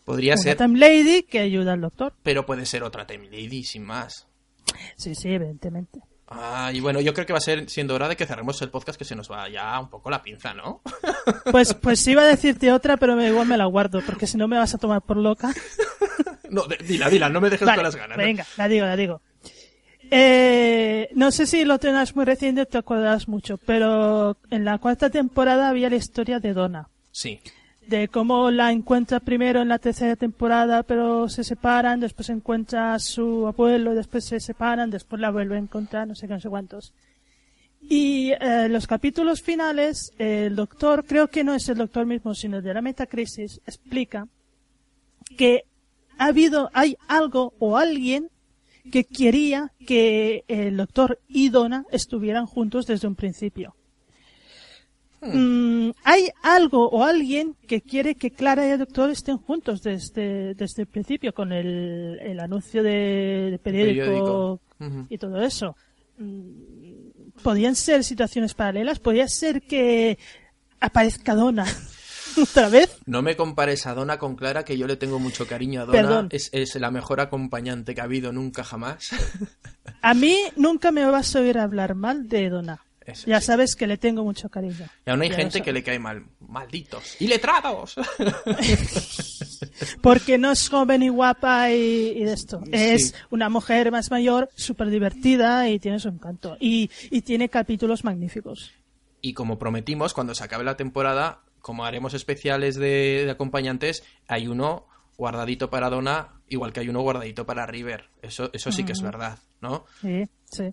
podría 0.04 0.34
Una 0.34 0.42
ser, 0.42 0.56
Time 0.56 0.78
Lady 0.78 1.22
que 1.24 1.40
ayuda 1.40 1.72
al 1.74 1.80
doctor. 1.80 2.14
pero 2.22 2.46
puede 2.46 2.64
ser 2.66 2.82
otra 2.84 3.06
Time 3.06 3.26
Lady 3.30 3.64
sin 3.64 3.84
más. 3.84 4.28
Sí, 4.96 5.14
sí, 5.14 5.28
evidentemente. 5.28 6.00
Ah, 6.28 6.70
y 6.72 6.80
bueno, 6.80 7.00
yo 7.00 7.12
creo 7.12 7.26
que 7.26 7.32
va 7.32 7.38
a 7.38 7.42
ser 7.42 7.68
siendo 7.68 7.94
hora 7.94 8.08
de 8.08 8.16
que 8.16 8.26
cerremos 8.26 8.60
el 8.62 8.70
podcast 8.70 8.98
que 8.98 9.04
se 9.04 9.14
nos 9.14 9.30
va 9.30 9.48
ya 9.48 9.78
un 9.78 9.90
poco 9.90 10.10
la 10.10 10.22
pinza, 10.22 10.54
¿no? 10.54 10.80
Pues, 11.52 11.74
pues 11.74 12.04
iba 12.08 12.22
a 12.22 12.26
decirte 12.26 12.72
otra, 12.72 12.96
pero 12.96 13.14
me, 13.14 13.28
igual 13.28 13.46
me 13.46 13.56
la 13.56 13.66
guardo, 13.66 14.00
porque 14.04 14.26
si 14.26 14.36
no 14.36 14.48
me 14.48 14.58
vas 14.58 14.74
a 14.74 14.78
tomar 14.78 15.02
por 15.02 15.16
loca. 15.16 15.52
No, 16.50 16.64
dila, 16.86 17.08
dila, 17.08 17.30
no 17.30 17.40
me 17.40 17.48
dejes 17.48 17.66
Vale, 17.66 17.76
con 17.76 17.84
las 17.84 17.96
ganas. 17.96 18.18
¿no? 18.18 18.22
venga, 18.22 18.44
la 18.58 18.68
digo, 18.68 18.84
la 18.84 18.94
digo. 18.94 19.22
Eh, 20.10 21.08
no 21.14 21.30
sé 21.30 21.46
si 21.46 21.64
lo 21.64 21.78
tengas 21.78 22.14
muy 22.14 22.26
reciente 22.26 22.66
te 22.66 22.76
acordarás 22.76 23.26
mucho, 23.26 23.56
pero 23.56 24.36
en 24.50 24.66
la 24.66 24.76
cuarta 24.76 25.08
temporada 25.08 25.70
había 25.70 25.88
la 25.88 25.96
historia 25.96 26.40
de 26.40 26.52
Donna. 26.52 26.90
Sí. 27.10 27.40
De 27.88 28.08
cómo 28.08 28.50
la 28.50 28.72
encuentra 28.72 29.20
primero 29.20 29.60
en 29.60 29.68
la 29.68 29.78
tercera 29.78 30.16
temporada, 30.16 30.82
pero 30.82 31.28
se 31.28 31.44
separan, 31.44 32.00
después 32.00 32.30
encuentra 32.30 32.94
a 32.94 32.98
su 32.98 33.46
abuelo, 33.46 33.94
después 33.94 34.24
se 34.24 34.40
separan, 34.40 34.90
después 34.90 35.20
la 35.20 35.30
vuelve 35.30 35.56
a 35.56 35.58
encontrar, 35.58 36.06
no 36.06 36.14
sé 36.14 36.26
qué, 36.26 36.34
no 36.34 36.40
sé 36.40 36.48
cuántos. 36.48 36.94
Y 37.80 38.32
eh, 38.40 38.68
los 38.68 38.86
capítulos 38.86 39.42
finales, 39.42 40.12
el 40.18 40.54
doctor, 40.54 41.04
creo 41.04 41.28
que 41.28 41.42
no 41.42 41.54
es 41.54 41.68
el 41.68 41.78
doctor 41.78 42.06
mismo, 42.06 42.34
sino 42.34 42.58
el 42.58 42.62
de 42.62 42.74
la 42.74 42.80
metacrisis, 42.80 43.60
explica 43.66 44.28
que 45.36 45.64
ha 46.18 46.26
habido, 46.26 46.70
hay 46.72 46.96
algo 47.08 47.54
o 47.58 47.76
alguien 47.76 48.30
que 48.90 49.04
quería 49.04 49.72
que 49.86 50.44
el 50.48 50.76
doctor 50.76 51.18
y 51.28 51.48
Donna 51.48 51.84
estuvieran 51.90 52.46
juntos 52.46 52.86
desde 52.86 53.08
un 53.08 53.14
principio. 53.14 53.74
Mm, 55.24 55.90
hay 56.02 56.30
algo 56.42 56.88
o 56.88 57.04
alguien 57.04 57.54
que 57.68 57.80
quiere 57.80 58.16
que 58.16 58.32
Clara 58.32 58.66
y 58.66 58.70
el 58.70 58.78
doctor 58.80 59.08
estén 59.10 59.38
juntos 59.38 59.82
desde, 59.82 60.54
desde 60.54 60.82
el 60.82 60.88
principio 60.88 61.32
con 61.32 61.52
el, 61.52 62.18
el 62.20 62.40
anuncio 62.40 62.82
de, 62.82 63.48
de 63.52 63.58
periódico, 63.58 64.60
y 65.08 65.18
todo 65.18 65.40
eso. 65.40 65.76
Mm, 66.18 67.40
Podían 67.42 67.74
ser 67.76 68.04
situaciones 68.04 68.54
paralelas, 68.54 68.98
podía 68.98 69.26
ser 69.26 69.62
que 69.62 70.18
aparezca 70.80 71.34
Donna 71.34 71.64
otra 72.42 72.68
vez. 72.68 72.98
No 73.06 73.22
me 73.22 73.36
compares 73.36 73.86
a 73.86 73.94
Donna 73.94 74.18
con 74.18 74.36
Clara, 74.36 74.64
que 74.64 74.76
yo 74.76 74.86
le 74.86 74.96
tengo 74.96 75.18
mucho 75.18 75.46
cariño 75.46 75.82
a 75.82 75.84
Donna. 75.86 76.28
Es, 76.30 76.50
es 76.52 76.74
la 76.76 76.90
mejor 76.90 77.20
acompañante 77.20 77.94
que 77.94 78.00
ha 78.00 78.04
habido 78.04 78.32
nunca 78.32 78.64
jamás. 78.64 79.10
A 80.02 80.14
mí 80.14 80.36
nunca 80.56 80.90
me 80.90 81.04
vas 81.06 81.36
a 81.36 81.40
oír 81.40 81.58
hablar 81.58 81.94
mal 81.94 82.28
de 82.28 82.50
Donna. 82.50 82.84
Eso 83.06 83.26
Ya 83.26 83.40
sí. 83.40 83.46
sabes 83.46 83.76
que 83.76 83.86
le 83.86 83.96
tengo 83.98 84.24
mucho 84.24 84.48
cariño. 84.48 84.86
Y 85.06 85.10
aún 85.10 85.22
hay 85.22 85.30
Ya 85.30 85.36
gente 85.36 85.62
que 85.62 85.72
le 85.72 85.82
cae 85.82 85.98
mal. 85.98 86.24
Malditos. 86.40 87.16
¡Y 87.20 87.28
letrados! 87.28 87.94
Porque 90.00 90.38
no 90.38 90.52
es 90.52 90.68
joven 90.68 91.02
y 91.02 91.08
guapa 91.08 91.70
y, 91.70 92.14
y 92.16 92.24
de 92.24 92.32
esto. 92.32 92.62
Es 92.72 93.14
una 93.30 93.48
mujer 93.48 93.90
más 93.90 94.10
mayor, 94.10 94.48
súper 94.54 94.90
divertida 94.90 95.68
y 95.68 95.78
tiene 95.78 95.98
su 95.98 96.08
encanto. 96.08 96.56
Y, 96.60 96.90
y 97.10 97.22
tiene 97.22 97.48
capítulos 97.48 98.04
magníficos. 98.04 98.72
Y 99.20 99.34
como 99.34 99.58
prometimos, 99.58 100.14
cuando 100.14 100.34
se 100.34 100.44
acabe 100.44 100.64
la 100.64 100.76
temporada, 100.76 101.42
como 101.60 101.84
haremos 101.84 102.14
especiales 102.14 102.76
de, 102.76 103.22
de 103.24 103.30
acompañantes, 103.30 104.02
hay 104.26 104.48
uno 104.48 104.86
guardadito 105.16 105.70
para 105.70 105.90
Donna, 105.90 106.40
igual 106.48 106.72
que 106.72 106.80
hay 106.80 106.88
uno 106.88 107.02
guardadito 107.02 107.46
para 107.46 107.66
River. 107.66 108.06
Eso, 108.22 108.50
eso 108.52 108.72
sí 108.72 108.84
que 108.84 108.92
es 108.92 109.02
verdad, 109.02 109.38
¿no? 109.60 109.84
Sí, 110.00 110.26
sí. 110.50 110.72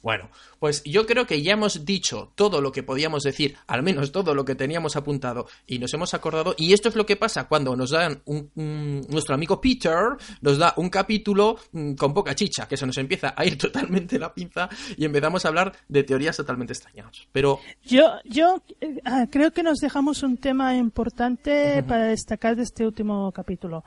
Bueno, 0.00 0.30
pues 0.60 0.82
yo 0.84 1.06
creo 1.06 1.26
que 1.26 1.42
ya 1.42 1.52
hemos 1.54 1.84
dicho 1.84 2.30
todo 2.36 2.60
lo 2.60 2.70
que 2.70 2.84
podíamos 2.84 3.24
decir, 3.24 3.56
al 3.66 3.82
menos 3.82 4.12
todo 4.12 4.32
lo 4.34 4.44
que 4.44 4.54
teníamos 4.54 4.94
apuntado, 4.94 5.46
y 5.66 5.80
nos 5.80 5.92
hemos 5.92 6.14
acordado. 6.14 6.54
Y 6.56 6.72
esto 6.72 6.88
es 6.88 6.94
lo 6.94 7.04
que 7.04 7.16
pasa 7.16 7.48
cuando 7.48 7.74
nos 7.74 7.90
dan 7.90 8.22
un, 8.24 8.48
un- 8.54 9.04
nuestro 9.10 9.34
amigo 9.34 9.60
Peter 9.60 10.16
nos 10.40 10.56
da 10.58 10.72
un 10.76 10.88
capítulo 10.88 11.56
mm, 11.72 11.94
con 11.94 12.14
poca 12.14 12.34
chicha, 12.36 12.68
que 12.68 12.76
se 12.76 12.86
nos 12.86 12.96
empieza 12.96 13.34
a 13.36 13.44
ir 13.44 13.58
totalmente 13.58 14.18
la 14.20 14.32
pinza 14.32 14.68
y 14.96 15.04
empezamos 15.04 15.44
a 15.44 15.48
hablar 15.48 15.72
de 15.88 16.04
teorías 16.04 16.36
totalmente 16.36 16.74
extrañas. 16.74 17.26
Pero 17.32 17.58
Yo, 17.84 18.04
yo 18.24 18.62
eh, 18.80 19.00
ah, 19.04 19.26
creo 19.30 19.52
que 19.52 19.64
nos 19.64 19.78
dejamos 19.78 20.22
un 20.22 20.36
tema 20.36 20.76
importante 20.76 21.82
para 21.82 22.04
destacar 22.04 22.54
de 22.56 22.62
este 22.62 22.86
último 22.86 23.32
capítulo. 23.32 23.84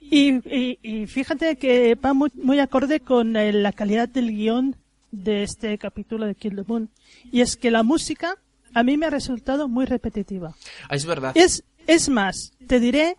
Y, 0.00 0.34
y- 0.54 0.78
y 0.82 1.06
fíjate 1.06 1.56
que 1.56 1.94
va 1.94 2.12
muy, 2.14 2.30
muy 2.34 2.60
acorde 2.60 3.00
con 3.00 3.34
eh, 3.36 3.52
la 3.52 3.72
calidad 3.72 4.08
del 4.08 4.30
guion 4.30 4.76
de 5.10 5.42
este 5.42 5.76
capítulo 5.78 6.26
de 6.26 6.34
Kill 6.34 6.56
the 6.56 6.64
Moon. 6.66 6.90
Y 7.30 7.40
es 7.40 7.56
que 7.56 7.70
la 7.70 7.82
música 7.82 8.36
a 8.74 8.82
mí 8.82 8.96
me 8.96 9.06
ha 9.06 9.10
resultado 9.10 9.68
muy 9.68 9.86
repetitiva. 9.86 10.54
ah, 10.88 10.94
es 10.94 11.06
verdad. 11.06 11.32
Es, 11.34 11.64
es 11.86 12.08
más, 12.08 12.52
te 12.66 12.80
diré 12.80 13.16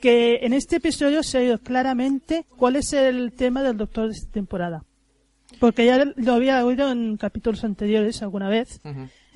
que 0.00 0.40
en 0.42 0.52
este 0.52 0.76
episodio 0.76 1.22
se 1.22 1.38
ha 1.38 1.40
oído 1.40 1.58
claramente 1.58 2.44
cuál 2.56 2.76
es 2.76 2.92
el 2.92 3.32
tema 3.32 3.62
del 3.62 3.76
doctor 3.76 4.08
de 4.08 4.14
esta 4.14 4.30
temporada. 4.30 4.84
Porque 5.58 5.84
ya 5.84 6.04
lo 6.16 6.32
había 6.32 6.64
oído 6.64 6.90
en 6.90 7.16
capítulos 7.16 7.64
anteriores 7.64 8.22
alguna 8.22 8.48
vez. 8.48 8.80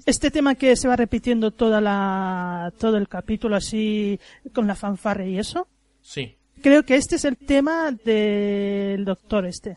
Este 0.07 0.31
tema 0.31 0.55
que 0.55 0.77
se 0.77 0.87
va 0.89 0.97
repitiendo 0.97 1.51
toda 1.51 1.81
la, 1.81 2.73
todo 2.79 2.97
el 2.97 3.09
capítulo 3.09 3.57
así 3.57 4.21
con 4.53 4.67
la 4.67 4.75
fanfarre 4.75 5.29
y 5.29 5.39
eso. 5.39 5.67
Sí. 6.01 6.37
Creo 6.63 6.85
que 6.85 6.95
este 6.97 7.17
es 7.17 7.25
el 7.25 7.37
tema 7.37 7.91
del 7.91 9.05
doctor 9.05 9.45
este. 9.45 9.77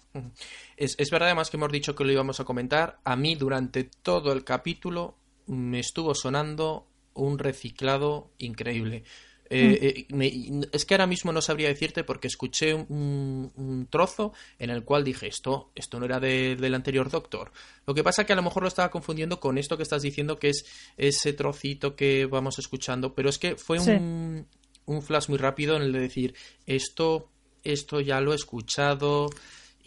Es, 0.77 0.95
es 0.99 1.09
verdad 1.09 1.29
además 1.29 1.49
que 1.49 1.57
hemos 1.57 1.71
dicho 1.71 1.95
que 1.95 2.03
lo 2.05 2.11
íbamos 2.11 2.39
a 2.39 2.45
comentar. 2.45 2.99
A 3.03 3.15
mí 3.15 3.35
durante 3.35 3.83
todo 3.83 4.31
el 4.31 4.43
capítulo 4.43 5.15
me 5.47 5.79
estuvo 5.79 6.13
sonando 6.15 6.87
un 7.15 7.39
reciclado 7.39 8.29
increíble. 8.37 9.03
Eh, 9.49 10.05
eh, 10.09 10.13
me- 10.13 10.67
es 10.73 10.85
que 10.85 10.93
ahora 10.93 11.07
mismo 11.07 11.31
no 11.31 11.41
sabría 11.41 11.69
decirte 11.69 12.03
porque 12.03 12.27
escuché 12.27 12.73
un, 12.73 13.49
un 13.55 13.87
trozo 13.89 14.33
en 14.59 14.69
el 14.69 14.83
cual 14.83 15.05
dije 15.05 15.27
esto, 15.27 15.71
esto 15.73 15.99
no 15.99 16.05
era 16.05 16.19
de- 16.19 16.57
del 16.57 16.75
anterior 16.75 17.09
Doctor. 17.09 17.51
Lo 17.87 17.93
que 17.93 18.03
pasa 18.03 18.25
que 18.25 18.33
a 18.33 18.35
lo 18.35 18.43
mejor 18.43 18.63
lo 18.63 18.67
estaba 18.67 18.91
confundiendo 18.91 19.39
con 19.39 19.57
esto 19.57 19.77
que 19.77 19.83
estás 19.83 20.01
diciendo 20.01 20.37
que 20.37 20.49
es 20.49 20.65
ese 20.97 21.31
trocito 21.33 21.95
que 21.95 22.25
vamos 22.25 22.59
escuchando, 22.59 23.15
pero 23.15 23.29
es 23.29 23.39
que 23.39 23.55
fue 23.55 23.79
Sí. 23.79 23.91
un, 23.91 24.47
un 24.85 25.01
flash 25.01 25.29
muy 25.29 25.37
rápido 25.37 25.77
en 25.77 25.81
el 25.83 25.93
de 25.93 26.01
decir 26.01 26.35
esto, 26.65 27.29
esto 27.63 28.01
ya 28.01 28.19
lo 28.19 28.33
he 28.33 28.35
escuchado 28.35 29.29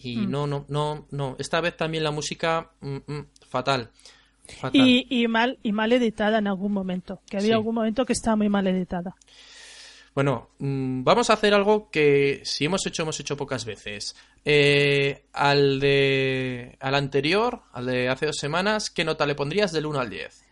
y 0.02 0.26
no, 0.26 0.46
no, 0.46 0.64
no, 0.68 1.06
no. 1.10 1.36
Esta 1.38 1.60
vez 1.60 1.76
también 1.76 2.04
la 2.04 2.10
música 2.10 2.70
mm, 2.80 2.96
mm, 3.06 3.26
fatal. 3.48 3.90
Fatal. 4.60 4.80
Y, 4.86 5.06
y 5.08 5.28
mal, 5.28 5.58
y 5.62 5.72
mal 5.72 5.92
editada 5.92 6.38
en 6.38 6.46
algún 6.48 6.72
momento. 6.72 7.20
Que 7.28 7.36
había 7.36 7.48
Sí. 7.48 7.52
algún 7.54 7.74
momento 7.74 8.04
que 8.04 8.12
estaba 8.12 8.36
muy 8.36 8.48
mal 8.48 8.66
editada. 8.66 9.14
Bueno, 10.12 10.50
mm, 10.58 11.04
vamos 11.04 11.30
a 11.30 11.34
hacer 11.34 11.54
algo 11.54 11.88
que 11.90 12.40
si 12.44 12.64
hemos 12.64 12.84
hecho, 12.84 13.02
hemos 13.02 13.20
hecho 13.20 13.36
pocas 13.36 13.64
veces. 13.64 14.16
Eh, 14.44 15.24
al 15.32 15.78
de. 15.78 16.76
al 16.80 16.94
anterior, 16.96 17.62
al 17.72 17.86
de 17.86 18.08
hace 18.08 18.26
dos 18.26 18.36
semanas, 18.36 18.90
¿qué 18.90 19.04
nota 19.04 19.24
le 19.24 19.36
pondrías 19.36 19.70
del 19.70 19.86
1 19.86 20.00
al 20.00 20.10
10? 20.10 20.44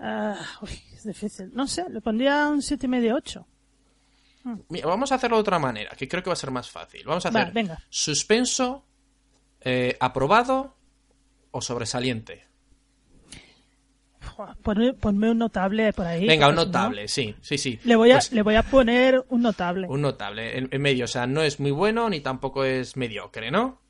Ah, 0.00 0.36
uy, 0.60 0.70
es 0.94 1.04
difícil. 1.04 1.50
No 1.54 1.66
sé, 1.66 1.84
le 1.88 2.00
pondría 2.02 2.48
un 2.48 2.60
siete 2.60 2.86
y 2.86 2.88
medio, 2.90 3.14
ocho. 3.14 3.46
Mira, 4.68 4.86
vamos 4.86 5.10
a 5.12 5.16
hacerlo 5.16 5.36
de 5.36 5.40
otra 5.42 5.58
manera, 5.58 5.90
que 5.96 6.06
creo 6.08 6.22
que 6.22 6.30
va 6.30 6.34
a 6.34 6.36
ser 6.36 6.50
más 6.50 6.70
fácil. 6.70 7.02
Vamos 7.04 7.26
a 7.26 7.30
hacer 7.30 7.52
venga. 7.52 7.78
suspenso, 7.90 8.84
eh, 9.60 9.96
aprobado 10.00 10.76
o 11.50 11.60
sobresaliente. 11.60 12.44
Ponme, 14.62 14.92
ponme 14.94 15.30
un 15.30 15.38
notable 15.38 15.92
por 15.92 16.06
ahí. 16.06 16.26
Venga, 16.26 16.48
un 16.48 16.54
porque 16.56 16.66
si 16.66 16.72
no- 16.72 16.78
notable, 16.78 17.08
sí, 17.08 17.34
sí, 17.40 17.56
sí. 17.58 17.78
Le 17.84 17.96
voy 17.96 18.10
a, 18.10 18.14
Pues 18.14 18.32
le 18.32 18.42
voy 18.42 18.54
a 18.56 18.62
poner 18.62 19.24
un 19.30 19.42
notable. 19.42 19.86
Un 19.88 20.02
notable, 20.02 20.58
en, 20.58 20.68
en 20.70 20.82
medio, 20.82 21.04
o 21.04 21.08
sea, 21.08 21.26
no 21.26 21.42
es 21.42 21.58
muy 21.60 21.70
bueno 21.70 22.10
ni 22.10 22.20
tampoco 22.20 22.64
es 22.64 22.96
mediocre, 22.96 23.50
¿no? 23.50 23.80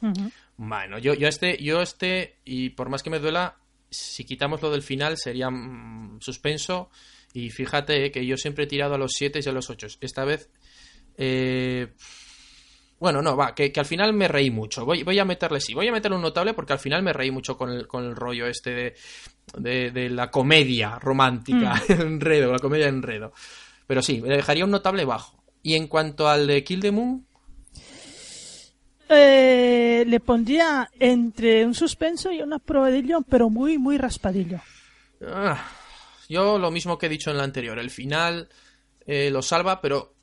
Ujú. 0.00 0.30
Bueno, 0.56 0.98
yo, 0.98 1.14
yo 1.14 1.28
este, 1.28 1.62
yo 1.62 1.82
este, 1.82 2.38
y 2.44 2.70
por 2.70 2.88
más 2.88 3.02
que 3.02 3.10
me 3.10 3.18
duela, 3.18 3.56
si 3.90 4.24
quitamos 4.24 4.62
lo 4.62 4.70
del 4.70 4.82
final 4.82 5.18
sería 5.18 5.50
mm, 5.50 6.20
suspenso. 6.20 6.88
Y 7.32 7.50
fíjate 7.50 8.06
eh, 8.06 8.10
que 8.10 8.26
yo 8.26 8.36
siempre 8.36 8.64
he 8.64 8.66
tirado 8.66 8.94
a 8.94 8.98
los 8.98 9.12
7 9.14 9.40
y 9.44 9.48
a 9.48 9.52
los 9.52 9.70
8. 9.70 9.86
Esta 10.00 10.24
vez, 10.24 10.50
eh, 11.16 11.88
bueno, 12.98 13.22
no, 13.22 13.36
va, 13.36 13.54
que, 13.54 13.70
que 13.72 13.80
al 13.80 13.86
final 13.86 14.12
me 14.12 14.28
reí 14.28 14.50
mucho. 14.50 14.84
Voy, 14.84 15.02
voy 15.04 15.18
a 15.18 15.24
meterle, 15.24 15.60
sí, 15.60 15.72
voy 15.74 15.88
a 15.88 15.92
meterle 15.92 16.16
un 16.16 16.22
notable 16.22 16.54
porque 16.54 16.72
al 16.72 16.78
final 16.80 17.02
me 17.02 17.12
reí 17.12 17.30
mucho 17.30 17.56
con 17.56 17.70
el, 17.70 17.86
con 17.86 18.04
el 18.04 18.16
rollo 18.16 18.46
este 18.46 18.70
de, 18.70 18.94
de, 19.56 19.90
de 19.92 20.10
la 20.10 20.30
comedia 20.30 20.98
romántica, 20.98 21.80
enredo, 21.88 22.52
la 22.52 22.58
comedia 22.58 22.88
enredo. 22.88 23.32
Pero 23.86 24.02
sí, 24.02 24.20
le 24.20 24.36
dejaría 24.36 24.64
un 24.64 24.70
notable 24.70 25.04
bajo. 25.04 25.42
Y 25.62 25.74
en 25.74 25.86
cuanto 25.88 26.28
al 26.28 26.46
de 26.46 26.64
Kill 26.64 26.80
the 26.80 26.90
Moon, 26.90 27.26
Eh, 29.12 30.04
le 30.06 30.20
pondría 30.20 30.88
entre 31.00 31.66
un 31.66 31.74
suspenso 31.74 32.30
y 32.30 32.42
un 32.42 32.52
aprobadillo, 32.52 33.22
pero 33.28 33.50
muy, 33.50 33.76
muy 33.76 33.98
raspadillo. 33.98 34.60
Ah, 35.26 35.60
yo 36.30 36.58
lo 36.58 36.70
mismo 36.70 36.96
que 36.96 37.06
he 37.06 37.10
dicho 37.10 37.30
en 37.30 37.36
la 37.36 37.44
anterior, 37.44 37.78
el 37.78 37.90
final 37.90 38.48
eh, 39.06 39.28
lo 39.30 39.42
salva, 39.42 39.82
pero 39.82 40.14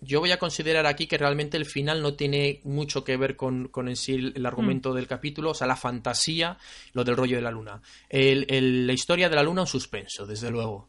yo 0.00 0.18
voy 0.20 0.32
a 0.32 0.38
considerar 0.38 0.86
aquí 0.86 1.06
que 1.06 1.18
realmente 1.18 1.56
el 1.58 1.66
final 1.66 2.00
no 2.02 2.14
tiene 2.14 2.60
mucho 2.64 3.04
que 3.04 3.16
ver 3.18 3.36
con, 3.36 3.68
con 3.68 3.88
en 3.88 3.96
sí 3.96 4.14
el, 4.14 4.32
el 4.34 4.46
argumento 4.46 4.94
del 4.94 5.06
capítulo, 5.06 5.50
o 5.50 5.54
sea, 5.54 5.66
la 5.66 5.76
fantasía, 5.76 6.56
lo 6.94 7.04
del 7.04 7.16
rollo 7.16 7.36
de 7.36 7.42
la 7.42 7.50
luna. 7.50 7.82
El- 8.08 8.46
el- 8.48 8.86
la 8.86 8.92
historia 8.94 9.28
de 9.28 9.36
la 9.36 9.42
luna, 9.42 9.60
un 9.60 9.66
suspenso, 9.66 10.26
desde 10.26 10.50
luego. 10.50 10.88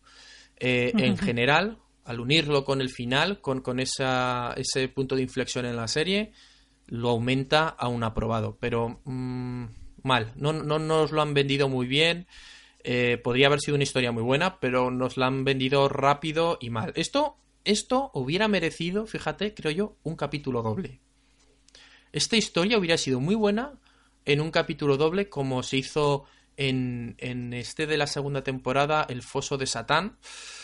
Eh, 0.57 0.93
en 0.97 1.17
general, 1.17 1.77
al 2.05 2.19
unirlo 2.21 2.63
con 2.63 2.79
el 2.79 2.89
final, 2.89 3.41
con, 3.41 3.59
con 3.61 3.79
esa, 3.81 4.53
ese 4.55 4.87
punto 4.87 5.15
de 5.17 5.23
inflexión 5.23 5.65
en 5.65 5.75
la 5.75 5.87
serie, 5.89 6.31
lo 6.87 7.09
aumenta 7.09 7.67
a 7.67 7.87
un 7.89 8.03
aprobado, 8.03 8.57
pero 8.61 9.01
mm, 9.03 9.65
mal, 10.03 10.31
no, 10.35 10.53
no 10.53 10.79
nos 10.79 11.11
lo 11.11 11.21
han 11.21 11.33
vendido 11.33 11.67
muy 11.67 11.85
bien. 11.87 12.27
Eh, 12.83 13.19
podría 13.23 13.47
haber 13.47 13.59
sido 13.59 13.75
una 13.75 13.83
historia 13.83 14.11
muy 14.11 14.23
buena, 14.23 14.59
pero 14.59 14.91
nos 14.91 15.17
la 15.17 15.27
han 15.27 15.43
vendido 15.43 15.87
rápido 15.89 16.57
y 16.61 16.69
mal. 16.69 16.93
Esto, 16.95 17.37
esto 17.63 18.11
hubiera 18.13 18.47
merecido, 18.47 19.05
fíjate, 19.05 19.53
creo 19.53 19.71
yo, 19.71 19.95
un 20.03 20.15
capítulo 20.15 20.61
doble. 20.61 20.99
Esta 22.11 22.35
historia 22.37 22.77
hubiera 22.77 22.97
sido 22.97 23.19
muy 23.19 23.35
buena 23.35 23.73
en 24.25 24.41
un 24.41 24.51
capítulo 24.51 24.97
doble 24.97 25.29
como 25.29 25.63
se 25.63 25.77
hizo 25.77 26.25
en, 26.57 27.15
en 27.19 27.53
este 27.53 27.87
de 27.87 27.97
la 27.97 28.05
segunda 28.07 28.43
temporada, 28.43 29.05
El 29.09 29.21
Foso 29.21 29.57
de 29.57 29.65
Satán 29.65 30.17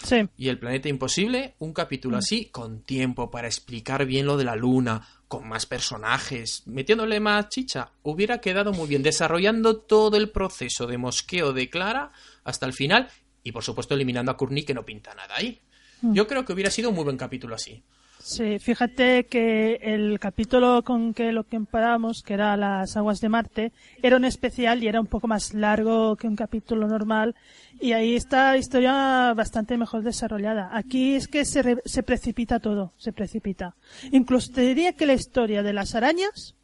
Sí. 0.04 0.28
y 0.38 0.50
El 0.50 0.60
Planeta 0.60 0.90
Imposible, 0.90 1.56
un 1.60 1.74
capítulo 1.74 2.18
así, 2.18 2.46
con 2.46 2.82
tiempo 2.82 3.32
para 3.32 3.48
explicar 3.48 4.06
bien 4.06 4.26
lo 4.26 4.38
de 4.38 4.44
la 4.44 4.56
luna, 4.56 5.08
con 5.28 5.48
más 5.48 5.66
personajes, 5.66 6.64
metiéndole 6.66 7.20
más 7.20 7.50
chicha, 7.50 7.92
hubiera 8.04 8.40
quedado 8.40 8.72
muy 8.72 8.88
bien, 8.88 9.04
desarrollando 9.04 9.78
todo 9.78 10.18
el 10.18 10.30
proceso 10.30 10.88
de 10.88 10.98
mosqueo 10.98 11.54
de 11.54 11.70
Clara 11.70 12.12
hasta 12.44 12.66
el 12.66 12.74
final 12.74 13.10
y 13.44 13.52
por 13.52 13.64
supuesto 13.64 13.94
eliminando 13.94 14.32
a 14.32 14.38
Courtney 14.38 14.64
que 14.64 14.74
no 14.74 14.86
pinta 14.86 15.14
nada 15.16 15.36
ahí. 15.36 15.62
Yo 16.02 16.28
creo 16.28 16.46
que 16.46 16.54
hubiera 16.54 16.70
sido 16.70 16.90
un 16.90 16.96
muy 16.96 17.04
buen 17.04 17.18
capítulo 17.18 17.56
así. 17.56 17.84
Sí, 18.30 18.60
fíjate 18.60 19.26
que 19.28 19.76
el 19.82 20.20
capítulo 20.20 20.84
con 20.84 21.14
que 21.14 21.32
lo 21.32 21.46
que 21.46 21.56
emparábamos, 21.56 22.24
que 22.24 22.34
era 22.34 22.58
las 22.58 22.98
aguas 22.98 23.22
de 23.22 23.30
Marte, 23.30 23.72
era 24.04 24.18
un 24.18 24.26
especial 24.26 24.84
y 24.84 24.88
era 24.90 25.00
un 25.00 25.08
poco 25.08 25.30
más 25.30 25.54
largo 25.54 26.18
que 26.18 26.28
un 26.28 26.36
capítulo 26.36 26.90
normal. 26.90 27.36
Y 27.80 27.94
ahí 27.94 28.18
está 28.18 28.52
la 28.52 28.58
historia 28.58 29.34
bastante 29.34 29.78
mejor 29.78 30.04
desarrollada. 30.04 30.70
Aquí 30.74 31.16
es 31.16 31.30
que 31.30 31.46
se, 31.46 31.62
re- 31.62 31.82
se 31.86 32.04
precipita 32.04 32.60
todo, 32.60 32.92
se 32.98 33.14
precipita. 33.14 33.76
Incluso 34.12 34.52
te 34.52 34.60
diría 34.62 34.92
que 34.92 35.06
la 35.06 35.14
historia 35.14 35.64
de 35.64 35.72
las 35.72 35.96
arañas, 35.96 36.56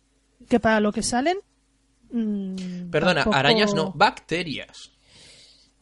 que 0.50 0.60
para 0.60 0.82
lo 0.82 0.92
que 0.92 1.02
salen... 1.02 1.38
mm, 2.12 2.90
Perdona, 2.92 3.22
tampoco- 3.24 3.38
arañas 3.38 3.74
no, 3.74 3.94
bacterias. 3.94 4.92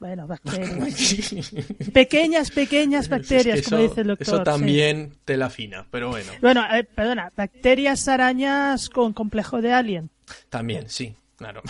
Bueno, 0.02 0.26
bacterias. 0.26 1.52
pequeñas, 1.94 2.49
pequeñas 2.49 3.07
bacterias, 3.07 3.60
Eso- 3.60 3.69
como 3.69 3.84
dice 3.84 4.02
el 4.02 4.07
doctor. 4.07 4.28
Eso 4.28 4.38
sí. 4.38 4.44
también 4.44 5.14
tela 5.26 5.52
fina, 5.52 5.86
pero 5.91 6.10
bueno, 6.10 6.32
Bueno, 6.41 6.64
eh, 6.73 6.84
perdona, 6.84 7.32
bacterias 7.38 8.07
arañas 8.07 8.90
con 8.90 9.14
complejo 9.14 9.61
de 9.61 9.72
alien. 9.73 10.10
también, 10.49 10.90
sí, 10.90 11.14
claro. 11.38 11.61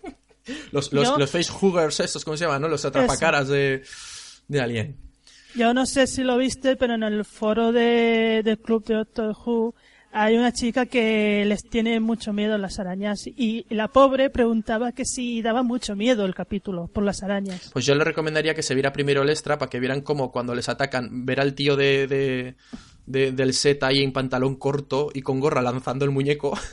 los, 0.72 0.90
los, 0.90 1.04
Yo- 1.08 1.18
los 1.18 1.30
facehuggers 1.30 2.00
estos, 2.00 2.24
¿cómo 2.24 2.34
se 2.38 2.44
llaman? 2.46 2.62
no? 2.62 2.68
Los 2.68 2.86
atrapacaras 2.86 3.48
de, 3.48 3.82
de 4.48 4.60
Alien. 4.62 4.96
Yo 5.54 5.74
no 5.74 5.84
sé 5.84 6.06
si 6.06 6.22
lo 6.24 6.38
viste, 6.38 6.76
pero 6.76 6.94
en 6.94 7.02
el 7.02 7.26
foro 7.26 7.72
de, 7.72 8.40
del 8.42 8.58
club 8.58 8.84
de 8.86 8.94
Doctor 8.94 9.36
Who 9.44 9.74
hay 10.18 10.34
una 10.36 10.50
chica 10.52 10.86
que 10.86 11.44
les 11.46 11.62
tiene 11.68 12.00
mucho 12.00 12.32
miedo 12.32 12.54
a 12.54 12.58
las 12.58 12.78
arañas 12.78 13.26
y 13.26 13.66
la 13.68 13.88
pobre 13.88 14.30
preguntaba 14.30 14.92
que 14.92 15.04
si 15.04 15.42
daba 15.42 15.62
mucho 15.62 15.94
miedo 15.94 16.24
el 16.24 16.34
capítulo 16.34 16.86
por 16.88 17.04
las 17.04 17.22
arañas. 17.22 17.70
Pues 17.72 17.84
yo 17.84 17.94
le 17.94 18.02
recomendaría 18.02 18.54
que 18.54 18.62
se 18.62 18.74
viera 18.74 18.92
primero 18.92 19.22
el 19.22 19.28
extra 19.30 19.58
para 19.58 19.68
que 19.68 19.78
vieran 19.78 20.00
cómo 20.00 20.32
cuando 20.32 20.54
les 20.54 20.68
atacan, 20.70 21.26
ver 21.26 21.38
al 21.40 21.54
tío 21.54 21.76
de, 21.76 22.06
de- 22.06 22.54
de- 23.06 23.30
del 23.32 23.52
set 23.54 23.82
ahí 23.84 24.02
en 24.02 24.12
pantalón 24.12 24.56
corto 24.56 25.10
y 25.14 25.20
con 25.22 25.38
gorra 25.38 25.60
lanzando 25.62 26.04
el 26.04 26.10
muñeco 26.10 26.58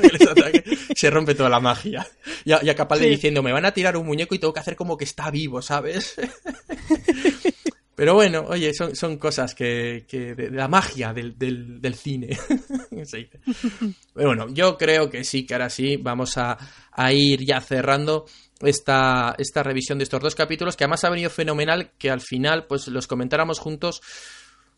que 0.00 0.08
les 0.18 0.28
ataque, 0.28 0.64
se 0.94 1.10
rompe 1.10 1.34
toda 1.34 1.50
la 1.50 1.60
magia. 1.60 2.06
Y 2.44 2.52
a, 2.52 2.60
y 2.64 2.68
a 2.70 2.74
Capaldi 2.76 3.04
Sí. 3.06 3.10
diciendo, 3.10 3.42
me 3.42 3.52
van 3.52 3.66
a 3.66 3.72
tirar 3.72 3.96
un 3.96 4.06
muñeco 4.06 4.34
y 4.34 4.38
tengo 4.38 4.54
que 4.54 4.60
hacer 4.60 4.76
como 4.76 4.96
que 4.96 5.04
está 5.04 5.30
vivo, 5.30 5.60
¿sabes? 5.60 6.14
Pero 8.00 8.14
bueno, 8.14 8.46
oye, 8.48 8.72
son, 8.72 8.96
son 8.96 9.18
cosas 9.18 9.54
que, 9.54 10.06
que 10.08 10.34
de, 10.34 10.50
la 10.50 10.68
magia 10.68 11.12
del, 11.12 11.36
del, 11.38 11.82
del 11.82 11.94
cine. 11.94 12.30
Sí. 13.04 13.28
Pero 14.14 14.28
bueno, 14.28 14.48
yo 14.48 14.78
creo 14.78 15.10
que 15.10 15.22
sí, 15.22 15.44
que 15.44 15.52
ahora 15.54 15.68
sí 15.68 15.96
vamos 15.98 16.38
a, 16.38 16.56
a 16.92 17.12
ir 17.12 17.44
ya 17.44 17.60
cerrando 17.60 18.24
esta, 18.60 19.34
esta 19.36 19.62
revisión 19.62 19.98
de 19.98 20.04
estos 20.04 20.20
dos 20.20 20.34
capítulos, 20.34 20.76
que 20.76 20.84
además 20.84 21.04
ha 21.04 21.10
venido 21.10 21.28
fenomenal 21.28 21.92
que 21.98 22.10
al 22.10 22.22
final 22.22 22.66
pues 22.66 22.88
los 22.88 23.06
comentáramos 23.06 23.58
juntos, 23.58 24.00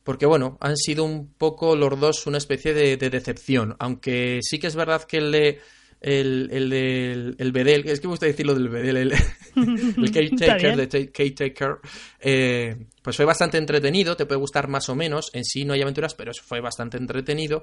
porque 0.02 0.26
bueno, 0.26 0.58
han 0.60 0.76
sido 0.76 1.04
un 1.04 1.32
poco 1.32 1.76
los 1.76 2.00
dos 2.00 2.26
una 2.26 2.38
especie 2.38 2.74
de, 2.74 2.96
de 2.96 3.08
decepción, 3.08 3.76
aunque 3.78 4.40
sí 4.42 4.58
que 4.58 4.66
es 4.66 4.74
verdad 4.74 5.04
que 5.04 5.18
el 5.18 5.60
el, 6.02 6.48
el 6.52 6.68
del 6.70 7.36
el 7.38 7.52
Bedel, 7.52 7.88
es 7.88 8.00
que 8.00 8.06
me 8.08 8.12
gusta 8.12 8.26
decirlo 8.26 8.54
del 8.54 8.68
Bedel, 8.68 8.96
el, 8.96 9.12
el 9.56 10.10
Caretaker, 10.10 10.76
de 10.88 11.10
Caretaker, 11.12 11.76
eh, 12.20 12.76
pues 13.02 13.16
fue 13.16 13.24
bastante 13.24 13.58
entretenido, 13.58 14.16
te 14.16 14.26
puede 14.26 14.40
gustar 14.40 14.68
más 14.68 14.88
o 14.88 14.94
menos, 14.94 15.30
en 15.32 15.44
sí 15.44 15.64
no 15.64 15.72
hay 15.74 15.82
aventuras, 15.82 16.14
pero 16.14 16.32
fue 16.34 16.60
bastante 16.60 16.96
entretenido, 16.96 17.62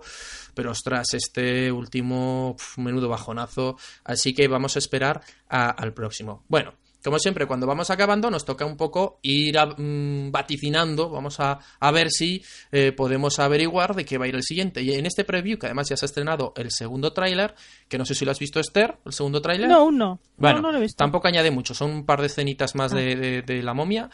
pero 0.53 0.71
ostras, 0.71 1.13
este 1.13 1.71
último 1.71 2.55
pf, 2.57 2.81
menudo 2.81 3.09
bajonazo, 3.09 3.77
así 4.03 4.33
que 4.33 4.47
vamos 4.47 4.75
a 4.75 4.79
esperar 4.79 5.21
a- 5.49 5.69
al 5.71 5.93
próximo. 5.93 6.43
Bueno, 6.47 6.73
como 7.03 7.17
siempre, 7.19 7.45
cuando 7.45 7.65
vamos 7.65 7.89
acabando, 7.89 8.29
nos 8.29 8.43
toca 8.45 8.65
un 8.65 8.75
poco 8.77 9.19
ir 9.21 9.57
a- 9.57 9.65
mm, 9.67 10.31
vaticinando, 10.31 11.09
vamos 11.09 11.39
a, 11.39 11.59
a 11.79 11.91
ver 11.91 12.09
si 12.11 12.43
eh, 12.71 12.91
podemos 12.91 13.39
averiguar 13.39 13.95
de 13.95 14.03
qué 14.05 14.17
va 14.17 14.25
a 14.25 14.27
ir 14.27 14.35
el 14.35 14.43
siguiente. 14.43 14.81
Y 14.81 14.93
en 14.93 15.05
este 15.05 15.23
preview, 15.23 15.57
que 15.57 15.67
además 15.67 15.87
ya 15.89 15.95
se 15.97 16.05
ha 16.05 16.07
estrenado 16.07 16.53
el 16.57 16.69
segundo 16.71 17.13
tráiler, 17.13 17.55
que 17.87 17.97
no 17.97 18.05
sé 18.05 18.15
si 18.15 18.25
lo 18.25 18.31
has 18.31 18.39
visto, 18.39 18.59
Esther, 18.59 18.97
el 19.05 19.13
segundo 19.13 19.41
tráiler. 19.41 19.69
No, 19.69 19.91
no. 19.91 20.19
Bueno, 20.37 20.57
no, 20.57 20.61
no 20.67 20.71
lo 20.73 20.77
he 20.77 20.81
visto. 20.81 20.97
tampoco 20.97 21.27
añade 21.27 21.51
mucho, 21.51 21.73
son 21.73 21.91
un 21.91 22.05
par 22.05 22.19
de 22.21 22.27
escenitas 22.27 22.75
más 22.75 22.91
de, 22.91 23.15
de- 23.15 23.41
de 23.43 23.63
la 23.63 23.73
momia. 23.73 24.09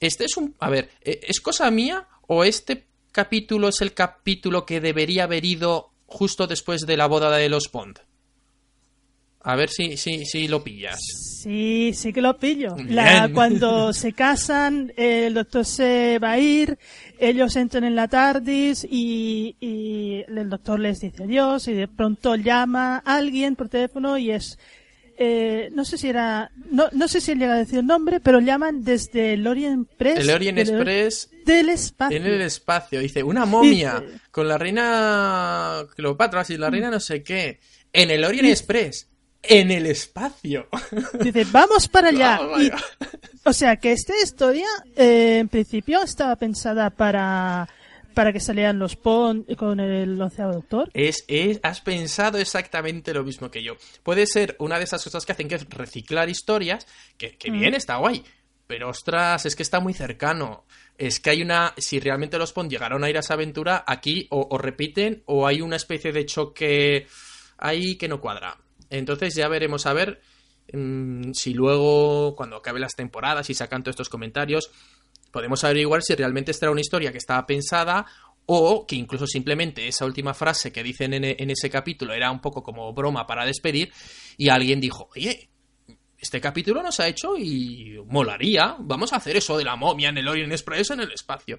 Este 0.00 0.24
es 0.24 0.36
un... 0.36 0.54
A 0.60 0.70
ver, 0.70 0.90
eh, 1.02 1.20
¿es 1.28 1.40
cosa 1.40 1.70
mía 1.70 2.08
o 2.26 2.44
este 2.44 2.86
capítulo 3.12 3.68
es 3.68 3.80
el 3.80 3.94
capítulo 3.94 4.66
que 4.66 4.80
debería 4.80 5.24
haber 5.24 5.44
ido 5.44 5.90
justo 6.06 6.46
después 6.46 6.82
de 6.82 6.96
la 6.96 7.06
boda 7.06 7.30
de 7.36 7.48
los 7.48 7.68
Pond? 7.68 7.98
A 9.46 9.56
ver 9.56 9.68
si, 9.68 9.96
si, 9.98 10.24
si 10.24 10.48
lo 10.48 10.64
pillas. 10.64 10.98
Sí, 11.42 11.92
sí 11.94 12.12
que 12.14 12.22
lo 12.22 12.38
pillo. 12.38 12.74
La, 12.88 13.28
cuando 13.34 13.92
se 13.92 14.12
casan, 14.14 14.92
el 14.96 15.34
doctor 15.34 15.66
se 15.66 16.18
va 16.18 16.32
a 16.32 16.38
ir, 16.38 16.78
ellos 17.18 17.54
entran 17.56 17.84
en 17.84 17.94
la 17.94 18.08
TARDIS 18.08 18.86
y, 18.90 19.54
y 19.60 20.24
el 20.26 20.48
doctor 20.48 20.80
les 20.80 21.00
dice 21.00 21.24
adiós 21.24 21.68
y 21.68 21.74
de 21.74 21.86
pronto 21.88 22.36
llama 22.36 23.02
a 23.04 23.16
alguien 23.16 23.54
por 23.54 23.68
teléfono 23.68 24.16
y 24.16 24.30
es, 24.30 24.58
eh, 25.18 25.68
no 25.74 25.84
sé 25.84 25.98
si 25.98 26.08
era, 26.08 26.50
no, 26.70 26.88
no 26.92 27.06
sé 27.06 27.20
si 27.20 27.32
él 27.32 27.38
llega 27.38 27.52
a 27.52 27.58
decir 27.58 27.80
el 27.80 27.86
nombre, 27.86 28.20
pero 28.20 28.40
llaman 28.40 28.82
desde 28.82 29.34
el 29.34 29.46
Orient 29.46 29.86
Express. 29.90 30.18
El 30.20 30.30
Orient 30.30 30.56
del- 30.58 30.68
Express 30.70 31.30
Del 31.44 31.68
espacio. 31.68 32.16
en 32.16 32.24
el 32.24 32.40
espacio. 32.40 32.98
Dice, 33.00 33.22
una 33.22 33.44
momia 33.44 34.00
Dice- 34.00 34.18
con 34.30 34.48
la 34.48 34.56
reina 34.56 35.82
Cleopatra 35.94 36.44
y 36.48 36.56
la 36.56 36.70
reina 36.70 36.90
no 36.90 36.98
sé 37.00 37.22
qué. 37.22 37.60
En 37.92 38.10
el 38.10 38.24
Orient 38.24 38.48
Express. 38.48 39.10
En 39.48 39.70
el 39.70 39.86
espacio. 39.86 40.68
Dice, 41.20 41.44
vamos 41.52 41.88
para 41.88 42.08
allá. 42.08 42.40
Y- 42.58 42.70
o 43.44 43.52
sea 43.52 43.76
que 43.76 43.92
esta 43.92 44.14
historia, 44.22 44.66
eh, 44.96 45.38
en 45.38 45.48
principio, 45.48 46.02
estaba 46.02 46.34
pensada 46.36 46.90
para, 46.90 47.68
para 48.14 48.32
que 48.32 48.40
salieran 48.40 48.78
los 48.78 48.96
Pond 48.96 49.54
con 49.56 49.80
el 49.80 50.20
onceavo 50.20 50.52
doctor. 50.54 50.90
Es, 50.94 51.24
es- 51.28 51.60
has 51.62 51.80
pensado 51.82 52.38
exactamente 52.38 53.12
lo 53.12 53.22
mismo 53.24 53.50
que 53.50 53.62
yo. 53.62 53.74
Puede 54.02 54.26
ser 54.26 54.56
una 54.60 54.78
de 54.78 54.84
esas 54.84 55.04
cosas 55.04 55.26
que 55.26 55.32
hacen 55.32 55.48
que 55.48 55.56
es 55.56 55.68
reciclar 55.68 56.28
historias, 56.28 56.86
que, 57.18 57.36
que 57.36 57.50
bien, 57.50 57.74
está 57.74 57.96
guay. 57.96 58.24
Pero 58.66 58.88
ostras, 58.88 59.44
es 59.44 59.54
que 59.56 59.62
está 59.62 59.78
muy 59.80 59.92
cercano. 59.92 60.64
Es 60.96 61.20
que 61.20 61.28
hay 61.28 61.42
una. 61.42 61.74
Si 61.76 62.00
realmente 62.00 62.38
los 62.38 62.54
Pond 62.54 62.70
llegaron 62.70 63.04
a 63.04 63.10
ir 63.10 63.16
a 63.18 63.20
esa 63.20 63.34
aventura, 63.34 63.84
aquí 63.86 64.26
o, 64.30 64.48
o 64.50 64.56
repiten 64.56 65.22
o 65.26 65.46
hay 65.46 65.60
una 65.60 65.76
especie 65.76 66.12
de 66.12 66.24
choque 66.24 67.06
ahí 67.58 67.96
que 67.96 68.08
no 68.08 68.22
cuadra. 68.22 68.56
Entonces 68.90 69.34
ya 69.34 69.48
veremos 69.48 69.86
a 69.86 69.92
ver 69.92 70.20
mm, 70.72 71.32
si 71.32 71.54
luego, 71.54 72.34
cuando 72.36 72.56
acabe 72.56 72.80
las 72.80 72.94
temporadas 72.94 73.48
y 73.50 73.54
sacan 73.54 73.82
todos 73.82 73.94
estos 73.94 74.08
comentarios, 74.08 74.70
podemos 75.30 75.64
averiguar 75.64 76.02
si 76.02 76.14
realmente 76.14 76.50
esta 76.50 76.66
era 76.66 76.72
una 76.72 76.80
historia 76.80 77.12
que 77.12 77.18
estaba 77.18 77.46
pensada 77.46 78.06
o 78.46 78.86
que 78.86 78.96
incluso 78.96 79.26
simplemente 79.26 79.88
esa 79.88 80.04
última 80.04 80.34
frase 80.34 80.70
que 80.70 80.82
dicen 80.82 81.14
en, 81.14 81.24
en 81.24 81.50
ese 81.50 81.70
capítulo 81.70 82.12
era 82.12 82.30
un 82.30 82.40
poco 82.40 82.62
como 82.62 82.92
broma 82.92 83.26
para 83.26 83.46
despedir 83.46 83.92
y 84.36 84.48
alguien 84.50 84.80
dijo, 84.80 85.08
oye, 85.16 85.48
este 86.24 86.40
capítulo 86.40 86.82
nos 86.82 87.00
ha 87.00 87.06
hecho 87.06 87.36
y 87.36 87.98
molaría, 88.08 88.76
vamos 88.78 89.12
a 89.12 89.16
hacer 89.16 89.36
eso 89.36 89.58
de 89.58 89.64
la 89.64 89.76
momia 89.76 90.08
en 90.08 90.16
el 90.16 90.26
Orient 90.26 90.50
Express 90.52 90.90
en 90.90 91.00
el 91.00 91.12
espacio. 91.12 91.58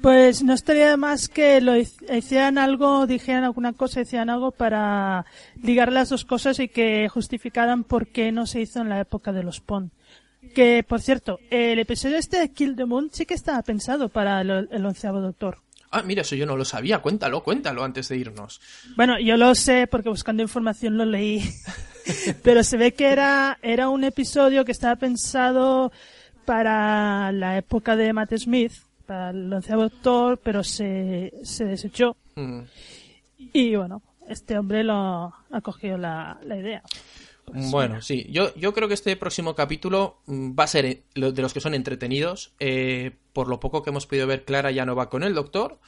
Pues 0.00 0.44
no 0.44 0.54
estaría 0.54 0.96
más 0.96 1.28
que 1.28 1.60
lo 1.60 1.76
hic- 1.76 2.16
hicieran 2.16 2.56
algo, 2.56 3.08
dijeran 3.08 3.42
alguna 3.42 3.72
cosa, 3.72 4.02
hicieran 4.02 4.30
algo 4.30 4.52
para 4.52 5.26
ligar 5.60 5.92
las 5.92 6.08
dos 6.10 6.24
cosas 6.24 6.60
y 6.60 6.68
que 6.68 7.08
justificaran 7.08 7.82
por 7.82 8.06
qué 8.06 8.30
no 8.30 8.46
se 8.46 8.60
hizo 8.60 8.80
en 8.80 8.88
la 8.90 9.00
época 9.00 9.32
de 9.32 9.42
los 9.42 9.60
Pond. 9.60 9.90
Que, 10.54 10.84
por 10.86 11.00
cierto, 11.00 11.40
el 11.50 11.80
episodio 11.80 12.16
este 12.16 12.38
de 12.38 12.52
Kill 12.52 12.76
the 12.76 12.84
Moon 12.84 13.10
sí 13.12 13.26
que 13.26 13.34
estaba 13.34 13.60
pensado 13.62 14.08
para 14.08 14.40
el, 14.42 14.68
el 14.70 14.86
onceavo 14.86 15.20
doctor. 15.20 15.58
Ah, 15.90 16.02
mira, 16.02 16.22
eso 16.22 16.34
yo 16.34 16.46
no 16.46 16.56
lo 16.56 16.64
sabía, 16.64 16.98
cuéntalo, 17.00 17.42
cuéntalo 17.42 17.84
antes 17.84 18.08
de 18.08 18.16
irnos. 18.16 18.60
Bueno, 18.96 19.18
yo 19.18 19.36
lo 19.36 19.54
sé 19.54 19.86
porque 19.86 20.08
buscando 20.08 20.42
información 20.42 20.96
lo 20.96 21.04
leí. 21.04 21.42
Pero 22.42 22.62
se 22.62 22.76
ve 22.76 22.94
que 22.94 23.08
era, 23.08 23.58
era 23.62 23.88
un 23.88 24.04
episodio 24.04 24.64
que 24.64 24.72
estaba 24.72 24.96
pensado 24.96 25.92
para 26.44 27.32
la 27.32 27.56
época 27.58 27.96
de 27.96 28.12
Matt 28.12 28.36
Smith, 28.36 28.72
para 29.04 29.30
el 29.30 29.52
onceavo 29.52 29.82
doctor, 29.82 30.38
pero 30.38 30.62
se, 30.62 31.32
se 31.42 31.64
desechó. 31.64 32.16
Mm. 32.36 32.60
Y 33.52 33.74
bueno, 33.74 34.02
este 34.28 34.56
hombre 34.58 34.84
lo 34.84 35.34
ha 35.50 35.60
cogido 35.62 35.98
la, 35.98 36.38
la 36.44 36.56
idea. 36.56 36.82
Bueno, 37.52 38.02
sí, 38.02 38.26
yo, 38.30 38.54
yo 38.56 38.72
creo 38.74 38.88
que 38.88 38.94
este 38.94 39.16
próximo 39.16 39.54
capítulo 39.54 40.18
mm, 40.26 40.52
va 40.58 40.64
a 40.64 40.68
ser 40.68 40.84
eh, 40.84 41.02
de 41.14 41.42
los 41.42 41.52
que 41.54 41.60
son 41.60 41.74
entretenidos. 41.74 42.52
Eh, 42.58 43.12
por 43.32 43.48
lo 43.48 43.60
poco 43.60 43.82
que 43.82 43.90
hemos 43.90 44.06
podido 44.06 44.26
ver, 44.26 44.44
Clara 44.44 44.70
ya 44.70 44.84
no 44.84 44.96
va 44.96 45.08
con 45.08 45.22
el 45.22 45.34
doctor. 45.34 45.78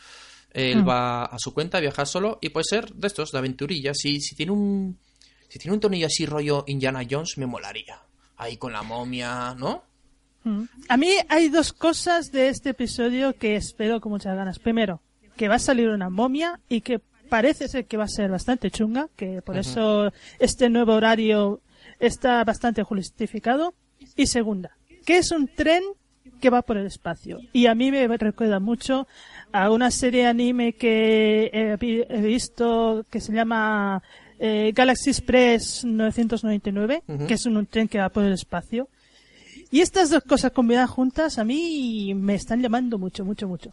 Él 0.53 0.83
Mm. 0.83 0.89
va 0.89 1.25
a 1.25 1.39
su 1.39 1.53
cuenta, 1.53 1.81
viaja 1.81 2.07
solo 2.07 2.39
y 2.41 2.49
puede 2.51 2.65
ser 2.65 2.93
de 2.95 3.07
estos, 3.07 3.33
de 3.33 3.39
aventurillas. 3.39 3.99
Si, 3.99 4.21
si 4.21 4.35
tiene 4.35 4.53
un 4.53 4.99
si 5.49 5.59
tiene 5.59 5.75
un 5.75 5.81
tonillo 5.81 6.07
así 6.07 6.27
rollo 6.27 6.65
Indiana 6.67 7.01
Jones, 7.09 7.39
me 7.39 7.47
molaría. 7.47 8.01
ahí 8.37 8.57
con 8.57 8.73
la 8.73 8.83
momia, 8.83 9.55
¿no? 9.59 9.83
Mm. 10.45 10.63
A 10.89 10.97
mí 10.97 11.11
hay 11.29 11.49
dos 11.49 11.73
cosas 11.73 12.31
de 12.31 12.49
este 12.49 12.71
episodio 12.71 13.35
que 13.37 13.57
espero 13.57 14.01
con 14.01 14.13
muchas 14.13 14.37
ganas. 14.37 14.59
Primero, 14.61 15.01
que 15.37 15.49
va 15.49 15.57
a 15.57 15.59
salir 15.59 15.89
una 15.89 16.09
momia 16.09 16.61
y 16.69 16.83
que 16.83 17.01
parece 17.29 17.69
ser 17.69 17.87
que 17.87 17.97
va 17.97 18.05
a 18.05 18.09
ser 18.09 18.31
bastante 18.31 18.71
chunga, 18.71 19.09
que 19.17 19.43
por 19.43 19.57
eso 19.57 20.13
este 20.39 20.69
nuevo 20.69 20.95
horario 20.95 21.61
está 21.99 22.43
bastante 22.45 22.83
justificado. 22.83 23.75
Y 24.17 24.27
segunda, 24.27 24.77
que 25.05 25.19
es 25.19 25.31
un 25.31 25.49
tren 25.49 25.83
que 26.41 26.51
va 26.51 26.63
por 26.63 26.77
el 26.77 26.87
espacio. 26.87 27.41
Y 27.53 27.67
a 27.67 27.75
mí 27.75 27.91
me 27.91 28.07
recuerda 28.17 28.61
mucho 28.61 29.07
a 29.53 29.71
una 29.71 29.91
serie 29.91 30.27
anime 30.27 30.75
que 30.75 31.51
he 31.53 32.21
visto 32.21 33.05
que 33.11 33.21
se 33.21 33.33
llama 33.33 34.03
eh, 34.39 34.73
Galaxy 34.75 35.11
Express 35.11 35.85
999, 35.85 37.03
que 37.27 37.35
es 37.35 37.47
un, 37.47 37.57
un 37.57 37.67
tren 37.67 37.89
que 37.89 37.99
va 37.99 38.09
por 38.09 38.25
el 38.25 38.33
espacio. 38.33 38.89
Y 39.71 39.81
estas 39.81 40.11
dos 40.11 40.23
cosas 40.23 40.53
combinadas 40.53 40.91
juntas 40.91 41.39
a 41.39 41.45
mí 41.45 42.15
me 42.15 42.35
están 42.35 42.63
llamando 42.63 42.99
mucho, 42.99 43.25
mucho, 43.25 43.49
mucho. 43.49 43.73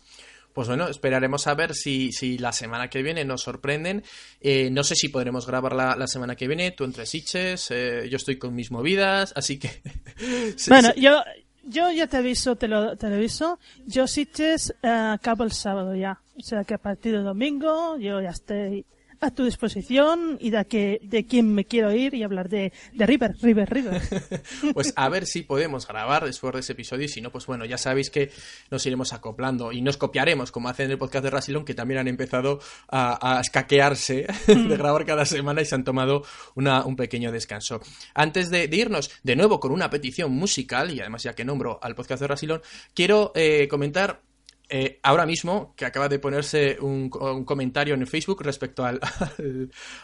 Pues 0.56 0.69
bueno, 0.69 0.88
esperaremos 0.88 1.48
a 1.48 1.53
ver 1.53 1.76
si, 1.76 2.14
si 2.14 2.38
la 2.38 2.53
semana 2.53 2.90
que 2.90 3.03
viene 3.03 3.26
nos 3.26 3.41
sorprenden. 3.41 4.06
Eh, 4.40 4.69
no 4.72 4.86
sé 4.86 4.95
si 4.95 5.10
podremos 5.10 5.45
grabar 5.45 5.76
la, 5.76 5.98
la 5.98 6.07
semana 6.07 6.38
que 6.38 6.48
viene, 6.48 6.72
tú 6.72 6.86
entre 6.86 7.06
Sitches, 7.06 7.72
eh, 7.72 8.07
yo 8.10 8.15
estoy 8.15 8.38
con 8.38 8.56
mis 8.56 8.72
movidas, 8.72 9.34
así 9.36 9.60
que... 9.60 9.82
Bueno, 10.69 10.94
yo, 10.95 11.22
yo 11.65 11.91
ya 11.91 12.07
te 12.07 12.15
aviso, 12.15 12.56
te 12.56 12.69
lo, 12.69 12.95
te 12.95 13.10
lo 13.10 13.15
aviso. 13.15 13.60
Yo 13.86 14.07
Sitges 14.07 14.73
eh, 14.82 14.88
acabo 14.88 15.44
el 15.44 15.52
sábado 15.52 15.94
ya. 15.94 16.22
O 16.38 16.41
sea 16.41 16.64
que 16.64 16.76
a 16.76 16.77
partir 16.77 17.11
del 17.11 17.26
domingo 17.26 17.98
yo 17.98 18.22
ya 18.22 18.30
estoy 18.30 18.86
a 19.22 19.32
tu 19.32 19.44
disposición 19.46 20.38
y 20.40 20.50
de, 20.52 21.26
quién 21.30 21.54
me 21.54 21.66
quiero 21.66 21.92
ir 21.94 22.14
y 22.14 22.24
hablar 22.24 22.50
de, 22.50 22.72
River, 22.94 23.36
River, 23.42 23.70
River. 23.70 24.02
Pues 24.74 24.94
a 24.96 25.10
ver 25.10 25.26
si 25.26 25.44
podemos 25.44 25.88
grabar 25.88 26.26
después 26.26 26.54
de 26.54 26.60
ese 26.62 26.74
episodio 26.74 27.06
y 27.06 27.10
si 27.10 27.22
no, 27.22 27.32
pues 27.32 27.46
bueno, 27.46 27.66
ya 27.66 27.78
sabéis 27.78 28.10
que 28.10 28.32
nos 28.72 28.86
iremos 28.86 29.14
acoplando 29.14 29.72
y 29.72 29.82
nos 29.82 29.98
copiaremos, 29.98 30.52
como 30.52 30.70
hacen 30.70 30.86
en 30.86 30.92
el 30.92 30.98
podcast 30.98 31.24
de 31.24 31.30
Rasilon, 31.30 31.66
que 31.66 31.74
también 31.74 32.00
han 32.00 32.08
empezado 32.08 32.60
a, 32.90 33.38
a 33.38 33.42
escaquearse 33.42 34.28
de 34.48 34.78
grabar 34.78 35.06
cada 35.06 35.26
semana 35.26 35.62
y 35.62 35.66
se 35.66 35.76
han 35.76 35.84
tomado 35.84 36.24
una- 36.56 36.86
un 36.86 36.96
pequeño 36.96 37.32
descanso. 37.32 37.82
Antes 38.14 38.50
de, 38.50 38.68
de 38.68 38.78
irnos 38.78 39.12
de 39.24 39.36
nuevo 39.36 39.60
con 39.60 39.72
una 39.72 39.90
petición 39.90 40.32
musical, 40.32 40.92
y 40.92 41.00
además 41.00 41.24
ya 41.24 41.34
que 41.34 41.46
nombro 41.46 41.80
al 41.82 41.96
podcast 41.96 42.22
de 42.22 42.28
Rasilon, 42.28 42.62
quiero 42.94 43.32
eh, 43.36 43.68
comentar 43.70 44.22
eh, 44.70 45.00
ahora 45.04 45.26
mismo, 45.26 45.74
que 45.76 45.86
acaba 45.86 46.10
de 46.10 46.20
ponerse 46.20 46.78
un, 46.80 47.10
comentario 47.10 47.94
en 47.94 48.06
Facebook 48.08 48.42
respecto 48.44 48.84
al, 48.86 49.00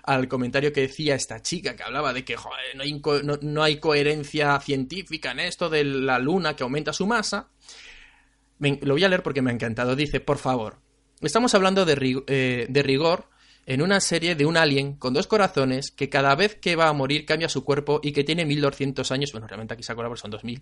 al, 0.04 0.28
comentario 0.28 0.72
que 0.72 0.82
decía 0.82 1.16
esta 1.16 1.42
chica, 1.42 1.76
que 1.76 1.84
hablaba 1.84 2.14
de 2.14 2.24
que 2.24 2.36
no, 2.76 2.84
hay, 2.84 3.02
no- 3.24 3.40
no 3.42 3.64
hay 3.64 3.78
coherencia 3.80 4.60
científica 4.60 5.32
en 5.32 5.40
esto 5.42 5.70
de 5.70 5.84
la 5.84 6.20
luna 6.20 6.56
que 6.56 6.64
aumenta 6.64 6.94
su 6.94 7.08
masa. 7.08 7.50
Lo 8.60 8.94
voy 8.94 9.04
a 9.04 9.10
leer 9.10 9.24
porque 9.24 9.42
me 9.42 9.50
ha 9.52 9.54
encantado. 9.54 9.96
Dice, 9.96 10.20
por 10.20 10.38
favor, 10.38 10.78
estamos 11.22 11.56
hablando 11.56 11.84
de, 11.86 11.96
rig- 11.98 12.24
eh, 12.28 12.68
de 12.70 12.84
rigor 12.84 13.26
en 13.74 13.82
una 13.82 14.02
serie 14.02 14.36
de 14.36 14.46
un 14.46 14.58
alien 14.58 14.96
con 14.96 15.14
dos 15.14 15.28
corazones 15.28 15.92
que 15.92 16.10
cada 16.10 16.36
vez 16.36 16.56
que 16.56 16.76
va 16.76 16.90
a 16.90 16.94
morir 16.94 17.26
cambia 17.26 17.48
su 17.48 17.64
cuerpo 17.64 18.02
y 18.04 18.12
que 18.12 18.24
tiene 18.26 18.46
1200 18.46 19.10
años, 19.12 19.32
bueno, 19.32 19.48
realmente 19.48 19.74
aquí 19.74 19.84
se 19.84 19.92
acuerda 19.94 20.10
porque 20.10 20.22
son 20.22 20.32
2000, 20.32 20.60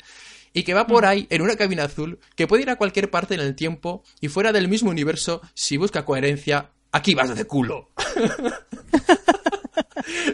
y 0.54 0.64
que 0.64 0.74
va 0.74 0.86
por 0.86 1.06
ahí 1.06 1.26
en 1.30 1.42
una 1.42 1.56
cabina 1.56 1.86
azul 1.86 2.20
que 2.36 2.48
puede 2.48 2.64
ir 2.64 2.70
a 2.70 2.76
cualquier 2.76 3.10
parte 3.10 3.34
en 3.34 3.40
el 3.42 3.56
tiempo 3.56 4.04
y 4.22 4.28
fuera 4.28 4.52
del 4.52 4.68
mismo 4.68 4.92
universo 4.92 5.42
si 5.54 5.78
busca 5.78 6.06
coherencia. 6.06 6.70
Aquí 6.92 7.14
vas 7.16 7.36
de 7.36 7.46
culo. 7.46 7.90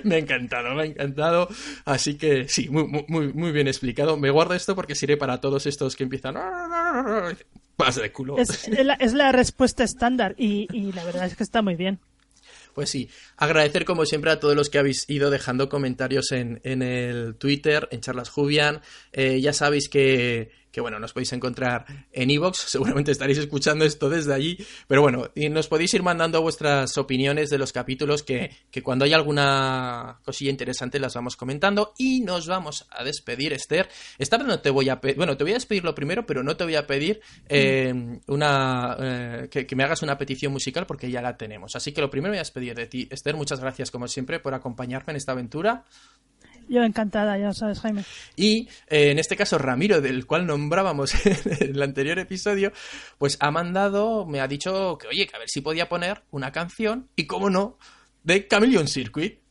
me 0.03 0.15
ha 0.15 0.17
encantado, 0.19 0.73
me 0.75 0.83
ha 0.83 0.85
encantado. 0.85 1.47
Así 1.85 2.17
que 2.17 2.47
sí, 2.47 2.69
muy, 2.69 3.05
muy- 3.07 3.33
muy, 3.33 3.51
bien 3.51 3.67
explicado. 3.67 4.17
Me 4.17 4.29
guardo 4.29 4.53
esto 4.53 4.75
porque 4.75 4.95
sirve 4.95 5.17
para 5.17 5.39
todos 5.41 5.65
estos 5.65 5.95
que 5.95 6.03
empiezan. 6.03 6.35
Vas 7.77 7.95
de 7.95 8.11
culo. 8.11 8.37
Es, 8.37 8.67
es 8.67 8.85
la, 8.85 8.93
es 8.95 9.13
la 9.13 9.31
respuesta 9.31 9.83
estándar 9.83 10.35
y, 10.37 10.67
y 10.71 10.91
la 10.93 11.03
verdad 11.03 11.25
es 11.25 11.35
que 11.35 11.43
está 11.43 11.61
muy 11.61 11.75
bien. 11.75 11.99
Pues 12.75 12.89
sí, 12.89 13.09
agradecer 13.37 13.85
como 13.85 14.05
siempre 14.05 14.31
a 14.31 14.39
todos 14.41 14.53
los 14.53 14.69
que 14.69 14.77
habéis 14.77 15.09
ido 15.09 15.29
dejando 15.29 15.69
comentarios 15.69 16.33
en, 16.33 16.59
en 16.65 16.81
el 16.81 17.35
Twitter, 17.35 17.87
en 17.89 18.01
Charlas 18.01 18.27
Jubian. 18.27 18.81
Eh, 19.13 19.39
ya 19.39 19.53
sabéis 19.53 19.87
que, 19.87 20.51
que, 20.75 20.81
bueno, 20.81 20.99
nos 20.99 21.13
podéis 21.13 21.31
encontrar 21.31 21.85
en 22.11 22.29
Evox, 22.29 22.57
seguramente 22.67 23.09
estaréis 23.09 23.37
escuchando 23.37 23.85
esto 23.85 24.09
desde 24.09 24.33
allí, 24.33 24.57
pero 24.87 25.01
bueno, 25.01 25.31
y 25.33 25.47
nos 25.47 25.69
podéis 25.69 25.93
ir 25.93 26.03
mandando 26.03 26.41
vuestras 26.41 26.97
opiniones 26.97 27.49
de 27.49 27.57
los 27.57 27.71
capítulos 27.71 28.23
que, 28.23 28.51
que 28.69 28.83
cuando 28.83 29.05
hay 29.05 29.13
alguna 29.13 30.19
cosilla 30.25 30.51
interesante 30.51 30.99
las 30.99 31.13
vamos 31.13 31.37
comentando 31.37 31.93
y 31.97 32.19
nos 32.19 32.47
vamos 32.47 32.87
a 32.89 33.05
despedir, 33.05 33.53
Esther. 33.53 33.87
Esta 34.17 34.37
vez 34.37 34.47
no 34.47 34.59
te 34.59 34.69
voy 34.69 34.89
a 34.89 34.99
pedir, 34.99 35.15
bueno, 35.15 35.37
te 35.37 35.45
voy 35.45 35.51
a 35.51 35.55
despedir 35.55 35.85
lo 35.85 35.95
primero, 35.95 36.25
pero 36.25 36.43
no 36.43 36.57
te 36.57 36.65
voy 36.65 36.75
a 36.75 36.85
pedir 36.85 37.21
eh, 37.47 38.19
una 38.27 38.97
eh, 38.99 39.47
que, 39.49 39.65
que 39.65 39.75
me 39.77 39.85
hagas 39.85 40.03
una 40.03 40.17
petición 40.17 40.51
musical 40.51 40.85
porque 40.85 41.09
ya 41.09 41.21
la 41.21 41.37
tenemos. 41.37 41.77
Así 41.77 41.93
que 41.93 42.01
lo 42.01 42.09
primero 42.09 42.33
voy 42.33 42.39
a 42.39 42.41
despedir 42.41 42.75
de 42.75 42.87
ti. 42.87 43.07
Esther, 43.09 43.37
muchas 43.37 43.61
gracias 43.61 43.91
como 43.91 44.09
siempre 44.09 44.41
por 44.41 44.53
acompañarme 44.53 45.11
en 45.11 45.15
esta 45.15 45.31
aventura. 45.31 45.85
Yo 46.67 46.83
encantada, 46.83 47.37
ya 47.37 47.53
sabes, 47.53 47.79
Jaime. 47.79 48.03
Y 48.35 48.67
eh, 48.87 49.11
en 49.11 49.19
este 49.19 49.35
caso, 49.35 49.57
Ramiro, 49.57 50.01
del 50.01 50.25
cual 50.25 50.45
nombrábamos 50.45 51.13
en 51.25 51.75
el 51.75 51.81
anterior 51.81 52.19
episodio, 52.19 52.71
pues 53.17 53.37
ha 53.39 53.51
mandado, 53.51 54.25
me 54.25 54.39
ha 54.39 54.47
dicho 54.47 54.97
que, 54.97 55.07
oye, 55.07 55.27
que 55.27 55.35
a 55.35 55.39
ver 55.39 55.49
si 55.49 55.61
podía 55.61 55.87
poner 55.89 56.23
una 56.31 56.51
canción, 56.51 57.09
y 57.15 57.25
cómo 57.25 57.49
no, 57.49 57.77
de 58.23 58.47
Chameleon 58.47 58.87
Circuit. 58.87 59.44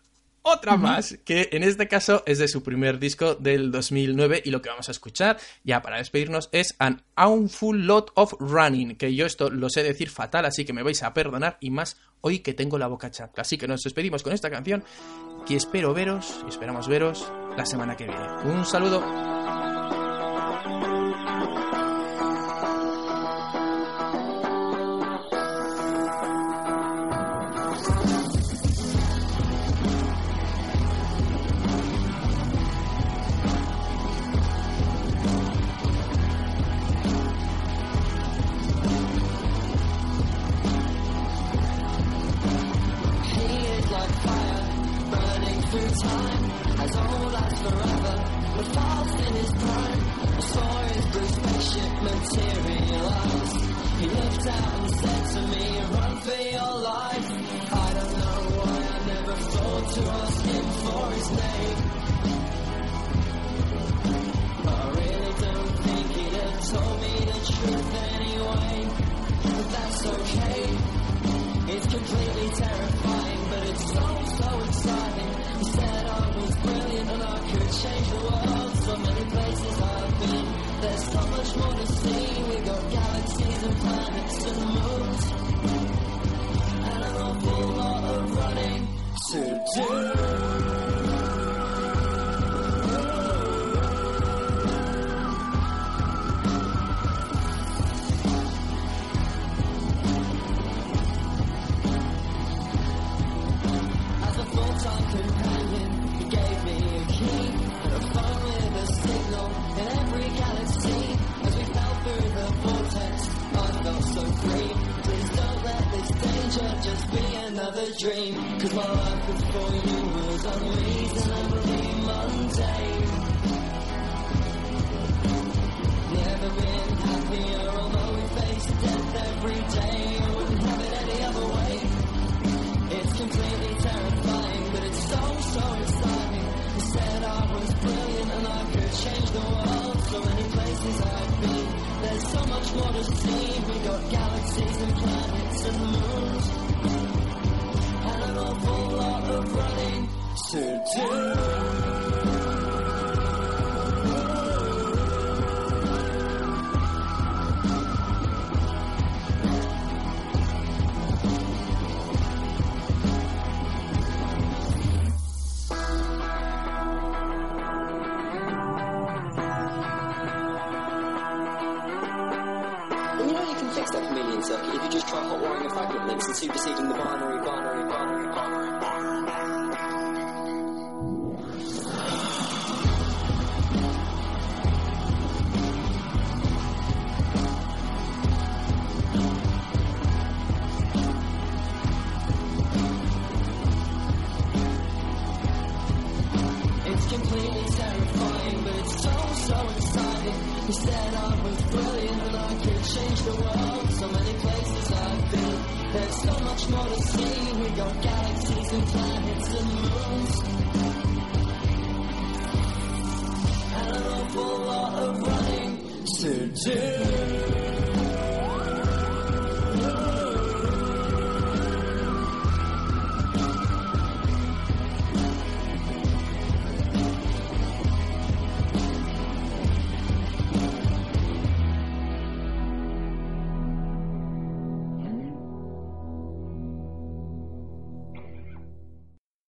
Otra 0.47 0.77
más, 0.77 1.19
que 1.25 1.49
en 1.53 1.63
este 1.63 1.89
caso 1.89 2.23
es 2.27 2.39
de 2.39 2.49
su 2.49 2.63
primer 2.63 2.99
disco 2.99 3.35
del 3.35 3.71
2009 3.71 4.43
y 4.45 4.51
lo 4.51 4.61
que 4.61 4.69
vamos 4.69 4.89
a 4.89 4.93
escuchar, 4.93 5.39
ya 5.65 5.81
para 5.81 5.97
despedirnos, 5.97 6.51
es 6.53 6.77
An 6.79 7.03
Awful 7.17 7.87
Lot 7.87 8.13
of 8.13 8.35
Running, 8.39 8.97
que 8.97 9.15
yo 9.15 9.25
esto 9.25 9.49
lo 9.49 9.71
sé 9.71 9.83
decir 9.83 10.11
fatal, 10.11 10.45
así 10.45 10.67
que 10.67 10.75
me 10.75 10.83
vais 10.83 11.03
a 11.03 11.15
perdonar 11.15 11.57
y 11.61 11.71
más 11.71 11.97
hoy 12.21 12.41
que 12.41 12.53
tengo 12.53 12.77
la 12.77 12.89
boca 12.89 13.11
chata. 13.11 13.41
Así 13.41 13.57
que 13.57 13.67
nos 13.67 13.81
despedimos 13.81 14.23
con 14.23 14.35
esta 14.35 14.51
canción 14.51 14.85
que 15.47 15.57
espero 15.57 15.95
veros 15.95 16.45
y 16.45 16.51
esperamos 16.51 16.89
veros 16.89 17.27
la 17.57 17.65
semana 17.65 17.97
que 17.97 18.05
viene. 18.05 18.29
Un 18.45 18.67
saludo. 18.67 19.34